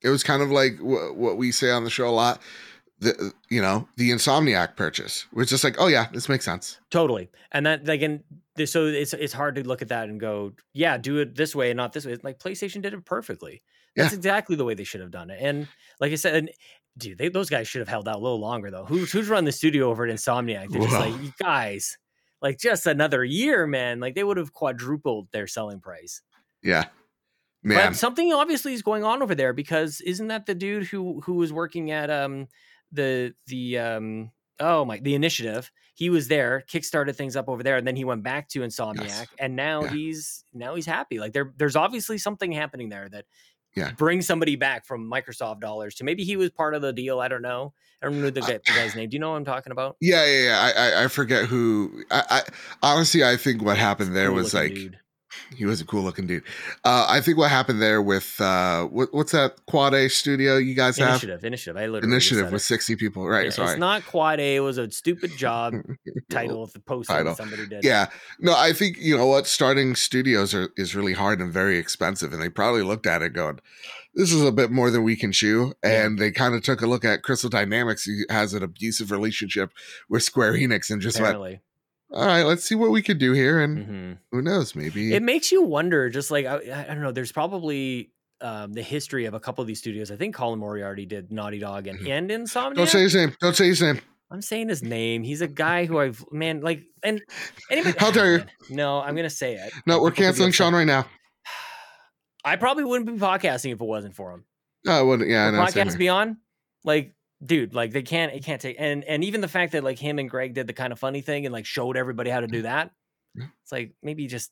it 0.03 0.09
was 0.11 0.22
kind 0.22 0.42
of 0.42 0.50
like 0.50 0.76
wh- 0.78 1.16
what 1.16 1.36
we 1.36 1.53
say 1.53 1.70
on 1.70 1.84
the 1.84 1.90
show 1.90 2.09
a 2.09 2.11
lot 2.11 2.40
the 3.00 3.32
you 3.48 3.61
know 3.61 3.88
the 3.96 4.11
insomniac 4.11 4.76
purchase 4.76 5.26
which 5.32 5.50
is 5.53 5.64
like 5.64 5.74
oh 5.78 5.88
yeah 5.88 6.07
this 6.12 6.28
makes 6.28 6.44
sense 6.44 6.78
Totally. 6.90 7.30
And 7.50 7.66
that 7.66 7.84
like 7.86 8.03
and 8.03 8.22
so 8.66 8.86
it's 8.86 9.12
it's 9.14 9.32
hard 9.32 9.55
to 9.57 9.66
look 9.66 9.82
at 9.82 9.88
that 9.88 10.09
and 10.09 10.20
go, 10.20 10.53
yeah, 10.74 10.98
do 10.98 11.18
it 11.18 11.34
this 11.34 11.55
way 11.55 11.70
and 11.70 11.76
not 11.78 11.92
this 11.94 12.05
way. 12.05 12.16
Like 12.22 12.38
PlayStation 12.38 12.82
did 12.82 12.92
it 12.94 13.05
perfectly. 13.05 13.62
That's 13.96 14.12
Yeah. 14.12 14.16
exactly 14.18 14.57
the 14.57 14.64
way 14.64 14.74
they 14.74 14.84
should 14.84 15.00
have 15.00 15.11
done 15.11 15.30
it. 15.30 15.38
And 15.40 15.66
like 16.00 16.12
I 16.12 16.16
said, 16.16 16.34
and, 16.36 16.50
dude, 16.98 17.16
they, 17.18 17.28
those 17.30 17.48
guys 17.50 17.66
should 17.66 17.80
have 17.80 17.88
held 17.88 18.09
out 18.09 18.16
a 18.16 18.18
little 18.18 18.40
longer 18.40 18.70
though. 18.70 18.84
Who's 18.84 19.11
who's 19.11 19.28
run 19.28 19.44
the 19.44 19.53
studio 19.53 19.88
over 19.90 20.07
at 20.07 20.14
Insomniac? 20.14 20.68
They're 20.70 20.82
just 20.82 20.92
like, 20.92 21.22
you 21.22 21.32
guys, 21.40 21.96
like 22.42 22.59
just 22.59 22.86
another 22.86 23.24
year, 23.24 23.66
man. 23.66 24.00
Like 24.00 24.14
they 24.14 24.24
would 24.24 24.36
have 24.36 24.53
quadrupled 24.53 25.28
their 25.32 25.46
selling 25.46 25.80
price. 25.80 26.20
yeah 26.62 26.84
man 27.63 27.91
But 27.91 27.97
something 27.97 28.33
obviously 28.33 28.73
is 28.75 28.83
going 28.83 29.05
on 29.05 29.23
over 29.23 29.35
there 29.35 29.53
because 29.53 30.01
isn't 30.03 30.29
that 30.29 30.47
the 30.47 30.55
dude 30.55 30.87
who 30.87 31.21
who 31.23 31.35
was 31.35 31.53
working 31.53 31.91
at 31.91 32.11
um 32.11 32.49
the 32.91 33.35
the 33.47 33.79
um 33.79 34.31
oh 34.61 34.85
my 34.85 34.99
the 34.99 35.15
initiative? 35.15 35.71
He 35.95 36.09
was 36.11 36.29
there, 36.29 36.65
kickstarted 36.73 37.15
things 37.17 37.37
up 37.37 37.49
over 37.49 37.63
there, 37.63 37.77
and 37.77 37.87
then 37.87 37.97
he 37.97 38.05
went 38.05 38.23
back 38.23 38.49
to 38.51 38.61
Insomniac, 38.61 38.99
Yes. 39.05 39.29
and 39.39 39.55
now 39.57 39.85
Yeah. 39.85 39.91
he's 39.91 40.45
now 40.53 40.75
he's 40.75 40.87
happy. 40.87 41.19
Like 41.21 41.33
there 41.33 41.53
there's 41.57 41.77
obviously 41.77 42.19
something 42.19 42.51
happening 42.53 42.89
there 42.89 43.09
that 43.11 43.27
Yeah. 43.77 43.93
brings 43.93 44.27
somebody 44.27 44.57
back 44.57 44.85
from 44.87 45.11
Microsoft 45.11 45.61
dollars 45.61 45.95
to 45.97 46.05
maybe 46.05 46.25
he 46.25 46.37
was 46.37 46.51
part 46.51 46.75
of 46.75 46.83
the 46.83 46.93
deal. 46.93 47.21
I 47.21 47.29
don't 47.29 47.43
know. 47.43 47.75
I 48.03 48.07
don't 48.07 48.21
know 48.21 48.31
the, 48.31 48.43
guy, 48.43 48.59
the 48.67 48.73
guy's 48.73 48.95
name. 48.95 49.09
Do 49.11 49.15
you 49.15 49.21
know 49.21 49.31
what 49.31 49.37
I'm 49.37 49.45
talking 49.45 49.71
about? 49.73 49.97
yeah 50.01 50.25
yeah 50.25 50.43
yeah 50.45 50.59
I, 50.61 50.71
I 51.01 51.05
i 51.05 51.09
forget 51.09 51.47
who 51.47 52.03
i 52.11 52.23
i 52.31 52.43
honestly 52.83 53.23
i 53.25 53.37
think 53.37 53.63
what 53.63 53.77
happened 53.79 54.17
there 54.17 54.33
was 54.33 54.53
like 54.55 54.75
dude. 54.75 54.99
He 55.57 55.64
was 55.64 55.80
a 55.80 55.85
cool 55.85 56.03
looking 56.03 56.26
dude 56.26 56.43
uh 56.85 57.07
i 57.09 57.20
think 57.20 57.39
what 57.39 57.51
happened 57.51 57.80
there 57.80 58.01
with 58.03 58.41
uh 58.41 58.85
what, 58.85 59.12
what's 59.12 59.33
that 59.33 59.57
quad 59.66 59.95
a 59.95 60.09
studio 60.09 60.57
you 60.57 60.74
guys 60.74 60.97
have 60.97 61.11
initiative. 61.11 61.45
Initiative. 61.45 61.76
I 61.76 61.87
literally 61.87 62.12
initiative 62.12 62.53
with 62.53 62.62
it. 62.62 62.66
60 62.66 62.97
people 62.97 63.26
right 63.26 63.45
Yeah, 63.47 63.51
sorry 63.51 63.70
It's 63.72 63.78
not 63.80 64.05
Quad 64.07 64.41
A. 64.41 64.57
It 64.57 64.61
was 64.61 64.78
a 64.78 64.91
stupid 64.91 65.30
job 65.37 65.74
title 66.30 66.62
of 66.62 66.72
the 66.72 66.80
post 66.80 67.09
somebody 67.09 67.66
did. 67.66 67.85
Yeah. 67.85 68.07
No, 68.41 68.55
I 68.57 68.72
think 68.72 68.99
you 68.99 69.16
know 69.16 69.26
what 69.26 69.47
starting 69.47 69.95
studios 69.95 70.55
are 70.55 70.68
is 70.76 70.95
really 70.95 71.12
hard 71.12 71.41
and 71.41 71.53
very 71.53 71.78
expensive, 71.78 72.33
and 72.33 72.41
they 72.41 72.49
probably 72.49 72.83
looked 72.83 73.07
at 73.07 73.22
it 73.22 73.30
going, 73.30 73.61
"This 74.14 74.33
is 74.33 74.43
a 74.43 74.53
bit 74.53 74.70
more 74.70 74.91
than 74.91 75.03
we 75.03 75.16
can 75.16 75.33
chew." 75.33 75.72
Yeah. 75.83 76.05
And 76.05 76.18
they 76.18 76.30
kind 76.30 76.55
of 76.55 76.62
took 76.62 76.83
a 76.83 76.87
look 76.87 77.05
at 77.05 77.22
Crystal 77.22 77.51
Dynamics, 77.51 78.05
who 78.05 78.22
has 78.30 78.55
an 78.55 78.62
abusive 78.62 79.11
relationship 79.11 79.72
with 80.09 80.22
Square 80.22 80.55
Enix, 80.55 80.91
and 80.91 81.01
just 81.01 81.20
went, 81.20 81.37
apparently. 81.37 81.61
"All 82.13 82.27
right, 82.27 82.45
let's 82.45 82.65
see 82.65 82.75
what 82.75 82.91
we 82.91 83.03
could 83.03 83.19
do 83.19 83.33
here." 83.33 83.61
And 83.61 83.85
hmm 83.85 84.13
who 84.31 84.43
knows, 84.43 84.75
maybe 84.75 85.13
It 85.15 85.23
makes 85.23 85.51
you 85.53 85.63
wonder, 85.63 86.09
just 86.11 86.31
like 86.31 86.47
I, 86.47 86.57
I 86.57 86.95
don't 86.95 87.03
know. 87.03 87.13
There's 87.13 87.33
probably 87.33 88.11
um, 88.41 88.73
the 88.73 88.83
history 88.83 89.27
of 89.27 89.35
a 89.35 89.41
couple 89.41 89.63
of 89.63 89.69
these 89.69 89.79
studios. 89.79 90.11
I 90.11 90.17
think 90.17 90.35
Colin 90.35 90.59
Moriarty 90.59 91.07
did 91.07 91.31
Naughty 91.31 91.59
Dog 91.61 91.87
and, 91.87 91.99
Mhm. 92.01 92.11
and 92.11 92.31
Insomniac. 92.31 92.75
don't 92.75 92.89
say 92.89 93.03
his 93.03 93.15
name. 93.15 93.35
Don't 93.41 93.55
say 93.57 93.67
his 93.69 93.81
name. 93.83 94.01
I'm 94.31 94.41
saying 94.43 94.69
his 94.71 94.83
name. 94.83 95.23
He's 95.23 95.43
a 95.43 95.47
guy 95.47 95.85
who 95.85 95.99
I've 95.99 96.25
man 96.33 96.61
like 96.63 96.83
and 97.03 97.21
anybody. 97.71 97.97
How 97.99 98.11
dare 98.11 98.33
you. 98.39 98.45
No, 98.71 99.01
I'm 99.01 99.15
gonna 99.15 99.29
say 99.31 99.55
it. 99.55 99.73
No, 99.87 100.01
we're 100.01 100.11
people 100.11 100.11
could 100.11 100.17
be 100.17 100.25
canceling. 100.25 100.53
Sean 100.53 100.75
right 100.75 100.87
now. 100.87 101.05
I 102.45 102.57
probably 102.57 102.85
wouldn't 102.85 103.07
be 103.13 103.19
podcasting 103.19 103.73
if 103.73 103.81
it 103.81 103.85
wasn't 103.85 104.15
for 104.15 104.33
him. 104.33 104.45
Oh, 104.89 104.99
I 104.99 105.03
wouldn't. 105.03 105.29
Yeah, 105.31 105.47
I 105.47 105.51
know. 105.53 105.59
podcast 105.59 105.91
here. 105.91 105.99
beyond, 105.99 106.37
like, 106.85 107.15
dude, 107.45 107.74
like 107.74 107.93
they 107.93 108.03
can't, 108.03 108.32
it 108.32 108.45
can't 108.45 108.61
take, 108.61 108.76
and 108.78 109.05
and 109.05 109.24
even 109.24 109.40
the 109.40 109.49
fact 109.49 109.72
that 109.72 109.84
like 109.84 109.99
him 109.99 110.18
and 110.18 110.28
Greg 110.30 110.55
did 110.55 110.66
the 110.66 110.72
kind 110.72 110.93
of 110.93 110.99
funny 110.99 111.20
thing 111.20 111.47
and 111.47 111.53
like 111.53 111.66
showed 111.66 111.97
everybody 111.97 112.30
how 112.30 112.40
to 112.40 112.47
do 112.47 112.62
that. 112.62 112.90
It's 113.36 113.72
like 113.72 113.95
maybe 114.03 114.26
just 114.26 114.51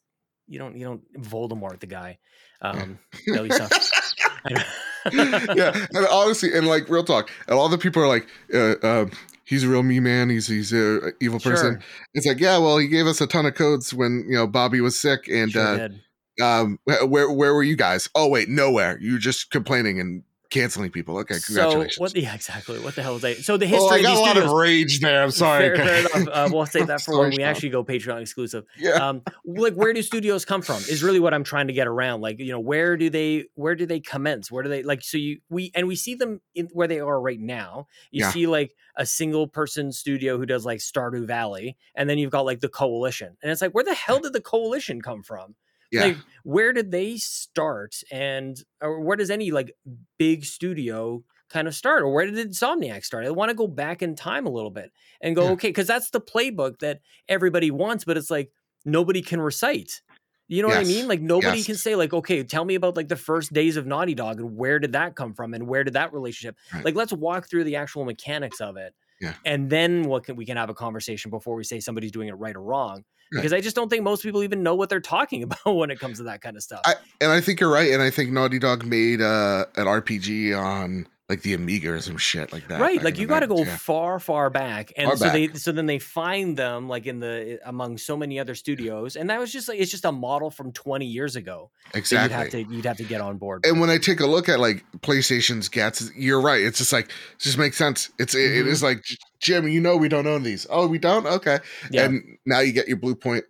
you 0.48 0.58
don't 0.58 0.76
you 0.76 0.84
don't 0.86 1.02
Voldemort 1.22 1.80
the 1.80 1.86
guy. 1.86 2.18
Um, 2.62 2.98
at 3.34 3.42
least 3.42 3.58
not- 3.58 3.72
I 4.44 4.48
don't- 4.50 5.56
yeah, 5.56 5.86
and 5.94 6.06
honestly, 6.10 6.54
and 6.54 6.66
like 6.66 6.88
real 6.88 7.04
talk, 7.04 7.30
and 7.48 7.56
all 7.58 7.68
the 7.70 7.78
people 7.78 8.02
are 8.02 8.08
like, 8.08 8.26
uh, 8.52 8.74
um, 8.82 9.10
he's 9.44 9.64
a 9.64 9.68
real 9.68 9.82
me 9.82 9.98
man. 10.00 10.28
He's 10.28 10.46
he's 10.46 10.72
a, 10.72 11.08
a 11.08 11.12
evil 11.20 11.40
person. 11.40 11.74
Sure. 11.74 11.82
It's 12.14 12.26
like, 12.26 12.38
yeah, 12.40 12.58
well, 12.58 12.76
he 12.78 12.86
gave 12.88 13.06
us 13.06 13.20
a 13.20 13.26
ton 13.26 13.46
of 13.46 13.54
codes 13.54 13.94
when 13.94 14.24
you 14.28 14.34
know 14.34 14.46
Bobby 14.46 14.80
was 14.82 14.98
sick, 15.00 15.26
and 15.28 15.50
Sure 15.52 15.62
uh, 15.62 15.76
did. 15.76 16.00
um, 16.42 16.78
where 16.84 17.30
where 17.30 17.54
were 17.54 17.62
you 17.62 17.76
guys? 17.76 18.08
Oh 18.14 18.28
wait, 18.28 18.48
nowhere. 18.50 18.98
You 19.00 19.12
were 19.14 19.18
just 19.18 19.50
complaining 19.50 20.00
and 20.00 20.22
canceling 20.50 20.90
people. 20.90 21.16
Okay, 21.18 21.36
congratulations. 21.44 21.94
So 21.96 22.02
what? 22.02 22.16
Yeah, 22.16 22.34
exactly. 22.34 22.78
What 22.80 22.94
the 22.94 23.02
hell 23.02 23.16
is 23.16 23.22
that? 23.22 23.38
So 23.38 23.56
the 23.56 23.66
history. 23.66 23.86
oh, 23.88 23.90
I 23.94 24.02
got 24.02 24.12
of 24.12 24.18
a 24.18 24.20
lot 24.20 24.30
studios. 24.32 24.50
of 24.52 24.56
rage 24.58 25.00
there. 25.00 25.22
I'm 25.22 25.30
sorry. 25.30 25.76
Fair, 25.76 25.86
fair 25.86 26.22
enough. 26.22 26.28
Uh, 26.34 26.48
we'll 26.52 26.66
save 26.66 26.86
that 26.88 27.00
for 27.00 27.18
when 27.18 27.30
we 27.30 27.42
actually 27.42 27.70
go 27.70 27.84
Patreon 27.84 28.20
exclusive. 28.20 28.64
Yeah. 28.78 28.92
Um, 29.08 29.22
like 29.44 29.74
where 29.74 29.92
do 29.92 30.02
studios 30.02 30.44
come 30.44 30.62
from 30.62 30.76
is 30.88 31.02
really 31.02 31.20
what 31.20 31.32
I'm 31.32 31.44
trying 31.44 31.68
to 31.68 31.72
get 31.72 31.86
around. 31.86 32.20
Like 32.20 32.38
you 32.38 32.50
know 32.52 32.60
where 32.60 32.96
do 32.96 33.08
they 33.10 33.46
where 33.54 33.74
do 33.74 33.86
they 33.86 34.00
commence? 34.00 34.50
Where 34.50 34.62
do 34.62 34.68
they 34.68 34.82
like 34.82 35.02
so 35.02 35.16
you 35.18 35.38
we 35.48 35.70
and 35.74 35.86
we 35.86 35.96
see 35.96 36.14
them 36.14 36.40
in 36.54 36.68
where 36.72 36.88
they 36.88 37.00
are 37.00 37.20
right 37.20 37.40
now. 37.40 37.86
You 38.10 38.24
Yeah. 38.24 38.30
see 38.30 38.46
like 38.46 38.74
a 38.96 39.06
single 39.06 39.46
person 39.46 39.92
studio 39.92 40.36
who 40.36 40.46
does 40.46 40.66
like 40.66 40.78
Stardew 40.80 41.26
Valley, 41.26 41.76
and 41.94 42.10
then 42.10 42.18
you've 42.18 42.30
got 42.32 42.44
like 42.44 42.60
the 42.60 42.68
Coalition, 42.68 43.36
and 43.42 43.50
it's 43.50 43.62
like 43.62 43.72
where 43.72 43.84
the 43.84 43.94
hell 43.94 44.18
did 44.20 44.32
the 44.32 44.40
Coalition 44.40 45.00
come 45.00 45.22
from? 45.22 45.54
Yeah. 45.90 46.04
Like 46.04 46.16
where 46.44 46.72
did 46.72 46.90
they 46.90 47.16
start, 47.16 47.96
and 48.10 48.56
or 48.80 49.00
where 49.00 49.16
does 49.16 49.30
any 49.30 49.50
like 49.50 49.74
big 50.18 50.44
studio 50.44 51.22
kind 51.48 51.66
of 51.68 51.74
start, 51.74 52.02
or 52.02 52.12
where 52.12 52.26
did 52.26 52.48
Insomniac 52.48 53.04
start? 53.04 53.26
I 53.26 53.30
want 53.30 53.50
to 53.50 53.54
go 53.54 53.66
back 53.66 54.02
in 54.02 54.14
time 54.14 54.46
a 54.46 54.50
little 54.50 54.70
bit 54.70 54.90
and 55.20 55.34
go 55.34 55.46
Yeah. 55.46 55.50
okay, 55.52 55.68
because 55.68 55.86
that's 55.86 56.10
the 56.10 56.20
playbook 56.20 56.78
that 56.78 57.00
everybody 57.28 57.70
wants, 57.70 58.04
but 58.04 58.16
it's 58.16 58.30
like 58.30 58.52
nobody 58.84 59.22
can 59.22 59.40
recite. 59.40 60.00
You 60.48 60.62
know 60.62 60.68
what 60.68 60.78
I 60.78 60.84
mean? 60.84 61.06
Like 61.06 61.20
nobody 61.20 61.62
can 61.62 61.76
say 61.76 61.94
like, 61.94 62.12
okay, 62.12 62.42
tell 62.42 62.64
me 62.64 62.74
about 62.74 62.96
like 62.96 63.06
the 63.06 63.14
first 63.14 63.52
days 63.52 63.76
of 63.76 63.86
Naughty 63.86 64.14
Dog 64.16 64.40
and 64.40 64.56
where 64.56 64.80
did 64.80 64.92
that 64.92 65.14
come 65.14 65.32
from 65.32 65.54
and 65.54 65.68
where 65.68 65.84
did 65.84 65.92
that 65.92 66.12
relationship? 66.12 66.56
Right. 66.74 66.84
Like 66.84 66.96
let's 66.96 67.12
walk 67.12 67.48
through 67.48 67.62
the 67.64 67.76
actual 67.76 68.04
mechanics 68.04 68.60
of 68.60 68.76
it. 68.76 68.92
Yeah. 69.20 69.34
And 69.44 69.70
then 69.70 70.02
what 70.02 70.24
can 70.24 70.34
we 70.34 70.44
can 70.44 70.56
have 70.56 70.68
a 70.68 70.74
conversation 70.74 71.30
before 71.30 71.54
we 71.54 71.62
say 71.62 71.78
somebody's 71.78 72.10
doing 72.10 72.26
it 72.26 72.32
right 72.32 72.56
or 72.56 72.62
wrong. 72.62 73.04
Right. 73.32 73.42
Because 73.42 73.52
I 73.52 73.60
just 73.60 73.76
don't 73.76 73.88
think 73.88 74.02
most 74.02 74.22
people 74.22 74.42
even 74.42 74.62
know 74.62 74.74
what 74.74 74.88
they're 74.88 75.00
talking 75.00 75.42
about 75.44 75.74
when 75.74 75.90
it 75.90 76.00
comes 76.00 76.18
to 76.18 76.24
that 76.24 76.40
kind 76.40 76.56
of 76.56 76.62
stuff. 76.62 76.80
I, 76.84 76.94
and 77.20 77.30
I 77.30 77.40
think 77.40 77.60
you're 77.60 77.72
right. 77.72 77.92
And 77.92 78.02
I 78.02 78.10
think 78.10 78.30
Naughty 78.30 78.58
Dog 78.58 78.84
made 78.84 79.20
uh, 79.20 79.66
an 79.76 79.86
RPG 79.86 80.58
on 80.58 81.06
like 81.30 81.40
the 81.40 81.54
Amiga 81.54 81.92
or 81.92 82.00
some 82.00 82.18
shit 82.18 82.52
like 82.52 82.68
that. 82.68 82.80
right 82.80 83.02
like 83.02 83.18
you 83.18 83.26
got 83.26 83.40
to 83.40 83.46
go 83.46 83.64
yeah. 83.64 83.76
far 83.76 84.18
far 84.20 84.50
back 84.50 84.92
and 84.96 85.08
Far 85.08 85.16
so 85.16 85.30
they 85.30 85.48
so 85.54 85.72
then 85.72 85.86
they 85.86 85.98
find 85.98 86.58
them 86.58 86.88
like 86.88 87.06
in 87.06 87.20
the 87.20 87.58
among 87.64 87.96
so 87.96 88.16
many 88.16 88.38
other 88.38 88.54
studios 88.54 89.16
and 89.16 89.30
that 89.30 89.40
was 89.40 89.50
just 89.50 89.68
like 89.68 89.80
it's 89.80 89.90
just 89.90 90.04
a 90.04 90.12
model 90.12 90.50
from 90.50 90.72
20 90.72 91.06
years 91.06 91.36
ago 91.36 91.70
exactly. 91.94 92.24
you'd 92.24 92.38
have 92.38 92.50
to 92.50 92.74
you'd 92.74 92.84
have 92.84 92.96
to 92.98 93.04
get 93.04 93.22
on 93.22 93.38
board 93.38 93.64
and 93.64 93.80
when 93.80 93.88
I 93.88 93.98
take 93.98 94.20
a 94.20 94.26
look 94.26 94.48
at 94.48 94.58
like 94.58 94.84
PlayStation's 94.98 95.68
gets, 95.68 96.10
you're 96.16 96.40
right. 96.40 96.60
It's 96.60 96.78
just 96.78 96.92
like 96.92 97.06
it 97.06 97.38
just 97.38 97.58
makes 97.58 97.76
sense. 97.76 98.10
It's 98.18 98.34
it, 98.34 98.40
it 98.40 98.66
is 98.66 98.78
mm-hmm. 98.78 98.86
like 98.86 99.04
Jim, 99.40 99.68
you 99.68 99.80
know 99.80 99.96
we 99.96 100.08
don't 100.08 100.26
own 100.26 100.42
these. 100.42 100.66
Oh, 100.68 100.86
we 100.86 100.98
don't. 100.98 101.26
Okay. 101.26 101.58
yeah 101.90 102.04
And 102.04 102.38
now 102.46 102.60
you 102.60 102.72
get 102.72 102.88
your 102.88 102.96
Bluepoint, 102.96 103.42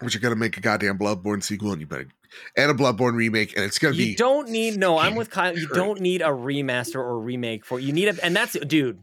which 0.00 0.14
you're 0.14 0.20
gonna 0.20 0.36
make 0.36 0.56
a 0.56 0.60
goddamn 0.60 0.98
Bloodborne 0.98 1.42
sequel, 1.42 1.72
and 1.72 1.80
you 1.80 1.86
better 1.86 2.08
and 2.56 2.70
a 2.70 2.74
Bloodborne 2.74 3.14
remake, 3.16 3.54
and 3.56 3.64
it's 3.64 3.78
gonna 3.78 3.94
you 3.94 4.04
be 4.04 4.10
You 4.10 4.16
don't 4.16 4.48
need 4.50 4.76
no 4.78 4.98
i'm 4.98 5.14
with 5.14 5.30
kyle 5.30 5.56
you 5.56 5.68
don't 5.68 6.00
need 6.00 6.20
a 6.22 6.26
remaster 6.26 6.96
or 6.96 7.18
remake 7.20 7.64
for 7.64 7.78
you 7.80 7.92
need 7.92 8.08
a 8.08 8.24
and 8.24 8.34
that's 8.34 8.52
dude 8.60 9.00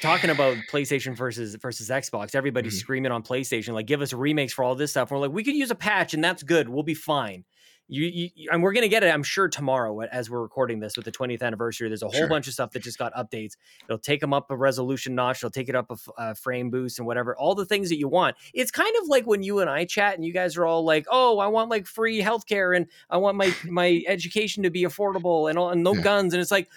talking 0.00 0.30
about 0.30 0.56
PlayStation 0.70 1.16
versus 1.16 1.56
versus 1.56 1.88
Xbox, 1.90 2.36
everybody's 2.36 2.76
Mhm. 2.76 2.80
screaming 2.80 3.10
on 3.12 3.24
PlayStation 3.24 3.72
like, 3.74 3.86
"Give 3.86 4.00
us 4.00 4.12
remakes 4.12 4.52
for 4.52 4.62
all 4.62 4.76
this 4.76 4.92
stuff." 4.92 5.10
we're 5.10 5.18
like, 5.18 5.32
"We 5.32 5.42
could 5.42 5.56
use 5.56 5.72
a 5.72 5.74
patch, 5.74 6.14
and 6.14 6.22
that's 6.22 6.44
good. 6.44 6.68
We'll 6.68 6.84
be 6.84 6.94
fine." 6.94 7.44
You, 7.90 8.04
you 8.34 8.50
and 8.52 8.62
we're 8.62 8.72
gonna 8.74 8.88
get 8.88 9.02
it, 9.02 9.08
I'm 9.12 9.22
sure, 9.22 9.48
tomorrow 9.48 10.00
as 10.02 10.28
we're 10.28 10.42
recording 10.42 10.78
this 10.78 10.94
with 10.96 11.06
the 11.06 11.10
20th 11.12 11.40
anniversary. 11.42 11.88
There's 11.88 12.02
a 12.02 12.06
whole 12.08 12.12
Sure. 12.20 12.28
bunch 12.28 12.46
of 12.46 12.52
stuff 12.52 12.72
that 12.72 12.82
just 12.82 12.98
got 12.98 13.14
updates. 13.14 13.54
It'll 13.88 13.98
take 13.98 14.20
them 14.20 14.34
up 14.34 14.50
a 14.50 14.56
resolution 14.56 15.14
notch. 15.14 15.38
It'll 15.38 15.50
take 15.50 15.70
it 15.70 15.74
up 15.74 15.90
a, 15.90 15.94
f- 15.94 16.08
a 16.18 16.34
frame 16.34 16.68
boost 16.70 16.98
and 16.98 17.06
whatever. 17.06 17.34
All 17.36 17.54
the 17.54 17.64
things 17.64 17.88
that 17.88 17.96
you 17.98 18.06
want. 18.06 18.36
It's 18.52 18.70
kind 18.70 18.94
of 19.00 19.08
like 19.08 19.26
when 19.26 19.42
you 19.42 19.60
and 19.60 19.70
I 19.70 19.86
chat, 19.86 20.14
and 20.16 20.24
you 20.24 20.34
guys 20.34 20.56
are 20.58 20.66
all 20.66 20.84
like, 20.84 21.06
"Oh, 21.10 21.38
I 21.38 21.46
want 21.46 21.70
like 21.70 21.86
free 21.86 22.20
healthcare, 22.20 22.76
and 22.76 22.86
I 23.08 23.16
want 23.16 23.36
my 23.38 23.54
my 23.64 24.02
education 24.06 24.64
to 24.64 24.70
be 24.70 24.82
affordable, 24.82 25.48
and 25.48 25.58
all, 25.58 25.70
and 25.70 25.82
no 25.82 25.94
Yeah. 25.94 26.02
guns." 26.02 26.34
And 26.34 26.42
it's 26.42 26.50
like, 26.50 26.68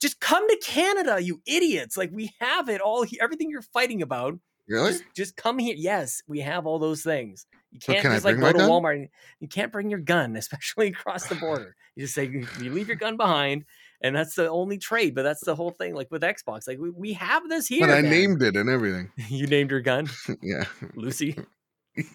just 0.00 0.20
come 0.20 0.48
to 0.48 0.56
Canada, 0.64 1.20
you 1.22 1.42
idiots! 1.46 1.96
Like 1.98 2.10
we 2.14 2.32
have 2.40 2.70
it 2.70 2.80
all. 2.80 3.02
Here. 3.02 3.18
Everything 3.22 3.50
you're 3.50 3.60
fighting 3.62 4.00
about, 4.00 4.38
really. 4.68 4.92
just, 4.92 5.04
just 5.14 5.36
come 5.36 5.58
here. 5.58 5.74
Yes, 5.76 6.22
we 6.26 6.40
have 6.40 6.64
all 6.66 6.78
those 6.78 7.02
things. 7.02 7.46
You 7.76 7.92
can't 7.92 8.02
can 8.02 8.12
just 8.12 8.24
like 8.24 8.38
go 8.38 8.52
to 8.52 8.58
gun? 8.58 8.70
Walmart. 8.70 8.94
And, 8.94 9.08
you 9.40 9.48
can't 9.48 9.70
bring 9.70 9.90
your 9.90 10.00
gun, 10.00 10.36
especially 10.36 10.88
across 10.88 11.26
the 11.26 11.34
border. 11.34 11.76
You 11.94 12.04
just 12.04 12.14
say 12.14 12.24
you 12.24 12.70
leave 12.70 12.88
your 12.88 12.96
gun 12.96 13.16
behind, 13.16 13.64
and 14.00 14.16
that's 14.16 14.34
the 14.34 14.48
only 14.48 14.78
trade. 14.78 15.14
But 15.14 15.22
that's 15.22 15.44
the 15.44 15.54
whole 15.54 15.70
thing. 15.72 15.94
Like 15.94 16.10
with 16.10 16.22
Xbox, 16.22 16.66
like 16.66 16.78
we, 16.78 16.90
we 16.90 17.12
have 17.14 17.48
this 17.48 17.66
here. 17.66 17.86
But 17.86 17.90
I 17.90 18.02
man. 18.02 18.10
named 18.10 18.42
it 18.42 18.56
and 18.56 18.70
everything. 18.70 19.10
you 19.28 19.46
named 19.46 19.70
your 19.70 19.80
gun 19.80 20.08
yeah. 20.42 20.64
Lucy. 20.94 21.36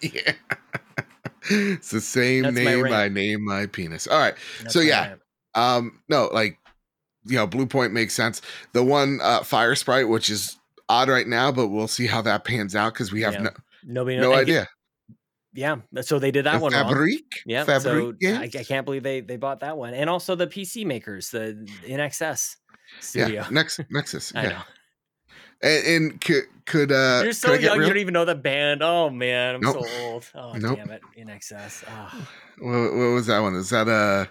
yeah. 0.02 0.32
it's 1.50 1.90
the 1.90 2.00
same 2.00 2.42
That's 2.42 2.56
name. 2.56 2.86
I 2.86 3.08
name 3.08 3.44
my 3.44 3.66
penis. 3.66 4.06
All 4.06 4.18
right. 4.18 4.34
That's 4.62 4.74
So, 4.74 4.80
yeah. 4.80 5.14
Um, 5.54 6.00
no, 6.08 6.28
like 6.32 6.58
you 7.24 7.36
know, 7.36 7.46
Bluepoint 7.46 7.92
makes 7.92 8.14
sense. 8.14 8.42
The 8.72 8.82
one 8.82 9.20
uh 9.22 9.40
Firesprite, 9.40 10.08
which 10.08 10.28
is 10.28 10.58
odd 10.88 11.08
right 11.08 11.26
now, 11.26 11.52
but 11.52 11.68
we'll 11.68 11.88
see 11.88 12.06
how 12.06 12.22
that 12.22 12.44
pans 12.44 12.74
out 12.74 12.94
because 12.94 13.12
we 13.12 13.22
have 13.22 13.34
Yeah. 13.34 13.42
no, 13.42 13.50
nobody 13.84 14.16
no 14.18 14.34
idea. 14.34 14.68
Yeah, 15.54 15.76
so 16.00 16.18
they 16.18 16.30
did 16.30 16.46
that 16.46 16.54
The 16.54 16.58
one 16.62 16.72
wrong. 16.72 16.84
Fabric? 16.88 17.24
Yeah, 17.44 17.64
Fabric 17.64 18.16
so 18.22 18.28
I, 18.38 18.44
I 18.44 18.64
can't 18.64 18.84
believe 18.86 19.02
they 19.02 19.20
they 19.20 19.36
bought 19.36 19.60
that 19.60 19.76
one, 19.76 19.92
and 19.94 20.08
also 20.08 20.34
the 20.34 20.46
PC 20.46 20.86
makers, 20.86 21.30
the 21.30 21.68
Nixxes 21.86 22.56
studio. 23.00 23.42
Yeah, 23.42 23.48
Nex- 23.50 23.78
Nexus. 23.90 24.32
I 24.34 24.42
Yeah. 24.44 24.48
know. 24.50 24.62
And, 25.64 25.86
and 25.86 26.20
could 26.20 26.44
could 26.66 26.90
uh 26.90 27.20
You're 27.22 27.32
so 27.32 27.52
young, 27.54 27.80
you 27.80 27.86
don't 27.86 27.98
even 27.98 28.14
know 28.14 28.24
the 28.24 28.34
band. 28.34 28.82
Oh 28.82 29.10
man, 29.10 29.56
I'm 29.56 29.60
Nope. 29.60 29.84
so 29.84 30.02
old. 30.04 30.30
Oh 30.34 30.54
Nope. 30.54 30.76
damn 30.78 30.90
it, 30.90 31.02
INXS. 31.18 31.84
Oh. 31.86 32.28
what, 32.58 32.92
what 32.94 33.14
was 33.14 33.26
that 33.26 33.40
one? 33.40 33.54
Is 33.54 33.70
that 33.70 33.86
a 33.88 34.28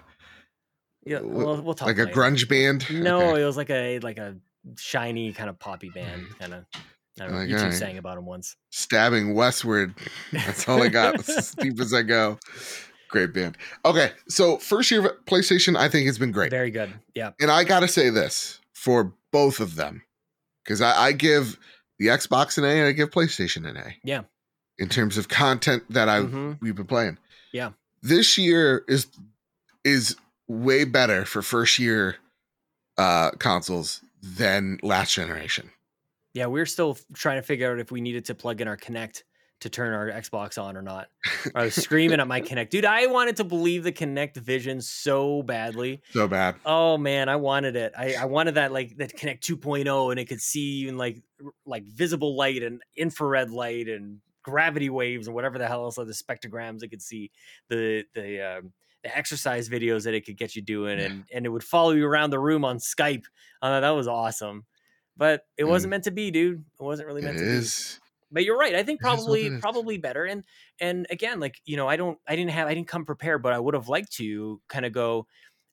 Yeah, 1.06 1.20
we'll, 1.20 1.62
we'll 1.62 1.74
talk 1.74 1.86
like 1.88 1.98
a 1.98 2.06
grunge 2.06 2.48
band? 2.48 2.84
No, 2.90 3.30
Okay. 3.30 3.42
it 3.42 3.46
was 3.46 3.56
like 3.56 3.70
a 3.70 3.98
like 4.00 4.18
a 4.18 4.36
shiny 4.76 5.32
kind 5.32 5.48
of 5.48 5.58
poppy 5.58 5.88
band, 5.90 6.26
kind 6.38 6.52
of. 6.54 6.64
I 7.20 7.24
don't 7.24 7.32
know. 7.32 7.38
Like, 7.40 7.48
you 7.48 7.58
two 7.58 7.72
sang 7.72 7.98
about 7.98 8.16
him 8.18 8.24
once. 8.26 8.56
Stabbing 8.70 9.34
westward. 9.34 9.94
That's 10.32 10.68
all 10.68 10.82
I 10.82 10.88
got. 10.88 11.16
It's 11.16 11.28
as 11.28 11.50
deep 11.58 11.78
as 11.80 11.92
I 11.92 12.02
go. 12.02 12.38
Great 13.08 13.34
band. 13.34 13.58
Okay, 13.84 14.12
so 14.28 14.56
first 14.56 14.90
year 14.90 15.04
of 15.06 15.24
PlayStation, 15.26 15.76
I 15.76 15.88
think 15.90 16.06
has 16.06 16.18
been 16.18 16.32
great. 16.32 16.50
Very 16.50 16.70
good. 16.70 16.92
Yeah. 17.14 17.32
and 17.40 17.50
I 17.50 17.64
gotta 17.64 17.88
say 17.88 18.08
this 18.08 18.60
for 18.72 19.12
both 19.30 19.60
of 19.60 19.74
them 19.76 20.02
because 20.64 20.80
I, 20.80 20.96
I 21.08 21.12
give 21.12 21.58
the 21.98 22.06
Xbox 22.06 22.56
an 22.56 22.64
A 22.64 22.68
and 22.68 22.86
I 22.88 22.92
give 22.92 23.10
PlayStation 23.10 23.68
an 23.68 23.76
A. 23.76 23.96
Yeah. 24.02 24.22
In 24.78 24.88
terms 24.88 25.18
of 25.18 25.28
content 25.28 25.82
that 25.90 26.08
I 26.08 26.20
Mhm. 26.20 26.58
we've 26.62 26.74
been 26.74 26.86
playing. 26.86 27.18
Yeah. 27.52 27.72
This 28.02 28.38
year 28.38 28.84
is 28.88 29.06
is 29.84 30.16
way 30.48 30.84
better 30.84 31.24
for 31.26 31.42
first 31.42 31.78
year 31.78 32.16
uh 32.96 33.30
consoles 33.32 34.00
than 34.22 34.78
last 34.82 35.12
generation. 35.14 35.70
Yeah, 36.34 36.46
we're 36.46 36.66
still 36.66 36.96
trying 37.14 37.38
to 37.38 37.42
figure 37.42 37.70
out 37.70 37.78
if 37.78 37.90
we 37.90 38.00
needed 38.00 38.24
to 38.26 38.34
plug 38.34 38.60
in 38.60 38.68
our 38.68 38.76
Kinect 38.76 39.22
to 39.62 39.70
turn 39.70 39.94
our 39.94 40.10
Xbox 40.10 40.60
on 40.60 40.76
or 40.76 40.82
not. 40.82 41.08
I 41.54 41.64
was 41.64 41.74
screaming 41.74 42.18
at 42.18 42.26
my 42.26 42.40
Kinect, 42.42 42.70
dude. 42.70 42.84
I 42.84 43.06
wanted 43.06 43.36
to 43.36 43.44
believe 43.44 43.84
the 43.84 43.92
Kinect 43.92 44.36
Vision 44.36 44.80
so 44.80 45.42
badly. 45.42 46.02
So 46.10 46.26
bad. 46.26 46.56
Oh 46.66 46.98
man, 46.98 47.28
I 47.28 47.36
wanted 47.36 47.76
it. 47.76 47.92
I, 47.96 48.14
I 48.14 48.24
wanted 48.24 48.56
that 48.56 48.72
like 48.72 48.96
that 48.96 49.16
Kinect 49.16 49.40
2.0 49.40 50.10
and 50.10 50.18
it 50.18 50.24
could 50.24 50.40
see 50.40 50.88
in 50.88 50.98
like 50.98 51.22
like 51.64 51.84
visible 51.84 52.36
light 52.36 52.62
and 52.62 52.82
infrared 52.96 53.50
light 53.50 53.88
and 53.88 54.18
gravity 54.42 54.90
waves 54.90 55.28
and 55.28 55.34
whatever 55.34 55.58
the 55.58 55.68
hell 55.68 55.84
else 55.84 55.98
are 55.98 56.04
the 56.04 56.12
spectrograms 56.12 56.82
it 56.82 56.88
could 56.88 57.02
see 57.02 57.30
the 57.68 58.04
the 58.14 58.40
um, 58.40 58.72
the 59.04 59.16
exercise 59.16 59.68
videos 59.68 60.02
that 60.04 60.14
it 60.14 60.26
could 60.26 60.36
get 60.36 60.56
you 60.56 60.62
doing 60.62 60.98
and 60.98 61.24
and 61.32 61.46
it 61.46 61.48
would 61.48 61.64
follow 61.64 61.92
you 61.92 62.06
around 62.06 62.30
the 62.30 62.38
room 62.40 62.64
on 62.64 62.78
Skype. 62.78 63.24
Uh, 63.60 63.78
that 63.78 63.90
was 63.90 64.08
awesome. 64.08 64.64
But 65.16 65.44
it 65.56 65.64
wasn't 65.64 65.88
Mm. 65.88 65.90
meant 65.90 66.04
to 66.04 66.10
be, 66.10 66.30
dude. 66.30 66.64
It 66.80 66.82
wasn't 66.82 67.06
really 67.06 67.20
It 67.20 67.24
meant 67.24 67.38
to 67.38 67.44
be 67.44 67.50
is. 67.58 68.00
but 68.30 68.44
you're 68.44 68.56
right 68.58 68.74
i 68.74 68.82
think 68.82 68.98
It 68.98 69.02
probably 69.02 69.50
probably 69.60 69.98
better 69.98 70.24
and 70.24 70.42
and 70.80 71.06
again 71.10 71.38
like 71.38 71.60
you 71.66 71.76
know 71.76 71.86
i 71.86 71.96
don't 71.96 72.18
i 72.26 72.34
didn't 72.34 72.50
have 72.52 72.66
i 72.66 72.72
didn't 72.74 72.88
come 72.88 73.04
prepared 73.04 73.42
but 73.42 73.52
i 73.52 73.58
would 73.58 73.74
have 73.74 73.88
liked 73.88 74.10
to 74.12 74.60
kind 74.70 74.86
of 74.86 74.92
go 74.92 75.26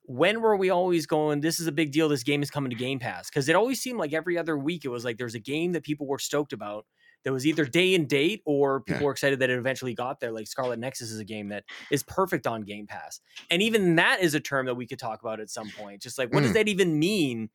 when 0.04 0.42
were 0.42 0.58
we 0.58 0.70
always 0.70 1.06
going 1.06 1.40
this 1.40 1.60
is 1.60 1.68
a 1.68 1.72
big 1.72 1.92
deal 1.94 2.10
this 2.10 2.24
game 2.24 2.42
is 2.44 2.52
coming 2.52 2.70
to 2.70 2.76
game 2.76 3.00
pass 3.00 3.30
because 3.30 3.48
it 3.48 3.56
always 3.56 3.80
seemed 3.82 3.98
like 3.98 4.12
every 4.12 4.38
other 4.38 4.58
week 4.58 4.84
it 4.84 4.90
was 4.90 5.06
like 5.06 5.16
there 5.18 5.26
was 5.26 5.36
a 5.36 5.40
game 5.40 5.72
that 5.72 5.84
people 5.84 6.06
were 6.06 6.20
stoked 6.20 6.52
about 6.52 6.86
that 7.24 7.32
was 7.32 7.46
either 7.48 7.64
day 7.66 7.96
and 7.96 8.08
date 8.10 8.42
or 8.46 8.82
people 8.82 9.02
Yeah. 9.02 9.06
were 9.06 9.12
excited 9.12 9.40
that 9.40 9.50
it 9.50 9.58
eventually 9.58 9.94
got 9.94 10.20
there 10.20 10.32
like 10.34 10.48
scarlet 10.48 10.80
nexus 10.80 11.12
is 11.12 11.20
a 11.20 11.26
game 11.26 11.48
that 11.50 11.64
is 11.92 12.04
perfect 12.04 12.46
on 12.46 12.62
game 12.64 12.88
pass 12.88 13.22
and 13.50 13.62
even 13.62 13.96
that 13.96 14.20
is 14.22 14.34
a 14.34 14.40
term 14.42 14.66
that 14.66 14.76
we 14.76 14.86
could 14.88 15.00
talk 15.00 15.22
about 15.22 15.40
at 15.40 15.50
some 15.50 15.72
point 15.72 16.02
just 16.02 16.18
like 16.18 16.34
what 16.34 16.42
does 16.44 16.52
Mm. 16.52 16.56
that 16.56 16.68
even 16.68 17.00
mean 17.00 17.50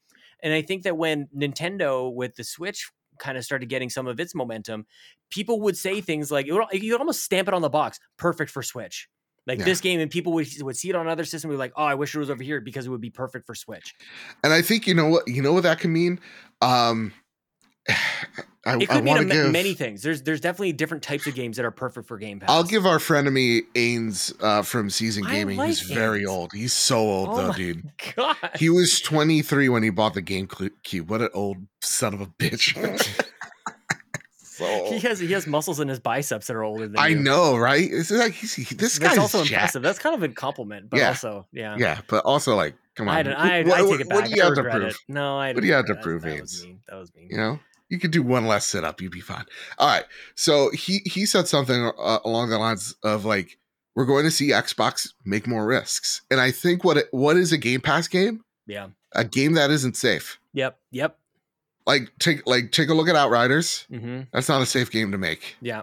and 0.44 0.52
i 0.54 0.62
think 0.62 0.84
that 0.84 0.96
when 0.96 1.26
nintendo 1.36 2.14
with 2.14 2.36
the 2.36 2.44
switch 2.44 2.88
kind 3.18 3.36
of 3.36 3.44
started 3.44 3.68
getting 3.68 3.90
some 3.90 4.06
of 4.06 4.20
its 4.20 4.34
momentum 4.34 4.86
people 5.30 5.60
would 5.60 5.76
say 5.76 6.00
things 6.00 6.30
like 6.30 6.46
you 6.46 6.54
would 6.54 7.00
almost 7.00 7.24
stamp 7.24 7.48
it 7.48 7.54
on 7.54 7.62
the 7.62 7.68
box 7.70 7.98
perfect 8.18 8.50
for 8.50 8.62
switch 8.62 9.08
like 9.46 9.58
Yeah. 9.58 9.64
this 9.66 9.80
game 9.80 10.00
and 10.00 10.10
people 10.10 10.32
would, 10.32 10.48
would 10.62 10.76
see 10.76 10.88
it 10.88 10.96
on 10.96 11.06
another 11.06 11.24
system 11.24 11.50
and 11.50 11.56
be 11.56 11.58
like 11.58 11.72
oh 11.76 11.84
i 11.84 11.94
wish 11.94 12.14
it 12.14 12.18
was 12.18 12.30
over 12.30 12.42
here 12.42 12.60
because 12.60 12.86
it 12.86 12.90
would 12.90 13.00
be 13.00 13.10
perfect 13.10 13.46
for 13.46 13.54
switch 13.54 13.94
And 14.44 14.52
I 14.52 14.62
think 14.62 14.86
you 14.86 14.94
know 14.94 15.08
what 15.08 15.26
you 15.28 15.42
know 15.42 15.52
what 15.52 15.62
that 15.64 15.80
can 15.80 15.92
mean. 15.92 16.20
Um 16.62 17.12
I, 18.66 18.76
it 18.78 18.82
I 18.90 18.94
could 18.94 19.04
mean 19.04 19.14
want 19.14 19.20
a 19.20 19.24
give. 19.26 19.52
many 19.52 19.74
things. 19.74 20.00
There's 20.02 20.22
there's 20.22 20.40
definitely 20.40 20.72
different 20.72 21.02
types 21.02 21.26
of 21.26 21.34
games 21.34 21.58
that 21.58 21.66
are 21.66 21.70
perfect 21.70 22.08
for 22.08 22.16
Game 22.16 22.40
Pass. 22.40 22.48
I'll 22.48 22.64
give 22.64 22.86
our 22.86 22.96
frenemy 22.96 23.60
Ains 23.74 24.32
uh, 24.42 24.62
from 24.62 24.88
Season 24.88 25.22
Gaming, 25.24 25.58
like 25.58 25.68
who's 25.68 25.82
very 25.82 26.24
old. 26.24 26.50
He's 26.54 26.72
so 26.72 26.96
old 26.96 27.28
Oh 27.32 27.36
though, 27.48 27.52
dude. 27.52 27.90
God. 28.16 28.36
He 28.58 28.70
was 28.70 29.00
23 29.02 29.68
when 29.68 29.82
he 29.82 29.90
bought 29.90 30.14
the 30.14 30.22
Game 30.22 30.46
Clu- 30.46 30.70
Cube. 30.82 31.10
What 31.10 31.20
an 31.20 31.28
old 31.34 31.58
son 31.82 32.14
of 32.14 32.22
a 32.22 32.26
bitch. 32.26 32.74
so 34.38 34.86
He 34.90 34.98
has 35.00 35.18
he 35.18 35.30
has 35.32 35.46
muscles 35.46 35.78
in 35.78 35.88
his 35.88 36.00
biceps 36.00 36.46
that 36.46 36.56
are 36.56 36.62
older 36.64 36.86
than 36.88 36.98
I 36.98 37.08
you. 37.08 37.16
know, 37.18 37.58
right? 37.58 37.86
It's 37.90 38.10
like 38.10 38.32
he's, 38.32 38.54
he, 38.54 38.62
this 38.74 38.98
That's 38.98 39.10
guy's 39.10 39.18
also 39.18 39.38
jacked. 39.44 39.50
impressive. 39.52 39.82
That's 39.82 39.98
kind 39.98 40.14
of 40.14 40.22
a 40.22 40.28
compliment, 40.32 40.88
but 40.88 41.00
Yeah. 41.00 41.08
also 41.08 41.46
yeah. 41.52 41.76
Yeah, 41.78 42.00
but 42.08 42.24
also 42.24 42.56
like, 42.56 42.76
come 42.94 43.08
on. 43.08 43.26
I, 43.28 43.60
I, 43.60 43.62
what, 43.64 43.78
I 43.78 43.82
take 43.90 44.00
it 44.00 44.08
back. 44.08 44.16
what 44.20 44.24
do 44.24 44.30
you 44.36 44.42
I 44.42 44.46
have 44.46 44.54
to 44.54 44.62
prove? 44.62 44.82
it. 44.84 44.96
No, 45.08 45.36
I. 45.36 45.52
What 45.52 45.60
do 45.60 45.66
you 45.66 45.74
have 45.74 45.84
to 45.86 45.96
prove, 45.96 46.22
That 46.22 46.40
was 46.40 46.60
Ains? 46.62 46.64
mean. 46.64 46.80
That 46.88 46.96
was 46.96 47.14
mean. 47.14 47.28
You 47.30 47.36
know, 47.36 47.58
you 47.88 47.98
could 47.98 48.10
do 48.10 48.22
one 48.22 48.46
less 48.46 48.66
sit 48.66 48.84
up, 48.84 49.00
you'd 49.00 49.12
be 49.12 49.20
fine. 49.20 49.44
All 49.78 49.88
right. 49.88 50.04
So 50.34 50.70
he 50.70 51.00
he 51.04 51.26
said 51.26 51.48
something 51.48 51.90
uh, 51.98 52.18
along 52.24 52.50
the 52.50 52.58
lines 52.58 52.94
of 53.02 53.24
like, 53.24 53.58
we're 53.94 54.06
going 54.06 54.24
to 54.24 54.30
see 54.30 54.50
Xbox 54.50 55.08
make 55.24 55.46
more 55.46 55.66
risks, 55.66 56.22
and 56.30 56.40
I 56.40 56.50
think 56.50 56.82
what 56.84 56.96
it, 56.96 57.08
what 57.12 57.36
is 57.36 57.52
a 57.52 57.58
Game 57.58 57.80
Pass 57.80 58.08
game? 58.08 58.42
Yeah. 58.66 58.88
A 59.12 59.24
game 59.24 59.52
that 59.54 59.70
isn't 59.70 59.96
safe. 59.96 60.40
Yep. 60.54 60.78
Yep. 60.90 61.16
Like 61.86 62.10
take 62.18 62.46
like 62.46 62.72
take 62.72 62.88
a 62.88 62.94
look 62.94 63.08
at 63.08 63.14
Outriders. 63.16 63.86
hmm 63.90 64.22
That's 64.32 64.48
not 64.48 64.62
a 64.62 64.66
safe 64.66 64.90
game 64.90 65.12
to 65.12 65.18
make. 65.18 65.56
Yeah. 65.60 65.82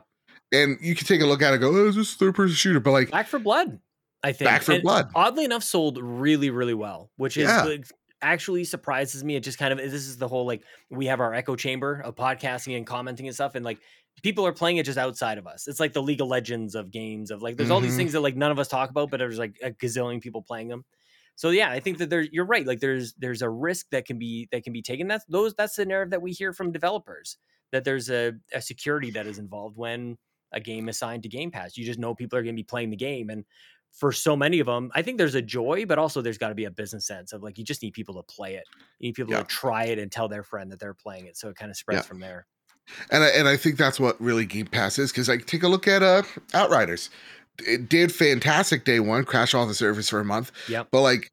And 0.52 0.78
you 0.82 0.96
can 0.96 1.08
take 1.08 1.22
a 1.22 1.26
look 1.26 1.42
at 1.42 1.52
it, 1.52 1.54
and 1.54 1.62
go, 1.62 1.70
oh, 1.70 1.88
it's 1.88 1.96
just 1.96 2.16
a 2.16 2.18
third 2.18 2.36
person 2.36 2.56
shooter, 2.56 2.80
but 2.82 2.92
like 2.92 3.12
Back 3.12 3.28
4 3.28 3.40
Blood. 3.40 3.80
I 4.24 4.34
think. 4.34 4.50
Back 4.50 4.64
for 4.64 4.74
And 4.74 4.84
Blood. 4.84 5.10
Oddly 5.16 5.46
enough, 5.46 5.64
sold 5.64 5.98
really, 6.02 6.50
really 6.50 6.74
well, 6.74 7.10
which 7.16 7.38
is 7.38 7.44
Yeah. 7.48 7.78
Actually 8.22 8.64
surprises 8.64 9.24
me. 9.24 9.36
It 9.36 9.42
just 9.42 9.58
kind 9.58 9.72
of 9.72 9.80
this 9.80 9.94
is 9.94 10.18
the 10.18 10.28
whole 10.28 10.46
like 10.46 10.64
we 10.90 11.06
have 11.08 11.20
our 11.20 11.34
echo 11.34 11.56
chamber 11.56 12.02
of 12.02 12.16
podcasting 12.16 12.78
and 12.78 12.86
commenting 12.86 13.28
and 13.28 13.36
stuff, 13.36 13.56
and 13.56 13.66
like 13.66 13.80
people 14.24 14.46
are 14.46 14.54
playing 14.54 14.78
it 14.78 14.86
just 14.86 14.98
outside 14.98 15.38
of 15.38 15.48
us. 15.48 15.68
It's 15.68 15.80
like 15.80 15.94
the 15.94 16.02
League 16.04 16.22
of 16.22 16.28
Legends 16.28 16.76
of 16.76 16.92
games 16.92 17.32
of 17.32 17.42
like 17.42 17.58
there's 17.58 17.72
all 17.72 17.80
these 17.82 17.94
Mhm. 17.94 17.98
things 17.98 18.12
that 18.14 18.22
like 18.22 18.36
none 18.36 18.52
of 18.52 18.60
us 18.60 18.68
talk 18.68 18.90
about, 18.90 19.10
but 19.10 19.18
there's 19.18 19.40
like 19.40 19.58
a 19.64 19.72
gazillion 19.72 20.22
people 20.22 20.42
playing 20.42 20.68
them. 20.68 20.86
So 21.36 21.50
yeah, 21.50 21.72
I 21.72 21.80
think 21.80 21.98
that 22.00 22.10
there 22.10 22.22
you're 22.22 22.46
right. 22.46 22.66
Like 22.68 22.80
there's 22.82 23.14
there's 23.16 23.42
a 23.42 23.50
risk 23.50 23.88
that 23.92 24.06
can 24.06 24.20
be 24.20 24.48
that 24.52 24.64
can 24.64 24.74
be 24.74 24.82
taken. 24.82 25.08
That's 25.08 25.26
those 25.26 25.54
that's 25.56 25.76
the 25.76 25.86
narrative 25.86 26.12
that 26.12 26.22
we 26.22 26.32
hear 26.32 26.54
from 26.54 26.72
developers 26.72 27.38
that 27.72 27.84
there's 27.86 28.10
a, 28.10 28.34
a 28.54 28.62
security 28.62 29.12
that 29.12 29.26
is 29.28 29.40
involved 29.40 29.78
when 29.78 30.18
a 30.52 30.60
game 30.60 30.90
is 30.90 30.98
signed 31.00 31.24
to 31.24 31.30
Game 31.30 31.50
Pass. 31.50 31.78
You 31.78 31.86
just 31.86 31.98
know 32.00 32.14
people 32.14 32.38
are 32.38 32.44
going 32.44 32.54
to 32.54 32.60
be 32.60 32.66
playing 32.66 32.90
the 32.90 32.98
game, 32.98 33.30
and 33.30 33.46
for 33.92 34.12
so 34.12 34.36
many 34.36 34.60
of 34.60 34.68
them, 34.68 34.92
I 34.96 35.02
think 35.02 35.18
there's 35.18 35.36
a 35.36 35.42
joy, 35.42 35.86
but 35.86 36.00
also 36.00 36.22
there's 36.22 36.38
got 36.38 36.50
to 36.50 36.56
be 36.56 36.66
a 36.66 36.72
business 36.72 37.06
sense 37.06 37.34
of 37.34 37.44
like 37.44 37.58
you 37.58 37.64
just 37.64 37.82
need 37.84 37.92
people 37.94 38.16
to 38.16 38.24
play 38.24 38.56
it. 38.56 38.64
You 39.00 39.10
need 39.10 39.16
people 39.16 39.34
Yeah. 39.34 39.40
to 39.40 39.46
try 39.46 39.86
it 39.86 40.00
and 40.00 40.12
tell 40.12 40.28
their 40.28 40.44
friend 40.44 40.72
that 40.72 40.80
they're 40.80 40.94
playing 40.94 41.26
it, 41.28 41.38
so 41.38 41.50
it 41.50 41.56
kind 41.56 41.70
of 41.70 41.78
spreads 41.78 42.00
Yeah. 42.00 42.08
from 42.08 42.20
there. 42.20 42.48
and 43.12 43.24
I, 43.24 43.28
and 43.30 43.48
I 43.48 43.58
think 43.58 43.78
that's 43.78 44.00
what 44.00 44.20
really 44.20 44.46
Game 44.46 44.66
Pass 44.66 44.98
is 44.98 45.12
because 45.12 45.30
like 45.30 45.46
take 45.46 45.64
a 45.64 45.68
look 45.68 45.88
at 45.88 46.02
uh 46.04 46.24
Outriders. 46.54 47.10
It 47.60 47.90
did 47.90 48.14
fantastic 48.14 48.86
day 48.86 49.00
one, 49.00 49.24
crash 49.26 49.54
all 49.54 49.68
the 49.68 49.74
servers 49.76 50.10
for 50.10 50.20
a 50.20 50.26
month, 50.26 50.52
Yeah, 50.68 50.84
but 50.90 51.02
like 51.02 51.32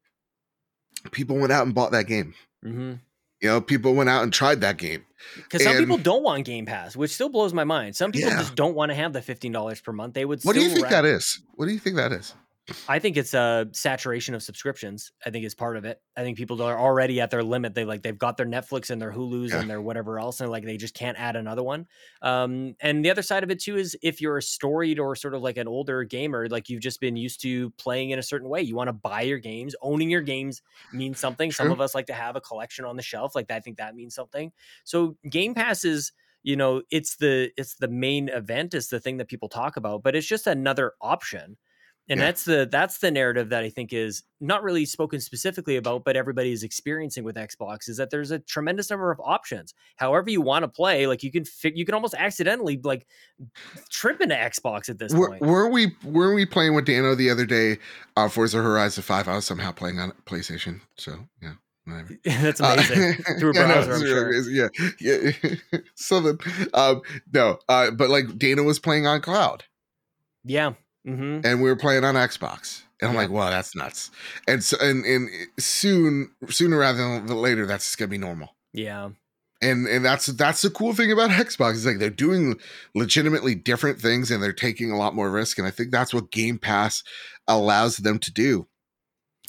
people 1.11 1.37
went 1.37 1.51
out 1.51 1.65
and 1.65 1.73
bought 1.73 1.91
that 1.91 2.07
game. 2.07 2.33
Mm-hmm. 2.63 2.93
You 3.41 3.47
know, 3.49 3.61
people 3.61 3.93
went 3.95 4.09
out 4.09 4.23
and 4.23 4.33
tried 4.33 4.61
that 4.61 4.77
game. 4.77 5.05
Because 5.35 5.63
some 5.63 5.77
people 5.77 5.97
don't 5.97 6.23
want 6.23 6.45
Game 6.45 6.65
Pass, 6.65 6.95
which 6.95 7.11
still 7.11 7.29
blows 7.29 7.53
my 7.53 7.63
mind. 7.63 7.95
Some 7.95 8.11
people 8.11 8.29
Yeah. 8.31 8.39
just 8.39 8.55
don't 8.55 8.75
want 8.75 8.89
to 8.91 8.95
have 8.95 9.13
the 9.13 9.21
fifteen 9.21 9.51
dollars 9.53 9.79
per 9.81 9.91
month. 9.93 10.13
They 10.13 10.25
would. 10.25 10.41
What 10.43 10.55
do 10.55 10.61
you 10.61 10.69
think 10.69 10.89
that 10.89 11.05
is? 11.05 11.41
What 11.55 11.65
do 11.67 11.71
you 11.73 11.79
think 11.79 11.95
that 11.95 12.11
is? 12.11 12.33
I 12.87 12.99
think 12.99 13.17
it's 13.17 13.33
a 13.33 13.67
saturation 13.71 14.35
of 14.35 14.43
subscriptions. 14.43 15.11
I 15.25 15.29
think 15.29 15.45
is 15.45 15.55
part 15.55 15.77
of 15.77 15.85
it. 15.85 16.01
I 16.17 16.23
think 16.23 16.37
people 16.37 16.61
are 16.61 16.77
already 16.77 17.21
at 17.21 17.29
their 17.31 17.43
limit. 17.43 17.73
They 17.73 17.85
like 17.85 18.01
they've 18.01 18.17
got 18.17 18.37
their 18.37 18.45
Netflix 18.45 18.89
and 18.89 19.01
their 19.01 19.11
Hulu's 19.11 19.51
Yeah. 19.51 19.61
and 19.61 19.69
their 19.69 19.81
whatever 19.81 20.19
else, 20.19 20.41
and 20.41 20.49
like 20.49 20.63
they 20.65 20.77
just 20.77 20.93
can't 20.93 21.19
add 21.19 21.35
another 21.35 21.63
one. 21.63 21.87
Um, 22.21 22.75
and 22.81 23.03
the 23.03 23.09
other 23.09 23.21
side 23.21 23.43
of 23.43 23.51
it 23.51 23.59
too 23.59 23.77
is 23.77 23.97
if 24.01 24.21
you're 24.21 24.37
a 24.37 24.41
storied 24.41 24.99
or 24.99 25.15
sort 25.15 25.33
of 25.33 25.41
like 25.41 25.57
an 25.57 25.67
older 25.67 26.03
gamer, 26.03 26.47
like 26.49 26.69
you've 26.69 26.81
just 26.81 26.99
been 26.99 27.15
used 27.15 27.41
to 27.41 27.69
playing 27.71 28.11
in 28.11 28.19
a 28.19 28.23
certain 28.23 28.49
way. 28.49 28.61
You 28.61 28.75
want 28.75 28.87
to 28.89 28.93
buy 28.93 29.21
your 29.21 29.39
games. 29.39 29.75
Owning 29.81 30.09
your 30.09 30.21
games 30.21 30.61
means 30.93 31.19
something. 31.19 31.51
Some 31.51 31.71
of 31.71 31.81
us 31.81 31.95
like 31.95 32.07
to 32.07 32.13
have 32.13 32.35
a 32.35 32.41
collection 32.41 32.85
on 32.85 32.95
the 32.97 33.03
shelf. 33.03 33.35
Like 33.35 33.49
I 33.51 33.59
think 33.59 33.77
that 33.77 33.95
means 33.95 34.15
something. 34.15 34.51
So 34.83 35.17
Game 35.29 35.53
Pass 35.53 35.83
is 35.85 36.11
you 36.41 36.55
know 36.55 36.81
it's 36.89 37.17
the 37.17 37.51
it's 37.57 37.75
the 37.75 37.89
main 37.89 38.29
event 38.29 38.73
it's 38.73 38.87
the 38.87 38.99
thing 38.99 39.17
that 39.17 39.27
people 39.27 39.49
talk 39.49 39.75
about 39.75 40.03
but 40.03 40.15
it's 40.15 40.25
just 40.25 40.47
another 40.47 40.93
option 41.01 41.57
and 42.09 42.19
Yeah. 42.19 42.25
that's 42.25 42.43
the 42.45 42.67
that's 42.71 42.97
the 42.97 43.11
narrative 43.11 43.49
that 43.49 43.63
i 43.63 43.69
think 43.69 43.93
is 43.93 44.23
not 44.41 44.63
really 44.63 44.85
spoken 44.85 45.19
specifically 45.21 45.75
about 45.77 46.03
but 46.03 46.15
everybody 46.17 46.51
is 46.51 46.63
experiencing 46.63 47.23
with 47.23 47.35
xbox 47.35 47.87
is 47.87 47.97
that 47.97 48.09
there's 48.09 48.31
a 48.31 48.39
tremendous 48.39 48.89
number 48.89 49.11
of 49.11 49.19
options 49.23 49.73
however 49.97 50.29
you 50.29 50.41
want 50.41 50.63
to 50.63 50.67
play 50.67 51.07
like 51.07 51.23
you 51.23 51.31
can 51.31 51.45
fi- 51.45 51.73
you 51.75 51.85
can 51.85 51.93
almost 51.95 52.15
accidentally 52.17 52.79
like 52.83 53.05
trip 53.89 54.19
into 54.21 54.35
xbox 54.35 54.89
at 54.89 54.97
this 54.97 55.13
Were, 55.13 55.29
point 55.29 55.41
weren't 55.41 55.73
we 55.73 55.95
weren't 56.03 56.35
we 56.35 56.45
playing 56.45 56.73
with 56.73 56.85
Dano 56.85 57.15
the 57.15 57.29
other 57.29 57.45
day 57.45 57.77
on 58.17 58.29
Forza 58.29 58.57
Horizon 58.61 59.03
Five? 59.03 59.27
I 59.27 59.35
was 59.35 59.45
somehow 59.45 59.71
playing 59.71 59.99
on 59.99 60.11
PlayStation, 60.25 60.81
so 60.97 61.13
yeah. 61.41 61.53
That's 62.25 62.61
Uh, 62.61 62.75
amazing 62.77 63.23
Through 63.39 63.51
a 63.51 63.53
yeah, 63.55 63.61
no, 63.67 63.73
browser, 63.73 63.93
I'm 63.93 64.01
really 64.01 64.07
sure. 64.13 64.27
amazing. 64.29 64.55
Yeah, 64.99 65.31
yeah. 65.71 65.79
Something. 65.95 66.39
Um, 66.73 67.01
no, 67.33 67.57
uh, 67.67 67.91
but 67.91 68.09
like 68.09 68.37
Dana 68.37 68.61
was 68.63 68.77
playing 68.79 69.07
on 69.07 69.21
cloud, 69.21 69.63
yeah 70.43 70.73
hmm 71.15 71.41
and 71.43 71.61
we 71.61 71.69
were 71.69 71.75
playing 71.75 72.03
on 72.03 72.15
Xbox, 72.15 72.83
and 73.01 73.09
I'm 73.09 73.15
Yeah. 73.15 73.17
like, 73.17 73.29
wow, 73.29 73.49
that's 73.49 73.75
nuts. 73.75 74.11
And 74.47 74.63
so, 74.63 74.77
and 74.81 75.05
and 75.05 75.29
soon, 75.59 76.31
sooner 76.49 76.77
rather 76.77 76.97
than 76.99 77.27
later, 77.27 77.65
that's 77.65 77.85
just 77.85 77.97
gonna 77.97 78.09
be 78.09 78.17
normal. 78.17 78.55
yeah 78.73 79.09
And 79.61 79.87
and 79.87 80.05
that's 80.05 80.27
that's 80.27 80.61
the 80.61 80.69
cool 80.69 80.93
thing 80.93 81.11
about 81.11 81.31
Xbox 81.31 81.73
is 81.73 81.85
like 81.85 81.99
they're 81.99 82.09
doing 82.09 82.57
legitimately 82.95 83.55
different 83.55 83.99
things, 83.99 84.31
and 84.31 84.41
they're 84.41 84.53
taking 84.53 84.89
a 84.91 84.97
lot 84.97 85.15
more 85.15 85.29
risk. 85.29 85.57
And 85.57 85.67
I 85.67 85.71
think 85.71 85.91
that's 85.91 86.13
what 86.13 86.31
Game 86.31 86.57
Pass 86.57 87.03
allows 87.47 87.97
them 87.97 88.19
to 88.19 88.31
do. 88.31 88.67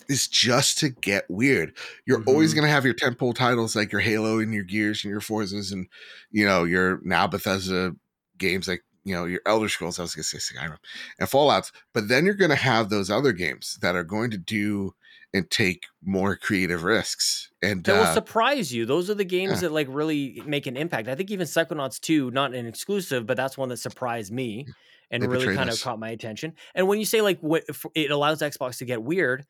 Is 0.08 0.28
just 0.28 0.78
to 0.80 0.90
get 0.90 1.24
weird. 1.30 1.76
You're 2.06 2.22
always 2.26 2.52
Mhm. 2.52 2.56
going 2.56 2.66
to 2.66 2.72
have 2.72 2.84
your 2.84 2.94
tentpole 2.94 3.34
titles 3.34 3.76
like 3.76 3.92
your 3.92 4.00
Halo 4.02 4.40
and 4.40 4.52
your 4.54 4.64
Gears 4.64 5.04
and 5.04 5.10
your 5.12 5.20
Forzas 5.20 5.72
and 5.72 5.88
you 6.32 6.44
know 6.46 6.64
your 6.64 7.00
now 7.04 7.26
Bethesda 7.28 7.94
games 8.38 8.68
like 8.68 8.82
you 9.10 9.16
know 9.16 9.24
your 9.24 9.40
Elder 9.44 9.68
Scrolls. 9.68 9.98
I 9.98 10.02
was 10.02 10.14
going 10.14 10.22
to 10.22 10.38
say 10.38 10.54
Skyrim 10.54 10.78
and 11.18 11.28
Fallout's, 11.28 11.72
but 11.92 12.08
then 12.08 12.24
you're 12.24 12.34
going 12.34 12.50
to 12.50 12.56
have 12.56 12.88
those 12.88 13.10
other 13.10 13.32
games 13.32 13.76
that 13.82 13.96
are 13.96 14.04
going 14.04 14.30
to 14.30 14.38
do 14.38 14.94
and 15.32 15.50
take 15.50 15.86
more 16.04 16.36
creative 16.36 16.82
risks. 16.82 17.50
And 17.62 17.84
that 17.84 17.92
will 17.92 18.02
uh, 18.02 18.14
surprise 18.14 18.72
you. 18.72 18.86
Those 18.86 19.10
are 19.10 19.14
the 19.14 19.24
games 19.24 19.54
yeah. 19.54 19.60
that 19.60 19.72
like 19.72 19.86
really 19.90 20.42
make 20.46 20.66
an 20.66 20.76
impact. 20.76 21.08
I 21.08 21.14
think 21.14 21.30
even 21.30 21.46
Psychonauts 21.46 22.00
2, 22.00 22.30
not 22.30 22.54
an 22.54 22.66
exclusive, 22.66 23.26
but 23.26 23.36
that's 23.36 23.58
one 23.58 23.68
that 23.68 23.78
surprised 23.78 24.32
me 24.32 24.66
and 25.10 25.24
really 25.26 25.54
kind 25.54 25.70
us. 25.70 25.78
of 25.78 25.82
caught 25.82 25.98
my 25.98 26.10
attention. 26.10 26.54
And 26.74 26.88
when 26.88 26.98
you 26.98 27.04
say 27.04 27.20
like 27.20 27.40
what 27.40 27.64
it 27.94 28.10
allows 28.10 28.40
Xbox 28.40 28.78
to 28.78 28.84
get 28.84 29.02
weird, 29.02 29.44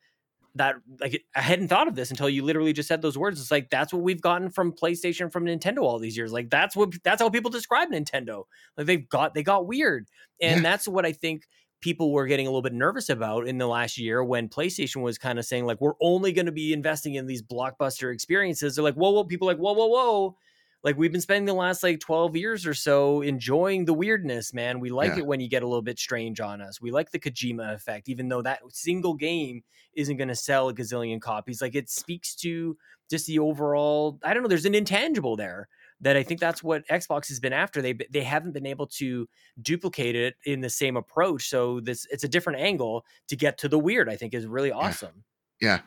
that 0.55 0.75
like 0.99 1.23
I 1.35 1.41
hadn't 1.41 1.69
thought 1.69 1.87
of 1.87 1.95
this 1.95 2.09
until 2.09 2.29
you 2.29 2.43
literally 2.43 2.73
just 2.73 2.87
said 2.87 3.01
those 3.01 3.17
words. 3.17 3.39
It's 3.39 3.51
like 3.51 3.69
that's 3.69 3.93
what 3.93 4.01
we've 4.03 4.21
gotten 4.21 4.49
from 4.49 4.73
PlayStation 4.73 5.31
from 5.31 5.45
Nintendo 5.45 5.79
all 5.79 5.99
these 5.99 6.17
years. 6.17 6.33
Like 6.33 6.49
that's 6.49 6.75
what 6.75 6.93
that's 7.03 7.21
how 7.21 7.29
people 7.29 7.51
describe 7.51 7.89
Nintendo. 7.89 8.43
Like 8.77 8.87
they've 8.87 9.07
got 9.07 9.33
they 9.33 9.43
got 9.43 9.65
weird. 9.67 10.07
And 10.41 10.61
Yeah. 10.63 10.69
that's 10.71 10.87
what 10.87 11.05
I 11.05 11.13
think 11.13 11.47
people 11.81 12.11
were 12.11 12.27
getting 12.27 12.45
a 12.45 12.49
little 12.49 12.61
bit 12.61 12.73
nervous 12.73 13.09
about 13.09 13.47
in 13.47 13.57
the 13.57 13.67
last 13.67 13.97
year 13.97 14.23
when 14.23 14.49
PlayStation 14.49 15.01
was 15.01 15.17
kind 15.17 15.39
of 15.39 15.45
saying 15.45 15.65
like 15.65 15.81
we're 15.81 15.93
only 16.01 16.31
going 16.31 16.45
to 16.45 16.51
be 16.51 16.73
investing 16.73 17.15
in 17.15 17.25
these 17.25 17.41
blockbuster 17.41 18.13
experiences. 18.13 18.75
They're 18.75 18.83
like, 18.83 18.95
whoa, 18.95 19.11
whoa, 19.11 19.23
people 19.23 19.47
like, 19.47 19.57
whoa, 19.57 19.73
whoa, 19.73 19.87
whoa. 19.87 20.37
Like 20.83 20.97
we've 20.97 21.11
been 21.11 21.21
spending 21.21 21.45
the 21.45 21.53
last 21.53 21.83
like 21.83 21.99
12 21.99 22.35
years 22.35 22.65
or 22.65 22.73
so 22.73 23.21
enjoying 23.21 23.85
the 23.85 23.93
weirdness, 23.93 24.53
man. 24.53 24.79
We 24.79 24.89
like 24.89 25.11
Yeah. 25.11 25.19
it 25.19 25.25
when 25.27 25.39
you 25.39 25.47
get 25.47 25.61
a 25.63 25.67
little 25.67 25.83
bit 25.83 25.99
strange 25.99 26.39
on 26.39 26.59
us. 26.61 26.81
We 26.81 26.89
like 26.91 27.11
the 27.11 27.19
Kojima 27.19 27.75
effect, 27.75 28.09
even 28.09 28.29
though 28.29 28.41
that 28.41 28.61
single 28.69 29.13
game 29.13 29.63
isn't 29.93 30.17
going 30.17 30.27
to 30.29 30.35
sell 30.35 30.69
a 30.69 30.73
gazillion 30.73 31.21
copies. 31.21 31.61
Like 31.61 31.75
it 31.75 31.89
speaks 31.89 32.35
to 32.37 32.75
just 33.09 33.27
the 33.27 33.37
overall, 33.39 34.19
I 34.23 34.33
don't 34.33 34.41
know, 34.41 34.49
there's 34.49 34.65
an 34.65 34.73
intangible 34.73 35.35
there 35.35 35.67
that 35.99 36.17
I 36.17 36.23
think 36.23 36.39
that's 36.39 36.63
what 36.63 36.87
Xbox 36.87 37.27
has 37.27 37.39
been 37.39 37.53
after. 37.53 37.79
They 37.81 37.93
they 38.09 38.23
haven't 38.23 38.53
been 38.53 38.65
able 38.65 38.87
to 38.87 39.29
duplicate 39.61 40.15
it 40.15 40.35
in 40.45 40.61
the 40.61 40.69
same 40.69 40.97
approach. 40.97 41.47
So 41.47 41.79
this 41.79 42.07
it's 42.09 42.23
a 42.23 42.27
different 42.27 42.59
angle 42.59 43.05
to 43.27 43.35
get 43.35 43.59
to 43.59 43.69
the 43.69 43.77
weird. 43.77 44.09
I 44.09 44.15
think 44.15 44.33
is 44.33 44.47
really 44.47 44.71
awesome. 44.71 45.23
Yeah. 45.61 45.81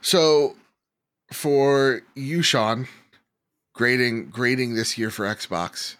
So 0.00 0.56
for 1.30 2.02
you, 2.16 2.42
Sean, 2.42 2.88
grading 3.72 4.30
grading 4.30 4.74
this 4.74 4.96
year 4.98 5.10
for 5.10 5.24
Xbox, 5.24 5.96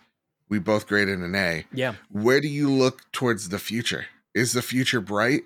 we 0.49 0.59
both 0.59 0.87
graded 0.87 1.19
an 1.21 1.35
A. 1.35 1.65
Yeah. 1.73 1.95
Where 2.11 2.41
do 2.41 2.49
you 2.49 2.71
look 2.71 3.11
towards 3.13 3.49
the 3.49 3.59
future? 3.59 4.07
Is 4.35 4.53
the 4.53 4.63
future 4.63 5.01
bright? 5.01 5.43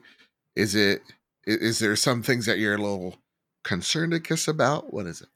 Is 0.54 0.74
it 0.74 1.02
is 1.46 1.78
there 1.78 1.94
some 1.96 2.22
things 2.22 2.46
that 2.46 2.58
you're 2.58 2.74
a 2.74 2.78
little 2.78 3.16
concerned 3.64 4.14
I 4.14 4.18
guess 4.18 4.48
about? 4.48 4.92
What 4.92 5.06
is 5.06 5.20
it? 5.20 5.28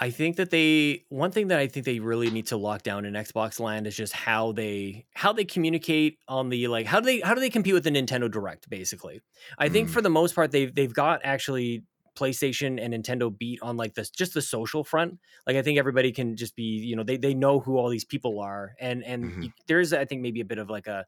I 0.00 0.10
think 0.10 0.36
that 0.36 0.50
they 0.50 1.04
one 1.08 1.30
thing 1.30 1.48
that 1.48 1.60
I 1.60 1.68
think 1.68 1.86
they 1.86 2.00
really 2.00 2.28
need 2.28 2.48
to 2.48 2.56
lock 2.56 2.82
down 2.82 3.04
in 3.04 3.14
Xbox 3.14 3.60
land 3.60 3.86
is 3.86 3.96
just 3.96 4.12
how 4.12 4.50
they 4.50 5.06
how 5.14 5.32
they 5.32 5.44
communicate 5.44 6.18
on 6.26 6.48
the 6.48 6.66
like 6.66 6.86
how 6.86 6.98
do 6.98 7.06
they 7.06 7.20
how 7.20 7.32
do 7.32 7.40
they 7.40 7.48
compete 7.50 7.74
with 7.74 7.84
the 7.84 7.90
Nintendo 7.90 8.28
Direct 8.30 8.68
basically. 8.68 9.20
I 9.56 9.68
think 9.68 9.88
Mm. 9.88 9.92
for 9.92 10.02
the 10.02 10.10
most 10.10 10.34
part 10.34 10.50
they've 10.50 10.74
they've 10.74 10.92
got 10.92 11.20
actually 11.22 11.84
PlayStation 12.14 12.80
and 12.82 12.94
Nintendo 12.94 13.36
beat 13.36 13.60
on 13.62 13.76
like 13.76 13.94
this 13.94 14.10
just 14.10 14.34
the 14.34 14.42
social 14.42 14.84
front. 14.84 15.20
Like 15.46 15.56
I 15.56 15.62
think 15.62 15.78
everybody 15.78 16.12
can 16.12 16.36
just 16.36 16.56
be, 16.56 16.62
you 16.64 16.96
know, 16.96 17.02
they 17.04 17.16
they 17.16 17.34
know 17.34 17.60
who 17.60 17.78
all 17.78 17.88
these 17.88 18.04
people 18.04 18.40
are, 18.40 18.74
and 18.80 19.04
and 19.04 19.32
Mhm. 19.32 19.52
there's 19.66 19.92
I 19.92 20.04
think 20.04 20.22
maybe 20.22 20.40
a 20.40 20.44
bit 20.44 20.58
of 20.58 20.70
like 20.70 20.86
a 20.86 21.06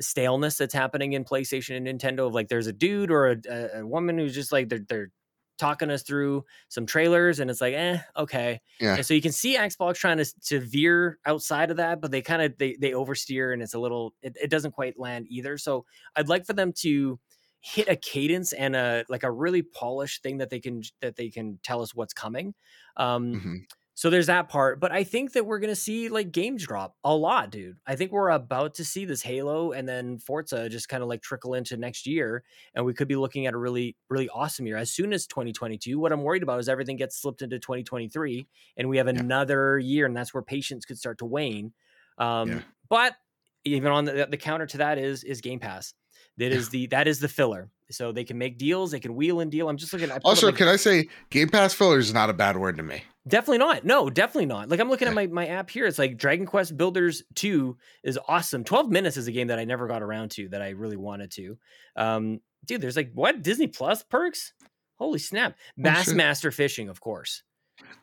staleness 0.00 0.56
that's 0.56 0.74
happening 0.74 1.12
in 1.12 1.24
PlayStation 1.24 1.76
and 1.76 1.86
Nintendo 1.86 2.26
of 2.26 2.34
like 2.34 2.48
there's 2.48 2.66
a 2.66 2.72
dude 2.72 3.10
or 3.10 3.30
a, 3.30 3.36
a, 3.48 3.80
a 3.80 3.86
woman 3.86 4.18
who's 4.18 4.34
just 4.34 4.52
like 4.52 4.68
they're 4.68 4.80
they're 4.88 5.10
talking 5.58 5.90
us 5.90 6.02
through 6.02 6.44
some 6.70 6.86
trailers 6.86 7.38
and 7.38 7.50
it's 7.50 7.60
like 7.60 7.74
eh 7.74 7.98
okay 8.16 8.60
Yeah. 8.80 8.96
and 8.96 9.06
so 9.06 9.14
you 9.14 9.20
can 9.22 9.30
see 9.32 9.56
Xbox 9.56 9.96
trying 9.96 10.16
to 10.16 10.24
to 10.46 10.58
veer 10.60 11.18
outside 11.26 11.70
of 11.70 11.76
that 11.76 12.00
but 12.00 12.10
they 12.10 12.22
kind 12.22 12.42
of 12.42 12.56
they 12.58 12.74
they 12.80 12.90
oversteer 12.92 13.52
and 13.52 13.62
it's 13.62 13.74
a 13.74 13.78
little 13.78 14.14
it, 14.22 14.36
it 14.42 14.50
doesn't 14.50 14.72
quite 14.72 14.98
land 14.98 15.26
either 15.28 15.58
so 15.58 15.84
I'd 16.16 16.28
like 16.28 16.46
for 16.46 16.54
them 16.54 16.72
to 16.78 17.20
hit 17.62 17.88
a 17.88 17.96
cadence 17.96 18.52
and 18.52 18.76
a 18.76 19.04
like 19.08 19.22
a 19.22 19.30
really 19.32 19.62
polished 19.62 20.22
thing 20.22 20.38
that 20.38 20.50
they 20.50 20.60
can 20.60 20.82
that 21.00 21.16
they 21.16 21.30
can 21.30 21.58
tell 21.62 21.80
us 21.82 21.94
what's 21.94 22.12
coming 22.14 22.54
um 22.96 23.42
Mhm. 23.42 23.66
so 23.94 24.08
there's 24.08 24.26
that 24.26 24.48
part, 24.48 24.80
but 24.80 24.90
I 24.90 25.04
think 25.04 25.32
that 25.34 25.44
we're 25.44 25.58
gonna 25.58 25.76
see 25.76 26.08
like 26.08 26.32
games 26.32 26.66
drop 26.66 26.96
a 27.04 27.14
lot, 27.14 27.50
dude. 27.50 27.76
I 27.86 27.94
think 27.94 28.10
we're 28.10 28.30
about 28.30 28.74
to 28.76 28.84
see 28.86 29.04
this 29.04 29.22
Halo 29.22 29.72
and 29.72 29.86
then 29.86 30.18
Forza 30.18 30.68
just 30.70 30.88
kind 30.88 31.02
of 31.02 31.10
like 31.10 31.20
trickle 31.22 31.52
into 31.54 31.76
next 31.76 32.06
year, 32.06 32.42
and 32.74 32.86
we 32.86 32.94
could 32.94 33.06
be 33.06 33.16
looking 33.16 33.46
at 33.46 33.52
a 33.54 33.58
really, 33.58 33.96
really 34.08 34.30
awesome 34.30 34.66
year 34.66 34.78
as 34.78 34.90
soon 34.90 35.12
as 35.12 35.26
2022. 35.26 35.98
What 35.98 36.10
I'm 36.12 36.22
worried 36.22 36.42
about 36.42 36.58
is 36.60 36.70
everything 36.70 36.96
gets 36.96 37.16
slipped 37.20 37.42
into 37.42 37.58
2023, 37.58 38.48
and 38.78 38.88
we 38.88 38.96
have 38.96 39.08
another 39.08 39.78
year, 39.78 40.06
and 40.06 40.16
that's 40.16 40.32
where 40.32 40.42
patience 40.42 40.86
could 40.86 40.98
start 40.98 41.18
to 41.18 41.26
wane. 41.26 41.74
Um, 42.18 42.50
Yeah. 42.50 42.62
But 42.88 43.16
even 43.64 43.92
on 43.92 44.04
the, 44.06 44.26
the 44.30 44.36
counter 44.38 44.66
to 44.66 44.78
that 44.78 44.98
is 44.98 45.22
is 45.24 45.40
Game 45.42 45.60
Pass. 45.60 45.94
That 46.38 46.52
is 46.52 46.70
the 46.70 46.86
that 46.86 47.08
is 47.08 47.20
the 47.20 47.28
filler. 47.28 47.68
So 47.90 48.10
they 48.10 48.24
can 48.24 48.38
make 48.38 48.56
deals, 48.56 48.90
they 48.90 49.00
can 49.00 49.14
wheel 49.14 49.40
and 49.40 49.50
deal. 49.50 49.68
I'm 49.68 49.76
just 49.76 49.92
looking 49.92 50.10
at 50.10 50.16
I 50.16 50.20
Also, 50.24 50.50
can 50.50 50.66
I 50.66 50.76
say 50.76 51.08
Game 51.30 51.48
Pass 51.48 51.74
filler 51.74 51.98
is 51.98 52.14
not 52.14 52.30
a 52.30 52.32
bad 52.32 52.56
word 52.56 52.78
to 52.78 52.82
me? 52.82 53.04
Definitely 53.28 53.58
not. 53.58 53.84
No, 53.84 54.10
definitely 54.10 54.46
not. 54.46 54.68
Like 54.68 54.80
I'm 54.80 54.88
looking 54.88 55.08
at 55.08 55.14
my, 55.14 55.26
my 55.28 55.46
app 55.46 55.70
here. 55.70 55.86
It's 55.86 55.98
like 55.98 56.16
Dragon 56.16 56.46
Quest 56.46 56.76
Builders 56.76 57.22
2 57.34 57.76
is 58.02 58.18
awesome. 58.26 58.64
12 58.64 58.90
minutes 58.90 59.16
is 59.16 59.28
a 59.28 59.32
game 59.32 59.48
that 59.48 59.58
I 59.58 59.64
never 59.64 59.86
got 59.86 60.02
around 60.02 60.32
to 60.32 60.48
that 60.48 60.62
I 60.62 60.70
really 60.70 60.96
wanted 60.96 61.30
to. 61.32 61.58
Um, 61.94 62.40
dude, 62.64 62.80
there's 62.80 62.96
like 62.96 63.12
what 63.12 63.42
Disney 63.42 63.68
Plus 63.68 64.02
perks? 64.02 64.54
Holy 64.96 65.18
snap. 65.18 65.56
Bassmaster 65.78 66.52
fishing, 66.52 66.88
of 66.88 67.00
course. 67.00 67.42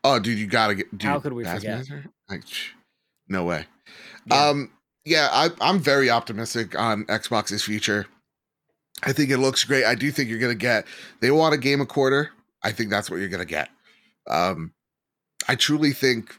Oh, 0.03 0.19
dude, 0.19 0.38
you 0.38 0.47
gotta 0.47 0.75
get. 0.75 0.91
Dude, 0.91 1.03
How 1.03 1.19
could 1.19 1.34
we 1.34 1.43
forget? 1.43 1.86
Like, 2.30 2.43
no 3.27 3.43
way. 3.43 3.65
Yeah. 4.25 4.47
Um, 4.49 4.71
yeah, 5.05 5.30
I, 5.32 5.49
I'm 5.61 5.80
very 5.80 6.09
optimistic 6.09 6.77
on 6.77 7.05
Xbox's 7.05 7.63
future. 7.63 8.07
I 9.04 9.14
think 9.14 9.30
it 9.30 9.38
looks 9.38 9.64
great. 9.64 9.86
I 9.86 9.95
do 9.95 10.12
think 10.12 10.30
you're 10.30 10.39
gonna 10.39 10.56
get. 10.56 10.86
They 11.22 11.32
want 11.32 11.54
a 11.54 11.58
game 11.58 11.82
a 11.82 11.86
quarter. 11.86 12.32
I 12.64 12.72
think 12.72 12.89
that's 12.89 13.10
what 13.10 13.18
you're 13.20 13.30
gonna 13.30 13.45
get. 13.45 13.70
Um, 14.30 14.74
I 15.47 15.56
truly 15.56 15.91
think 15.93 16.36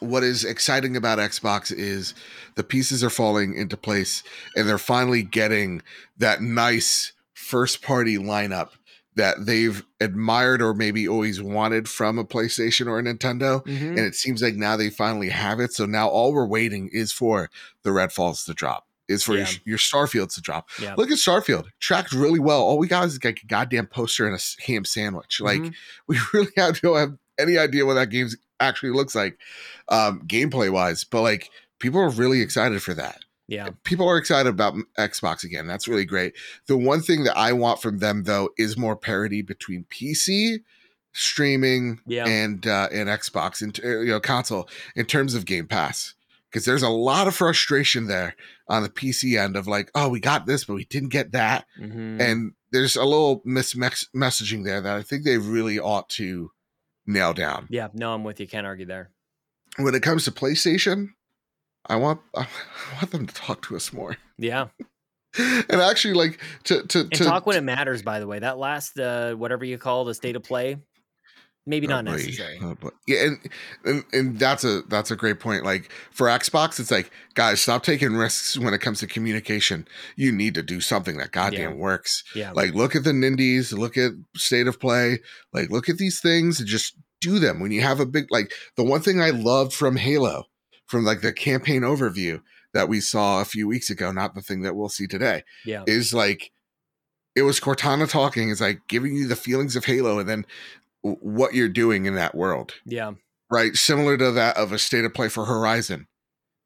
what 0.00 0.22
is 0.24 0.44
exciting 0.44 0.96
about 0.96 1.18
Xbox 1.18 1.70
is 1.72 2.14
the 2.56 2.64
pieces 2.64 3.04
are 3.04 3.10
falling 3.10 3.54
into 3.54 3.76
place, 3.76 4.22
and 4.56 4.68
they're 4.68 4.78
finally 4.78 5.22
getting 5.22 5.82
that 6.16 6.40
nice 6.42 7.12
first 7.34 7.82
party 7.82 8.16
lineup 8.18 8.70
that 9.14 9.44
they've 9.44 9.84
admired 10.00 10.62
or 10.62 10.72
maybe 10.72 11.06
always 11.06 11.42
wanted 11.42 11.86
from 11.88 12.18
a 12.18 12.24
PlayStation 12.24 12.86
or 12.86 12.98
a 12.98 13.02
Nintendo 13.02 13.62
Mhm. 13.66 13.88
and 13.90 13.98
it 13.98 14.14
seems 14.14 14.40
like 14.40 14.54
now 14.54 14.74
they 14.74 14.88
finally 14.88 15.28
have 15.28 15.60
it. 15.60 15.74
So 15.74 15.84
now 15.84 16.08
all 16.08 16.32
we're 16.32 16.46
waiting 16.46 16.88
is 16.92 17.12
for 17.12 17.50
the 17.82 17.90
Redfalls 17.90 18.46
to 18.46 18.54
drop, 18.54 18.86
is 19.08 19.24
for 19.24 19.34
Yeah. 19.34 19.48
your, 19.50 19.60
your 19.64 19.78
Starfields 19.78 20.34
to 20.34 20.40
drop. 20.40 20.68
Yeah. 20.80 20.94
Look 20.96 21.10
at 21.10 21.18
Starfield, 21.18 21.66
tracked 21.80 22.12
really 22.12 22.38
well. 22.40 22.60
All 22.62 22.78
we 22.78 22.86
got 22.86 23.06
is 23.06 23.22
like 23.22 23.42
a 23.42 23.46
goddamn 23.46 23.86
poster 23.86 24.26
and 24.26 24.36
a 24.36 24.62
ham 24.66 24.84
sandwich. 24.84 25.40
Like 25.40 25.60
Mhm. 25.60 25.74
we 26.06 26.18
really 26.32 26.52
have 26.56 26.80
don't 26.80 26.96
have 26.96 27.16
any 27.38 27.58
idea 27.58 27.84
what 27.86 27.94
that 27.94 28.10
game 28.10 28.28
actually 28.60 28.92
looks 28.92 29.14
like, 29.14 29.38
um, 29.88 30.22
gameplay 30.26 30.70
wise. 30.70 31.04
But 31.04 31.22
like 31.22 31.50
people 31.78 32.00
are 32.00 32.10
really 32.10 32.40
excited 32.40 32.80
for 32.82 32.94
that 32.94 33.24
yeah. 33.48 33.70
people 33.84 34.08
are 34.08 34.16
excited 34.16 34.48
about 34.48 34.74
Xbox 34.98 35.42
again. 35.44 35.66
That's 35.66 35.88
really 35.88 36.04
great. 36.04 36.34
The 36.68 36.76
one 36.76 37.00
thing 37.02 37.24
that 37.24 37.36
I 37.36 37.52
want 37.52 37.82
from 37.82 37.98
them 37.98 38.22
though 38.22 38.50
is 38.56 38.78
more 38.78 38.94
parity 38.96 39.42
between 39.42 39.84
PC 39.90 40.58
streaming 41.12 42.00
Yeah. 42.06 42.26
and 42.26 42.66
uh, 42.66 42.88
and 42.92 43.08
Xbox 43.08 43.60
and 43.62 43.76
you 43.78 44.06
know 44.12 44.20
console 44.20 44.68
in 44.96 45.04
terms 45.06 45.34
of 45.34 45.44
Game 45.44 45.66
Pass 45.66 46.14
because 46.52 46.64
there's 46.66 46.82
a 46.82 46.88
lot 46.88 47.26
of 47.26 47.34
frustration 47.34 48.06
there 48.06 48.36
on 48.68 48.82
the 48.82 48.88
PC 48.90 49.38
end 49.42 49.56
of 49.56 49.66
like 49.66 49.90
oh 49.94 50.08
we 50.08 50.20
got 50.20 50.46
this 50.46 50.64
but 50.64 50.74
we 50.74 50.84
didn't 50.84 51.08
get 51.08 51.32
that 51.32 51.64
Mhm. 51.80 52.20
and 52.20 52.52
there's 52.70 52.96
a 52.96 53.04
little 53.04 53.40
mismessaging 53.46 54.06
messaging 54.14 54.64
there 54.64 54.80
that 54.80 54.96
I 54.96 55.02
think 55.02 55.24
they 55.24 55.38
really 55.38 55.78
ought 55.78 56.08
to 56.10 56.50
nail 57.06 57.32
down. 57.34 57.66
yeah, 57.70 57.88
no, 57.94 58.14
I'm 58.14 58.24
with 58.24 58.38
you. 58.40 58.46
Can't 58.46 58.66
argue 58.66 58.86
there. 58.86 59.10
When 59.76 59.94
it 59.94 60.02
comes 60.02 60.24
to 60.24 60.30
PlayStation, 60.30 61.08
I 61.86 61.96
want 61.96 62.20
I 62.36 62.46
want 62.94 63.10
them 63.10 63.26
to 63.26 63.34
talk 63.34 63.62
to 63.68 63.76
us 63.76 63.92
more. 63.92 64.16
Yeah. 64.38 64.68
and 65.38 65.80
actually 65.80 66.14
like 66.14 66.38
to 66.64 66.82
to, 66.88 67.08
to 67.08 67.24
talk 67.24 67.46
when 67.46 67.56
it 67.56 67.62
matters, 67.64 68.02
by 68.02 68.20
the 68.20 68.26
way. 68.26 68.38
That 68.38 68.58
last 68.58 68.98
uh 68.98 69.32
whatever 69.34 69.64
you 69.64 69.78
call 69.78 70.04
the 70.04 70.14
state 70.14 70.36
of 70.36 70.42
play, 70.42 70.76
maybe 71.66 71.86
not 71.86 72.06
Oh, 72.08 72.12
necessary. 72.12 72.58
Oh, 72.62 72.76
yeah 73.06 73.24
and, 73.26 73.38
and 73.84 74.04
and 74.12 74.38
that's 74.38 74.64
a 74.64 74.82
that's 74.88 75.10
a 75.10 75.16
great 75.16 75.38
point 75.40 75.64
like 75.64 75.90
for 76.10 76.26
xbox 76.26 76.80
it's 76.80 76.90
like 76.90 77.10
guys 77.34 77.60
stop 77.60 77.82
taking 77.84 78.14
risks 78.14 78.58
when 78.58 78.74
it 78.74 78.80
comes 78.80 79.00
to 79.00 79.06
communication 79.06 79.86
you 80.16 80.32
need 80.32 80.54
to 80.54 80.62
do 80.62 80.80
something 80.80 81.16
that 81.18 81.30
goddamn 81.32 81.72
Yeah. 81.72 81.76
works 81.76 82.24
Yeah. 82.34 82.52
like 82.52 82.74
look 82.74 82.96
at 82.96 83.04
the 83.04 83.12
nindies 83.12 83.72
look 83.76 83.96
at 83.96 84.12
state 84.36 84.66
of 84.66 84.80
play 84.80 85.20
like 85.52 85.70
look 85.70 85.88
at 85.88 85.98
these 85.98 86.20
things 86.20 86.58
and 86.58 86.68
just 86.68 86.96
do 87.20 87.38
them 87.38 87.60
when 87.60 87.70
you 87.70 87.80
have 87.82 88.00
a 88.00 88.06
big 88.06 88.26
like 88.30 88.52
the 88.76 88.82
one 88.84 89.00
thing 89.00 89.20
i 89.20 89.30
loved 89.30 89.72
from 89.72 89.96
halo 89.96 90.44
from 90.86 91.04
like 91.04 91.20
the 91.20 91.32
campaign 91.32 91.82
overview 91.82 92.40
that 92.74 92.88
we 92.88 93.00
saw 93.00 93.40
a 93.40 93.44
few 93.44 93.68
weeks 93.68 93.88
ago 93.90 94.10
not 94.10 94.34
the 94.34 94.42
thing 94.42 94.62
that 94.62 94.74
we'll 94.74 94.88
see 94.88 95.06
today 95.06 95.44
yeah. 95.64 95.84
is 95.86 96.12
like 96.12 96.50
it 97.34 97.42
was 97.44 97.60
Cortana 97.60 98.06
talking, 98.10 98.50
It's 98.50 98.60
like 98.60 98.80
giving 98.88 99.16
you 99.16 99.26
the 99.26 99.36
feelings 99.36 99.74
of 99.74 99.86
Halo 99.86 100.18
and 100.18 100.28
then 100.28 100.44
what 101.02 101.54
you're 101.54 101.68
doing 101.68 102.06
in 102.06 102.14
that 102.14 102.34
world, 102.34 102.74
Yeah. 102.86 103.12
right? 103.50 103.74
Similar 103.74 104.16
to 104.18 104.30
that 104.32 104.56
of 104.56 104.72
a 104.72 104.78
state 104.78 105.04
of 105.04 105.14
play 105.14 105.28
for 105.28 105.44
Horizon. 105.44 106.06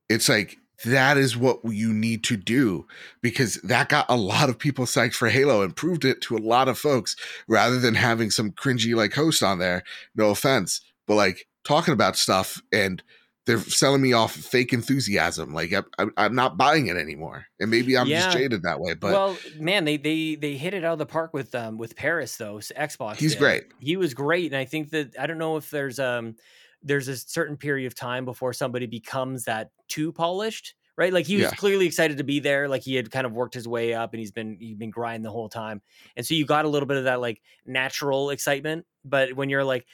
It's 0.09 0.29
like 0.29 0.57
that 0.85 1.17
is 1.17 1.37
what 1.37 1.61
you 1.65 1.93
need 1.93 2.23
to 2.25 2.37
do 2.37 2.87
because 3.23 3.55
that 3.63 3.89
got 3.89 4.05
a 4.11 4.17
lot 4.17 4.51
of 4.51 4.59
people 4.59 4.85
psyched 4.85 5.15
for 5.15 5.29
Halo 5.31 5.63
and 5.63 5.75
proved 5.75 6.05
it 6.05 6.21
to 6.23 6.37
a 6.37 6.39
lot 6.39 6.69
of 6.69 6.79
folks 6.79 7.17
rather 7.49 7.79
than 7.81 7.95
having 7.95 8.31
some 8.31 8.53
cringy 8.53 8.95
like 8.95 9.15
host 9.15 9.43
on 9.43 9.59
there. 9.59 9.83
No 10.15 10.29
offense, 10.31 10.83
but 11.07 11.15
like 11.15 11.47
talking 11.65 11.95
about 11.95 12.17
stuff 12.17 12.61
and 12.73 13.03
they're 13.47 13.59
selling 13.61 14.03
me 14.03 14.13
off 14.13 14.35
fake 14.35 14.73
enthusiasm. 14.73 15.55
Like 15.55 15.73
I, 15.73 16.07
I'm 16.17 16.35
not 16.35 16.57
buying 16.57 16.89
it 16.89 16.97
anymore, 16.97 17.47
and 17.61 17.71
maybe 17.71 17.97
I'm 17.97 18.07
Yeah. 18.09 18.25
just 18.27 18.37
jaded 18.37 18.63
that 18.65 18.81
way. 18.81 18.95
But 18.95 19.13
well, 19.13 19.39
man, 19.57 19.85
they 19.85 19.97
they 19.97 20.35
they 20.35 20.57
hit 20.57 20.75
it 20.75 20.85
out 20.85 20.95
of 20.95 20.99
the 20.99 21.07
park 21.07 21.33
with 21.33 21.55
um 21.55 21.79
with 21.79 21.97
Paris 21.97 22.37
though. 22.37 22.59
s- 22.59 22.73
Xbox. 22.77 23.17
He's 23.17 23.33
did. 23.33 23.39
great. 23.39 23.65
He 23.79 23.97
was 23.97 24.15
great, 24.15 24.53
and 24.53 24.57
I 24.57 24.65
think 24.65 24.91
that 24.91 25.19
I 25.19 25.27
don't 25.27 25.39
know 25.39 25.57
if 25.57 25.71
there's 25.71 25.99
um 25.99 26.35
there's 26.83 27.09
a 27.09 27.17
certain 27.17 27.57
period 27.57 27.87
of 27.87 27.95
time 27.95 28.25
before 28.25 28.53
somebody 28.53 28.87
becomes 28.87 29.45
that 29.45 29.71
too 29.89 30.13
polished. 30.13 30.75
Right, 30.99 31.13
like 31.13 31.27
he 31.27 31.35
was 31.37 31.43
Yeah. 31.45 31.51
clearly 31.51 31.85
excited 31.85 32.17
to 32.17 32.25
be 32.25 32.41
there. 32.41 32.69
Like 32.71 32.81
he 32.81 32.95
had 32.95 33.11
kind 33.11 33.27
of 33.27 33.33
worked 33.35 33.53
his 33.53 33.69
way 33.69 33.93
up, 33.93 34.15
and 34.15 34.19
he's 34.19 34.33
been 34.33 34.57
he's 34.59 34.79
been 34.79 34.89
grinding 34.89 35.25
the 35.25 35.31
whole 35.31 35.51
time. 35.51 35.83
And 36.17 36.25
so 36.25 36.33
you 36.33 36.47
got 36.47 36.65
a 36.65 36.69
little 36.69 36.87
bit 36.87 36.97
of 36.97 37.05
that 37.05 37.21
like 37.21 37.43
natural 37.67 38.31
excitement. 38.31 38.87
But 39.05 39.35
when 39.35 39.51
you're 39.51 39.63
like, 39.63 39.87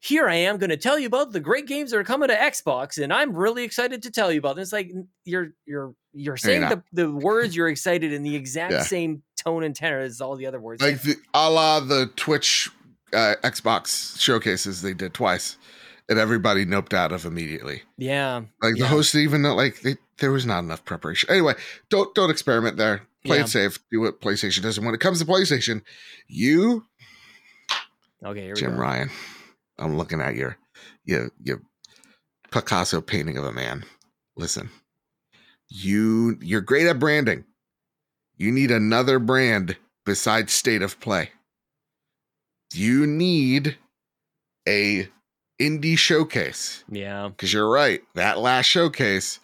here 0.00 0.28
I 0.28 0.36
am 0.36 0.58
going 0.58 0.70
to 0.70 0.76
tell 0.76 0.98
you 0.98 1.06
about 1.06 1.32
the 1.32 1.40
great 1.40 1.66
games 1.66 1.90
that 1.90 1.96
are 1.98 2.04
coming 2.04 2.28
to 2.28 2.34
Xbox, 2.36 3.02
and 3.02 3.12
I'm 3.12 3.34
really 3.34 3.64
excited 3.64 4.02
to 4.04 4.10
tell 4.10 4.30
you 4.32 4.38
about 4.38 4.54
them. 4.56 4.62
It's 4.62 4.72
like 4.72 4.90
you're 5.24 5.48
you're 5.66 5.94
you're 6.12 6.36
saying 6.36 6.62
the, 6.62 6.82
the 6.92 7.10
words 7.10 7.54
you're 7.56 7.68
excited 7.68 8.12
in 8.12 8.22
the 8.22 8.34
exact 8.36 8.72
Yeah. 8.72 8.82
same 8.82 9.22
tone 9.36 9.62
and 9.64 9.74
tenor 9.74 9.98
as 10.00 10.20
all 10.20 10.36
the 10.36 10.46
other 10.46 10.60
words. 10.60 10.82
like 10.82 11.02
the, 11.02 11.16
a 11.34 11.50
la 11.50 11.80
the 11.80 12.10
Twitch 12.16 12.70
uh, 13.12 13.34
Xbox 13.42 14.18
showcases 14.20 14.82
they 14.82 14.94
did 14.94 15.14
twice, 15.14 15.56
and 16.08 16.18
everybody 16.18 16.64
noped 16.66 16.92
out 16.94 17.10
of 17.12 17.24
immediately. 17.24 17.82
yeah, 17.96 18.42
Like 18.62 18.76
the 18.76 18.86
host 18.86 19.14
even 19.14 19.42
like 19.42 19.80
they, 19.80 19.96
there 20.18 20.30
was 20.30 20.46
not 20.46 20.60
enough 20.60 20.84
preparation. 20.84 21.28
Anyway, 21.30 21.54
don't 21.90 22.14
don't 22.14 22.30
experiment 22.30 22.76
there. 22.76 23.02
Play 23.24 23.38
Yeah. 23.38 23.44
it 23.44 23.48
safe. 23.48 23.78
Do 23.90 24.00
what 24.00 24.20
PlayStation 24.20 24.62
does. 24.62 24.76
And 24.78 24.86
when 24.86 24.94
it 24.94 25.00
comes 25.00 25.18
to 25.18 25.24
PlayStation, 25.26 25.82
you 26.28 26.84
okay, 28.24 28.42
here 28.42 28.54
we 28.54 28.60
Jim 28.60 28.72
go. 28.74 28.78
Ryan, 28.80 29.10
I'm 29.78 29.96
looking 29.96 30.20
at 30.20 30.34
your 30.34 30.56
your 31.04 31.30
your 31.42 31.62
Picasso 32.50 33.00
painting 33.00 33.36
of 33.38 33.44
a 33.44 33.52
man. 33.52 33.84
Listen, 34.36 34.70
you 35.68 36.38
you're 36.40 36.60
great 36.60 36.86
at 36.86 36.98
branding. 36.98 37.44
You 38.36 38.52
need 38.52 38.70
another 38.70 39.18
brand 39.18 39.76
besides 40.04 40.52
State 40.52 40.82
of 40.82 41.00
Play. 41.00 41.30
You 42.72 43.06
need 43.06 43.76
a 44.68 45.08
indie 45.60 45.98
showcase 45.98 46.84
Yeah, 46.90 47.28
because 47.28 47.52
you're 47.52 47.68
right. 47.70 48.02
That 48.14 48.38
last 48.38 48.66
showcase, 48.66 49.40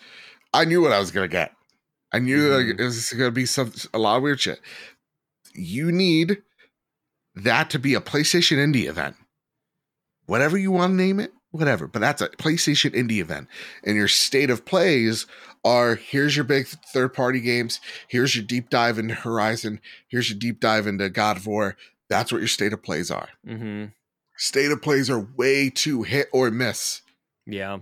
I 0.52 0.64
knew 0.64 0.80
what 0.80 0.92
I 0.92 0.98
was 1.00 1.10
gonna 1.10 1.28
get. 1.28 1.52
I 2.12 2.20
knew 2.20 2.50
Mhm. 2.50 2.78
it 2.78 2.84
was 2.84 3.10
gonna 3.12 3.30
be 3.32 3.46
some 3.46 3.72
a 3.92 3.98
lot 3.98 4.16
of 4.18 4.22
weird 4.22 4.40
shit. 4.40 4.60
You 5.54 5.90
need 5.90 6.42
that 7.34 7.70
to 7.70 7.78
be 7.78 7.94
a 7.94 8.00
PlayStation 8.00 8.58
Indie 8.58 8.86
event. 8.88 9.16
Whatever 10.26 10.56
you 10.56 10.70
want 10.70 10.92
to 10.92 10.96
name 10.96 11.20
it, 11.20 11.32
whatever. 11.50 11.86
But 11.86 12.00
that's 12.00 12.22
a 12.22 12.28
PlayStation 12.28 12.94
Indie 12.94 13.20
event. 13.20 13.48
And 13.84 13.96
your 13.96 14.08
state 14.08 14.50
of 14.50 14.64
plays 14.64 15.26
are 15.64 15.94
here's 15.94 16.36
your 16.36 16.44
big 16.44 16.66
third 16.66 17.14
party 17.14 17.40
games, 17.40 17.80
here's 18.08 18.36
your 18.36 18.44
deep 18.44 18.70
dive 18.70 18.98
into 18.98 19.14
Horizon, 19.14 19.80
here's 20.08 20.28
your 20.28 20.38
deep 20.38 20.60
dive 20.60 20.86
into 20.86 21.08
God 21.08 21.36
of 21.38 21.46
War. 21.46 21.76
That's 22.08 22.30
what 22.30 22.38
your 22.38 22.48
state 22.48 22.72
of 22.72 22.82
plays 22.82 23.10
are. 23.10 23.28
Mm-hmm. 23.46 23.86
State 24.36 24.70
of 24.70 24.82
plays 24.82 25.08
are 25.08 25.20
way 25.36 25.70
too 25.70 26.02
hit 26.02 26.28
or 26.32 26.50
miss. 26.50 27.02
Yeah. 27.46 27.78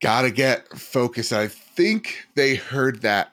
Gotta 0.00 0.30
get 0.30 0.68
focused. 0.78 1.32
I 1.32 1.48
think 1.48 2.26
they 2.34 2.54
heard 2.54 3.02
that 3.02 3.32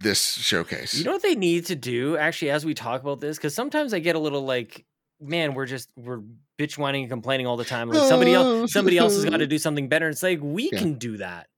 this 0.00 0.34
showcase. 0.34 0.94
You 0.94 1.04
know 1.04 1.12
what 1.12 1.22
they 1.22 1.34
need 1.34 1.66
to 1.66 1.76
do 1.76 2.16
actually 2.16 2.50
as 2.50 2.64
we 2.64 2.74
talk 2.74 3.00
about 3.02 3.20
this 3.20 3.36
because 3.36 3.54
sometimes 3.54 3.94
I 3.94 4.00
get 4.00 4.16
a 4.16 4.18
little 4.18 4.44
like, 4.44 4.84
man, 5.20 5.54
we're 5.54 5.66
just 5.66 5.88
we're 5.96 6.20
bitch 6.58 6.78
whining 6.78 7.02
and 7.02 7.10
complaining 7.10 7.46
all 7.46 7.56
the 7.56 7.64
time. 7.64 7.88
Like 7.88 8.08
somebody 8.08 8.32
else, 8.34 8.72
somebody 8.72 8.98
else 8.98 9.14
has 9.14 9.24
got 9.24 9.38
to 9.38 9.46
do 9.48 9.58
something 9.58 9.88
better. 9.88 10.08
It's 10.08 10.22
like 10.22 10.40
we 10.42 10.70
Yeah. 10.72 10.78
can 10.78 10.94
do 10.94 11.16
that. 11.18 11.48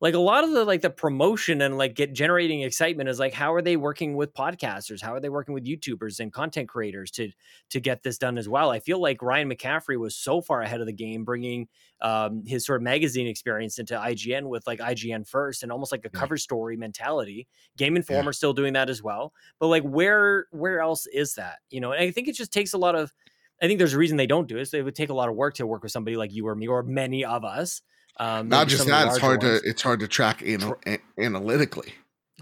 Like 0.00 0.14
a 0.14 0.18
lot 0.20 0.44
of 0.44 0.52
the 0.52 0.64
like 0.64 0.80
the 0.82 0.90
promotion 0.90 1.60
and 1.60 1.76
like 1.76 1.96
get 1.96 2.12
generating 2.12 2.60
excitement 2.62 3.08
is 3.08 3.18
like 3.18 3.32
how 3.32 3.52
are 3.52 3.60
they 3.62 3.76
working 3.76 4.14
with 4.14 4.32
podcasters? 4.32 5.02
How 5.02 5.12
are 5.12 5.18
they 5.20 5.28
working 5.28 5.54
with 5.54 5.64
YouTubers 5.66 6.20
and 6.20 6.32
content 6.32 6.68
creators 6.68 7.10
to 7.12 7.32
to 7.70 7.80
get 7.80 8.04
this 8.04 8.16
done 8.16 8.38
as 8.38 8.48
well? 8.48 8.70
I 8.70 8.78
feel 8.78 9.00
like 9.00 9.20
Ryan 9.22 9.50
McCaffrey 9.50 9.98
was 9.98 10.14
so 10.16 10.40
far 10.40 10.62
ahead 10.62 10.80
of 10.80 10.86
the 10.86 10.92
game, 10.92 11.24
bringing 11.24 11.68
um, 12.00 12.44
his 12.46 12.64
sort 12.64 12.76
of 12.76 12.84
magazine 12.84 13.26
experience 13.26 13.78
into 13.80 13.98
IGN 13.98 14.48
with 14.48 14.68
like 14.68 14.80
IGN 14.80 15.24
first 15.24 15.64
and 15.64 15.72
almost 15.72 15.90
like 15.90 16.04
a 16.04 16.10
Yeah. 16.12 16.28
cover 16.28 16.36
story 16.36 16.76
mentality. 16.76 17.48
Game 17.76 17.96
Informer 17.96 18.32
still 18.32 18.52
doing 18.52 18.74
that 18.74 18.88
as 18.88 19.02
well, 19.02 19.32
but 19.58 19.66
like 19.66 19.82
where 19.82 20.46
where 20.52 20.80
else 20.80 21.06
is 21.06 21.34
that? 21.34 21.58
You 21.70 21.80
know, 21.80 21.90
and 21.90 22.02
I 22.02 22.12
think 22.12 22.28
it 22.28 22.36
just 22.36 22.52
takes 22.52 22.72
a 22.72 22.78
lot 22.78 22.94
of. 22.94 23.12
I 23.60 23.66
think 23.66 23.78
there's 23.78 23.94
a 23.94 23.98
reason 23.98 24.16
they 24.16 24.26
don't 24.28 24.46
do 24.48 24.58
it. 24.58 24.66
So 24.66 24.76
it 24.76 24.84
would 24.84 24.94
take 24.94 25.08
a 25.08 25.14
lot 25.14 25.28
of 25.28 25.34
work 25.34 25.54
to 25.54 25.66
work 25.66 25.82
with 25.82 25.90
somebody 25.90 26.16
like 26.16 26.32
you 26.32 26.46
or 26.46 26.54
me 26.54 26.68
or 26.68 26.82
many 26.84 27.24
of 27.24 27.44
us. 27.44 27.82
Um, 28.18 28.48
Not 28.48 28.68
just 28.68 28.82
some 28.84 28.92
of 28.92 28.98
the 28.98 29.04
that, 29.04 29.12
it's 29.14 29.18
hard 29.18 29.42
ones. 29.42 29.62
to 29.62 29.68
it's 29.68 29.82
hard 29.82 30.00
to 30.00 30.08
track 30.08 30.42
anal- 30.44 30.78
a- 30.86 30.98
analytically. 31.18 31.94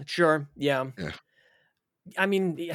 Sure. 0.05 0.47
Yeah. 0.55 0.85
Yeah. 0.97 1.11
I 2.17 2.25
mean, 2.25 2.71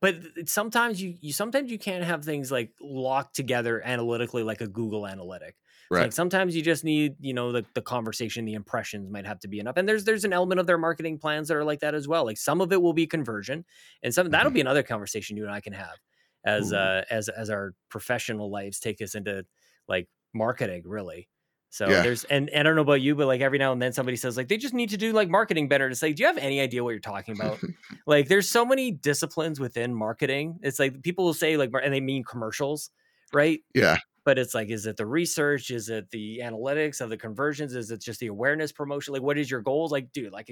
but 0.00 0.16
sometimes 0.46 1.00
you, 1.02 1.14
you 1.20 1.32
sometimes 1.32 1.70
you 1.70 1.78
can't 1.78 2.04
have 2.04 2.24
things 2.24 2.50
like 2.52 2.72
locked 2.80 3.34
together 3.34 3.82
analytically 3.84 4.42
like 4.42 4.60
a 4.60 4.66
Google 4.66 5.06
analytic. 5.06 5.56
Right. 5.90 6.02
Like 6.02 6.12
sometimes 6.12 6.54
you 6.54 6.62
just 6.62 6.84
need, 6.84 7.16
you 7.20 7.34
know, 7.34 7.50
the, 7.50 7.64
the 7.74 7.82
conversation, 7.82 8.44
the 8.44 8.54
impressions 8.54 9.10
might 9.10 9.26
have 9.26 9.40
to 9.40 9.48
be 9.48 9.58
enough. 9.58 9.76
And 9.76 9.88
there's 9.88 10.04
there's 10.04 10.24
an 10.24 10.32
element 10.32 10.60
of 10.60 10.66
their 10.66 10.78
marketing 10.78 11.18
plans 11.18 11.48
that 11.48 11.56
are 11.56 11.64
like 11.64 11.80
that 11.80 11.94
as 11.96 12.06
well. 12.06 12.24
Like 12.24 12.38
some 12.38 12.60
of 12.60 12.72
it 12.72 12.80
will 12.80 12.92
be 12.92 13.06
conversion, 13.08 13.64
and 14.02 14.14
some 14.14 14.30
that'll 14.30 14.52
Mhm. 14.52 14.54
be 14.54 14.60
another 14.60 14.82
conversation 14.84 15.36
you 15.36 15.44
and 15.44 15.52
I 15.52 15.60
can 15.60 15.72
have 15.72 15.96
as 16.44 16.72
Ooh. 16.72 16.76
uh 16.76 17.02
as 17.10 17.28
as 17.28 17.50
our 17.50 17.74
professional 17.88 18.50
lives 18.50 18.78
take 18.78 19.00
us 19.02 19.14
into 19.16 19.44
like 19.88 20.08
marketing, 20.32 20.82
really. 20.86 21.28
So 21.72 21.88
Yeah. 21.88 22.02
there's 22.02 22.24
and, 22.24 22.48
and 22.50 22.60
I 22.60 22.62
don't 22.64 22.74
know 22.74 22.82
about 22.82 23.00
you, 23.00 23.14
but 23.14 23.26
like 23.28 23.40
every 23.40 23.58
now 23.58 23.72
and 23.72 23.80
then 23.80 23.92
somebody 23.92 24.16
says 24.16 24.36
like 24.36 24.48
they 24.48 24.56
just 24.56 24.74
need 24.74 24.90
to 24.90 24.96
do 24.96 25.12
like 25.12 25.28
marketing 25.28 25.68
better. 25.68 25.88
It's 25.88 26.02
like, 26.02 26.16
do 26.16 26.22
you 26.22 26.26
have 26.26 26.36
any 26.38 26.60
idea 26.60 26.82
what 26.82 26.90
you're 26.90 26.98
talking 26.98 27.34
about? 27.34 27.60
like 28.06 28.26
there's 28.28 28.48
so 28.48 28.64
many 28.64 28.90
disciplines 28.90 29.60
within 29.60 29.94
marketing. 29.94 30.58
It's 30.62 30.78
like 30.80 31.00
people 31.02 31.24
will 31.24 31.34
say 31.34 31.56
like 31.56 31.70
and 31.82 31.94
they 31.94 32.00
mean 32.00 32.24
commercials, 32.24 32.90
right? 33.32 33.60
yeah. 33.74 33.98
But 34.22 34.38
it's 34.38 34.54
like, 34.54 34.68
is 34.68 34.84
it 34.84 34.98
the 34.98 35.06
research? 35.06 35.70
Is 35.70 35.88
it 35.88 36.10
the 36.10 36.40
analytics 36.44 37.00
of 37.00 37.08
the 37.08 37.16
conversions? 37.16 37.74
Is 37.74 37.90
it 37.90 38.02
just 38.02 38.20
the 38.20 38.26
awareness 38.26 38.70
promotion? 38.70 39.14
Like, 39.14 39.22
what 39.22 39.38
is 39.38 39.50
your 39.50 39.62
goals? 39.62 39.90
Like, 39.92 40.12
dude, 40.12 40.30
like 40.30 40.46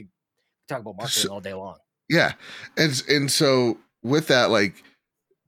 talk 0.69 0.81
about 0.81 0.97
marketing 0.97 1.25
So- 1.25 1.33
all 1.35 1.41
day 1.41 1.53
long. 1.53 1.77
Yeah. 2.09 2.33
And 2.79 3.03
and 3.09 3.31
so 3.31 3.77
with 4.03 4.29
that, 4.29 4.51
like 4.51 4.83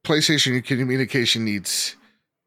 PlayStation 0.05 0.63
communication 0.65 1.45
needs 1.45 1.97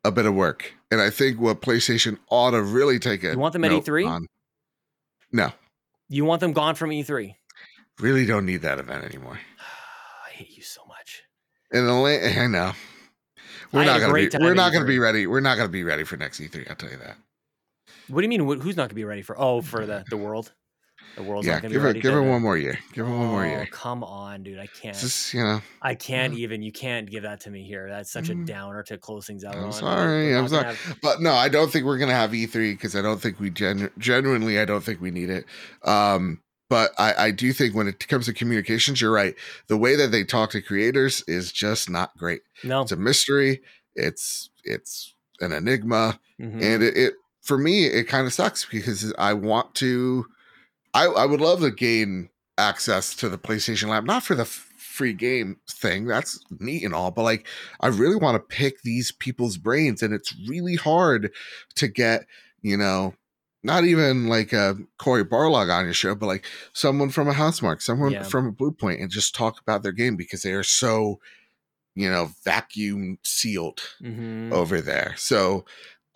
a 0.04 0.12
bit 0.12 0.26
of 0.28 0.36
work. 0.36 0.74
And 0.94 1.02
I 1.02 1.10
think 1.10 1.40
what 1.40 1.60
PlayStation 1.60 2.20
ought 2.30 2.52
to 2.52 2.62
really 2.62 3.00
take 3.00 3.24
it. 3.24 3.32
You 3.34 3.40
want 3.40 3.54
them 3.54 3.64
at 3.64 3.72
E3? 3.72 4.08
on- 4.08 4.28
No, 5.32 5.52
You 6.08 6.24
want 6.24 6.40
them 6.40 6.54
gone 6.54 6.76
from 6.76 6.92
E3? 6.92 7.34
really 8.00 8.28
don't 8.28 8.46
need 8.46 8.62
that 8.62 8.78
event 8.78 9.04
anymore. 9.04 9.40
I 10.28 10.30
hate 10.30 10.56
you 10.56 10.62
so 10.62 10.82
much. 10.88 11.24
And 11.72 11.88
the 11.88 11.94
la- 11.94 12.44
I 12.44 12.46
know. 12.46 12.74
We're 13.72 13.82
I 13.82 13.86
not 13.86 14.00
gonna 14.02 14.14
be 14.14 14.30
we're 14.40 14.54
not 14.54 14.72
gonna 14.72 14.86
be 14.86 15.00
ready. 15.00 15.26
We're 15.26 15.40
not 15.40 15.58
gonna 15.58 15.70
be 15.70 15.84
ready 15.84 16.04
for 16.04 16.16
next 16.16 16.40
E3, 16.40 16.70
I'll 16.70 16.76
tell 16.76 16.92
you 16.92 16.98
that. 16.98 17.18
What 18.08 18.22
do 18.22 18.26
you 18.26 18.30
mean? 18.30 18.62
Who's 18.62 18.76
not 18.78 18.84
going 18.84 18.90
to 18.90 18.96
be 18.96 19.04
ready 19.06 19.24
for? 19.24 19.36
Oh, 19.40 19.62
for 19.62 19.88
the 19.88 20.04
the 20.10 20.18
world. 20.18 20.52
The 21.16 21.24
world's 21.24 21.46
yeah, 21.48 21.54
not 21.54 21.62
going 21.64 21.74
to 21.74 21.80
be 21.80 21.80
give 21.80 21.84
it 21.84 21.88
ready. 21.88 22.02
give 22.02 22.14
it 22.16 22.22
one 22.22 22.42
more 22.42 22.58
year. 22.58 22.80
Give 22.94 23.06
it 23.06 23.10
one 23.10 23.28
more 23.28 23.46
Oh, 23.46 23.48
year. 23.48 23.68
Come 23.72 24.04
on, 24.04 24.42
dude. 24.44 24.58
I 24.60 24.66
can't. 24.68 24.98
Just, 24.98 25.34
you 25.34 25.42
know, 25.44 25.62
I 25.82 25.94
can't 25.96 26.34
even. 26.34 26.62
You 26.64 26.72
can't 26.72 27.10
give 27.10 27.24
that 27.24 27.42
to 27.42 27.52
me 27.52 27.64
here. 27.64 27.88
That's 27.88 28.12
such 28.12 28.30
a 28.30 28.34
Mm. 28.34 28.46
downer 28.48 28.82
to 28.84 28.98
close 28.98 29.28
things 29.28 29.44
out 29.44 29.56
I'm 29.56 29.66
on. 29.66 29.74
sorry, 29.74 30.36
I'm 30.36 30.48
sorry. 30.48 30.66
have- 30.74 30.98
But 31.02 31.22
no, 31.22 31.34
I 31.34 31.50
don't 31.50 31.72
think 31.72 31.86
we're 31.86 31.98
gonna 32.00 32.14
have 32.14 32.32
E3 32.32 32.72
because 32.74 32.96
I 32.96 33.02
don't 33.04 33.22
think 33.22 33.40
we 33.40 33.50
genu- 33.52 33.90
genuinely 34.00 34.60
I 34.60 34.66
don't 34.66 34.84
think 34.84 35.02
we 35.02 35.12
need 35.12 35.30
it. 35.30 35.46
Um, 35.84 36.42
but 36.70 36.92
I, 36.98 37.26
I 37.26 37.32
do 37.32 37.54
think 37.54 37.76
when 37.76 37.88
it 37.88 38.08
comes 38.08 38.26
to 38.26 38.34
communications, 38.34 39.00
you're 39.00 39.12
right. 39.12 39.36
The 39.68 39.78
way 39.78 39.96
that 39.96 40.12
they 40.12 40.24
talk 40.24 40.50
to 40.52 40.62
creators 40.62 41.24
is 41.28 41.52
just 41.52 41.90
not 41.90 42.18
great. 42.18 42.42
no. 42.64 42.82
It's 42.82 42.92
a 42.92 42.96
mystery. 42.96 43.62
It's 43.96 44.50
it's 44.64 45.14
an 45.42 45.52
enigma, 45.52 46.20
Mhm. 46.42 46.62
and 46.64 46.82
it, 46.82 46.98
it 46.98 47.14
for 47.44 47.58
me 47.60 47.86
it 47.86 48.06
kind 48.06 48.26
of 48.26 48.34
sucks 48.34 48.66
because 48.66 49.14
I 49.20 49.34
want 49.34 49.76
to. 49.76 50.26
I 50.94 51.06
I 51.06 51.26
would 51.26 51.42
love 51.42 51.62
to 51.62 51.72
gain 51.72 52.30
access 52.58 53.16
to 53.16 53.30
the 53.30 53.38
PlayStation 53.38 53.90
Lab, 53.90 54.06
not 54.06 54.24
for 54.24 54.36
the 54.36 54.44
f- 54.44 54.70
free 54.78 55.14
game 55.14 55.58
thing. 55.70 56.06
That's 56.06 56.40
neat 56.60 56.84
and 56.84 56.94
all, 56.94 57.12
but 57.12 57.24
like 57.24 57.48
I 57.82 57.88
really 57.88 58.16
want 58.16 58.36
to 58.36 58.56
pick 58.56 58.82
these 58.84 59.12
people's 59.12 59.58
brains, 59.58 60.04
and 60.04 60.14
it's 60.14 60.36
really 60.48 60.76
hard 60.76 61.32
to 61.76 61.88
get. 61.88 62.26
You 62.62 62.78
know. 62.78 63.16
Not 63.66 63.86
even 63.86 64.28
like 64.28 64.52
a 64.52 64.76
Cory 65.00 65.24
Barlog 65.24 65.74
on 65.74 65.86
your 65.86 65.94
show, 65.94 66.16
but 66.16 66.26
like 66.28 66.46
someone 66.74 67.08
from 67.10 67.30
a 67.30 67.34
Housemarque, 67.34 67.82
someone 67.82 68.12
Yeah. 68.12 68.24
from 68.24 68.46
a 68.46 68.52
Bluepoint, 68.52 69.02
and 69.02 69.10
just 69.10 69.34
talk 69.34 69.62
about 69.62 69.84
their 69.84 69.94
game 69.94 70.18
because 70.18 70.42
they 70.42 70.52
are 70.52 70.64
so, 70.64 71.22
you 71.96 72.10
know, 72.10 72.32
vacuum 72.44 73.20
sealed 73.24 73.80
Mhm. 74.02 74.52
over 74.52 74.82
there. 74.82 75.14
So 75.18 75.64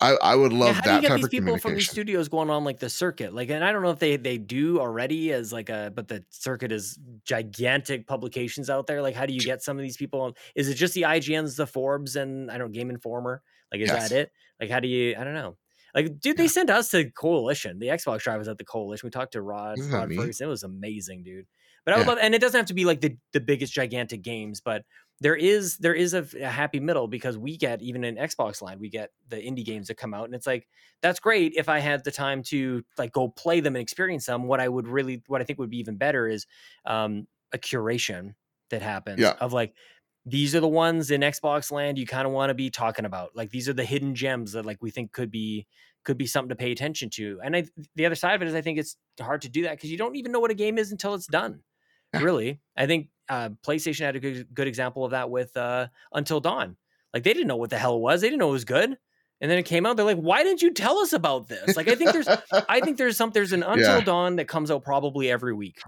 I, 0.00 0.12
I 0.22 0.34
would 0.36 0.52
love 0.52 0.76
Yeah, 0.76 0.82
how 0.82 0.82
do 0.82 0.94
you 0.94 1.08
get 1.08 1.16
these 1.16 1.28
people 1.28 1.58
from 1.58 1.74
these 1.74 1.90
studios 1.90 2.28
going 2.28 2.50
on 2.50 2.62
like 2.64 2.78
the 2.78 2.88
circuit? 2.88 3.34
Like, 3.34 3.50
and 3.50 3.64
I 3.64 3.72
don't 3.72 3.82
know 3.82 3.90
if 3.90 3.98
they 3.98 4.16
they 4.16 4.38
do 4.38 4.78
already 4.80 5.32
as 5.32 5.52
like 5.52 5.70
a, 5.70 5.92
but 5.94 6.06
the 6.06 6.24
circuit 6.30 6.70
is 6.70 6.98
gigantic 7.24 8.06
publications 8.06 8.70
out 8.70 8.86
there. 8.86 9.02
Like, 9.02 9.14
how 9.16 9.26
do 9.26 9.32
you 9.32 9.40
get 9.40 9.62
some 9.62 9.76
of 9.76 9.82
these 9.82 9.96
people? 9.96 10.20
on- 10.20 10.34
Is 10.54 10.68
it 10.68 10.74
just 10.74 10.94
the 10.94 11.02
IGNs, 11.02 11.56
the 11.56 11.66
Forbes, 11.66 12.14
and 12.16 12.50
I 12.50 12.58
don't 12.58 12.68
know, 12.68 12.72
Game 12.74 12.90
Informer? 12.90 13.42
Like, 13.72 13.80
is 13.80 13.88
Yes. 13.88 14.08
that 14.10 14.14
it? 14.16 14.32
Like, 14.60 14.70
how 14.70 14.80
do 14.80 14.88
you? 14.88 15.16
I 15.18 15.24
don't 15.24 15.34
know. 15.34 15.56
Like, 15.94 16.20
dude, 16.20 16.36
they 16.36 16.44
Yeah. 16.44 16.48
sent 16.48 16.70
us 16.70 16.90
to 16.90 17.10
Coalition. 17.10 17.78
The 17.78 17.88
Xbox 17.88 18.20
drive 18.20 18.38
was 18.38 18.48
at 18.48 18.58
the 18.58 18.64
Coalition. 18.64 19.06
We 19.06 19.10
talked 19.10 19.32
to 19.32 19.42
Rod, 19.42 19.78
Isn't 19.78 19.92
Rod? 19.92 20.14
Ferguson. 20.14 20.46
It 20.46 20.50
was 20.50 20.62
amazing, 20.62 21.24
dude. 21.24 21.46
But 21.84 21.94
I 21.94 21.96
would 21.96 22.04
Yeah. 22.04 22.08
love, 22.10 22.18
and 22.22 22.34
it 22.34 22.40
doesn't 22.40 22.58
have 22.58 22.66
to 22.66 22.74
be 22.74 22.84
like 22.84 23.00
the 23.00 23.16
the 23.32 23.40
biggest 23.40 23.72
gigantic 23.72 24.22
games, 24.22 24.60
but 24.60 24.84
there 25.20 25.34
is 25.36 25.78
there 25.78 25.94
is 25.94 26.14
a, 26.14 26.26
a 26.40 26.46
happy 26.48 26.80
middle 26.80 27.08
because 27.08 27.36
we 27.36 27.56
get 27.56 27.82
even 27.82 28.04
in 28.04 28.16
Xbox 28.16 28.62
line 28.62 28.78
we 28.78 28.88
get 28.88 29.10
the 29.28 29.36
indie 29.36 29.64
games 29.64 29.88
that 29.88 29.96
come 29.96 30.14
out 30.14 30.26
and 30.26 30.34
it's 30.34 30.46
like 30.46 30.68
that's 31.02 31.18
great 31.20 31.54
if 31.56 31.68
I 31.68 31.80
had 31.80 32.04
the 32.04 32.10
time 32.10 32.42
to 32.44 32.84
like 32.96 33.12
go 33.12 33.28
play 33.28 33.60
them 33.60 33.74
and 33.76 33.82
experience 33.82 34.26
them. 34.26 34.44
What 34.44 34.60
I 34.60 34.68
would 34.68 34.86
really 34.86 35.22
what 35.26 35.40
I 35.40 35.44
think 35.44 35.58
would 35.58 35.70
be 35.70 35.78
even 35.78 35.96
better 35.96 36.28
is 36.28 36.46
um, 36.84 37.26
a 37.52 37.58
curation 37.58 38.34
that 38.70 38.82
happens 38.82 39.20
Yeah. 39.20 39.34
of 39.40 39.52
like 39.52 39.74
these 40.26 40.54
are 40.54 40.60
the 40.60 40.68
ones 40.68 41.10
in 41.10 41.22
Xbox 41.22 41.72
land 41.72 41.96
you 41.98 42.06
kind 42.06 42.26
of 42.26 42.32
want 42.32 42.50
to 42.50 42.54
be 42.54 42.68
talking 42.70 43.04
about. 43.06 43.34
Like 43.34 43.50
these 43.50 43.68
are 43.68 43.72
the 43.72 43.84
hidden 43.84 44.14
gems 44.14 44.52
that 44.52 44.66
like 44.66 44.82
we 44.82 44.90
think 44.90 45.12
could 45.12 45.30
be 45.30 45.66
could 46.04 46.18
be 46.18 46.26
something 46.26 46.50
to 46.50 46.56
pay 46.56 46.70
attention 46.70 47.10
to. 47.10 47.40
And 47.42 47.56
I 47.56 47.64
the 47.96 48.06
other 48.06 48.14
side 48.14 48.34
of 48.34 48.42
it 48.42 48.48
is 48.48 48.54
I 48.54 48.60
think 48.60 48.78
it's 48.78 48.96
hard 49.20 49.42
to 49.42 49.48
do 49.48 49.62
that 49.62 49.72
because 49.72 49.90
you 49.90 49.96
don't 49.98 50.16
even 50.16 50.30
know 50.32 50.40
what 50.40 50.50
a 50.50 50.54
game 50.54 50.78
is 50.78 50.92
until 50.92 51.14
it's 51.14 51.26
done. 51.26 51.62
Yeah. 52.14 52.20
Really, 52.22 52.60
I 52.76 52.86
think 52.86 53.08
uh, 53.28 53.50
PlayStation 53.66 54.00
had 54.00 54.16
a 54.16 54.20
good, 54.20 54.46
good 54.54 54.68
example 54.68 55.04
of 55.04 55.10
that 55.12 55.30
with 55.30 55.56
uh, 55.56 55.88
Until 56.12 56.40
Dawn. 56.40 56.76
Like 57.14 57.22
they 57.22 57.32
didn't 57.32 57.48
know 57.48 57.56
what 57.56 57.70
the 57.70 57.78
hell 57.78 57.96
it 57.96 58.00
was. 58.00 58.20
They 58.20 58.28
didn't 58.28 58.40
know 58.40 58.48
it 58.50 58.52
was 58.52 58.64
good, 58.64 58.96
and 59.40 59.50
then 59.50 59.58
it 59.58 59.64
came 59.64 59.86
out. 59.86 59.96
They're 59.96 60.04
like, 60.04 60.18
"Why 60.18 60.42
didn't 60.42 60.60
you 60.62 60.72
tell 60.72 60.98
us 60.98 61.12
about 61.12 61.48
this?" 61.48 61.76
Like 61.76 61.88
I 61.88 61.94
think 61.94 62.12
there's, 62.12 62.28
I 62.68 62.80
think 62.80 62.98
there's 62.98 63.16
some, 63.16 63.30
there's 63.30 63.52
an 63.52 63.62
Until 63.62 63.98
Yeah. 63.98 64.04
Dawn 64.04 64.36
that 64.36 64.46
comes 64.48 64.70
out 64.70 64.82
probably 64.84 65.30
every 65.30 65.54
week. 65.54 65.78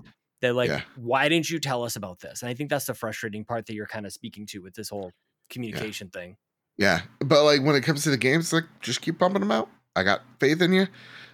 That 0.40 0.54
like, 0.54 0.70
Yeah. 0.70 0.80
why 0.96 1.28
didn't 1.28 1.50
you 1.50 1.58
tell 1.60 1.84
us 1.84 1.96
about 1.96 2.20
this? 2.20 2.40
And 2.42 2.48
I 2.48 2.54
think 2.54 2.70
that's 2.70 2.86
the 2.86 2.94
frustrating 2.94 3.44
part 3.44 3.66
that 3.66 3.74
you're 3.74 3.86
kind 3.86 4.06
of 4.06 4.12
speaking 4.12 4.46
to 4.46 4.60
with 4.60 4.74
this 4.74 4.88
whole 4.88 5.12
communication 5.50 6.08
thing. 6.08 6.36
yeah, 6.78 7.02
but 7.18 7.44
like 7.44 7.62
when 7.62 7.76
it 7.76 7.82
comes 7.82 8.04
to 8.04 8.10
the 8.10 8.16
games, 8.16 8.52
like 8.52 8.64
just 8.80 9.02
keep 9.02 9.18
pumping 9.18 9.40
them 9.40 9.50
out. 9.50 9.68
I 9.96 10.02
got 10.02 10.22
faith 10.38 10.60
in 10.62 10.72
you. 10.72 10.86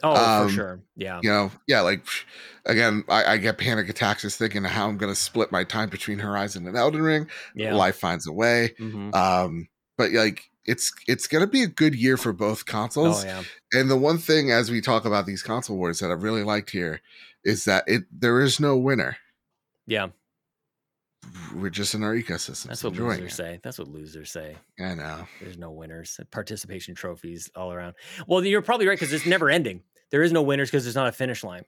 Oh, 0.02 0.14
Um, 0.14 0.48
for 0.48 0.54
sure. 0.54 0.80
Yeah. 0.96 1.20
You 1.22 1.30
know, 1.30 1.50
yeah. 1.66 1.80
Like 1.80 2.04
again, 2.64 3.04
I, 3.08 3.24
I 3.32 3.36
get 3.38 3.58
panic 3.58 3.88
attacks 3.88 4.22
just 4.22 4.38
thinking 4.38 4.64
of 4.64 4.70
how 4.70 4.88
I'm 4.88 4.98
going 4.98 5.12
to 5.12 5.18
split 5.20 5.50
my 5.52 5.64
time 5.64 5.88
between 5.88 6.18
Horizon 6.18 6.66
and 6.66 6.76
Elden 6.76 7.02
Ring. 7.02 7.28
Yeah. 7.54 7.74
Life 7.74 7.96
finds 7.96 8.26
a 8.26 8.32
way. 8.32 8.74
Mhm. 8.78 9.14
Um, 9.14 9.68
but 9.98 10.12
like 10.12 10.50
it's 10.64 10.92
it's 11.06 11.26
going 11.26 11.40
to 11.44 11.50
be 11.50 11.62
a 11.62 11.66
good 11.68 11.94
year 11.94 12.16
for 12.16 12.32
both 12.32 12.66
consoles. 12.66 13.24
Oh 13.24 13.26
yeah. 13.26 13.42
And 13.72 13.90
the 13.90 13.96
one 13.96 14.18
thing 14.18 14.50
as 14.50 14.70
we 14.70 14.80
talk 14.80 15.04
about 15.04 15.24
these 15.26 15.42
console 15.42 15.76
wars 15.76 16.00
that 16.00 16.10
I 16.10 16.14
really 16.14 16.42
liked 16.42 16.70
here 16.70 17.00
is 17.44 17.64
that 17.64 17.84
it 17.86 18.04
there 18.10 18.40
is 18.40 18.58
no 18.60 18.76
winner. 18.76 19.16
Yeah. 19.86 20.08
We're 21.55 21.70
just 21.70 21.94
in 21.94 22.03
our 22.03 22.15
ecosystem. 22.15 22.65
That's 22.65 22.85
what 22.85 22.90
enjoying 22.90 23.20
losers 23.20 23.32
it. 23.32 23.36
say. 23.36 23.61
That's 23.62 23.78
what 23.78 23.89
losers 23.89 24.31
say. 24.31 24.57
I 24.81 24.94
know. 24.94 25.27
There's 25.40 25.59
no 25.59 25.70
winners. 25.70 26.20
Participation 26.31 26.94
trophies 26.94 27.51
all 27.55 27.73
around. 27.73 27.94
Well, 28.27 28.44
you're 28.44 28.62
probably 28.62 28.86
right 28.86 28.98
because 28.98 29.12
it's 29.12 29.27
never 29.27 29.51
ending. 29.51 29.82
There 30.11 30.23
is 30.23 30.32
no 30.32 30.43
winners 30.43 30.70
because 30.70 30.85
there's 30.85 30.94
not 30.94 31.09
a 31.09 31.12
finish 31.12 31.43
line. 31.44 31.65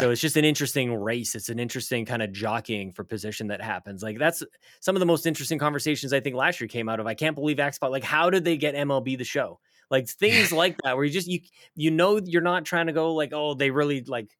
So 0.00 0.10
it's 0.10 0.20
just 0.20 0.36
an 0.38 0.44
interesting 0.44 0.94
race. 0.94 1.34
It's 1.34 1.50
an 1.50 1.58
interesting 1.58 2.06
kind 2.06 2.22
of 2.22 2.32
jockeying 2.32 2.92
for 2.92 3.04
position 3.04 3.48
that 3.48 3.60
happens. 3.60 4.02
Like 4.02 4.18
that's 4.18 4.42
some 4.80 4.96
of 4.96 5.00
the 5.00 5.06
most 5.06 5.26
interesting 5.26 5.58
conversations 5.58 6.14
I 6.14 6.20
think 6.20 6.34
last 6.34 6.60
year 6.60 6.68
came 6.68 6.88
out 6.88 6.98
of. 6.98 7.06
I 7.06 7.14
can't 7.14 7.34
believe 7.34 7.58
Xbox. 7.58 7.90
Like, 7.90 8.04
how 8.04 8.30
did 8.30 8.44
they 8.44 8.56
get 8.56 8.74
MLB 8.74 9.18
the 9.18 9.24
show? 9.24 9.60
Like 9.90 10.08
things 10.08 10.50
like 10.50 10.78
that, 10.82 10.96
where 10.96 11.04
you 11.04 11.10
just 11.10 11.28
you 11.28 11.40
you 11.74 11.90
know 11.90 12.18
you're 12.24 12.40
not 12.40 12.64
trying 12.64 12.86
to 12.86 12.92
go 12.92 13.12
like, 13.14 13.32
oh, 13.34 13.54
they 13.54 13.70
really 13.70 14.02
like. 14.02 14.30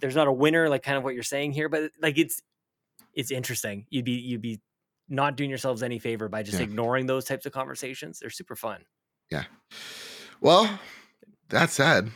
There's 0.00 0.16
not 0.16 0.26
a 0.26 0.32
winner, 0.32 0.70
like 0.70 0.82
kind 0.82 0.96
of 0.96 1.04
what 1.04 1.12
you're 1.12 1.22
saying 1.22 1.52
here, 1.52 1.68
but 1.68 1.90
like 2.00 2.16
it's 2.16 2.40
it's 3.18 3.30
interesting. 3.30 3.84
You'd 3.90 4.04
be 4.04 4.12
you'd 4.12 4.40
be 4.40 4.60
not 5.08 5.36
doing 5.36 5.50
yourselves 5.50 5.82
any 5.82 5.98
favor 5.98 6.28
by 6.28 6.42
just 6.42 6.58
Yeah. 6.58 6.64
ignoring 6.64 7.06
those 7.06 7.24
types 7.24 7.44
of 7.46 7.52
conversations. 7.52 8.18
They're 8.20 8.30
super 8.30 8.54
fun. 8.56 8.84
Yeah. 9.30 9.44
Well, 10.40 10.78
that 11.48 11.70
said, 11.70 12.10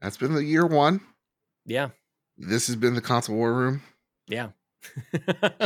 that's 0.00 0.16
been 0.16 0.34
the 0.34 0.42
year 0.44 0.66
one. 0.66 1.00
Yeah. 1.64 1.90
This 2.38 2.66
has 2.66 2.76
been 2.76 2.94
the 2.94 3.00
console 3.02 3.36
war 3.36 3.52
room. 3.52 3.82
Yeah. 4.26 4.48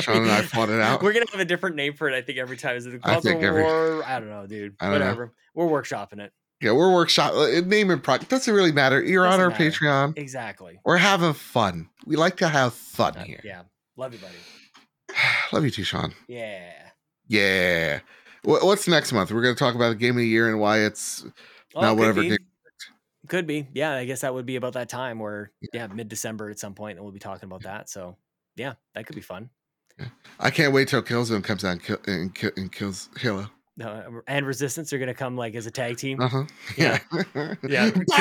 Sean 0.01 0.23
and 0.23 0.31
I 0.31 0.43
fought 0.55 0.69
it 0.71 0.81
out. 0.81 1.03
We're 1.03 1.13
gonna 1.13 1.27
have 1.31 1.41
a 1.41 1.45
different 1.45 1.77
name 1.77 1.95
for 1.95 2.09
it, 2.09 2.15
I 2.15 2.21
think, 2.23 2.39
every 2.39 2.57
time. 2.57 2.77
Is 2.77 2.85
the 2.85 2.99
console 2.99 3.43
every- 3.43 3.63
war? 3.63 4.03
I 4.05 4.19
don't 4.19 4.29
know, 4.29 4.47
dude. 4.47 4.77
Don't 4.79 4.91
know. 4.91 4.93
Whatever. 4.99 5.33
We're 5.55 5.67
workshopping 5.67 6.19
it. 6.21 6.33
Yeah, 6.61 6.73
we're 6.73 6.93
workshop 6.93 7.33
uh, 7.35 7.61
name 7.65 7.91
and 7.91 8.03
product. 8.03 8.31
Doesn't 8.31 8.53
really 8.53 8.73
matter. 8.73 9.03
You're 9.03 9.25
on 9.27 9.39
Doesn't 9.39 9.45
our 9.45 9.51
matter. 9.51 9.65
Patreon. 9.71 10.19
Exactly. 10.19 10.81
We're 10.85 10.97
having 10.97 11.33
fun. 11.35 11.89
We 12.07 12.17
like 12.17 12.37
to 12.39 12.49
have 12.49 12.75
fun 12.75 13.17
Uh, 13.17 13.25
here. 13.25 13.41
yeah. 13.45 13.63
Love 13.97 14.13
you, 14.13 14.19
buddy. 14.21 15.19
Love 15.53 15.65
you 15.65 15.71
too, 15.71 15.85
Sean. 15.85 16.13
Yeah. 16.29 16.73
Yeah. 17.29 18.01
What's 18.43 18.87
next 18.89 19.13
month? 19.13 19.31
We're 19.33 19.43
going 19.43 19.55
to 19.55 19.59
talk 19.59 19.75
about 19.75 19.89
the 19.91 19.95
game 19.95 20.11
of 20.11 20.17
the 20.19 20.27
year 20.27 20.49
and 20.51 20.61
why 20.61 20.81
it's 20.81 21.25
Oh, 21.75 21.81
could 21.81 21.99
whatever 21.99 22.21
be. 22.23 22.29
game- 22.31 22.39
Could 23.29 23.47
be. 23.47 23.67
Yeah, 23.73 23.93
I 23.93 24.05
guess 24.05 24.21
that 24.21 24.35
would 24.35 24.45
be 24.47 24.57
about 24.57 24.75
that 24.75 24.89
time 24.91 25.19
where, 25.19 25.51
yeah, 25.73 25.87
mid 25.87 26.09
December 26.09 26.51
at 26.51 26.59
some 26.59 26.75
point, 26.75 26.99
and 26.99 27.05
we'll 27.05 27.13
be 27.13 27.19
talking 27.19 27.47
about 27.49 27.63
that. 27.63 27.89
So, 27.89 28.17
yeah, 28.57 28.75
that 28.95 29.07
could 29.07 29.17
be 29.17 29.23
fun. 29.23 29.49
I 30.39 30.51
can't 30.51 30.73
wait 30.75 30.89
till 30.89 31.03
Killzone 31.03 31.43
comes 31.43 31.65
out 31.65 31.71
and, 31.73 31.83
kill, 31.83 31.99
and, 32.07 32.37
and 32.57 32.71
kills 32.73 33.09
Halo. 33.19 33.49
No, 33.77 34.23
and 34.29 34.47
Resistance 34.47 34.93
are 34.93 34.99
gonna 34.99 35.15
come 35.15 35.37
like 35.37 35.57
as 35.57 35.67
a 35.67 35.71
tag 35.71 35.97
team. 35.97 36.21
Uh 36.21 36.29
huh. 36.29 36.45
Yeah. 36.77 36.99
Yeah. 37.69 37.91
Kill-! 37.91 38.05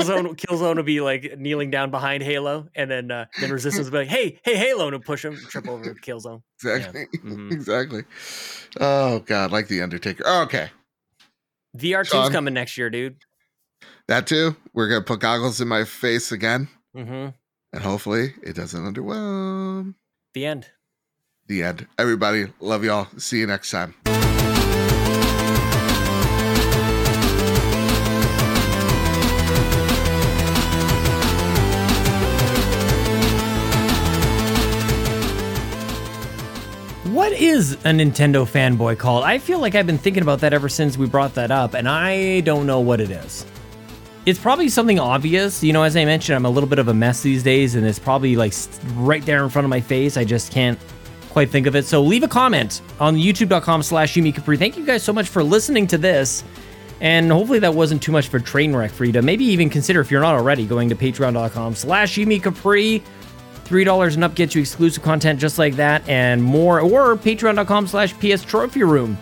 Killzone, 0.00 0.36
Killzone 0.36 0.76
will 0.76 0.82
be 0.82 1.00
like 1.02 1.34
kneeling 1.38 1.70
down 1.70 1.90
behind 1.90 2.22
Halo, 2.22 2.68
and 2.74 2.90
then 2.90 3.10
uh, 3.10 3.26
then 3.40 3.50
Resistance 3.52 3.86
will 3.86 3.92
be 3.92 3.98
like, 3.98 4.08
"Hey, 4.08 4.40
hey, 4.42 4.56
Halo!" 4.56 4.88
and 4.88 5.04
push 5.04 5.22
him, 5.24 5.36
trip 5.36 5.68
over 5.68 5.94
Killzone. 5.94 6.42
Exactly. 6.64 7.06
Mhm. 7.18 7.52
Exactly. 7.52 8.04
Oh 8.80 9.18
God, 9.20 9.52
like 9.52 9.68
the 9.68 9.82
Undertaker. 9.82 10.22
Oh, 10.26 10.42
okay, 10.44 10.70
VR 11.76 12.00
2's 12.00 12.08
Sean? 12.08 12.32
coming 12.32 12.54
next 12.54 12.78
year, 12.78 12.88
dude. 12.88 13.16
that 14.08 14.26
too. 14.26 14.56
We're 14.72 14.88
gonna 14.88 15.04
put 15.04 15.20
goggles 15.20 15.60
in 15.60 15.68
my 15.68 15.84
face 15.84 16.32
again, 16.32 16.68
Mm-hmm. 16.96 17.28
and 17.74 17.82
hopefully 17.82 18.32
it 18.42 18.56
doesn't 18.56 18.82
underwhelm. 18.82 19.94
The 20.32 20.46
end. 20.46 20.68
The 21.48 21.62
end. 21.64 21.86
Everybody, 21.98 22.46
love 22.60 22.82
y'all. 22.82 23.08
See 23.18 23.40
you 23.40 23.46
next 23.46 23.70
time. 23.70 23.94
Is 37.60 37.72
a 37.72 37.92
Nintendo 37.92 38.46
fanboy 38.46 38.96
called? 38.96 39.22
I 39.22 39.36
feel 39.38 39.58
like 39.58 39.74
I've 39.74 39.86
been 39.86 39.98
thinking 39.98 40.22
about 40.22 40.40
that 40.40 40.54
ever 40.54 40.68
since 40.68 40.96
we 40.96 41.06
brought 41.06 41.34
that 41.34 41.50
up, 41.50 41.74
and 41.74 41.86
I 41.86 42.40
don't 42.40 42.66
know 42.66 42.80
what 42.80 43.00
it 43.00 43.10
is. 43.10 43.44
It's 44.24 44.38
probably 44.38 44.70
something 44.70 44.98
obvious. 44.98 45.62
You 45.62 45.74
know, 45.74 45.82
as 45.82 45.94
I 45.94 46.06
mentioned, 46.06 46.36
I'm 46.36 46.46
a 46.46 46.50
little 46.50 46.68
bit 46.68 46.78
of 46.78 46.88
a 46.88 46.94
mess 46.94 47.22
these 47.22 47.42
days, 47.42 47.74
and 47.74 47.86
it's 47.86 47.98
probably 47.98 48.34
like 48.34 48.54
right 48.94 49.24
there 49.26 49.44
in 49.44 49.50
front 49.50 49.64
of 49.64 49.68
my 49.68 49.80
face. 49.80 50.16
I 50.16 50.24
just 50.24 50.52
can't 50.52 50.78
quite 51.28 51.50
think 51.50 51.66
of 51.66 51.76
it. 51.76 51.84
So 51.84 52.02
leave 52.02 52.22
a 52.22 52.28
comment 52.28 52.80
on 52.98 53.16
youtube.com 53.16 53.82
slash 53.82 54.14
Yumi 54.14 54.34
Capri. 54.34 54.56
Thank 54.56 54.78
you 54.78 54.86
guys 54.86 55.02
so 55.02 55.12
much 55.12 55.28
for 55.28 55.44
listening 55.44 55.86
to 55.88 55.98
this. 55.98 56.42
And 57.00 57.30
hopefully 57.30 57.58
that 57.60 57.74
wasn't 57.74 58.02
too 58.02 58.12
much 58.12 58.28
of 58.28 58.34
a 58.34 58.40
train 58.40 58.74
wreck 58.74 58.90
for 58.90 59.04
you 59.04 59.12
to 59.12 59.22
maybe 59.22 59.44
even 59.44 59.70
consider 59.70 60.00
if 60.00 60.10
you're 60.10 60.20
not 60.20 60.34
already 60.34 60.66
going 60.66 60.88
to 60.90 60.94
patreon.com 60.94 61.74
slash 61.74 62.16
Yumi 62.16 62.42
Capri. 62.42 63.02
$3 63.70 64.14
and 64.14 64.24
up 64.24 64.34
gets 64.34 64.54
you 64.54 64.60
exclusive 64.60 65.02
content 65.02 65.38
just 65.38 65.58
like 65.58 65.76
that 65.76 66.06
and 66.08 66.42
more, 66.42 66.80
or 66.80 67.16
patreon.com 67.16 67.86
slash 67.86 68.12
PS 68.18 68.44
Trophy 68.44 68.82
Room 68.82 69.16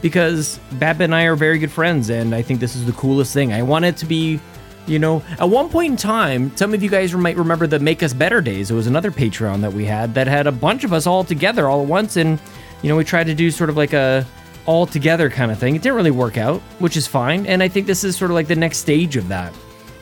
because 0.00 0.58
Babbitt 0.72 1.04
and 1.04 1.14
I 1.14 1.24
are 1.24 1.36
very 1.36 1.58
good 1.58 1.70
friends 1.70 2.10
and 2.10 2.34
I 2.34 2.42
think 2.42 2.58
this 2.58 2.74
is 2.74 2.84
the 2.84 2.92
coolest 2.92 3.32
thing. 3.32 3.52
I 3.52 3.62
want 3.62 3.84
it 3.84 3.96
to 3.98 4.06
be, 4.06 4.40
you 4.86 4.98
know, 4.98 5.22
at 5.38 5.48
one 5.48 5.68
point 5.68 5.92
in 5.92 5.96
time, 5.96 6.54
some 6.56 6.74
of 6.74 6.82
you 6.82 6.90
guys 6.90 7.14
might 7.14 7.36
remember 7.36 7.68
the 7.68 7.78
Make 7.78 8.02
Us 8.02 8.12
Better 8.12 8.40
days. 8.40 8.72
It 8.72 8.74
was 8.74 8.88
another 8.88 9.12
Patreon 9.12 9.60
that 9.60 9.72
we 9.72 9.84
had 9.84 10.12
that 10.14 10.26
had 10.26 10.48
a 10.48 10.52
bunch 10.52 10.82
of 10.82 10.92
us 10.92 11.06
all 11.06 11.22
together 11.22 11.68
all 11.68 11.82
at 11.82 11.88
once 11.88 12.16
and, 12.16 12.40
you 12.82 12.88
know, 12.88 12.96
we 12.96 13.04
tried 13.04 13.28
to 13.28 13.34
do 13.34 13.52
sort 13.52 13.70
of 13.70 13.76
like 13.76 13.92
a 13.92 14.26
all 14.66 14.86
together 14.86 15.30
kind 15.30 15.52
of 15.52 15.58
thing. 15.58 15.76
It 15.76 15.82
didn't 15.82 15.96
really 15.96 16.10
work 16.10 16.36
out, 16.36 16.60
which 16.80 16.96
is 16.96 17.06
fine. 17.06 17.46
And 17.46 17.62
I 17.62 17.68
think 17.68 17.86
this 17.86 18.02
is 18.02 18.16
sort 18.16 18.30
of 18.30 18.34
like 18.34 18.48
the 18.48 18.56
next 18.56 18.78
stage 18.78 19.16
of 19.16 19.28
that 19.28 19.54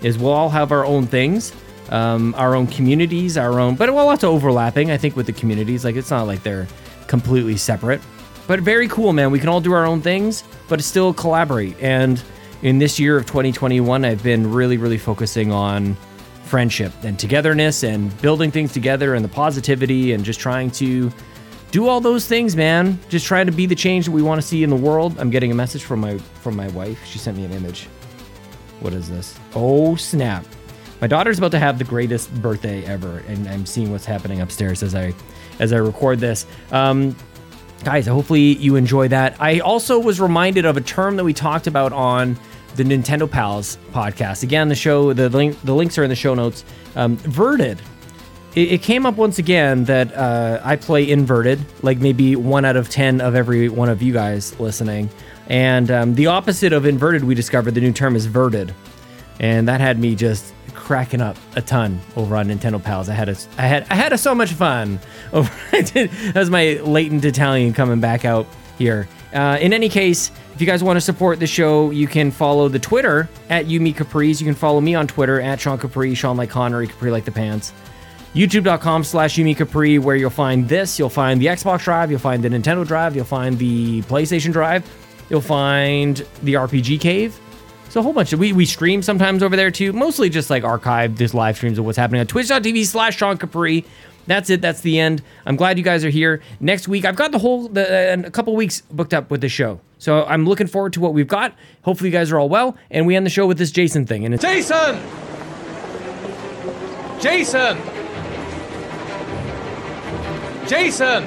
is 0.02 0.18
we'll 0.18 0.32
all 0.32 0.48
have 0.48 0.72
our 0.72 0.86
own 0.86 1.06
things 1.06 1.52
um, 1.90 2.34
our 2.36 2.54
own 2.54 2.66
communities, 2.66 3.36
our 3.36 3.60
own, 3.60 3.74
but 3.74 3.92
well, 3.92 4.06
lots 4.06 4.22
of 4.22 4.30
overlapping, 4.30 4.90
I 4.90 4.96
think, 4.96 5.16
with 5.16 5.26
the 5.26 5.32
communities. 5.32 5.84
Like, 5.84 5.96
it's 5.96 6.10
not 6.10 6.26
like 6.26 6.42
they're 6.42 6.66
completely 7.06 7.56
separate, 7.56 8.00
but 8.46 8.60
very 8.60 8.88
cool, 8.88 9.12
man. 9.12 9.30
We 9.30 9.38
can 9.38 9.48
all 9.48 9.60
do 9.60 9.72
our 9.72 9.86
own 9.86 10.00
things, 10.00 10.44
but 10.68 10.82
still 10.82 11.12
collaborate. 11.12 11.76
And 11.80 12.22
in 12.62 12.78
this 12.78 12.98
year 12.98 13.16
of 13.16 13.26
2021, 13.26 14.04
I've 14.04 14.22
been 14.22 14.50
really, 14.50 14.76
really 14.76 14.98
focusing 14.98 15.52
on 15.52 15.96
friendship 16.44 16.92
and 17.02 17.18
togetherness 17.18 17.84
and 17.84 18.20
building 18.20 18.50
things 18.50 18.72
together 18.72 19.14
and 19.14 19.24
the 19.24 19.28
positivity 19.28 20.12
and 20.12 20.24
just 20.24 20.40
trying 20.40 20.70
to 20.72 21.10
do 21.70 21.86
all 21.86 22.00
those 22.00 22.26
things, 22.26 22.56
man. 22.56 22.98
Just 23.08 23.24
trying 23.26 23.46
to 23.46 23.52
be 23.52 23.66
the 23.66 23.74
change 23.74 24.06
that 24.06 24.10
we 24.10 24.22
want 24.22 24.40
to 24.40 24.46
see 24.46 24.62
in 24.64 24.70
the 24.70 24.76
world. 24.76 25.16
I'm 25.18 25.30
getting 25.30 25.52
a 25.52 25.54
message 25.54 25.84
from 25.84 26.00
my 26.00 26.18
from 26.18 26.56
my 26.56 26.68
wife. 26.68 27.04
She 27.04 27.18
sent 27.18 27.36
me 27.36 27.44
an 27.44 27.52
image. 27.52 27.86
What 28.80 28.92
is 28.92 29.08
this? 29.08 29.38
Oh 29.54 29.94
snap! 29.94 30.44
My 31.00 31.06
daughter's 31.06 31.38
about 31.38 31.52
to 31.52 31.58
have 31.58 31.78
the 31.78 31.84
greatest 31.84 32.32
birthday 32.42 32.84
ever, 32.84 33.22
and 33.26 33.48
I'm 33.48 33.64
seeing 33.64 33.90
what's 33.90 34.04
happening 34.04 34.40
upstairs 34.40 34.82
as 34.82 34.94
I 34.94 35.14
as 35.58 35.72
I 35.72 35.78
record 35.78 36.20
this. 36.20 36.46
Um, 36.72 37.16
guys, 37.84 38.06
hopefully 38.06 38.54
you 38.56 38.76
enjoy 38.76 39.08
that. 39.08 39.36
I 39.40 39.60
also 39.60 39.98
was 39.98 40.20
reminded 40.20 40.66
of 40.66 40.76
a 40.76 40.80
term 40.82 41.16
that 41.16 41.24
we 41.24 41.32
talked 41.32 41.66
about 41.66 41.92
on 41.92 42.38
the 42.76 42.84
Nintendo 42.84 43.30
Pals 43.30 43.78
podcast. 43.92 44.42
Again, 44.42 44.68
the 44.68 44.74
show 44.74 45.12
the 45.14 45.30
link 45.30 45.60
the 45.62 45.74
links 45.74 45.96
are 45.96 46.04
in 46.04 46.10
the 46.10 46.16
show 46.16 46.34
notes. 46.34 46.64
Um, 46.96 47.16
Verted. 47.16 47.80
It, 48.54 48.72
it 48.72 48.82
came 48.82 49.06
up 49.06 49.14
once 49.14 49.38
again 49.38 49.84
that 49.84 50.12
uh, 50.14 50.60
I 50.62 50.76
play 50.76 51.08
inverted, 51.08 51.64
like 51.82 51.98
maybe 51.98 52.36
one 52.36 52.64
out 52.64 52.76
of 52.76 52.90
ten 52.90 53.22
of 53.22 53.34
every 53.34 53.70
one 53.70 53.88
of 53.88 54.02
you 54.02 54.12
guys 54.12 54.58
listening. 54.60 55.08
And 55.46 55.90
um, 55.90 56.14
the 56.14 56.26
opposite 56.26 56.72
of 56.72 56.84
inverted, 56.84 57.24
we 57.24 57.34
discovered 57.34 57.74
the 57.74 57.80
new 57.80 57.92
term 57.92 58.16
is 58.16 58.26
verted 58.26 58.74
and 59.40 59.66
that 59.68 59.80
had 59.80 59.98
me 59.98 60.14
just 60.14 60.52
cracking 60.70 61.20
up 61.20 61.36
a 61.56 61.62
ton 61.62 62.00
over 62.16 62.36
on 62.36 62.48
Nintendo 62.48 62.82
Pals. 62.82 63.08
I 63.08 63.14
had 63.14 63.28
a, 63.28 63.36
I 63.58 63.62
had, 63.62 63.86
I 63.90 63.94
had 63.94 64.12
a, 64.12 64.18
so 64.18 64.34
much 64.34 64.52
fun 64.52 64.98
over. 65.32 65.50
That 65.72 66.32
was 66.34 66.50
my 66.50 66.74
latent 66.82 67.24
Italian 67.24 67.72
coming 67.72 68.00
back 68.00 68.24
out 68.24 68.46
here. 68.78 69.08
Uh, 69.32 69.58
in 69.60 69.72
any 69.72 69.88
case, 69.88 70.30
if 70.54 70.60
you 70.60 70.66
guys 70.66 70.82
want 70.82 70.96
to 70.96 71.00
support 71.00 71.38
the 71.38 71.46
show, 71.46 71.90
you 71.90 72.06
can 72.06 72.30
follow 72.30 72.68
the 72.68 72.78
Twitter 72.78 73.28
at 73.48 73.66
Yumi 73.66 73.94
Capri's. 73.94 74.40
You 74.40 74.46
can 74.46 74.54
follow 74.54 74.80
me 74.80 74.94
on 74.94 75.06
Twitter 75.06 75.40
at 75.40 75.60
Sean 75.60 75.78
Capri, 75.78 76.14
Sean 76.14 76.36
like 76.36 76.50
Connery, 76.50 76.86
Capri 76.88 77.10
like 77.10 77.24
the 77.24 77.32
pants. 77.32 77.72
YouTube.com 78.34 79.04
slash 79.04 79.36
Yumi 79.36 79.56
Capri, 79.56 79.98
where 79.98 80.16
you'll 80.16 80.30
find 80.30 80.68
this. 80.68 80.98
You'll 80.98 81.08
find 81.08 81.40
the 81.40 81.46
Xbox 81.46 81.84
Drive, 81.84 82.10
you'll 82.10 82.20
find 82.20 82.42
the 82.42 82.48
Nintendo 82.48 82.86
Drive, 82.86 83.16
you'll 83.16 83.24
find 83.24 83.58
the 83.58 84.02
PlayStation 84.02 84.52
Drive, 84.52 84.84
you'll 85.28 85.40
find 85.40 86.18
the 86.42 86.54
RPG 86.54 87.00
Cave. 87.00 87.38
So 87.90 87.98
a 87.98 88.02
whole 88.04 88.12
bunch 88.12 88.32
of 88.32 88.38
we 88.38 88.52
we 88.52 88.66
stream 88.66 89.02
sometimes 89.02 89.42
over 89.42 89.56
there 89.56 89.72
too. 89.72 89.92
Mostly 89.92 90.30
just 90.30 90.48
like 90.48 90.62
archive 90.62 91.16
this 91.16 91.34
live 91.34 91.56
streams 91.56 91.76
of 91.76 91.84
what's 91.84 91.98
happening 91.98 92.20
on 92.20 92.26
twitch.tv 92.28 92.86
slash 92.86 93.16
Sean 93.16 93.36
Capri. 93.36 93.84
That's 94.28 94.48
it. 94.48 94.60
That's 94.60 94.82
the 94.82 95.00
end. 95.00 95.22
I'm 95.44 95.56
glad 95.56 95.76
you 95.76 95.82
guys 95.82 96.04
are 96.04 96.10
here. 96.10 96.40
Next 96.60 96.86
week, 96.86 97.04
I've 97.04 97.16
got 97.16 97.32
the 97.32 97.40
whole 97.40 97.66
the, 97.66 98.14
uh, 98.14 98.22
a 98.26 98.30
couple 98.30 98.54
weeks 98.54 98.82
booked 98.92 99.12
up 99.12 99.28
with 99.28 99.40
the 99.40 99.48
show. 99.48 99.80
So 99.98 100.24
I'm 100.24 100.46
looking 100.46 100.68
forward 100.68 100.92
to 100.92 101.00
what 101.00 101.14
we've 101.14 101.26
got. 101.26 101.52
Hopefully 101.82 102.10
you 102.10 102.12
guys 102.12 102.30
are 102.30 102.38
all 102.38 102.48
well. 102.48 102.76
And 102.92 103.06
we 103.08 103.16
end 103.16 103.26
the 103.26 103.30
show 103.30 103.46
with 103.48 103.58
this 103.58 103.72
Jason 103.72 104.06
thing. 104.06 104.24
And 104.24 104.34
it's 104.34 104.44
Jason! 104.44 105.00
Jason! 107.20 107.76
Jason! 110.68 111.26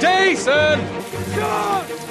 Jason! 0.00 0.80
Sean! 1.32 2.05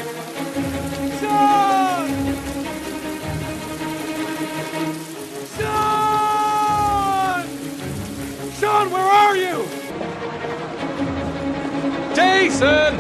Jason! 12.56 12.96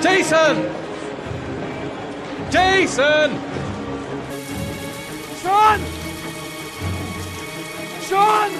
Jason! 0.00 0.56
Jason! 2.50 3.30
Sean! 5.42 5.80
Sean! 8.08 8.50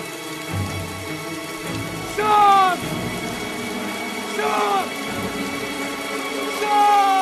Sean! 2.16 2.78
Sean! 4.34 4.88
Sean! 6.60 7.21